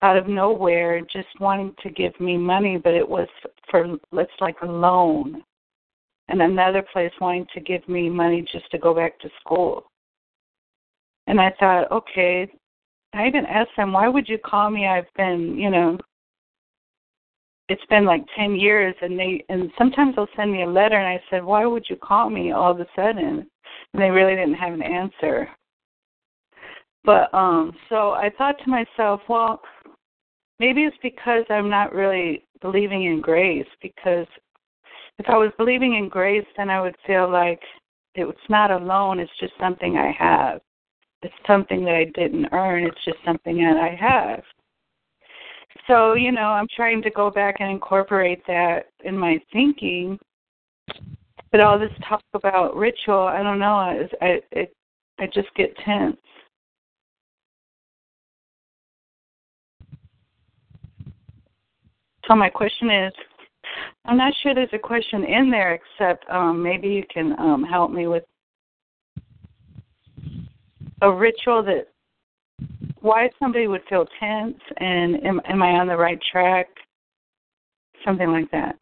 out 0.00 0.16
of 0.16 0.26
nowhere 0.26 1.00
just 1.00 1.28
wanting 1.38 1.74
to 1.82 1.90
give 1.90 2.18
me 2.18 2.36
money, 2.36 2.76
but 2.76 2.94
it 2.94 3.08
was 3.08 3.28
for 3.70 3.96
let's 4.10 4.32
like 4.40 4.56
a 4.62 4.66
loan. 4.66 5.42
And 6.28 6.40
another 6.40 6.82
place 6.92 7.12
wanting 7.20 7.46
to 7.52 7.60
give 7.60 7.86
me 7.88 8.08
money 8.08 8.44
just 8.50 8.70
to 8.70 8.78
go 8.78 8.94
back 8.94 9.18
to 9.20 9.28
school. 9.40 9.84
And 11.26 11.40
I 11.40 11.52
thought, 11.58 11.90
okay, 11.90 12.50
I 13.14 13.26
even 13.26 13.46
asked 13.46 13.70
them, 13.76 13.92
why 13.92 14.08
would 14.08 14.28
you 14.28 14.38
call 14.38 14.70
me? 14.70 14.86
I've 14.86 15.12
been, 15.16 15.56
you 15.56 15.70
know, 15.70 15.98
it's 17.68 17.84
been 17.88 18.04
like 18.04 18.24
10 18.36 18.56
years 18.56 18.94
and 19.02 19.18
they, 19.18 19.44
and 19.48 19.70
sometimes 19.78 20.16
they'll 20.16 20.26
send 20.36 20.52
me 20.52 20.62
a 20.62 20.68
letter 20.68 20.96
and 20.96 21.06
I 21.06 21.22
said, 21.30 21.44
why 21.44 21.64
would 21.64 21.84
you 21.88 21.96
call 21.96 22.28
me 22.28 22.52
all 22.52 22.72
of 22.72 22.80
a 22.80 22.86
sudden? 22.96 23.46
And 23.92 24.02
they 24.02 24.10
really 24.10 24.34
didn't 24.34 24.54
have 24.54 24.72
an 24.72 24.82
answer. 24.82 25.48
But, 27.04 27.32
um, 27.34 27.72
so 27.88 28.10
I 28.10 28.30
thought 28.36 28.56
to 28.64 28.70
myself, 28.70 29.20
well, 29.28 29.60
maybe 30.58 30.82
it's 30.82 30.96
because 31.02 31.44
I'm 31.50 31.68
not 31.68 31.94
really 31.94 32.44
believing 32.60 33.04
in 33.04 33.20
grace 33.20 33.66
because 33.80 34.26
if 35.18 35.28
I 35.28 35.36
was 35.36 35.52
believing 35.58 35.94
in 35.96 36.08
grace, 36.08 36.46
then 36.56 36.70
I 36.70 36.80
would 36.80 36.96
feel 37.06 37.30
like 37.30 37.60
it's 38.14 38.38
not 38.48 38.70
alone, 38.70 39.18
it's 39.18 39.32
just 39.40 39.52
something 39.58 39.96
I 39.96 40.12
have 40.18 40.60
it's 41.22 41.34
something 41.46 41.84
that 41.84 41.94
I 41.94 42.04
didn't 42.04 42.48
earn. 42.52 42.84
It's 42.84 43.04
just 43.04 43.18
something 43.24 43.58
that 43.58 43.76
I 43.76 43.94
have. 43.94 44.42
So, 45.86 46.14
you 46.14 46.32
know, 46.32 46.42
I'm 46.48 46.68
trying 46.74 47.02
to 47.02 47.10
go 47.10 47.30
back 47.30 47.56
and 47.60 47.70
incorporate 47.70 48.46
that 48.46 48.86
in 49.04 49.16
my 49.16 49.38
thinking. 49.52 50.18
But 51.50 51.60
all 51.60 51.78
this 51.78 51.90
talk 52.08 52.22
about 52.34 52.76
ritual, 52.76 53.20
I 53.20 53.42
don't 53.42 53.58
know, 53.58 53.74
I 53.74 54.08
I 54.20 54.40
it, 54.52 54.74
I 55.18 55.26
just 55.26 55.48
get 55.54 55.76
tense. 55.84 56.16
So 62.26 62.36
my 62.36 62.48
question 62.48 62.90
is, 62.90 63.12
I'm 64.04 64.16
not 64.16 64.32
sure 64.42 64.54
there's 64.54 64.68
a 64.72 64.78
question 64.78 65.24
in 65.24 65.50
there, 65.50 65.74
except 65.74 66.28
um, 66.30 66.62
maybe 66.62 66.88
you 66.88 67.04
can 67.12 67.38
um, 67.38 67.64
help 67.64 67.90
me 67.90 68.06
with 68.06 68.24
a 71.02 71.12
ritual 71.12 71.62
that 71.64 71.88
why 73.00 73.28
somebody 73.38 73.66
would 73.66 73.82
feel 73.88 74.06
tense 74.18 74.58
and 74.78 75.22
am, 75.26 75.40
am 75.44 75.62
I 75.62 75.72
on 75.72 75.88
the 75.88 75.96
right 75.96 76.20
track? 76.30 76.68
Something 78.04 78.30
like 78.30 78.50
that. 78.52 78.76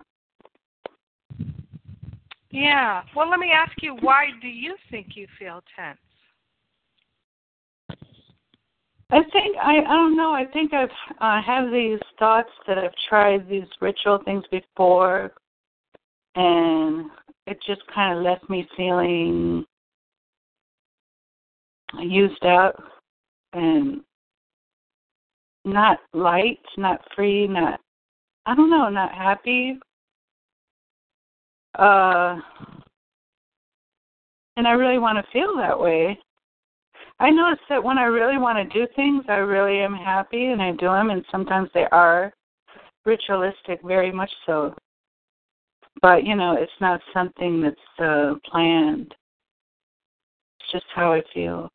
Yeah. 2.51 3.03
Well, 3.17 3.31
let 3.31 3.41
me 3.41 3.51
ask 3.55 3.73
you, 3.83 3.97
why 4.01 4.27
do 4.43 4.49
you 4.49 4.77
think 4.91 5.09
you 5.15 5.27
feel 5.39 5.63
tense? 5.75 5.99
I 9.13 9.23
think 9.33 9.57
I 9.61 9.79
I 9.79 9.95
don't 9.95 10.17
know. 10.17 10.33
I 10.33 10.45
think 10.53 10.73
I've 10.73 10.89
I 11.19 11.41
have 11.41 11.73
these 11.73 11.99
thoughts 12.19 12.51
that 12.69 12.79
I've 12.79 12.95
tried 13.09 13.49
these 13.49 13.67
ritual 13.81 14.21
things 14.25 14.45
before, 14.53 15.33
and 16.37 17.11
it 17.47 17.59
just 17.67 17.83
kind 17.93 18.17
of 18.17 18.23
left 18.23 18.49
me 18.49 18.69
feeling 18.77 19.65
used 21.99 22.45
up 22.45 22.83
and 23.53 24.01
not 25.65 25.99
light, 26.13 26.61
not 26.77 27.01
free, 27.15 27.47
not 27.47 27.81
I 28.47 28.55
don't 28.55 28.71
know, 28.71 28.89
not 28.89 29.13
happy. 29.13 29.79
Uh 31.79 32.39
and 34.57 34.67
I 34.67 34.73
really 34.73 34.99
want 34.99 35.17
to 35.19 35.33
feel 35.33 35.57
that 35.57 35.79
way. 35.79 36.19
I 37.19 37.31
notice 37.31 37.63
that 37.69 37.83
when 37.83 37.99
I 37.99 38.05
really 38.05 38.39
want 38.39 38.57
to 38.59 38.79
do 38.79 38.91
things, 38.97 39.25
I 39.29 39.37
really 39.37 39.81
am 39.81 39.95
happy 39.95 40.47
and 40.47 40.61
I 40.63 40.73
do 40.73 40.87
them, 40.87 41.11
and 41.11 41.25
sometimes 41.31 41.69
they 41.75 41.87
are 41.93 42.33
ritualistic, 43.05 43.81
very 43.85 44.11
much 44.11 44.31
so. 44.47 44.75
But 46.01 46.25
you 46.25 46.35
know, 46.35 46.57
it's 46.59 46.73
not 46.81 47.01
something 47.13 47.61
that's 47.61 47.99
uh, 47.99 48.35
planned. 48.51 49.15
It's 50.61 50.73
just 50.73 50.87
how 50.95 51.13
I 51.13 51.23
feel. 51.35 51.71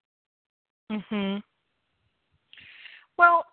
Mhm. 0.92 1.42
Well, 3.18 3.46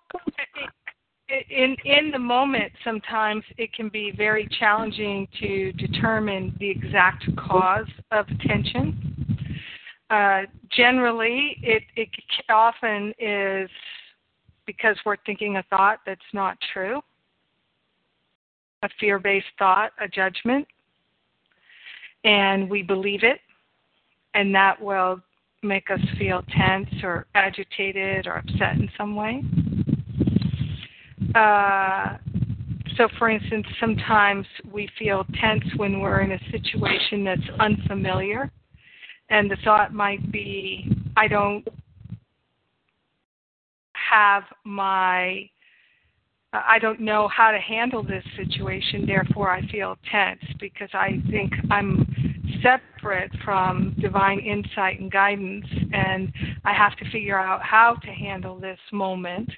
in 1.50 1.76
in 1.84 2.10
the 2.10 2.18
moment, 2.18 2.72
sometimes 2.84 3.44
it 3.56 3.72
can 3.72 3.88
be 3.88 4.10
very 4.10 4.46
challenging 4.58 5.26
to 5.40 5.72
determine 5.72 6.54
the 6.58 6.68
exact 6.68 7.24
cause 7.36 7.88
of 8.10 8.26
tension. 8.40 9.12
Uh, 10.10 10.42
generally, 10.70 11.56
it, 11.62 11.84
it 11.96 12.08
often 12.50 13.14
is 13.18 13.70
because 14.66 14.96
we're 15.06 15.16
thinking 15.24 15.56
a 15.56 15.62
thought 15.70 16.00
that's 16.04 16.20
not 16.34 16.58
true, 16.72 17.00
a 18.82 18.88
fear 19.00 19.18
based 19.18 19.46
thought, 19.58 19.92
a 20.00 20.06
judgment, 20.06 20.66
and 22.24 22.68
we 22.68 22.82
believe 22.82 23.22
it, 23.22 23.40
and 24.34 24.54
that 24.54 24.78
will 24.80 25.18
make 25.62 25.90
us 25.90 26.00
feel 26.18 26.42
tense 26.56 26.88
or 27.02 27.26
agitated 27.34 28.26
or 28.26 28.36
upset 28.36 28.74
in 28.76 28.88
some 28.96 29.14
way. 29.14 29.42
Uh, 31.34 32.16
so, 32.96 33.08
for 33.18 33.30
instance, 33.30 33.66
sometimes 33.80 34.46
we 34.70 34.88
feel 34.98 35.24
tense 35.40 35.64
when 35.76 36.00
we're 36.00 36.20
in 36.20 36.32
a 36.32 36.38
situation 36.50 37.24
that's 37.24 37.40
unfamiliar 37.60 38.50
and 39.30 39.50
the 39.50 39.56
thought 39.64 39.94
might 39.94 40.30
be 40.30 40.86
I 41.16 41.26
don't 41.26 41.66
have 43.92 44.44
my 44.64 45.48
I 46.52 46.78
don't 46.78 47.00
know 47.00 47.28
how 47.28 47.50
to 47.50 47.58
handle 47.58 48.02
this 48.02 48.24
situation, 48.36 49.06
therefore 49.06 49.50
I 49.50 49.66
feel 49.68 49.96
tense 50.10 50.42
because 50.60 50.90
I 50.92 51.22
think 51.30 51.52
I'm 51.70 52.06
separate 52.62 53.30
from 53.44 53.94
divine 54.00 54.38
insight 54.40 55.00
and 55.00 55.10
guidance 55.10 55.66
and 55.92 56.32
I 56.64 56.72
have 56.72 56.96
to 56.96 57.10
figure 57.10 57.38
out 57.38 57.62
how 57.62 57.94
to 58.02 58.08
handle 58.08 58.58
this 58.58 58.78
moment 58.92 59.50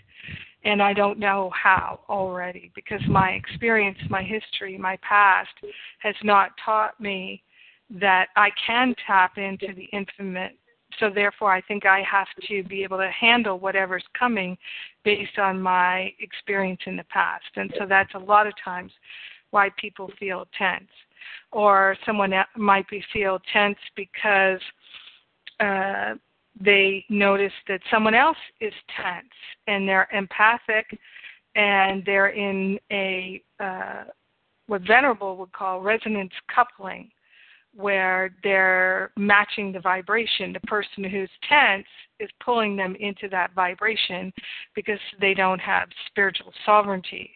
and 0.65 0.83
I 0.83 0.93
don't 0.95 1.19
know 1.19 1.51
how 1.51 2.01
already 2.09 2.71
because 2.75 3.01
my 3.09 3.31
experience, 3.31 3.99
my 4.09 4.23
history, 4.23 4.79
my 4.79 4.99
past 5.03 5.51
has 5.99 6.15
not 6.23 6.51
taught 6.65 6.99
me 6.99 7.43
that 7.91 8.29
I 8.37 8.49
can 8.66 8.95
tap 9.07 9.37
into 9.37 9.75
the 9.75 9.89
infinite. 9.93 10.57
So 11.01 11.11
therefore, 11.11 11.53
I 11.53 11.61
think 11.61 11.87
I 11.87 12.03
have 12.11 12.29
to 12.49 12.62
be 12.62 12.83
able 12.83 12.99
to 12.99 13.11
handle 13.11 13.59
whatever's 13.59 14.05
coming 14.19 14.57
based 15.05 15.39
on 15.39 15.61
my 15.61 16.12
experience 16.21 16.81
in 16.87 16.97
the 16.97 17.05
past. 17.05 17.45
And 17.57 17.73
so 17.79 17.85
that's 17.87 18.15
a 18.15 18.19
lot 18.19 18.47
of 18.47 18.55
times 18.65 18.93
why 19.51 19.71
people 19.79 20.11
feel 20.19 20.47
tense. 20.57 20.89
Or 21.52 21.96
someone 22.05 22.32
might 22.56 22.88
be 22.88 23.02
feel 23.12 23.38
tense 23.52 23.78
because 23.96 24.60
uh, 25.60 26.14
they 26.60 27.05
notice 27.09 27.52
that 27.68 27.80
someone 27.90 28.14
else 28.14 28.36
is 28.60 28.72
tense 29.01 29.26
and 29.66 29.88
they're 29.88 30.09
empathic 30.12 30.86
and 31.55 32.02
they're 32.05 32.28
in 32.28 32.78
a 32.90 33.42
uh, 33.60 34.05
what 34.66 34.82
Venerable 34.82 35.36
would 35.36 35.52
call 35.52 35.80
resonance 35.80 36.32
coupling 36.55 37.10
where 37.76 38.34
they're 38.42 39.10
matching 39.16 39.72
the 39.72 39.80
vibration. 39.80 40.52
The 40.52 40.60
person 40.60 41.05
who's 41.05 41.30
tense 41.48 41.86
is 42.20 42.30
pulling 42.44 42.76
them 42.76 42.96
into 43.01 43.28
that 43.30 43.52
vibration 43.55 44.32
because 44.74 45.01
they 45.20 45.34
don't 45.34 45.59
have 45.59 45.88
spiritual 46.06 46.52
sovereignty. 46.64 47.30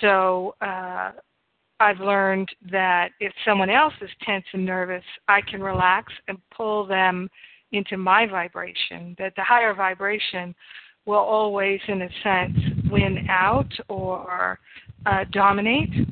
So 0.00 0.54
uh, 0.60 1.12
I've 1.80 1.98
learned 1.98 2.50
that 2.70 3.10
if 3.20 3.32
someone 3.44 3.70
else 3.70 3.94
is 4.02 4.10
tense 4.22 4.44
and 4.52 4.64
nervous, 4.66 5.02
I 5.28 5.40
can 5.40 5.62
relax 5.62 6.12
and 6.28 6.38
pull 6.54 6.86
them 6.86 7.28
into 7.72 7.96
my 7.96 8.26
vibration. 8.26 9.16
That 9.18 9.34
the 9.34 9.42
higher 9.42 9.74
vibration 9.74 10.54
will 11.06 11.16
always, 11.16 11.80
in 11.88 12.02
a 12.02 12.08
sense, 12.22 12.58
win 12.90 13.26
out 13.30 13.72
or 13.88 14.58
uh, 15.06 15.24
dominate 15.32 16.06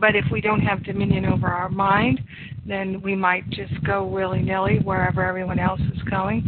but 0.00 0.16
if 0.16 0.24
we 0.32 0.40
don't 0.40 0.60
have 0.60 0.82
dominion 0.82 1.26
over 1.26 1.48
our 1.48 1.68
mind, 1.68 2.20
then 2.66 3.00
we 3.02 3.14
might 3.14 3.48
just 3.50 3.72
go 3.84 4.04
willy 4.04 4.40
nilly 4.42 4.78
wherever 4.78 5.24
everyone 5.24 5.58
else 5.58 5.80
is 5.94 6.02
going. 6.04 6.42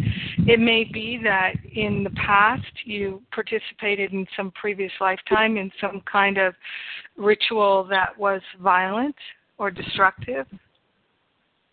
It 0.47 0.59
may 0.61 0.85
be 0.85 1.21
that 1.25 1.55
in 1.75 2.05
the 2.05 2.11
past 2.11 2.65
you 2.85 3.23
participated 3.33 4.13
in 4.13 4.27
some 4.37 4.51
previous 4.53 4.93
lifetime 5.01 5.57
in 5.57 5.71
some 5.81 6.03
kind 6.11 6.39
of 6.39 6.55
ritual 7.17 7.85
that 7.91 8.17
was 8.19 8.41
violent 8.61 9.17
or 9.59 9.71
destructive. 9.71 10.47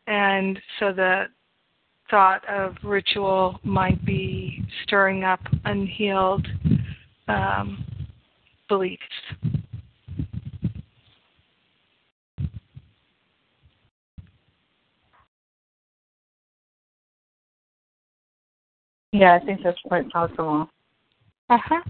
And 0.08 0.60
so 0.80 0.92
the 0.92 1.26
thought 2.10 2.48
of 2.50 2.76
ritual 2.84 3.60
might 3.64 4.04
be 4.06 4.64
stirring 4.84 5.24
up 5.24 5.42
unhealed 5.66 6.48
um, 7.28 7.86
beliefs. 8.68 9.04
Yeah, 19.12 19.38
I 19.42 19.46
think 19.46 19.62
that's 19.64 19.80
quite 19.88 20.10
possible. 20.10 20.70
Uh 21.50 21.58
huh. 21.64 21.82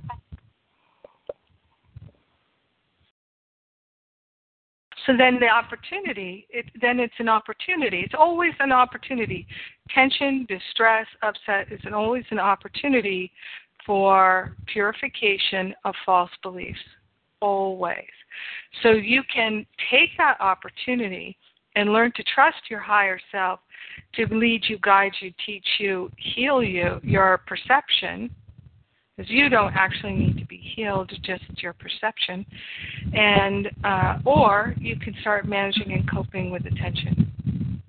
So 5.05 5.13
then 5.17 5.39
the 5.39 5.47
opportunity, 5.47 6.45
it, 6.49 6.65
then 6.81 6.99
it's 6.99 7.13
an 7.19 7.29
opportunity. 7.29 8.01
It's 8.05 8.13
always 8.17 8.53
an 8.59 8.71
opportunity. 8.71 9.47
Tension, 9.89 10.45
distress, 10.47 11.07
upset 11.23 11.71
is 11.71 11.79
an, 11.83 11.93
always 11.93 12.25
an 12.29 12.39
opportunity 12.39 13.31
for 13.85 14.55
purification 14.71 15.73
of 15.83 15.95
false 16.05 16.29
beliefs. 16.43 16.79
Always. 17.41 18.05
So 18.83 18.89
you 18.91 19.23
can 19.33 19.65
take 19.89 20.09
that 20.17 20.39
opportunity 20.39 21.37
and 21.75 21.91
learn 21.91 22.11
to 22.15 22.23
trust 22.35 22.57
your 22.69 22.81
higher 22.81 23.19
self 23.31 23.61
to 24.15 24.25
lead 24.33 24.63
you, 24.67 24.77
guide 24.79 25.11
you, 25.21 25.31
teach 25.45 25.65
you, 25.79 26.11
heal 26.17 26.63
you, 26.63 26.99
your 27.03 27.41
perception, 27.45 28.29
because 29.15 29.29
you 29.29 29.49
don't 29.49 29.73
actually 29.75 30.13
need 30.13 30.37
to 30.37 30.45
be 30.45 30.57
healed, 30.75 31.11
just 31.23 31.43
your 31.61 31.73
perception, 31.73 32.45
and 33.13 33.69
uh, 33.83 34.17
or 34.25 34.73
you 34.79 34.97
can 34.97 35.13
start 35.21 35.47
managing 35.47 35.91
and 35.91 36.09
coping 36.09 36.51
with 36.51 36.65
attention, 36.65 37.81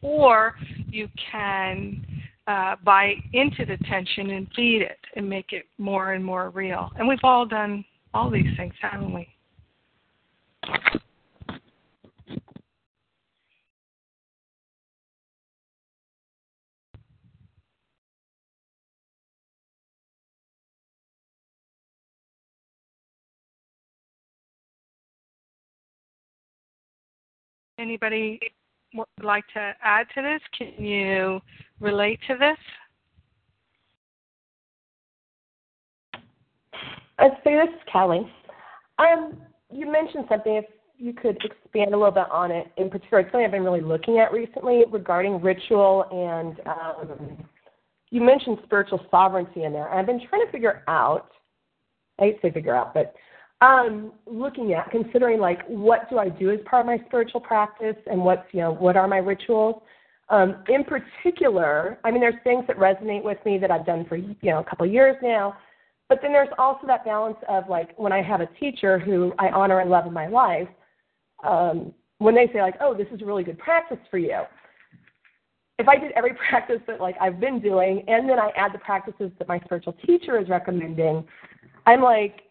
or 0.00 0.54
you 0.88 1.08
can 1.30 2.06
uh, 2.46 2.76
buy 2.84 3.14
into 3.32 3.64
the 3.64 3.76
tension 3.88 4.30
and 4.30 4.46
feed 4.54 4.82
it 4.82 4.98
and 5.16 5.28
make 5.28 5.52
it 5.52 5.64
more 5.78 6.12
and 6.12 6.24
more 6.24 6.50
real. 6.50 6.90
And 6.96 7.08
we've 7.08 7.18
all 7.24 7.46
done 7.46 7.84
all 8.12 8.30
these 8.30 8.56
things, 8.56 8.74
haven't 8.80 9.12
we? 9.12 9.28
Anybody 27.84 28.40
would 28.94 29.06
like 29.22 29.44
to 29.52 29.74
add 29.82 30.06
to 30.14 30.22
this? 30.22 30.40
Can 30.56 30.82
you 30.82 31.38
relate 31.80 32.18
to 32.28 32.34
this? 32.38 32.56
I'd 37.18 37.32
say 37.44 37.56
this 37.56 37.68
is 37.74 37.80
Kelly. 37.92 38.26
Um, 38.98 39.36
you 39.70 39.90
mentioned 39.90 40.24
something. 40.30 40.56
If 40.56 40.64
you 40.96 41.12
could 41.12 41.36
expand 41.44 41.92
a 41.92 41.96
little 41.98 42.10
bit 42.10 42.30
on 42.30 42.50
it, 42.50 42.68
in 42.78 42.88
particular, 42.88 43.20
it's 43.20 43.30
something 43.32 43.44
I've 43.44 43.50
been 43.50 43.64
really 43.64 43.82
looking 43.82 44.18
at 44.18 44.32
recently 44.32 44.84
regarding 44.90 45.42
ritual, 45.42 46.06
and 46.10 46.60
um, 46.66 47.44
you 48.08 48.22
mentioned 48.22 48.60
spiritual 48.64 49.04
sovereignty 49.10 49.64
in 49.64 49.74
there. 49.74 49.92
I've 49.92 50.06
been 50.06 50.26
trying 50.30 50.46
to 50.46 50.50
figure 50.50 50.84
out. 50.88 51.28
I 52.18 52.22
hate 52.22 52.40
to 52.40 52.48
say 52.48 52.50
figure 52.50 52.74
out, 52.74 52.94
but 52.94 53.14
um, 53.60 54.12
looking 54.26 54.72
at 54.72 54.90
considering 54.90 55.40
like 55.40 55.64
what 55.66 56.08
do 56.10 56.18
I 56.18 56.28
do 56.28 56.50
as 56.50 56.60
part 56.66 56.80
of 56.80 56.86
my 56.86 56.98
spiritual 57.06 57.40
practice, 57.40 57.96
and 58.06 58.24
what's 58.24 58.46
you 58.52 58.60
know 58.60 58.72
what 58.72 58.96
are 58.96 59.08
my 59.08 59.18
rituals. 59.18 59.82
Um, 60.30 60.64
in 60.68 60.84
particular, 60.84 61.98
I 62.02 62.10
mean, 62.10 62.20
there's 62.20 62.42
things 62.44 62.64
that 62.66 62.78
resonate 62.78 63.22
with 63.22 63.38
me 63.44 63.58
that 63.58 63.70
I've 63.70 63.84
done 63.84 64.06
for 64.06 64.16
you 64.16 64.36
know 64.42 64.60
a 64.60 64.64
couple 64.64 64.86
years 64.86 65.16
now 65.22 65.56
but 66.08 66.20
then 66.22 66.32
there's 66.32 66.48
also 66.58 66.86
that 66.86 67.04
balance 67.04 67.38
of 67.48 67.68
like 67.68 67.98
when 67.98 68.12
I 68.12 68.22
have 68.22 68.40
a 68.40 68.46
teacher 68.60 68.98
who 68.98 69.32
I 69.38 69.48
honor 69.48 69.80
and 69.80 69.90
love 69.90 70.06
in 70.06 70.12
my 70.12 70.26
life, 70.26 70.68
um, 71.42 71.94
when 72.18 72.34
they 72.34 72.48
say 72.52 72.60
like, 72.60 72.76
"Oh, 72.80 72.94
this 72.94 73.06
is 73.12 73.22
a 73.22 73.24
really 73.24 73.42
good 73.42 73.58
practice 73.58 73.98
for 74.10 74.18
you," 74.18 74.42
if 75.78 75.88
I 75.88 75.96
did 75.96 76.12
every 76.12 76.34
practice 76.48 76.80
that 76.86 77.00
like 77.00 77.16
I've 77.20 77.40
been 77.40 77.60
doing, 77.60 78.04
and 78.06 78.28
then 78.28 78.38
I 78.38 78.50
add 78.56 78.72
the 78.72 78.78
practices 78.78 79.32
that 79.38 79.48
my 79.48 79.58
spiritual 79.60 79.94
teacher 80.06 80.38
is 80.38 80.48
recommending, 80.48 81.26
I'm 81.86 82.02
like 82.02 82.42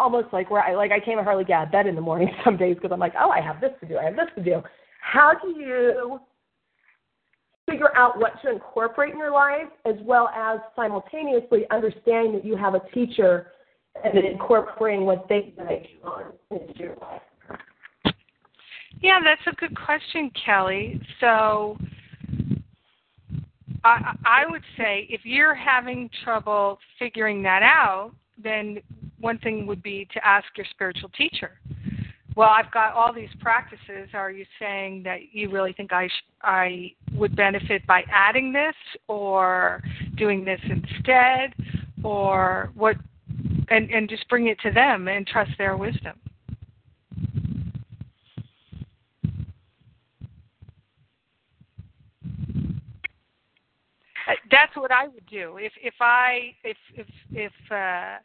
almost 0.00 0.28
like 0.32 0.50
where 0.50 0.62
I 0.62 0.74
like 0.74 0.90
I 0.90 1.00
can't 1.00 1.22
hardly 1.22 1.44
get 1.44 1.58
out 1.58 1.66
of 1.66 1.72
bed 1.72 1.86
in 1.86 1.94
the 1.94 2.00
morning 2.00 2.30
some 2.44 2.56
days 2.56 2.76
because 2.76 2.90
I'm 2.92 3.00
like, 3.00 3.14
oh, 3.18 3.30
I 3.30 3.40
have 3.40 3.60
this 3.60 3.72
to 3.80 3.86
do, 3.86 3.98
I 3.98 4.04
have 4.04 4.16
this 4.16 4.28
to 4.36 4.42
do. 4.42 4.62
How 5.00 5.32
do 5.40 5.48
you 5.48 6.20
figure 7.68 7.96
out 7.96 8.18
what 8.18 8.32
to 8.42 8.50
incorporate 8.50 9.12
in 9.12 9.18
your 9.18 9.32
life 9.32 9.68
as 9.84 9.94
well 10.02 10.28
as 10.28 10.58
simultaneously 10.74 11.64
understanding 11.70 12.32
that 12.32 12.44
you 12.44 12.56
have 12.56 12.74
a 12.74 12.80
teacher 12.92 13.52
and 14.02 14.18
incorporating 14.18 15.04
what 15.04 15.28
they 15.28 15.52
say 15.56 15.90
into 16.50 16.78
your 16.78 16.96
life? 17.00 17.22
Yeah, 19.00 19.18
that's 19.24 19.40
a 19.46 19.58
good 19.58 19.74
question, 19.76 20.30
Kelly. 20.44 21.00
So 21.20 21.78
I, 23.84 24.14
I 24.24 24.50
would 24.50 24.62
say 24.76 25.06
if 25.08 25.22
you're 25.24 25.54
having 25.54 26.10
trouble 26.22 26.78
figuring 26.98 27.42
that 27.44 27.62
out, 27.62 28.12
then 28.42 28.78
one 29.20 29.38
thing 29.38 29.66
would 29.66 29.82
be 29.82 30.08
to 30.12 30.26
ask 30.26 30.46
your 30.56 30.66
spiritual 30.70 31.10
teacher 31.10 31.60
well, 32.36 32.50
I've 32.50 32.70
got 32.70 32.94
all 32.94 33.12
these 33.12 33.28
practices. 33.40 34.08
Are 34.14 34.30
you 34.30 34.44
saying 34.58 35.02
that 35.02 35.32
you 35.32 35.50
really 35.50 35.72
think 35.72 35.92
I 35.92 36.08
sh- 36.08 36.24
I 36.42 36.92
would 37.12 37.34
benefit 37.34 37.86
by 37.86 38.02
adding 38.10 38.52
this 38.52 38.74
or 39.08 39.82
doing 40.16 40.44
this 40.44 40.60
instead, 40.62 41.52
or 42.04 42.70
what? 42.74 42.96
And 43.68 43.90
and 43.90 44.08
just 44.08 44.28
bring 44.28 44.46
it 44.46 44.58
to 44.60 44.70
them 44.70 45.08
and 45.08 45.26
trust 45.26 45.50
their 45.58 45.76
wisdom. 45.76 46.18
Uh, 54.28 54.34
that's 54.50 54.76
what 54.76 54.92
I 54.92 55.08
would 55.08 55.26
do 55.26 55.56
if 55.58 55.72
if 55.82 55.94
I 56.00 56.54
if 56.62 56.76
if 56.94 57.06
if 57.32 57.52
uh, 57.72 58.18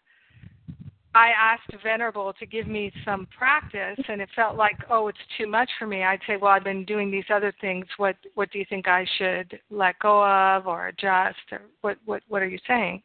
I 1.15 1.29
asked 1.29 1.81
Venerable 1.81 2.33
to 2.33 2.45
give 2.45 2.67
me 2.67 2.91
some 3.05 3.25
practice, 3.37 3.97
and 4.09 4.21
it 4.21 4.27
felt 4.35 4.57
like, 4.57 4.75
oh, 4.89 5.07
it's 5.07 5.17
too 5.37 5.47
much 5.47 5.69
for 5.79 5.87
me. 5.87 6.03
I'd 6.03 6.19
say, 6.27 6.35
well, 6.35 6.51
I've 6.51 6.65
been 6.65 6.83
doing 6.83 7.09
these 7.09 7.23
other 7.33 7.53
things. 7.61 7.85
What 7.95 8.17
what 8.33 8.51
do 8.51 8.59
you 8.59 8.65
think 8.69 8.89
I 8.89 9.07
should 9.17 9.57
let 9.71 9.97
go 9.99 10.23
of 10.25 10.67
or 10.67 10.87
adjust, 10.89 11.37
or 11.53 11.61
what 11.81 11.97
what 12.05 12.21
what 12.27 12.41
are 12.41 12.47
you 12.47 12.59
saying? 12.67 13.01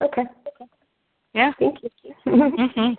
Okay. 0.00 0.22
Yeah. 1.34 1.50
Thank 1.58 1.78
you. 1.82 2.14
mm-hmm. 2.26 2.92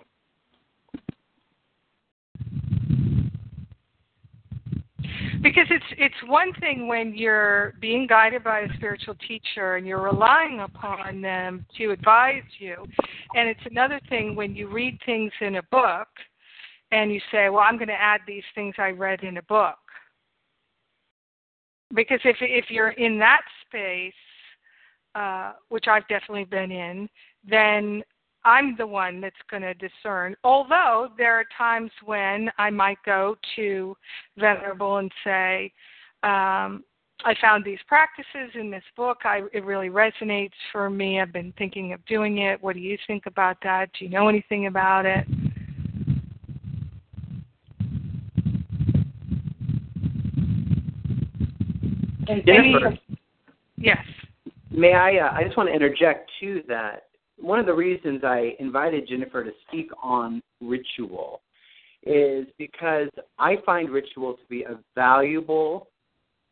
Because 5.48 5.66
it's 5.70 5.84
it's 5.96 6.30
one 6.30 6.52
thing 6.60 6.86
when 6.86 7.14
you're 7.14 7.72
being 7.80 8.06
guided 8.06 8.44
by 8.44 8.60
a 8.60 8.74
spiritual 8.76 9.14
teacher 9.26 9.76
and 9.76 9.86
you're 9.86 10.02
relying 10.02 10.60
upon 10.60 11.22
them 11.22 11.64
to 11.76 11.90
advise 11.90 12.42
you 12.58 12.76
and 13.34 13.48
it's 13.48 13.60
another 13.70 13.98
thing 14.10 14.36
when 14.36 14.54
you 14.54 14.68
read 14.68 14.98
things 15.06 15.32
in 15.40 15.56
a 15.56 15.62
book 15.70 16.08
and 16.92 17.10
you 17.10 17.20
say 17.32 17.48
well 17.48 17.60
i'm 17.60 17.76
going 17.76 17.88
to 17.88 17.94
add 17.94 18.20
these 18.26 18.42
things 18.54 18.74
i 18.78 18.90
read 18.90 19.22
in 19.22 19.38
a 19.38 19.42
book. 19.42 19.78
Because 21.94 22.20
if 22.24 22.36
if 22.40 22.66
you're 22.68 22.90
in 22.90 23.18
that 23.18 23.40
space 23.66 24.12
uh, 25.14 25.52
which 25.70 25.86
i've 25.88 26.06
definitely 26.08 26.44
been 26.44 26.70
in 26.70 27.08
then 27.48 28.02
I'm 28.44 28.76
the 28.76 28.86
one 28.86 29.20
that's 29.20 29.36
going 29.50 29.62
to 29.62 29.74
discern. 29.74 30.34
Although 30.44 31.08
there 31.18 31.34
are 31.34 31.44
times 31.56 31.90
when 32.04 32.50
I 32.58 32.70
might 32.70 32.98
go 33.04 33.36
to 33.56 33.96
Venerable 34.38 34.98
and 34.98 35.12
say, 35.24 35.72
um, 36.22 36.84
I 37.24 37.34
found 37.40 37.64
these 37.64 37.80
practices 37.88 38.50
in 38.54 38.70
this 38.70 38.84
book. 38.96 39.18
I, 39.24 39.42
it 39.52 39.64
really 39.64 39.88
resonates 39.88 40.52
for 40.70 40.88
me. 40.88 41.20
I've 41.20 41.32
been 41.32 41.52
thinking 41.58 41.92
of 41.92 42.04
doing 42.06 42.38
it. 42.38 42.62
What 42.62 42.74
do 42.74 42.80
you 42.80 42.96
think 43.06 43.26
about 43.26 43.56
that? 43.64 43.90
Do 43.98 44.04
you 44.04 44.10
know 44.10 44.28
anything 44.28 44.66
about 44.66 45.04
it? 45.04 45.26
Jennifer, 52.46 52.96
yes. 53.78 53.98
May 54.70 54.92
I? 54.92 55.16
Uh, 55.16 55.32
I 55.32 55.44
just 55.44 55.56
want 55.56 55.70
to 55.70 55.74
interject 55.74 56.30
too 56.38 56.62
that 56.68 57.07
one 57.40 57.58
of 57.58 57.66
the 57.66 57.74
reasons 57.74 58.22
I 58.24 58.54
invited 58.58 59.08
Jennifer 59.08 59.44
to 59.44 59.50
speak 59.66 59.90
on 60.02 60.42
ritual 60.60 61.40
is 62.04 62.46
because 62.58 63.08
I 63.38 63.56
find 63.66 63.90
ritual 63.90 64.34
to 64.34 64.42
be 64.48 64.62
a 64.62 64.78
valuable 64.94 65.88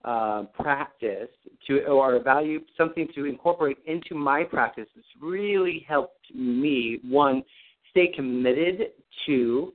uh, 0.05 0.45
practice 0.55 1.29
to 1.67 1.81
or 1.87 2.17
a 2.17 2.21
value 2.21 2.61
something 2.77 3.09
to 3.15 3.25
incorporate 3.25 3.79
into 3.87 4.15
my 4.15 4.45
practice. 4.45 4.87
It's 4.97 5.07
really 5.21 5.85
helped 5.89 6.33
me 6.35 7.01
one 7.03 7.43
stay 7.91 8.13
committed 8.15 8.91
to 9.27 9.73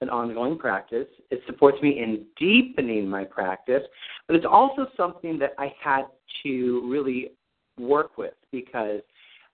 an 0.00 0.08
ongoing 0.08 0.56
practice. 0.56 1.08
It 1.30 1.40
supports 1.46 1.76
me 1.82 1.98
in 2.00 2.24
deepening 2.38 3.08
my 3.08 3.24
practice, 3.24 3.82
but 4.26 4.36
it's 4.36 4.46
also 4.48 4.86
something 4.96 5.38
that 5.40 5.52
I 5.58 5.74
had 5.82 6.04
to 6.44 6.88
really 6.88 7.32
work 7.78 8.16
with 8.16 8.34
because 8.52 9.00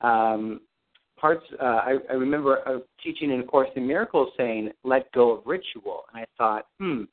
um, 0.01 0.61
parts. 1.17 1.45
Uh, 1.61 1.65
I, 1.65 1.97
I 2.11 2.15
remember 2.15 2.57
a 2.57 2.81
teaching 3.03 3.31
in 3.31 3.41
A 3.41 3.45
Course 3.45 3.71
in 3.77 3.87
Miracles 3.87 4.31
saying, 4.37 4.71
"Let 4.85 5.11
go 5.13 5.33
of 5.33 5.47
ritual," 5.47 6.05
and 6.13 6.23
I 6.23 6.27
thought, 6.37 6.67
hmm, 6.79 7.05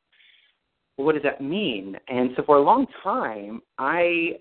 well, 0.97 1.05
what 1.05 1.15
does 1.15 1.23
that 1.23 1.41
mean? 1.41 1.97
And 2.07 2.31
so 2.35 2.43
for 2.43 2.57
a 2.57 2.61
long 2.61 2.85
time, 3.03 3.61
I 3.77 4.39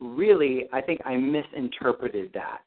really, 0.00 0.66
I 0.72 0.80
think 0.80 1.00
I 1.04 1.16
misinterpreted 1.16 2.30
that. 2.34 2.60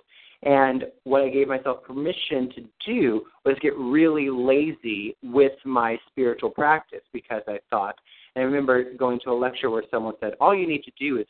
And 0.44 0.86
what 1.06 1.22
I 1.22 1.30
gave 1.30 1.48
myself 1.48 1.84
permission 1.84 2.50
to 2.56 2.64
do 2.86 3.24
was 3.46 3.56
get 3.62 3.76
really 3.78 4.30
lazy 4.30 5.16
with 5.24 5.54
my 5.64 5.98
spiritual 6.10 6.50
practice 6.50 7.02
because 7.14 7.42
I 7.48 7.60
thought, 7.70 7.96
and 8.36 8.44
I 8.44 8.46
remember 8.46 8.94
going 8.94 9.20
to 9.22 9.32
a 9.32 9.34
lecture 9.34 9.70
where 9.70 9.84
someone 9.90 10.16
said, 10.20 10.34
all 10.42 10.54
you 10.54 10.68
need 10.68 10.84
to 10.84 10.92
do 11.00 11.18
is 11.18 11.28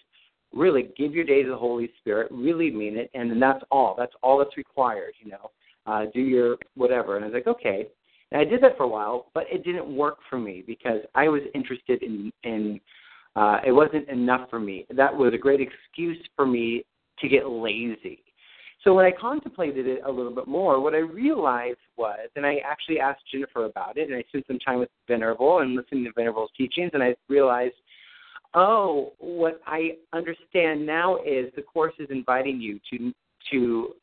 really 0.53 0.89
give 0.97 1.13
your 1.13 1.25
day 1.25 1.43
to 1.43 1.49
the 1.49 1.57
Holy 1.57 1.91
Spirit, 1.99 2.29
really 2.31 2.71
mean 2.71 2.97
it, 2.97 3.09
and 3.13 3.29
then 3.29 3.39
that's 3.39 3.63
all. 3.71 3.95
That's 3.97 4.13
all 4.21 4.37
that's 4.37 4.55
required, 4.57 5.13
you 5.19 5.31
know. 5.31 5.51
Uh, 5.85 6.05
do 6.13 6.21
your 6.21 6.57
whatever. 6.75 7.17
And 7.17 7.25
I 7.25 7.27
was 7.27 7.33
like, 7.33 7.47
okay. 7.47 7.87
And 8.31 8.41
I 8.41 8.45
did 8.45 8.61
that 8.61 8.77
for 8.77 8.83
a 8.83 8.87
while, 8.87 9.27
but 9.33 9.45
it 9.51 9.63
didn't 9.63 9.95
work 9.95 10.17
for 10.29 10.39
me 10.39 10.63
because 10.65 11.01
I 11.13 11.27
was 11.27 11.41
interested 11.53 12.01
in 12.03 12.31
in 12.43 12.79
uh, 13.35 13.59
it 13.65 13.71
wasn't 13.71 14.07
enough 14.09 14.49
for 14.49 14.59
me. 14.59 14.85
That 14.95 15.15
was 15.15 15.33
a 15.33 15.37
great 15.37 15.59
excuse 15.59 16.17
for 16.35 16.45
me 16.45 16.85
to 17.19 17.27
get 17.27 17.47
lazy. 17.47 18.23
So 18.83 18.93
when 18.93 19.05
I 19.05 19.11
contemplated 19.11 19.87
it 19.87 20.01
a 20.05 20.11
little 20.11 20.33
bit 20.35 20.45
more, 20.45 20.81
what 20.81 20.93
I 20.93 20.97
realized 20.97 21.79
was, 21.95 22.27
and 22.35 22.45
I 22.45 22.57
actually 22.65 22.99
asked 22.99 23.21
Jennifer 23.31 23.65
about 23.65 23.97
it, 23.97 24.09
and 24.09 24.15
I 24.17 24.23
spent 24.27 24.45
some 24.45 24.59
time 24.59 24.79
with 24.79 24.89
Venerable 25.07 25.59
and 25.59 25.73
listening 25.73 26.03
to 26.03 26.11
Venerable's 26.11 26.51
teachings, 26.57 26.91
and 26.93 27.01
I 27.01 27.15
realized 27.29 27.75
oh, 28.55 29.13
what 29.19 29.61
I 29.65 29.97
understand 30.13 30.85
now 30.85 31.17
is 31.17 31.51
the 31.55 31.61
course 31.61 31.93
is 31.99 32.07
inviting 32.09 32.59
you 32.61 32.79
to 32.91 33.13
to 33.51 33.93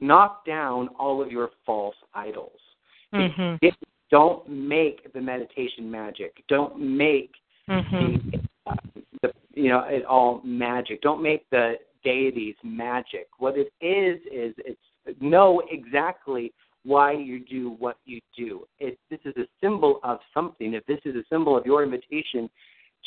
knock 0.00 0.44
down 0.44 0.88
all 0.98 1.22
of 1.22 1.30
your 1.30 1.50
false 1.64 1.96
idols. 2.14 2.60
Mm-hmm. 3.14 3.56
It, 3.62 3.74
don't 4.10 4.48
make 4.48 5.12
the 5.12 5.20
meditation 5.20 5.90
magic. 5.90 6.44
Don't 6.48 6.78
make 6.78 7.32
mm-hmm. 7.68 8.30
the, 8.30 8.70
uh, 8.70 8.74
the 9.22 9.32
you 9.54 9.68
know 9.68 9.84
it 9.88 10.04
all 10.04 10.40
magic. 10.44 11.02
Don't 11.02 11.22
make 11.22 11.48
the 11.50 11.74
deities 12.04 12.54
magic. 12.62 13.28
What 13.38 13.54
it 13.56 13.72
is 13.80 14.20
is 14.32 14.54
it's 14.58 15.20
know 15.20 15.62
exactly 15.70 16.52
why 16.84 17.12
you 17.12 17.44
do 17.44 17.70
what 17.78 17.96
you 18.04 18.20
do. 18.36 18.64
If 18.78 18.96
this 19.10 19.18
is 19.24 19.34
a 19.36 19.46
symbol 19.60 19.98
of 20.04 20.18
something, 20.32 20.74
if 20.74 20.86
this 20.86 21.00
is 21.04 21.16
a 21.16 21.24
symbol 21.28 21.56
of 21.56 21.66
your 21.66 21.82
invitation 21.82 22.48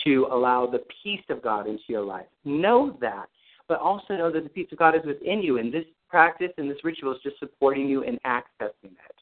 to 0.04 0.28
allow 0.32 0.66
the 0.66 0.84
peace 1.04 1.24
of 1.30 1.42
God 1.42 1.68
into 1.68 1.84
your 1.88 2.04
life, 2.04 2.28
know 2.46 2.98
that. 3.02 3.28
But 3.68 3.80
also 3.80 4.16
know 4.16 4.32
that 4.32 4.44
the 4.44 4.50
peace 4.50 4.68
of 4.72 4.80
God 4.80 4.96
is 4.96 5.06
within 5.06 5.44
you, 5.44 5.60
and 5.60 5.72
this 5.72 5.86
practice 6.10 6.52
and 6.58 6.70
this 6.70 6.84
ritual 6.84 7.12
is 7.14 7.20
just 7.24 7.38
supporting 7.40 7.88
you 7.88 8.02
in 8.02 8.18
accessing 8.26 8.72
it. 8.84 9.16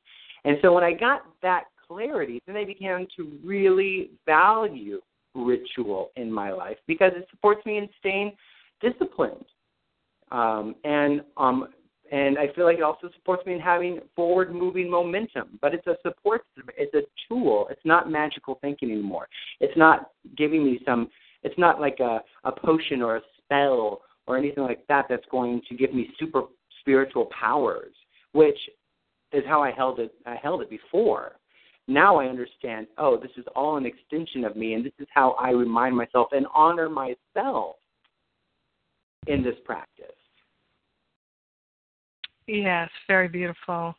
And 0.45 0.57
so 0.61 0.71
when 0.71 0.83
I 0.83 0.93
got 0.93 1.23
that 1.41 1.65
clarity, 1.85 2.41
then 2.47 2.55
I 2.55 2.63
began 2.63 3.07
to 3.17 3.37
really 3.43 4.11
value 4.25 5.01
ritual 5.35 6.11
in 6.15 6.31
my 6.31 6.51
life 6.51 6.77
because 6.87 7.11
it 7.15 7.27
supports 7.29 7.65
me 7.65 7.77
in 7.77 7.89
staying 7.99 8.31
disciplined. 8.81 9.45
Um, 10.31 10.75
and 10.83 11.21
um, 11.37 11.69
and 12.11 12.37
I 12.37 12.47
feel 12.53 12.65
like 12.65 12.77
it 12.77 12.83
also 12.83 13.09
supports 13.15 13.45
me 13.45 13.53
in 13.53 13.59
having 13.59 13.99
forward 14.15 14.53
moving 14.53 14.89
momentum. 14.89 15.59
But 15.61 15.73
it's 15.73 15.87
a 15.87 15.95
support 16.03 16.43
it's 16.77 16.93
a 16.93 17.01
tool. 17.27 17.67
It's 17.69 17.81
not 17.85 18.09
magical 18.09 18.57
thinking 18.61 18.91
anymore. 18.91 19.27
It's 19.59 19.77
not 19.77 20.11
giving 20.37 20.63
me 20.63 20.79
some 20.85 21.09
it's 21.43 21.57
not 21.57 21.79
like 21.79 21.99
a, 21.99 22.19
a 22.43 22.51
potion 22.51 23.01
or 23.01 23.17
a 23.17 23.21
spell 23.43 24.01
or 24.25 24.37
anything 24.37 24.63
like 24.63 24.85
that 24.87 25.05
that's 25.09 25.25
going 25.31 25.61
to 25.69 25.75
give 25.75 25.93
me 25.93 26.09
super 26.19 26.43
spiritual 26.81 27.29
powers, 27.39 27.93
which 28.33 28.57
is 29.31 29.43
how 29.47 29.61
I 29.61 29.71
held 29.71 29.99
it 29.99 30.13
I 30.25 30.35
held 30.35 30.61
it 30.61 30.69
before. 30.69 31.33
Now 31.89 32.17
I 32.17 32.25
understand, 32.25 32.87
oh, 32.97 33.17
this 33.17 33.31
is 33.37 33.45
all 33.55 33.77
an 33.77 33.85
extension 33.85 34.43
of 34.43 34.57
me 34.57 34.73
and 34.73 34.85
this 34.85 34.93
is 34.99 35.07
how 35.13 35.31
I 35.39 35.51
remind 35.51 35.95
myself 35.95 36.27
and 36.33 36.45
honor 36.53 36.89
myself 36.89 37.77
in 39.27 39.43
this 39.43 39.55
practice. 39.65 40.16
Yes, 42.47 42.89
very 43.07 43.27
beautiful. 43.27 43.93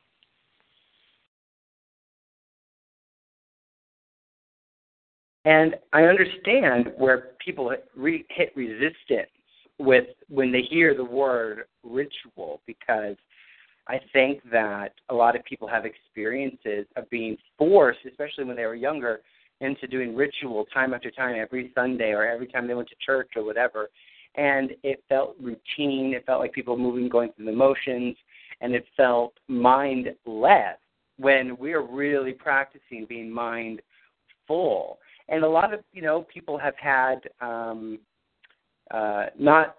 And 5.45 5.77
I 5.93 6.03
understand 6.03 6.93
where 6.97 7.31
people 7.45 7.71
hit 7.71 8.53
resistance 8.57 9.31
with 9.79 10.07
when 10.29 10.51
they 10.51 10.63
hear 10.63 10.95
the 10.95 11.05
word 11.05 11.65
ritual 11.85 12.61
because 12.67 13.17
I 13.87 14.01
think 14.13 14.43
that 14.51 14.93
a 15.09 15.15
lot 15.15 15.37
of 15.37 15.45
people 15.45 15.69
have 15.69 15.85
experiences 15.87 16.87
of 16.97 17.09
being 17.09 17.37
forced, 17.57 18.01
especially 18.07 18.45
when 18.45 18.57
they 18.57 18.67
were 18.67 18.75
younger, 18.75 19.21
into 19.61 19.87
doing 19.87 20.15
ritual 20.15 20.67
time 20.73 20.93
after 20.95 21.11
time 21.11 21.37
every 21.39 21.73
Sunday 21.75 22.11
or 22.11 22.27
every 22.27 22.47
time 22.47 22.67
they 22.67 22.75
went 22.75 22.89
to 22.89 22.95
church 23.05 23.31
or 23.37 23.45
whatever. 23.45 23.89
And 24.35 24.73
it 24.83 25.03
felt 25.09 25.37
routine. 25.41 26.13
It 26.15 26.27
felt 26.27 26.41
like 26.41 26.53
people 26.53 26.77
moving, 26.77 27.09
going 27.09 27.31
through 27.33 27.47
the 27.47 27.53
motions 27.53 28.17
and 28.61 28.75
it 28.75 28.85
felt 28.97 29.35
mindless 29.49 30.77
when 31.19 31.57
we're 31.59 31.83
really 31.83 32.33
practicing 32.33 33.07
being 33.09 33.31
mindful. 33.31 34.99
And 35.29 35.45
a 35.45 35.49
lot 35.49 35.75
of 35.75 35.81
you 35.93 36.03
know 36.03 36.27
people 36.33 36.59
have 36.59 36.75
had 36.77 37.17
um, 37.41 37.99
uh, 38.91 39.27
not 39.39 39.77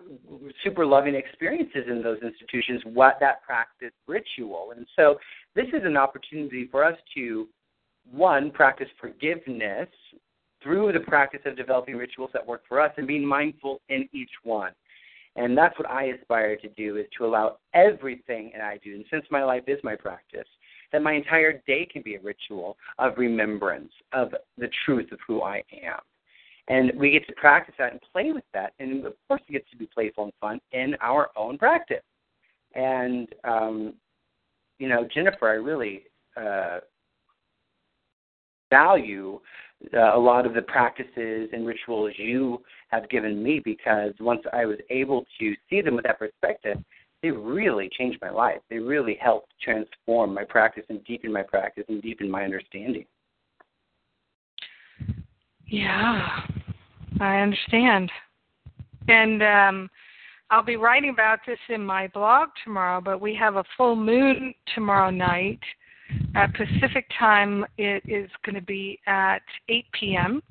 super 0.64 0.86
loving 0.86 1.16
experiences 1.16 1.86
in 1.88 2.04
those 2.04 2.20
institutions. 2.22 2.82
What 2.86 3.18
that 3.20 3.44
practice 3.44 3.94
ritual, 4.08 4.74
and 4.76 4.86
so 4.96 5.16
this 5.56 5.68
is 5.68 5.82
an 5.84 5.98
opportunity 5.98 6.68
for 6.70 6.84
us 6.84 6.98
to 7.16 7.48
one 8.12 8.52
practice 8.52 8.88
forgiveness 9.00 9.88
through 10.62 10.92
the 10.92 11.00
practice 11.00 11.40
of 11.46 11.56
developing 11.56 11.96
rituals 11.96 12.30
that 12.34 12.46
work 12.46 12.64
for 12.68 12.82
us 12.82 12.92
and 12.98 13.08
being 13.08 13.26
mindful 13.26 13.82
in 13.90 14.08
each 14.14 14.32
one. 14.44 14.72
And 15.40 15.58
that's 15.58 15.78
what 15.80 15.90
I 15.90 16.08
aspire 16.08 16.58
to 16.58 16.68
do 16.70 16.98
is 16.98 17.06
to 17.18 17.26
allow 17.26 17.60
everything 17.74 18.52
that 18.54 18.62
I 18.62 18.78
do, 18.84 18.94
and 18.94 19.06
since 19.10 19.26
my 19.32 19.42
life 19.42 19.64
is 19.68 19.80
my 19.84 19.96
practice, 19.96 20.48
that 20.92 21.02
my 21.02 21.14
entire 21.14 21.62
day 21.66 21.88
can 21.90 22.02
be 22.02 22.16
a 22.16 22.20
ritual 22.20 22.76
of 22.98 23.14
remembrance 23.18 23.94
of 24.12 24.34
the 24.58 24.70
truth 24.84 25.14
of 25.14 25.20
who 25.26 25.42
I 25.42 25.64
am. 25.72 26.00
And 26.68 26.92
we 27.00 27.12
get 27.12 27.26
to 27.28 27.34
practice 27.36 27.74
that 27.80 27.94
and 27.94 28.02
play 28.12 28.34
with 28.34 28.44
that. 28.54 28.74
And 28.80 29.06
of 29.06 29.14
course, 29.30 29.42
it 29.48 29.54
gets 29.54 29.70
to 29.72 29.78
be 29.78 29.88
playful 29.88 30.26
and 30.26 30.34
fun 30.42 30.60
in 30.74 30.96
our 31.00 31.30
own 31.38 31.58
practice. 31.58 32.04
And, 32.76 33.30
um, 33.46 33.94
you 34.78 34.90
know, 34.90 35.08
Jennifer, 35.14 35.48
I 35.48 35.54
really 35.54 36.04
uh, 36.36 36.80
value 38.70 39.40
uh, 39.94 40.16
a 40.16 40.20
lot 40.20 40.46
of 40.46 40.54
the 40.54 40.62
practices 40.62 41.50
and 41.54 41.66
rituals 41.66 42.14
you 42.18 42.62
have 42.90 43.10
given 43.10 43.42
me 43.42 43.62
because 43.64 44.14
once 44.20 44.42
I 44.52 44.66
was 44.66 44.78
able 44.90 45.26
to 45.40 45.56
see 45.70 45.82
them 45.82 45.96
with 45.96 46.06
that 46.06 46.20
perspective, 46.20 46.78
they 47.22 47.32
really 47.32 47.90
changed 47.98 48.20
my 48.22 48.30
life. 48.30 48.60
They 48.70 48.80
really 48.80 49.18
helped 49.22 49.52
transform 49.62 50.34
my 50.34 50.44
practice 50.44 50.84
and 50.90 51.04
deepen 51.06 51.32
my 51.32 51.44
practice 51.44 51.86
and 51.90 52.02
deepen 52.02 52.30
my 52.30 52.44
understanding. 52.44 53.06
Yeah, 55.68 56.42
I 57.20 57.40
understand. 57.40 58.12
And 59.08 59.44
um, 59.44 59.90
I'll 60.50 60.64
be 60.64 60.78
writing 60.78 61.10
about 61.10 61.40
this 61.46 61.60
in 61.70 61.86
my 61.86 62.08
blog 62.08 62.50
tomorrow, 62.64 63.02
but 63.02 63.22
we 63.22 63.36
have 63.36 63.58
a 63.58 63.64
full 63.78 63.96
moon 63.96 64.54
tomorrow 64.74 65.10
night 65.10 65.60
at 66.36 66.54
Pacific 66.54 67.06
time, 67.18 67.66
it 67.78 68.04
is 68.08 68.30
going 68.46 68.56
to 68.56 68.62
be 68.62 69.00
at 69.08 69.42
8 69.68 69.86
p.m. 70.00 70.42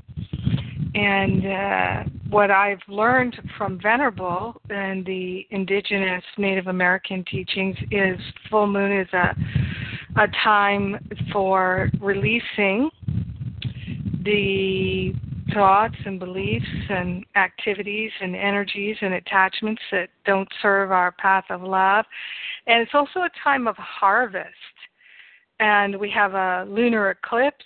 And 0.94 1.46
uh, 1.46 2.10
what 2.30 2.50
I've 2.50 2.80
learned 2.88 3.38
from 3.56 3.80
Venerable 3.80 4.60
and 4.70 5.04
the 5.04 5.46
indigenous 5.50 6.24
Native 6.36 6.66
American 6.66 7.24
teachings 7.24 7.76
is 7.90 8.18
full 8.50 8.66
moon 8.66 8.92
is 8.92 9.08
a, 9.12 9.36
a 10.16 10.28
time 10.42 10.96
for 11.32 11.90
releasing 12.00 12.90
the 14.24 15.12
thoughts 15.54 15.96
and 16.04 16.18
beliefs 16.18 16.66
and 16.90 17.24
activities 17.36 18.10
and 18.20 18.36
energies 18.36 18.96
and 19.00 19.14
attachments 19.14 19.80
that 19.90 20.08
don't 20.26 20.48
serve 20.60 20.92
our 20.92 21.12
path 21.12 21.44
of 21.50 21.62
love. 21.62 22.04
And 22.66 22.82
it's 22.82 22.92
also 22.94 23.20
a 23.20 23.30
time 23.42 23.66
of 23.66 23.76
harvest 23.76 24.52
and 25.60 25.98
we 25.98 26.10
have 26.10 26.34
a 26.34 26.66
lunar 26.68 27.10
eclipse. 27.10 27.64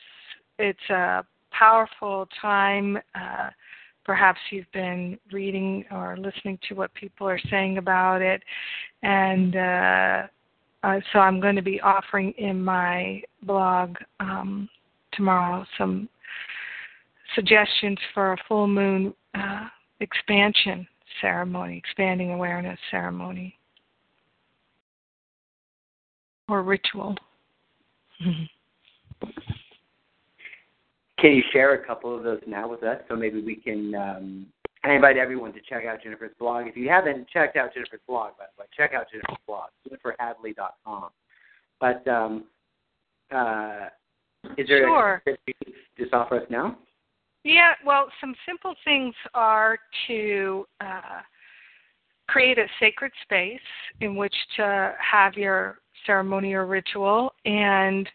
It's 0.59 0.90
a 0.90 1.24
powerful 1.51 2.28
time. 2.40 2.98
Uh, 3.14 3.51
perhaps 4.05 4.39
you've 4.51 4.70
been 4.73 5.19
reading 5.31 5.85
or 5.90 6.16
listening 6.16 6.59
to 6.69 6.74
what 6.74 6.93
people 6.94 7.28
are 7.28 7.40
saying 7.51 7.78
about 7.78 8.23
it, 8.23 8.43
and 9.02 9.56
uh, 9.56 10.27
uh, 10.82 11.01
so 11.12 11.20
I'm 11.20 11.40
going 11.40 11.56
to 11.56 11.62
be 11.62 11.81
offering 11.81 12.32
in 12.39 12.62
my 12.62 13.23
blog 13.43 13.97
um, 14.20 14.69
tomorrow 15.12 15.64
some 15.78 16.09
suggestions 17.35 17.98
for 18.14 18.32
a 18.32 18.36
full 18.48 18.66
moon 18.66 19.14
uh, 19.35 19.69
expansion 20.01 20.86
ceremony, 21.20 21.77
expanding 21.78 22.32
awareness 22.32 22.78
ceremony, 22.90 23.56
or 26.48 26.62
ritual. 26.62 27.16
Can 31.19 31.32
you 31.32 31.43
share 31.53 31.74
a 31.74 31.86
couple 31.86 32.16
of 32.16 32.24
those 32.24 32.40
now 32.47 32.69
with 32.69 32.82
us 32.82 33.01
so 33.09 33.15
maybe 33.15 33.40
we 33.40 33.57
can? 33.57 33.94
Um, 33.94 34.47
I 34.85 34.93
invite 34.94 35.16
everyone 35.16 35.53
to 35.53 35.61
check 35.61 35.85
out 35.86 36.03
Jennifer's 36.03 36.35
blog. 36.39 36.66
If 36.66 36.77
you 36.77 36.89
haven't 36.89 37.28
checked 37.28 37.57
out 37.57 37.73
Jennifer's 37.73 38.01
blog, 38.09 38.32
by 38.36 38.47
the 38.57 38.62
way, 38.62 38.66
check 38.77 38.93
out 38.93 39.07
Jennifer's 39.11 39.36
blog, 39.47 39.69
jenniferhadley.com. 39.89 41.11
But 41.78 42.09
um, 42.09 42.44
uh, 43.31 43.86
is 44.59 44.66
there 44.66 44.86
sure. 44.86 45.23
a 45.27 45.36
just 45.97 46.12
offer 46.12 46.40
us 46.40 46.47
now? 46.51 46.77
Yeah, 47.44 47.73
well, 47.85 48.07
some 48.20 48.35
simple 48.47 48.74
things 48.85 49.15
are 49.35 49.78
to 50.09 50.65
uh, 50.81 51.20
create 52.28 52.59
a 52.59 52.66
sacred 52.81 53.12
space 53.23 53.61
in 54.01 54.16
which 54.16 54.35
to 54.57 54.94
have 54.99 55.35
your 55.35 55.78
ceremony 56.07 56.55
or 56.55 56.66
ritual. 56.66 57.33
And 57.45 58.09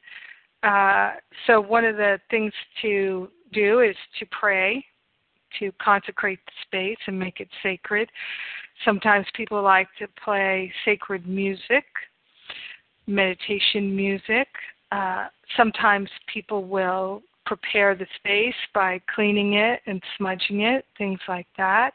uh, 0.64 1.12
so, 1.46 1.62
one 1.62 1.86
of 1.86 1.98
the 1.98 2.20
things 2.30 2.54
to 2.82 3.30
do 3.54 3.82
is 3.82 3.96
to 4.20 4.26
pray, 4.32 4.84
to 5.60 5.72
consecrate 5.82 6.40
the 6.46 6.52
space 6.66 6.98
and 7.08 7.18
make 7.18 7.40
it 7.40 7.50
sacred. 7.64 8.10
Sometimes 8.86 9.26
people 9.34 9.62
like 9.62 9.88
to 10.00 10.08
play 10.24 10.72
sacred 10.86 11.28
music, 11.28 11.86
meditation 13.08 13.96
music. 13.96 14.48
Uh, 14.92 15.28
sometimes 15.56 16.10
people 16.32 16.64
will 16.64 17.22
prepare 17.46 17.96
the 17.96 18.06
space 18.18 18.56
by 18.74 19.02
cleaning 19.14 19.54
it 19.54 19.80
and 19.88 20.02
smudging 20.18 20.62
it, 20.62 20.86
things 20.98 21.20
like 21.28 21.48
that. 21.58 21.92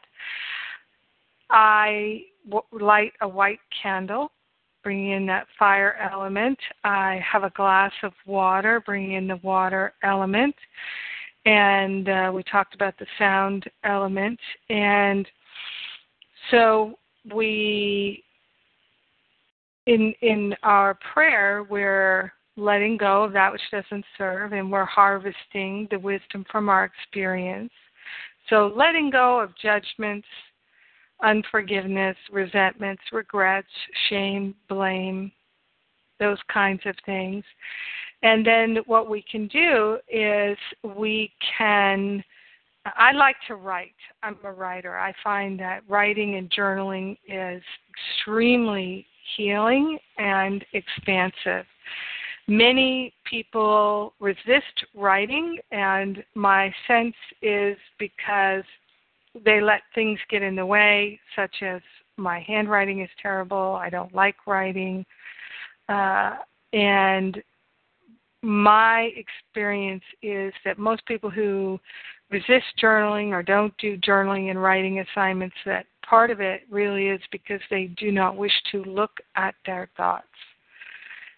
I 1.49 2.23
light 2.71 3.13
a 3.21 3.27
white 3.27 3.59
candle 3.81 4.31
bringing 4.83 5.11
in 5.11 5.25
that 5.27 5.47
fire 5.57 5.95
element. 6.11 6.59
I 6.83 7.21
have 7.29 7.43
a 7.43 7.51
glass 7.51 7.91
of 8.03 8.13
water, 8.25 8.81
bringing 8.85 9.13
in 9.13 9.27
the 9.27 9.37
water 9.37 9.93
element. 10.03 10.55
And 11.45 12.07
uh, 12.07 12.31
we 12.33 12.43
talked 12.43 12.75
about 12.75 12.97
the 12.97 13.05
sound 13.17 13.65
element. 13.83 14.39
And 14.69 15.27
so 16.51 16.97
we, 17.33 18.23
in, 19.87 20.13
in 20.21 20.55
our 20.63 20.97
prayer, 21.13 21.65
we're 21.69 22.33
letting 22.55 22.97
go 22.97 23.23
of 23.23 23.33
that 23.33 23.51
which 23.51 23.61
doesn't 23.71 24.05
serve, 24.17 24.53
and 24.53 24.71
we're 24.71 24.85
harvesting 24.85 25.87
the 25.91 25.99
wisdom 25.99 26.45
from 26.51 26.69
our 26.69 26.85
experience. 26.85 27.71
So, 28.49 28.71
letting 28.75 29.09
go 29.09 29.39
of 29.39 29.51
judgments, 29.61 30.27
unforgiveness, 31.23 32.17
resentments, 32.31 33.01
regrets, 33.11 33.67
shame, 34.09 34.53
blame, 34.69 35.31
those 36.19 36.37
kinds 36.51 36.81
of 36.85 36.95
things. 37.05 37.43
And 38.21 38.45
then 38.45 38.77
what 38.85 39.09
we 39.09 39.23
can 39.29 39.47
do 39.47 39.97
is 40.11 40.57
we 40.83 41.31
can. 41.57 42.23
I 42.85 43.13
like 43.13 43.37
to 43.47 43.55
write. 43.55 43.95
I'm 44.23 44.37
a 44.43 44.51
writer. 44.51 44.97
I 44.97 45.13
find 45.23 45.59
that 45.59 45.83
writing 45.87 46.35
and 46.35 46.51
journaling 46.51 47.17
is 47.27 47.63
extremely 47.89 49.05
healing 49.35 49.97
and 50.17 50.65
expansive. 50.73 51.65
Many 52.47 53.13
people 53.23 54.13
resist 54.19 54.85
writing, 54.93 55.59
and 55.71 56.23
my 56.35 56.73
sense 56.87 57.15
is 57.41 57.77
because 57.99 58.63
they 59.43 59.61
let 59.61 59.81
things 59.95 60.19
get 60.29 60.41
in 60.41 60.55
the 60.55 60.65
way, 60.65 61.19
such 61.35 61.61
as 61.61 61.81
my 62.17 62.39
handwriting 62.41 63.01
is 63.01 63.09
terrible, 63.21 63.77
I 63.81 63.89
don't 63.89 64.13
like 64.13 64.35
writing. 64.45 65.05
Uh, 65.89 66.35
and 66.71 67.41
my 68.41 69.11
experience 69.15 70.03
is 70.21 70.53
that 70.65 70.77
most 70.77 71.05
people 71.05 71.29
who 71.29 71.79
resist 72.29 72.65
journaling 72.81 73.29
or 73.29 73.41
don't 73.41 73.73
do 73.77 73.97
journaling 73.97 74.49
and 74.49 74.61
writing 74.61 74.99
assignments, 74.99 75.55
that 75.65 75.85
part 76.07 76.29
of 76.29 76.41
it 76.41 76.61
really 76.69 77.07
is 77.07 77.21
because 77.31 77.61
they 77.69 77.85
do 77.97 78.11
not 78.11 78.35
wish 78.35 78.53
to 78.71 78.83
look 78.83 79.11
at 79.35 79.55
their 79.65 79.89
thoughts. 79.95 80.27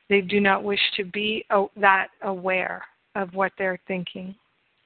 They 0.09 0.21
do 0.21 0.39
not 0.39 0.63
wish 0.63 0.79
to 0.97 1.03
be 1.03 1.45
that 1.77 2.07
aware 2.23 2.83
of 3.15 3.33
what 3.33 3.51
they're 3.57 3.79
thinking. 3.87 4.35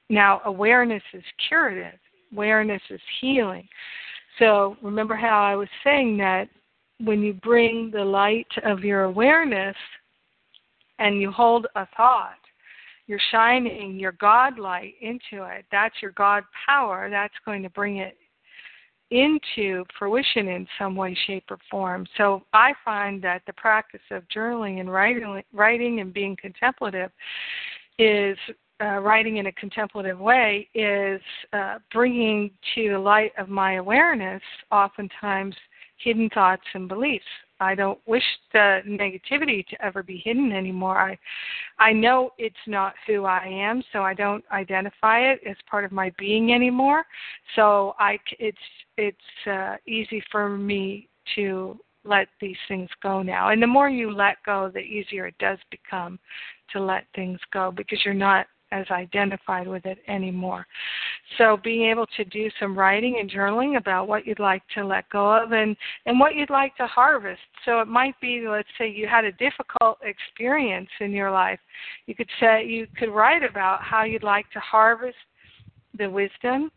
Now, 0.08 0.40
awareness 0.44 1.02
is 1.12 1.22
curative, 1.48 1.98
awareness 2.32 2.82
is 2.90 3.00
healing. 3.20 3.68
So, 4.38 4.76
remember 4.82 5.16
how 5.16 5.42
I 5.42 5.54
was 5.54 5.68
saying 5.84 6.16
that 6.18 6.48
when 6.98 7.22
you 7.22 7.34
bring 7.34 7.90
the 7.92 8.04
light 8.04 8.46
of 8.64 8.80
your 8.80 9.04
awareness 9.04 9.76
and 10.98 11.20
you 11.20 11.30
hold 11.30 11.66
a 11.74 11.86
thought, 11.96 12.34
you're 13.06 13.20
shining 13.32 13.98
your 13.98 14.12
God 14.12 14.58
light 14.58 14.94
into 15.00 15.44
it. 15.44 15.64
That's 15.72 15.94
your 16.00 16.12
God 16.12 16.44
power. 16.66 17.08
That's 17.10 17.34
going 17.44 17.62
to 17.64 17.70
bring 17.70 17.96
it 17.96 18.16
into 19.10 19.84
fruition 19.98 20.48
in 20.48 20.66
some 20.78 20.94
way, 20.94 21.16
shape, 21.26 21.44
or 21.50 21.58
form. 21.70 22.06
So 22.16 22.42
I 22.52 22.72
find 22.84 23.20
that 23.22 23.42
the 23.46 23.52
practice 23.54 24.00
of 24.12 24.22
journaling 24.34 24.78
and 24.78 24.92
writing, 24.92 25.42
writing 25.52 26.00
and 26.00 26.14
being 26.14 26.36
contemplative 26.40 27.10
is 27.98 28.38
uh, 28.80 28.98
writing 29.00 29.36
in 29.36 29.46
a 29.46 29.52
contemplative 29.52 30.18
way 30.18 30.68
is 30.74 31.20
uh, 31.52 31.78
bringing 31.92 32.50
to 32.74 32.90
the 32.90 32.98
light 32.98 33.32
of 33.38 33.48
my 33.48 33.74
awareness 33.74 34.42
oftentimes 34.70 35.54
hidden 35.98 36.30
thoughts 36.30 36.62
and 36.74 36.88
beliefs. 36.88 37.24
I 37.60 37.74
don't 37.74 37.98
wish 38.06 38.24
the 38.52 38.80
negativity 38.88 39.66
to 39.68 39.84
ever 39.84 40.02
be 40.02 40.22
hidden 40.24 40.50
anymore. 40.52 40.98
I 40.98 41.18
I 41.78 41.92
know 41.92 42.30
it's 42.38 42.56
not 42.66 42.94
who 43.06 43.26
I 43.26 43.46
am, 43.46 43.82
so 43.92 44.02
I 44.02 44.14
don't 44.14 44.44
identify 44.50 45.20
it 45.20 45.40
as 45.46 45.56
part 45.70 45.84
of 45.84 45.92
my 45.92 46.10
being 46.18 46.54
anymore. 46.54 47.04
So 47.56 47.94
I 47.98 48.18
it's 48.38 48.58
it's 48.96 49.46
uh, 49.46 49.76
easy 49.86 50.22
for 50.32 50.48
me 50.48 51.08
to 51.36 51.78
let 52.04 52.28
these 52.40 52.56
things 52.66 52.88
go 53.02 53.22
now. 53.22 53.50
And 53.50 53.62
the 53.62 53.66
more 53.66 53.90
you 53.90 54.10
let 54.10 54.36
go, 54.46 54.70
the 54.72 54.80
easier 54.80 55.26
it 55.26 55.36
does 55.38 55.58
become 55.70 56.18
to 56.72 56.80
let 56.80 57.04
things 57.14 57.38
go 57.52 57.70
because 57.70 58.00
you're 58.06 58.14
not 58.14 58.46
as 58.72 58.86
identified 58.90 59.66
with 59.66 59.86
it 59.86 59.98
anymore. 60.08 60.66
So 61.38 61.58
being 61.62 61.90
able 61.90 62.06
to 62.16 62.24
do 62.24 62.48
some 62.58 62.78
writing 62.78 63.18
and 63.20 63.30
journaling 63.30 63.76
about 63.76 64.08
what 64.08 64.26
you'd 64.26 64.38
like 64.38 64.62
to 64.74 64.84
let 64.84 65.08
go 65.10 65.30
of 65.30 65.52
and, 65.52 65.76
and 66.06 66.18
what 66.18 66.34
you'd 66.34 66.50
like 66.50 66.76
to 66.76 66.86
harvest. 66.86 67.40
So 67.64 67.80
it 67.80 67.88
might 67.88 68.18
be, 68.20 68.46
let's 68.48 68.68
say 68.78 68.88
you 68.88 69.06
had 69.06 69.24
a 69.24 69.32
difficult 69.32 69.98
experience 70.02 70.88
in 71.00 71.12
your 71.12 71.30
life. 71.30 71.60
You 72.06 72.14
could 72.14 72.30
say 72.38 72.64
you 72.66 72.86
could 72.96 73.10
write 73.10 73.42
about 73.42 73.82
how 73.82 74.04
you'd 74.04 74.22
like 74.22 74.50
to 74.52 74.60
harvest 74.60 75.16
the 75.98 76.08
wisdom 76.08 76.70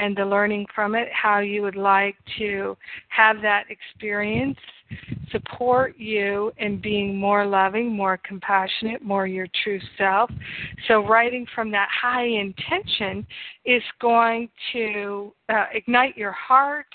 and 0.00 0.16
the 0.16 0.24
learning 0.24 0.66
from 0.74 0.94
it, 0.94 1.08
how 1.12 1.40
you 1.40 1.62
would 1.62 1.76
like 1.76 2.16
to 2.38 2.76
have 3.08 3.42
that 3.42 3.64
experience 3.68 4.56
support 5.30 5.96
you 5.96 6.52
in 6.58 6.80
being 6.80 7.16
more 7.16 7.46
loving, 7.46 7.92
more 7.92 8.18
compassionate, 8.24 9.02
more 9.02 9.26
your 9.26 9.46
true 9.62 9.80
self. 9.96 10.30
So, 10.88 11.06
writing 11.06 11.46
from 11.54 11.70
that 11.72 11.88
high 11.90 12.26
intention 12.26 13.26
is 13.64 13.82
going 14.00 14.48
to 14.72 15.32
uh, 15.48 15.66
ignite 15.72 16.16
your 16.16 16.32
heart. 16.32 16.86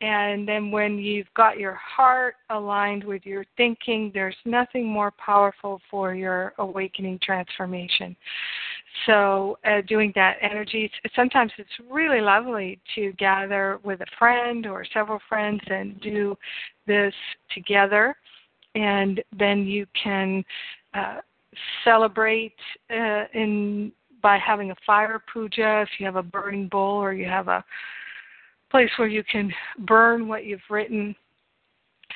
And 0.00 0.46
then, 0.46 0.70
when 0.70 0.98
you've 0.98 1.32
got 1.34 1.58
your 1.58 1.74
heart 1.74 2.36
aligned 2.50 3.04
with 3.04 3.26
your 3.26 3.44
thinking, 3.56 4.10
there's 4.14 4.36
nothing 4.44 4.86
more 4.86 5.12
powerful 5.12 5.80
for 5.90 6.14
your 6.14 6.54
awakening 6.58 7.18
transformation. 7.22 8.16
So, 9.04 9.58
uh, 9.64 9.82
doing 9.88 10.12
that 10.14 10.36
energy, 10.40 10.90
sometimes 11.14 11.52
it's 11.58 11.68
really 11.90 12.20
lovely 12.20 12.80
to 12.94 13.12
gather 13.12 13.78
with 13.82 14.00
a 14.00 14.06
friend 14.18 14.66
or 14.66 14.84
several 14.92 15.20
friends 15.28 15.60
and 15.66 16.00
do 16.00 16.36
this 16.86 17.12
together. 17.54 18.16
And 18.74 19.22
then 19.36 19.66
you 19.66 19.86
can 20.02 20.44
uh, 20.94 21.18
celebrate 21.84 22.54
uh, 22.90 23.24
in 23.34 23.92
by 24.22 24.38
having 24.38 24.70
a 24.70 24.76
fire 24.86 25.22
puja 25.32 25.82
if 25.82 25.88
you 25.98 26.06
have 26.06 26.16
a 26.16 26.22
burning 26.22 26.68
bowl 26.68 26.96
or 26.96 27.12
you 27.12 27.26
have 27.26 27.48
a 27.48 27.64
place 28.70 28.90
where 28.96 29.08
you 29.08 29.22
can 29.22 29.52
burn 29.86 30.26
what 30.26 30.44
you've 30.44 30.60
written 30.68 31.14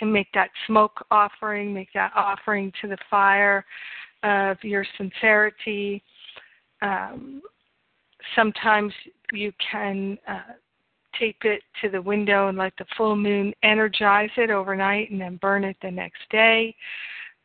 and 0.01 0.12
make 0.12 0.28
that 0.35 0.51
smoke 0.66 1.05
offering, 1.11 1.73
make 1.73 1.89
that 1.94 2.11
offering 2.16 2.73
to 2.81 2.89
the 2.89 2.97
fire 3.09 3.65
of 4.23 4.57
your 4.62 4.85
sincerity 4.98 6.02
um, 6.82 7.43
sometimes 8.35 8.93
you 9.32 9.52
can 9.70 10.19
uh, 10.27 10.55
tape 11.19 11.44
it 11.44 11.62
to 11.82 11.89
the 11.89 12.01
window 12.01 12.48
and 12.48 12.59
let 12.59 12.73
the 12.78 12.85
full 12.97 13.16
moon 13.16 13.52
energize 13.62 14.31
it 14.36 14.51
overnight 14.51 15.11
and 15.11 15.20
then 15.20 15.36
burn 15.36 15.65
it 15.65 15.77
the 15.82 15.90
next 15.90 16.23
day. 16.31 16.74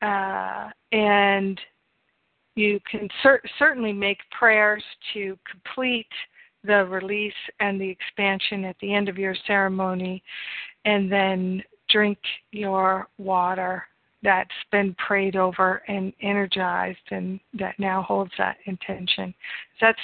Uh, 0.01 0.69
and 0.91 1.59
you 2.55 2.79
can 2.89 3.07
cer- 3.21 3.41
certainly 3.59 3.93
make 3.93 4.19
prayers 4.31 4.83
to 5.13 5.37
complete 5.49 6.07
the 6.63 6.85
release 6.85 7.33
and 7.59 7.79
the 7.79 7.89
expansion 7.89 8.65
at 8.65 8.75
the 8.81 8.93
end 8.93 9.07
of 9.09 9.17
your 9.17 9.35
ceremony, 9.45 10.23
and 10.85 11.11
then 11.11 11.61
drink 11.89 12.17
your 12.51 13.07
water 13.17 13.83
that's 14.25 14.49
been 14.71 14.93
prayed 14.95 15.37
over 15.37 15.83
and 15.87 16.11
energized 16.21 16.97
and 17.11 17.39
that 17.57 17.79
now 17.79 18.01
holds 18.01 18.31
that 18.37 18.57
intention. 18.65 19.33
That's 19.79 19.99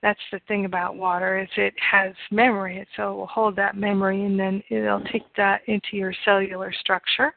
that's 0.00 0.20
the 0.30 0.40
thing 0.46 0.64
about 0.64 0.94
water 0.94 1.40
is 1.40 1.48
it 1.56 1.74
has 1.78 2.14
memory, 2.30 2.86
so 2.96 3.12
it 3.12 3.16
will 3.16 3.26
hold 3.26 3.56
that 3.56 3.76
memory 3.76 4.24
and 4.24 4.38
then 4.38 4.62
it'll 4.68 5.02
take 5.12 5.24
that 5.36 5.62
into 5.66 5.88
your 5.96 6.14
cellular 6.24 6.72
structure. 6.72 7.34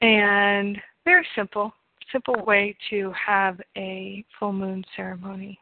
And 0.00 0.78
very 1.04 1.26
simple, 1.36 1.74
simple 2.10 2.42
way 2.46 2.74
to 2.88 3.12
have 3.26 3.60
a 3.76 4.24
full 4.38 4.54
moon 4.54 4.82
ceremony. 4.96 5.58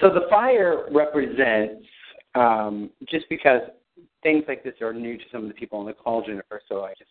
So 0.00 0.08
the 0.08 0.28
fire 0.30 0.86
represents 0.92 1.84
um, 2.36 2.90
just 3.10 3.28
because 3.28 3.62
things 4.22 4.44
like 4.48 4.62
this 4.62 4.74
are 4.80 4.92
new 4.92 5.16
to 5.16 5.24
some 5.32 5.42
of 5.42 5.48
the 5.48 5.54
people 5.54 5.78
on 5.78 5.86
the 5.86 5.92
call, 5.92 6.24
Jennifer. 6.24 6.60
So 6.68 6.84
I 6.84 6.90
just, 6.98 7.10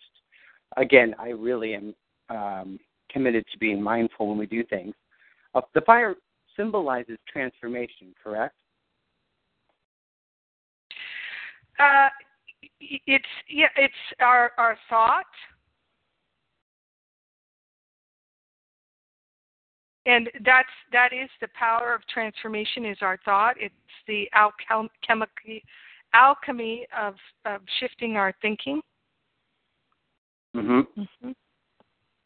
again, 0.78 1.16
I 1.20 1.30
really 1.30 1.74
am 1.76 1.96
um, 2.30 2.80
committed 3.12 3.46
to 3.52 3.58
being 3.58 3.82
mindful 3.82 4.28
when 4.28 4.38
we 4.38 4.46
do 4.46 4.64
things. 4.64 4.94
Uh, 5.56 5.62
the 5.74 5.82
fire 5.82 6.16
symbolizes 6.56 7.18
transformation, 7.32 8.14
correct? 8.22 8.56
Uh, 11.80 12.10
it's 12.82 13.26
yeah, 13.50 13.68
it's 13.78 13.94
our 14.20 14.52
our 14.58 14.78
thought, 14.90 15.24
and 20.06 20.30
that's 20.46 20.68
that 20.92 21.14
is 21.14 21.30
the 21.40 21.48
power 21.58 21.94
of 21.94 22.02
transformation. 22.14 22.86
Is 22.86 22.98
our 23.02 23.18
thought? 23.24 23.56
It's 23.60 23.74
the 24.08 24.30
alchemical 24.36 25.34
alchemy 26.14 26.88
of, 26.98 27.16
of 27.46 27.62
shifting 27.80 28.18
our 28.18 28.34
thinking. 28.42 28.82
Mhm. 30.56 30.88
Mhm. 30.98 31.36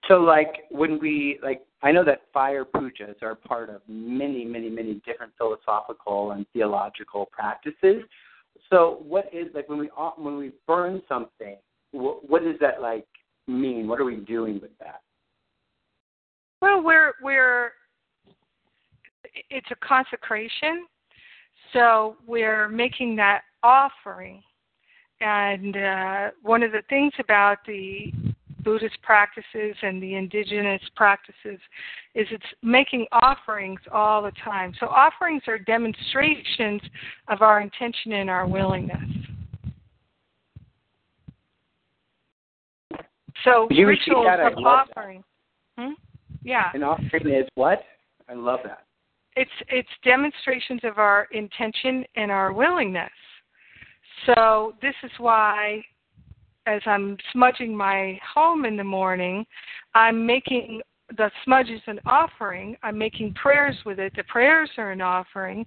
So, 0.07 0.19
like 0.19 0.65
when 0.69 0.99
we 0.99 1.39
like, 1.41 1.65
I 1.81 1.91
know 1.91 2.03
that 2.03 2.31
fire 2.33 2.65
pujas 2.65 3.21
are 3.21 3.35
part 3.35 3.69
of 3.69 3.81
many, 3.87 4.45
many, 4.45 4.69
many 4.69 4.95
different 5.05 5.33
philosophical 5.37 6.31
and 6.31 6.45
theological 6.53 7.27
practices. 7.31 8.03
So, 8.69 9.03
what 9.03 9.29
is 9.33 9.47
like 9.53 9.69
when 9.69 9.79
we 9.79 9.87
when 10.17 10.37
we 10.37 10.51
burn 10.67 11.01
something? 11.07 11.57
What, 11.91 12.43
does 12.43 12.55
that 12.59 12.81
like 12.81 13.05
mean? 13.47 13.87
What 13.87 13.99
are 13.99 14.05
we 14.05 14.17
doing 14.17 14.59
with 14.61 14.77
that? 14.79 15.01
Well, 16.61 16.81
we're 16.83 17.13
we're 17.21 17.73
it's 19.49 19.67
a 19.71 19.75
consecration, 19.85 20.85
so 21.71 22.17
we're 22.25 22.67
making 22.67 23.15
that 23.17 23.41
offering. 23.63 24.41
And 25.21 25.77
uh, 25.77 26.31
one 26.41 26.63
of 26.63 26.71
the 26.71 26.81
things 26.89 27.13
about 27.19 27.59
the 27.65 28.11
Buddhist 28.63 28.97
practices 29.01 29.75
and 29.81 30.01
the 30.01 30.15
indigenous 30.15 30.81
practices 30.95 31.59
is 32.15 32.27
it's 32.31 32.43
making 32.61 33.05
offerings 33.11 33.79
all 33.91 34.21
the 34.21 34.31
time. 34.43 34.73
So 34.79 34.87
offerings 34.87 35.43
are 35.47 35.57
demonstrations 35.57 36.81
of 37.27 37.41
our 37.41 37.61
intention 37.61 38.13
and 38.13 38.29
our 38.29 38.47
willingness. 38.47 39.03
So 43.43 43.67
you 43.69 43.87
rituals 43.87 44.25
that? 44.25 44.39
of 44.39 44.57
offering. 44.65 45.23
Hmm? 45.77 45.91
Yeah. 46.43 46.69
An 46.73 46.83
offering 46.83 47.29
is 47.29 47.47
what? 47.55 47.83
I 48.29 48.33
love 48.33 48.59
that. 48.63 48.85
It's 49.35 49.51
it's 49.67 49.89
demonstrations 50.03 50.81
of 50.83 50.97
our 50.97 51.27
intention 51.31 52.05
and 52.15 52.31
our 52.31 52.53
willingness. 52.53 53.09
So 54.25 54.73
this 54.81 54.95
is 55.03 55.11
why 55.17 55.83
as 56.65 56.81
I'm 56.85 57.17
smudging 57.31 57.75
my 57.75 58.19
home 58.33 58.65
in 58.65 58.77
the 58.77 58.83
morning, 58.83 59.45
I'm 59.95 60.25
making 60.25 60.81
the 61.17 61.29
smudge 61.43 61.69
is 61.69 61.81
an 61.87 61.99
offering. 62.05 62.75
I'm 62.81 62.97
making 62.97 63.33
prayers 63.33 63.75
with 63.85 63.99
it. 63.99 64.13
The 64.15 64.23
prayers 64.23 64.69
are 64.77 64.91
an 64.91 65.01
offering. 65.01 65.65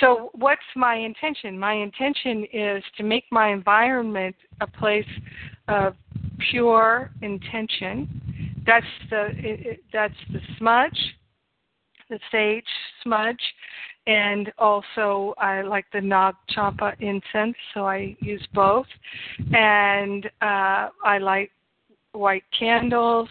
So, 0.00 0.30
what's 0.34 0.60
my 0.76 0.96
intention? 0.96 1.58
My 1.58 1.72
intention 1.72 2.46
is 2.52 2.84
to 2.98 3.02
make 3.02 3.24
my 3.30 3.48
environment 3.48 4.36
a 4.60 4.66
place 4.66 5.06
of 5.66 5.94
pure 6.50 7.10
intention. 7.22 8.54
That's 8.66 8.86
the 9.10 9.28
it, 9.34 9.80
that's 9.92 10.14
the 10.30 10.40
smudge, 10.58 10.98
the 12.08 12.18
sage 12.30 12.64
smudge, 13.02 13.40
and 14.06 14.52
also 14.58 15.34
I 15.38 15.62
like 15.62 15.86
the 15.92 16.00
Nag 16.00 16.34
Champa 16.50 16.94
incense, 17.00 17.56
so 17.74 17.86
I 17.86 18.16
use 18.20 18.46
both. 18.54 18.86
And 19.52 20.26
uh, 20.40 20.88
I 21.04 21.18
light 21.20 21.50
white 22.12 22.44
candles, 22.58 23.28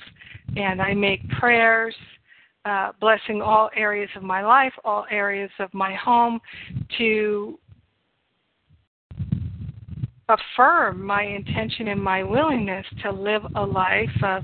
and 0.55 0.81
I 0.81 0.93
make 0.93 1.27
prayers, 1.29 1.95
uh, 2.65 2.91
blessing 2.99 3.41
all 3.41 3.69
areas 3.75 4.09
of 4.15 4.23
my 4.23 4.45
life, 4.45 4.73
all 4.85 5.05
areas 5.09 5.51
of 5.59 5.73
my 5.73 5.95
home, 5.95 6.39
to 6.97 7.57
affirm 10.29 11.03
my 11.03 11.23
intention 11.23 11.87
and 11.87 12.03
my 12.03 12.21
willingness 12.21 12.85
to 13.01 13.11
live 13.11 13.43
a 13.55 13.65
life 13.65 14.09
of 14.23 14.43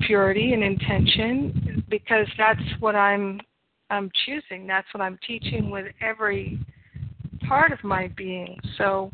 purity 0.00 0.52
and 0.52 0.64
intention 0.64 1.71
because 1.92 2.26
that's 2.38 2.58
what 2.80 2.96
I'm 2.96 3.38
I'm 3.90 4.10
choosing. 4.24 4.66
That's 4.66 4.86
what 4.94 5.02
I'm 5.02 5.18
teaching 5.24 5.70
with 5.70 5.84
every 6.00 6.58
part 7.46 7.70
of 7.70 7.84
my 7.84 8.08
being. 8.16 8.58
So 8.78 9.10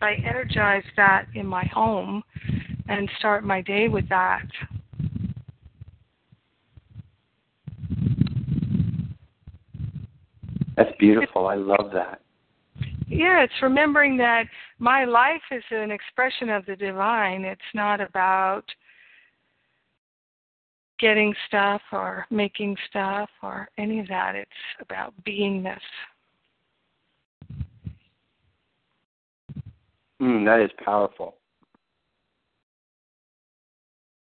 I 0.00 0.12
energize 0.24 0.84
that 0.96 1.26
in 1.34 1.44
my 1.44 1.64
home 1.74 2.22
and 2.88 3.10
start 3.18 3.42
my 3.42 3.60
day 3.62 3.88
with 3.88 4.08
that. 4.10 4.46
That's 10.76 10.96
beautiful. 11.00 11.48
I 11.48 11.56
love 11.56 11.90
that. 11.92 12.20
Yeah, 13.08 13.42
it's 13.42 13.52
remembering 13.60 14.16
that 14.18 14.44
my 14.78 15.04
life 15.04 15.42
is 15.50 15.64
an 15.72 15.90
expression 15.90 16.48
of 16.48 16.64
the 16.66 16.76
divine. 16.76 17.44
It's 17.44 17.60
not 17.74 18.00
about 18.00 18.62
getting 21.00 21.34
stuff 21.48 21.80
or 21.92 22.26
making 22.30 22.76
stuff 22.88 23.30
or 23.42 23.68
any 23.78 24.00
of 24.00 24.08
that. 24.08 24.34
It's 24.36 24.50
about 24.80 25.14
beingness. 25.24 25.80
Mm, 30.20 30.44
that 30.44 30.60
is 30.60 30.70
powerful. 30.84 31.36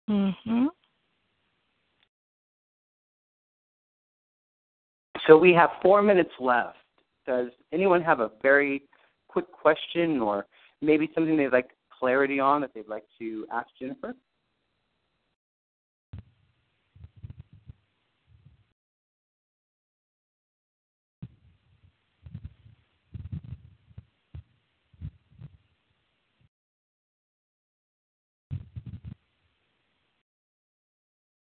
Mhm. 0.09 0.71
So 5.27 5.37
we 5.37 5.53
have 5.55 5.71
four 5.83 6.03
minutes 6.03 6.33
left. 6.41 6.79
Does 7.27 7.51
anyone 7.73 8.03
have 8.03 8.21
a 8.21 8.31
very 8.43 8.89
quick 9.29 9.51
question 9.53 10.21
or 10.21 10.47
maybe 10.81 11.11
something 11.15 11.37
they'd 11.37 11.53
like 11.53 11.71
clarity 11.91 12.41
on 12.41 12.61
that 12.63 12.75
they'd 12.75 12.89
like 12.89 13.05
to 13.19 13.47
ask 13.53 13.69
Jennifer? 13.79 14.17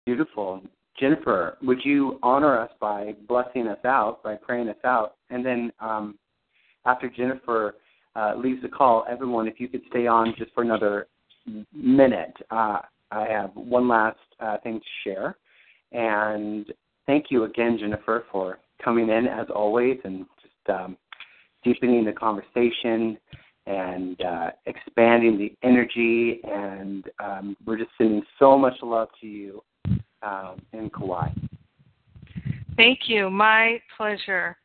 Beautiful. 0.08 0.62
Jennifer, 0.98 1.58
would 1.62 1.84
you 1.84 2.18
honor 2.24 2.58
us 2.58 2.72
by 2.80 3.14
blessing 3.28 3.68
us 3.68 3.84
out, 3.84 4.24
by 4.24 4.36
praying 4.36 4.70
us 4.70 4.78
out? 4.86 5.16
And 5.30 5.46
then 5.46 5.70
um, 5.82 6.18
after 6.86 7.10
Jennifer 7.10 7.76
uh, 8.16 8.36
leaves 8.38 8.62
the 8.62 8.70
call, 8.70 9.06
everyone, 9.10 9.50
if 9.50 9.60
you 9.60 9.68
could 9.68 9.82
stay 9.90 10.08
on 10.08 10.34
just 10.38 10.54
for 10.54 10.64
another 10.64 11.08
minute, 11.74 12.34
uh, 12.52 12.80
I 13.12 13.26
have 13.28 13.52
one 13.54 13.90
last 13.90 14.18
uh, 14.40 14.60
thing 14.64 14.80
to 14.80 14.86
share. 15.04 15.36
And 15.92 16.72
thank 17.06 17.26
you 17.30 17.44
again, 17.44 17.78
Jennifer, 17.78 18.24
for 18.32 18.60
coming 18.82 19.10
in 19.10 19.28
as 19.28 19.48
always 19.54 19.98
and 20.06 20.26
just 20.42 20.80
um, 20.80 20.96
deepening 21.66 22.06
the 22.06 22.14
conversation 22.14 23.18
and 23.66 24.22
uh, 24.22 24.52
expanding 24.68 25.38
the 25.38 25.54
energy. 25.68 26.40
And 26.46 27.04
um, 27.22 27.58
we're 27.66 27.78
just 27.78 27.92
sending 27.98 28.24
so 28.40 28.58
much 28.58 28.76
love 28.82 29.10
to 29.20 29.28
you 29.28 29.62
um, 30.22 30.62
in 30.74 30.90
Kauai. 30.90 31.30
Thank 32.76 33.02
you. 33.08 33.30
My 33.30 33.82
pleasure. 33.96 34.58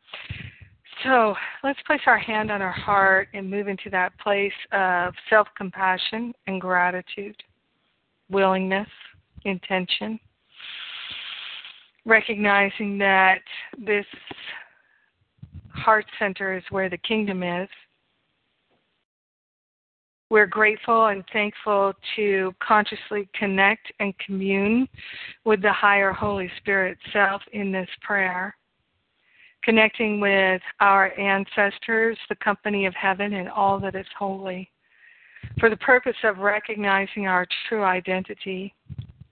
So 1.05 1.35
let's 1.65 1.81
place 1.87 2.03
our 2.07 2.19
hand 2.19 2.51
on 2.51 2.63
our 2.63 2.73
heart 2.73 3.29
and 3.35 3.51
move 3.51 3.67
into 3.67 3.91
that 3.91 4.17
place 4.19 4.53
of 4.73 5.15
self 5.29 5.49
compassion 5.57 6.33
and 6.47 6.61
gratitude, 6.61 7.37
willingness, 8.31 8.89
intention. 9.45 10.21
Recognizing 12.05 12.99
that 12.99 13.41
this 13.79 14.07
heart 15.71 16.05
center 16.19 16.57
is 16.57 16.63
where 16.71 16.91
the 16.91 16.99
kingdom 16.99 17.43
is 17.43 17.69
we're 20.33 20.47
grateful 20.47 21.09
and 21.09 21.23
thankful 21.31 21.93
to 22.17 22.55
consciously 22.67 23.29
connect 23.39 23.93
and 24.01 24.19
commune 24.19 24.89
with 25.45 25.61
the 25.61 25.71
higher 25.71 26.11
Holy 26.11 26.51
Spirit 26.57 26.97
self 27.13 27.43
in 27.53 27.71
this 27.71 27.89
prayer, 28.01 28.57
connecting 29.63 30.21
with 30.21 30.63
our 30.81 31.13
ancestors, 31.21 32.17
the 32.31 32.35
company 32.37 32.87
of 32.87 32.95
heaven, 32.95 33.35
and 33.35 33.51
all 33.51 33.79
that 33.81 33.95
is 33.95 34.07
holy, 34.19 34.71
for 35.61 35.69
the 35.69 35.77
purpose 35.77 36.17
of 36.25 36.39
recognizing 36.39 37.27
our 37.27 37.47
true 37.69 37.85
identity. 37.85 38.73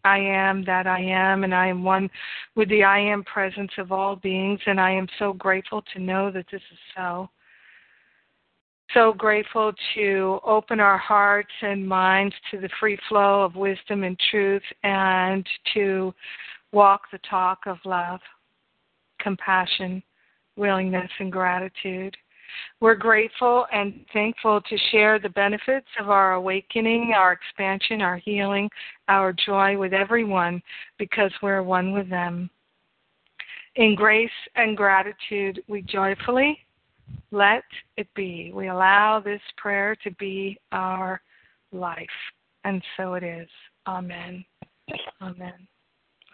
I 0.05 0.19
am 0.19 0.67
that 0.67 0.87
I 0.87 1.01
am, 1.01 1.45
and 1.45 1.55
I 1.55 1.69
am 1.69 1.83
one 1.83 2.11
with 2.57 2.69
the 2.69 2.85
I 2.85 2.99
am 2.99 3.25
presence 3.25 3.73
of 3.79 3.91
all 3.91 4.17
beings, 4.17 4.61
and 4.67 4.79
I 4.79 4.91
am 4.91 5.07
so 5.19 5.33
grateful 5.33 5.83
to 5.95 5.99
know 5.99 6.31
that 6.31 6.45
this 6.53 6.61
is 6.71 6.79
so 6.95 7.31
so 8.95 9.13
grateful 9.13 9.73
to 9.95 10.41
open 10.45 10.81
our 10.81 10.99
hearts 10.99 11.53
and 11.63 11.87
minds 11.87 12.35
to 12.51 12.59
the 12.59 12.69
free 12.81 12.99
flow 13.09 13.43
of 13.43 13.55
wisdom 13.55 14.05
and 14.05 14.19
truth 14.31 14.63
and 14.83 15.47
to 15.75 16.13
walk 16.73 17.03
the 17.13 17.19
talk 17.29 17.61
of 17.67 17.79
love, 17.85 18.21
compassion, 19.21 20.03
willingness, 20.57 21.11
and 21.19 21.31
gratitude. 21.31 22.17
We're 22.81 22.97
grateful 22.97 23.67
and 23.73 24.05
thankful 24.13 24.61
to 24.61 24.79
share 24.91 25.19
the 25.19 25.29
benefits 25.29 25.87
of 26.01 26.11
our 26.11 26.33
awakening, 26.33 27.13
our 27.17 27.33
expansion, 27.33 28.03
our 28.03 28.17
healing, 28.17 28.69
our 29.09 29.33
joy 29.33 29.79
with 29.79 29.93
everyone 29.93 30.61
because 30.99 31.31
we're 31.43 31.63
one 31.63 31.93
with 31.93 32.11
them. 32.11 32.51
In 33.77 33.95
grace 33.95 34.31
and 34.57 34.77
gratitude, 34.77 35.63
we 35.69 35.83
joyfully 35.83 36.59
let 37.31 37.65
it 37.97 38.09
be. 38.15 38.53
We 38.55 38.69
allow 38.69 39.21
this 39.21 39.41
prayer 39.57 39.97
to 40.05 40.11
be 40.13 40.59
our 40.73 41.21
life. 41.73 42.07
And 42.65 42.83
so 42.97 43.15
it 43.15 43.23
is. 43.23 43.49
Amen. 43.87 44.45
Amen. 45.23 45.55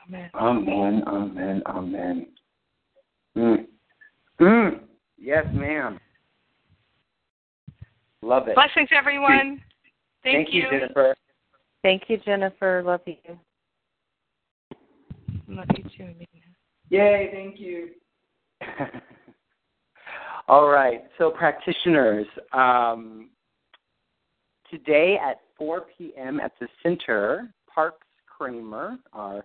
Amen. 0.09 0.31
Amen. 0.35 1.03
Amen. 1.07 1.63
Amen. 1.67 2.27
Mm. 3.37 3.67
Mm. 4.41 4.81
Yes, 5.19 5.47
ma'am. 5.53 5.99
Love 8.23 8.49
it. 8.49 8.55
Blessings, 8.55 8.89
everyone. 8.97 9.61
Thank, 10.23 10.49
Thank 10.49 10.55
you, 10.55 10.63
Jennifer. 10.71 11.15
Thank 11.83 12.03
you, 12.09 12.19
Jennifer. 12.19 12.83
Love 12.85 13.03
you. 13.07 13.39
Love 15.49 15.67
you 15.77 15.85
too, 15.85 16.05
Amina. 16.05 16.27
Yay, 16.91 17.31
thank 17.33 17.61
you. 17.61 17.91
All 20.49 20.69
right, 20.69 21.03
so 21.19 21.31
practitioners, 21.31 22.27
um, 22.53 23.31
today 24.71 25.19
at 25.21 25.41
4 25.59 25.87
p.m. 25.99 26.39
at 26.39 26.53
the 26.61 26.69
center, 26.85 27.53
Parks 27.73 28.07
Kramer, 28.27 28.97
our 29.13 29.45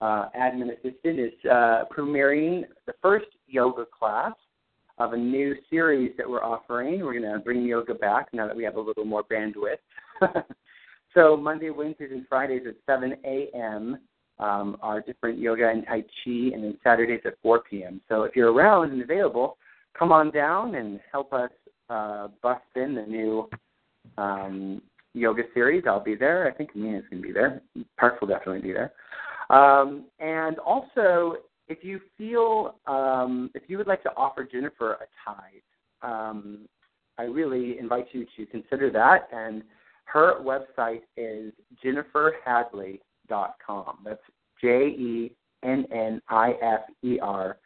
uh, 0.00 0.28
admin 0.38 0.70
assistant, 0.70 1.18
is 1.18 1.32
uh, 1.50 1.82
premiering 1.92 2.62
the 2.86 2.92
first 3.02 3.26
yoga 3.48 3.86
class 3.86 4.34
of 4.98 5.14
a 5.14 5.16
new 5.16 5.56
series 5.68 6.12
that 6.16 6.30
we're 6.30 6.44
offering. 6.44 7.00
We're 7.00 7.18
going 7.18 7.32
to 7.32 7.40
bring 7.40 7.64
yoga 7.64 7.94
back 7.94 8.28
now 8.32 8.46
that 8.46 8.56
we 8.56 8.62
have 8.62 8.76
a 8.76 8.80
little 8.80 9.04
more 9.04 9.24
bandwidth. 9.24 9.78
so 11.12 11.36
Monday, 11.36 11.70
Wednesdays, 11.70 12.12
and 12.12 12.24
Fridays 12.28 12.62
at 12.68 12.76
7 12.86 13.16
a.m. 13.24 13.98
Um, 14.38 14.76
are 14.80 15.00
different 15.00 15.40
yoga 15.40 15.70
and 15.70 15.84
Tai 15.86 16.02
Chi, 16.02 16.54
and 16.54 16.62
then 16.62 16.78
Saturdays 16.84 17.22
at 17.24 17.34
4 17.42 17.64
p.m. 17.68 18.00
So 18.08 18.22
if 18.22 18.36
you're 18.36 18.52
around 18.52 18.92
and 18.92 19.02
available, 19.02 19.56
come 19.98 20.12
on 20.12 20.30
down 20.30 20.74
and 20.74 21.00
help 21.10 21.32
us 21.32 21.50
uh, 21.90 22.28
bust 22.42 22.62
in 22.74 22.94
the 22.94 23.02
new 23.02 23.48
um, 24.18 24.82
yoga 25.14 25.42
series. 25.54 25.84
I'll 25.86 26.02
be 26.02 26.14
there. 26.14 26.46
I 26.48 26.52
think 26.52 26.70
Amina's 26.74 27.04
going 27.10 27.22
to 27.22 27.28
be 27.28 27.32
there. 27.32 27.62
Parks 27.98 28.20
will 28.20 28.28
definitely 28.28 28.62
be 28.62 28.72
there. 28.72 28.92
Um, 29.48 30.06
and 30.18 30.58
also, 30.58 31.36
if 31.68 31.78
you 31.82 32.00
feel, 32.18 32.74
um, 32.86 33.50
if 33.54 33.62
you 33.68 33.78
would 33.78 33.86
like 33.86 34.02
to 34.02 34.10
offer 34.16 34.44
Jennifer 34.44 34.94
a 34.94 35.06
tithe, 35.24 35.62
um, 36.02 36.66
I 37.18 37.22
really 37.22 37.78
invite 37.78 38.08
you 38.12 38.26
to 38.36 38.44
consider 38.46 38.90
that. 38.90 39.28
And 39.32 39.62
her 40.04 40.42
website 40.42 41.02
is 41.16 41.54
jenniferhadley.com. 41.84 43.98
That's 44.04 44.20
J 44.60 44.88
E 44.88 45.32
N 45.64 45.86
N 45.92 46.20
I 46.28 46.52
F 46.62 46.80
E 47.02 47.18
R 47.20 47.56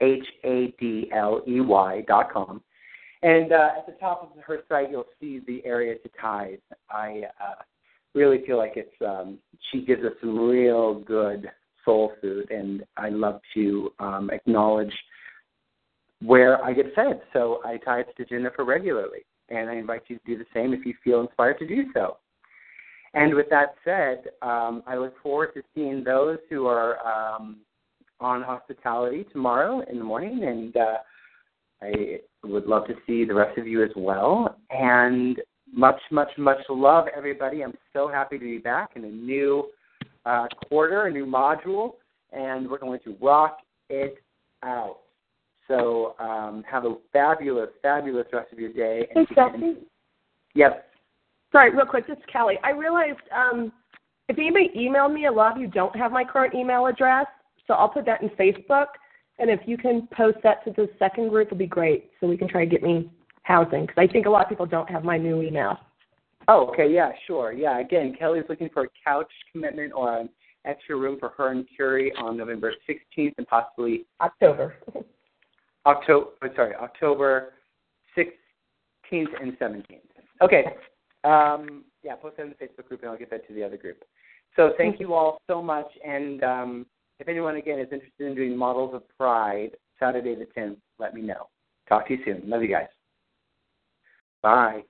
H 0.00 0.24
A 0.44 0.74
D 0.78 1.10
L 1.14 1.42
E 1.46 1.60
Y 1.60 2.04
dot 2.06 2.32
com. 2.32 2.62
And 3.22 3.52
uh, 3.52 3.70
at 3.78 3.86
the 3.86 3.92
top 3.98 4.22
of 4.22 4.42
her 4.42 4.60
site, 4.68 4.90
you'll 4.90 5.04
see 5.20 5.40
the 5.46 5.64
area 5.64 5.96
to 5.98 6.10
tithe. 6.20 6.58
I 6.90 7.22
uh, 7.40 7.62
really 8.14 8.44
feel 8.46 8.58
like 8.58 8.74
it's 8.76 8.94
um, 9.04 9.38
she 9.70 9.84
gives 9.84 10.04
us 10.04 10.12
some 10.20 10.38
real 10.38 11.00
good 11.00 11.50
soul 11.84 12.12
food, 12.20 12.50
and 12.50 12.84
I 12.96 13.08
love 13.08 13.40
to 13.54 13.90
um, 13.98 14.30
acknowledge 14.30 14.92
where 16.22 16.62
I 16.64 16.72
get 16.72 16.94
fed. 16.94 17.20
So 17.32 17.60
I 17.64 17.78
tithe 17.78 18.06
to 18.16 18.24
Jennifer 18.24 18.64
regularly, 18.64 19.24
and 19.48 19.68
I 19.70 19.76
invite 19.76 20.02
you 20.08 20.18
to 20.18 20.24
do 20.26 20.38
the 20.38 20.46
same 20.52 20.72
if 20.72 20.84
you 20.84 20.94
feel 21.02 21.20
inspired 21.20 21.58
to 21.60 21.66
do 21.66 21.84
so. 21.94 22.18
And 23.14 23.34
with 23.34 23.46
that 23.50 23.76
said, 23.84 24.24
um, 24.42 24.82
I 24.86 24.96
look 24.96 25.14
forward 25.22 25.54
to 25.54 25.62
seeing 25.74 26.04
those 26.04 26.38
who 26.50 26.66
are 26.66 26.98
um, 27.06 27.58
on 28.20 28.42
hospitality 28.42 29.26
tomorrow 29.32 29.82
in 29.90 29.98
the 29.98 30.04
morning, 30.04 30.44
and 30.44 30.76
uh, 30.76 30.96
I 31.82 32.20
would 32.44 32.66
love 32.66 32.86
to 32.86 32.94
see 33.06 33.24
the 33.24 33.34
rest 33.34 33.58
of 33.58 33.66
you 33.66 33.82
as 33.84 33.90
well. 33.96 34.56
And 34.70 35.40
much, 35.72 36.00
much, 36.10 36.30
much 36.38 36.58
love, 36.68 37.06
everybody. 37.14 37.62
I'm 37.62 37.74
so 37.92 38.08
happy 38.08 38.38
to 38.38 38.44
be 38.44 38.58
back 38.58 38.90
in 38.96 39.04
a 39.04 39.10
new 39.10 39.68
uh, 40.24 40.46
quarter, 40.68 41.06
a 41.06 41.10
new 41.10 41.26
module, 41.26 41.94
and 42.32 42.68
we're 42.68 42.78
going 42.78 43.00
to 43.04 43.16
rock 43.20 43.58
it 43.90 44.16
out. 44.62 44.98
So 45.68 46.14
um, 46.18 46.64
have 46.70 46.84
a 46.84 46.94
fabulous, 47.12 47.70
fabulous 47.82 48.26
rest 48.32 48.52
of 48.52 48.58
your 48.58 48.72
day. 48.72 49.08
Hey, 49.12 49.26
Stephanie. 49.32 49.78
Yep. 50.54 50.86
Sorry, 51.52 51.74
real 51.74 51.86
quick. 51.86 52.06
This 52.06 52.18
is 52.18 52.24
Kelly. 52.32 52.54
I 52.64 52.70
realized 52.70 53.18
um, 53.34 53.72
if 54.28 54.38
anybody 54.38 54.70
emailed 54.76 55.12
me, 55.12 55.26
a 55.26 55.32
lot 55.32 55.56
of 55.56 55.58
you 55.58 55.68
don't 55.68 55.94
have 55.96 56.12
my 56.12 56.24
current 56.24 56.54
email 56.54 56.86
address, 56.86 57.26
so 57.66 57.74
I'll 57.74 57.88
put 57.88 58.06
that 58.06 58.22
in 58.22 58.28
Facebook. 58.30 58.86
And 59.38 59.50
if 59.50 59.60
you 59.66 59.76
can 59.76 60.08
post 60.16 60.38
that 60.44 60.64
to 60.64 60.70
the 60.70 60.88
second 60.98 61.28
group, 61.28 61.48
it'll 61.48 61.58
be 61.58 61.66
great, 61.66 62.10
so 62.20 62.26
we 62.26 62.38
can 62.38 62.48
try 62.48 62.64
to 62.64 62.70
get 62.70 62.82
me 62.82 63.10
housing 63.42 63.82
because 63.82 63.96
I 63.98 64.10
think 64.10 64.26
a 64.26 64.30
lot 64.30 64.44
of 64.44 64.48
people 64.48 64.66
don't 64.66 64.88
have 64.90 65.04
my 65.04 65.18
new 65.18 65.42
email. 65.42 65.78
Oh, 66.48 66.68
okay, 66.68 66.90
yeah, 66.90 67.10
sure. 67.26 67.52
Yeah, 67.52 67.80
again, 67.80 68.14
Kelly's 68.18 68.44
looking 68.48 68.70
for 68.72 68.84
a 68.84 68.88
couch 69.04 69.30
commitment 69.52 69.92
or 69.94 70.20
an 70.20 70.28
extra 70.64 70.96
room 70.96 71.18
for 71.18 71.30
her 71.30 71.50
and 71.50 71.66
Curie 71.74 72.12
on 72.18 72.36
November 72.36 72.72
16th 72.88 73.34
and 73.36 73.46
possibly 73.46 74.06
October. 74.20 74.76
October, 75.86 76.30
sorry, 76.54 76.74
October 76.74 77.54
16th 78.16 79.26
and 79.40 79.58
17th. 79.58 80.00
Okay. 80.42 80.64
Um, 81.24 81.84
yeah, 82.02 82.14
post 82.16 82.36
that 82.36 82.44
in 82.44 82.50
the 82.50 82.54
Facebook 82.54 82.88
group 82.88 83.02
and 83.02 83.10
I'll 83.10 83.18
get 83.18 83.30
that 83.30 83.46
to 83.48 83.54
the 83.54 83.64
other 83.64 83.76
group. 83.76 84.04
So 84.54 84.72
thank 84.78 85.00
you 85.00 85.14
all 85.14 85.40
so 85.48 85.60
much. 85.60 85.86
And 86.04 86.42
um, 86.42 86.86
if 87.18 87.28
anyone, 87.28 87.56
again, 87.56 87.78
is 87.78 87.88
interested 87.92 88.26
in 88.26 88.34
doing 88.34 88.56
Models 88.56 88.94
of 88.94 89.02
Pride, 89.16 89.70
Saturday 89.98 90.34
the 90.34 90.46
10th, 90.58 90.76
let 90.98 91.14
me 91.14 91.22
know. 91.22 91.48
Talk 91.88 92.08
to 92.08 92.14
you 92.14 92.20
soon. 92.24 92.42
Love 92.48 92.62
you 92.62 92.68
guys. 92.68 92.88
Bye. 94.42 94.82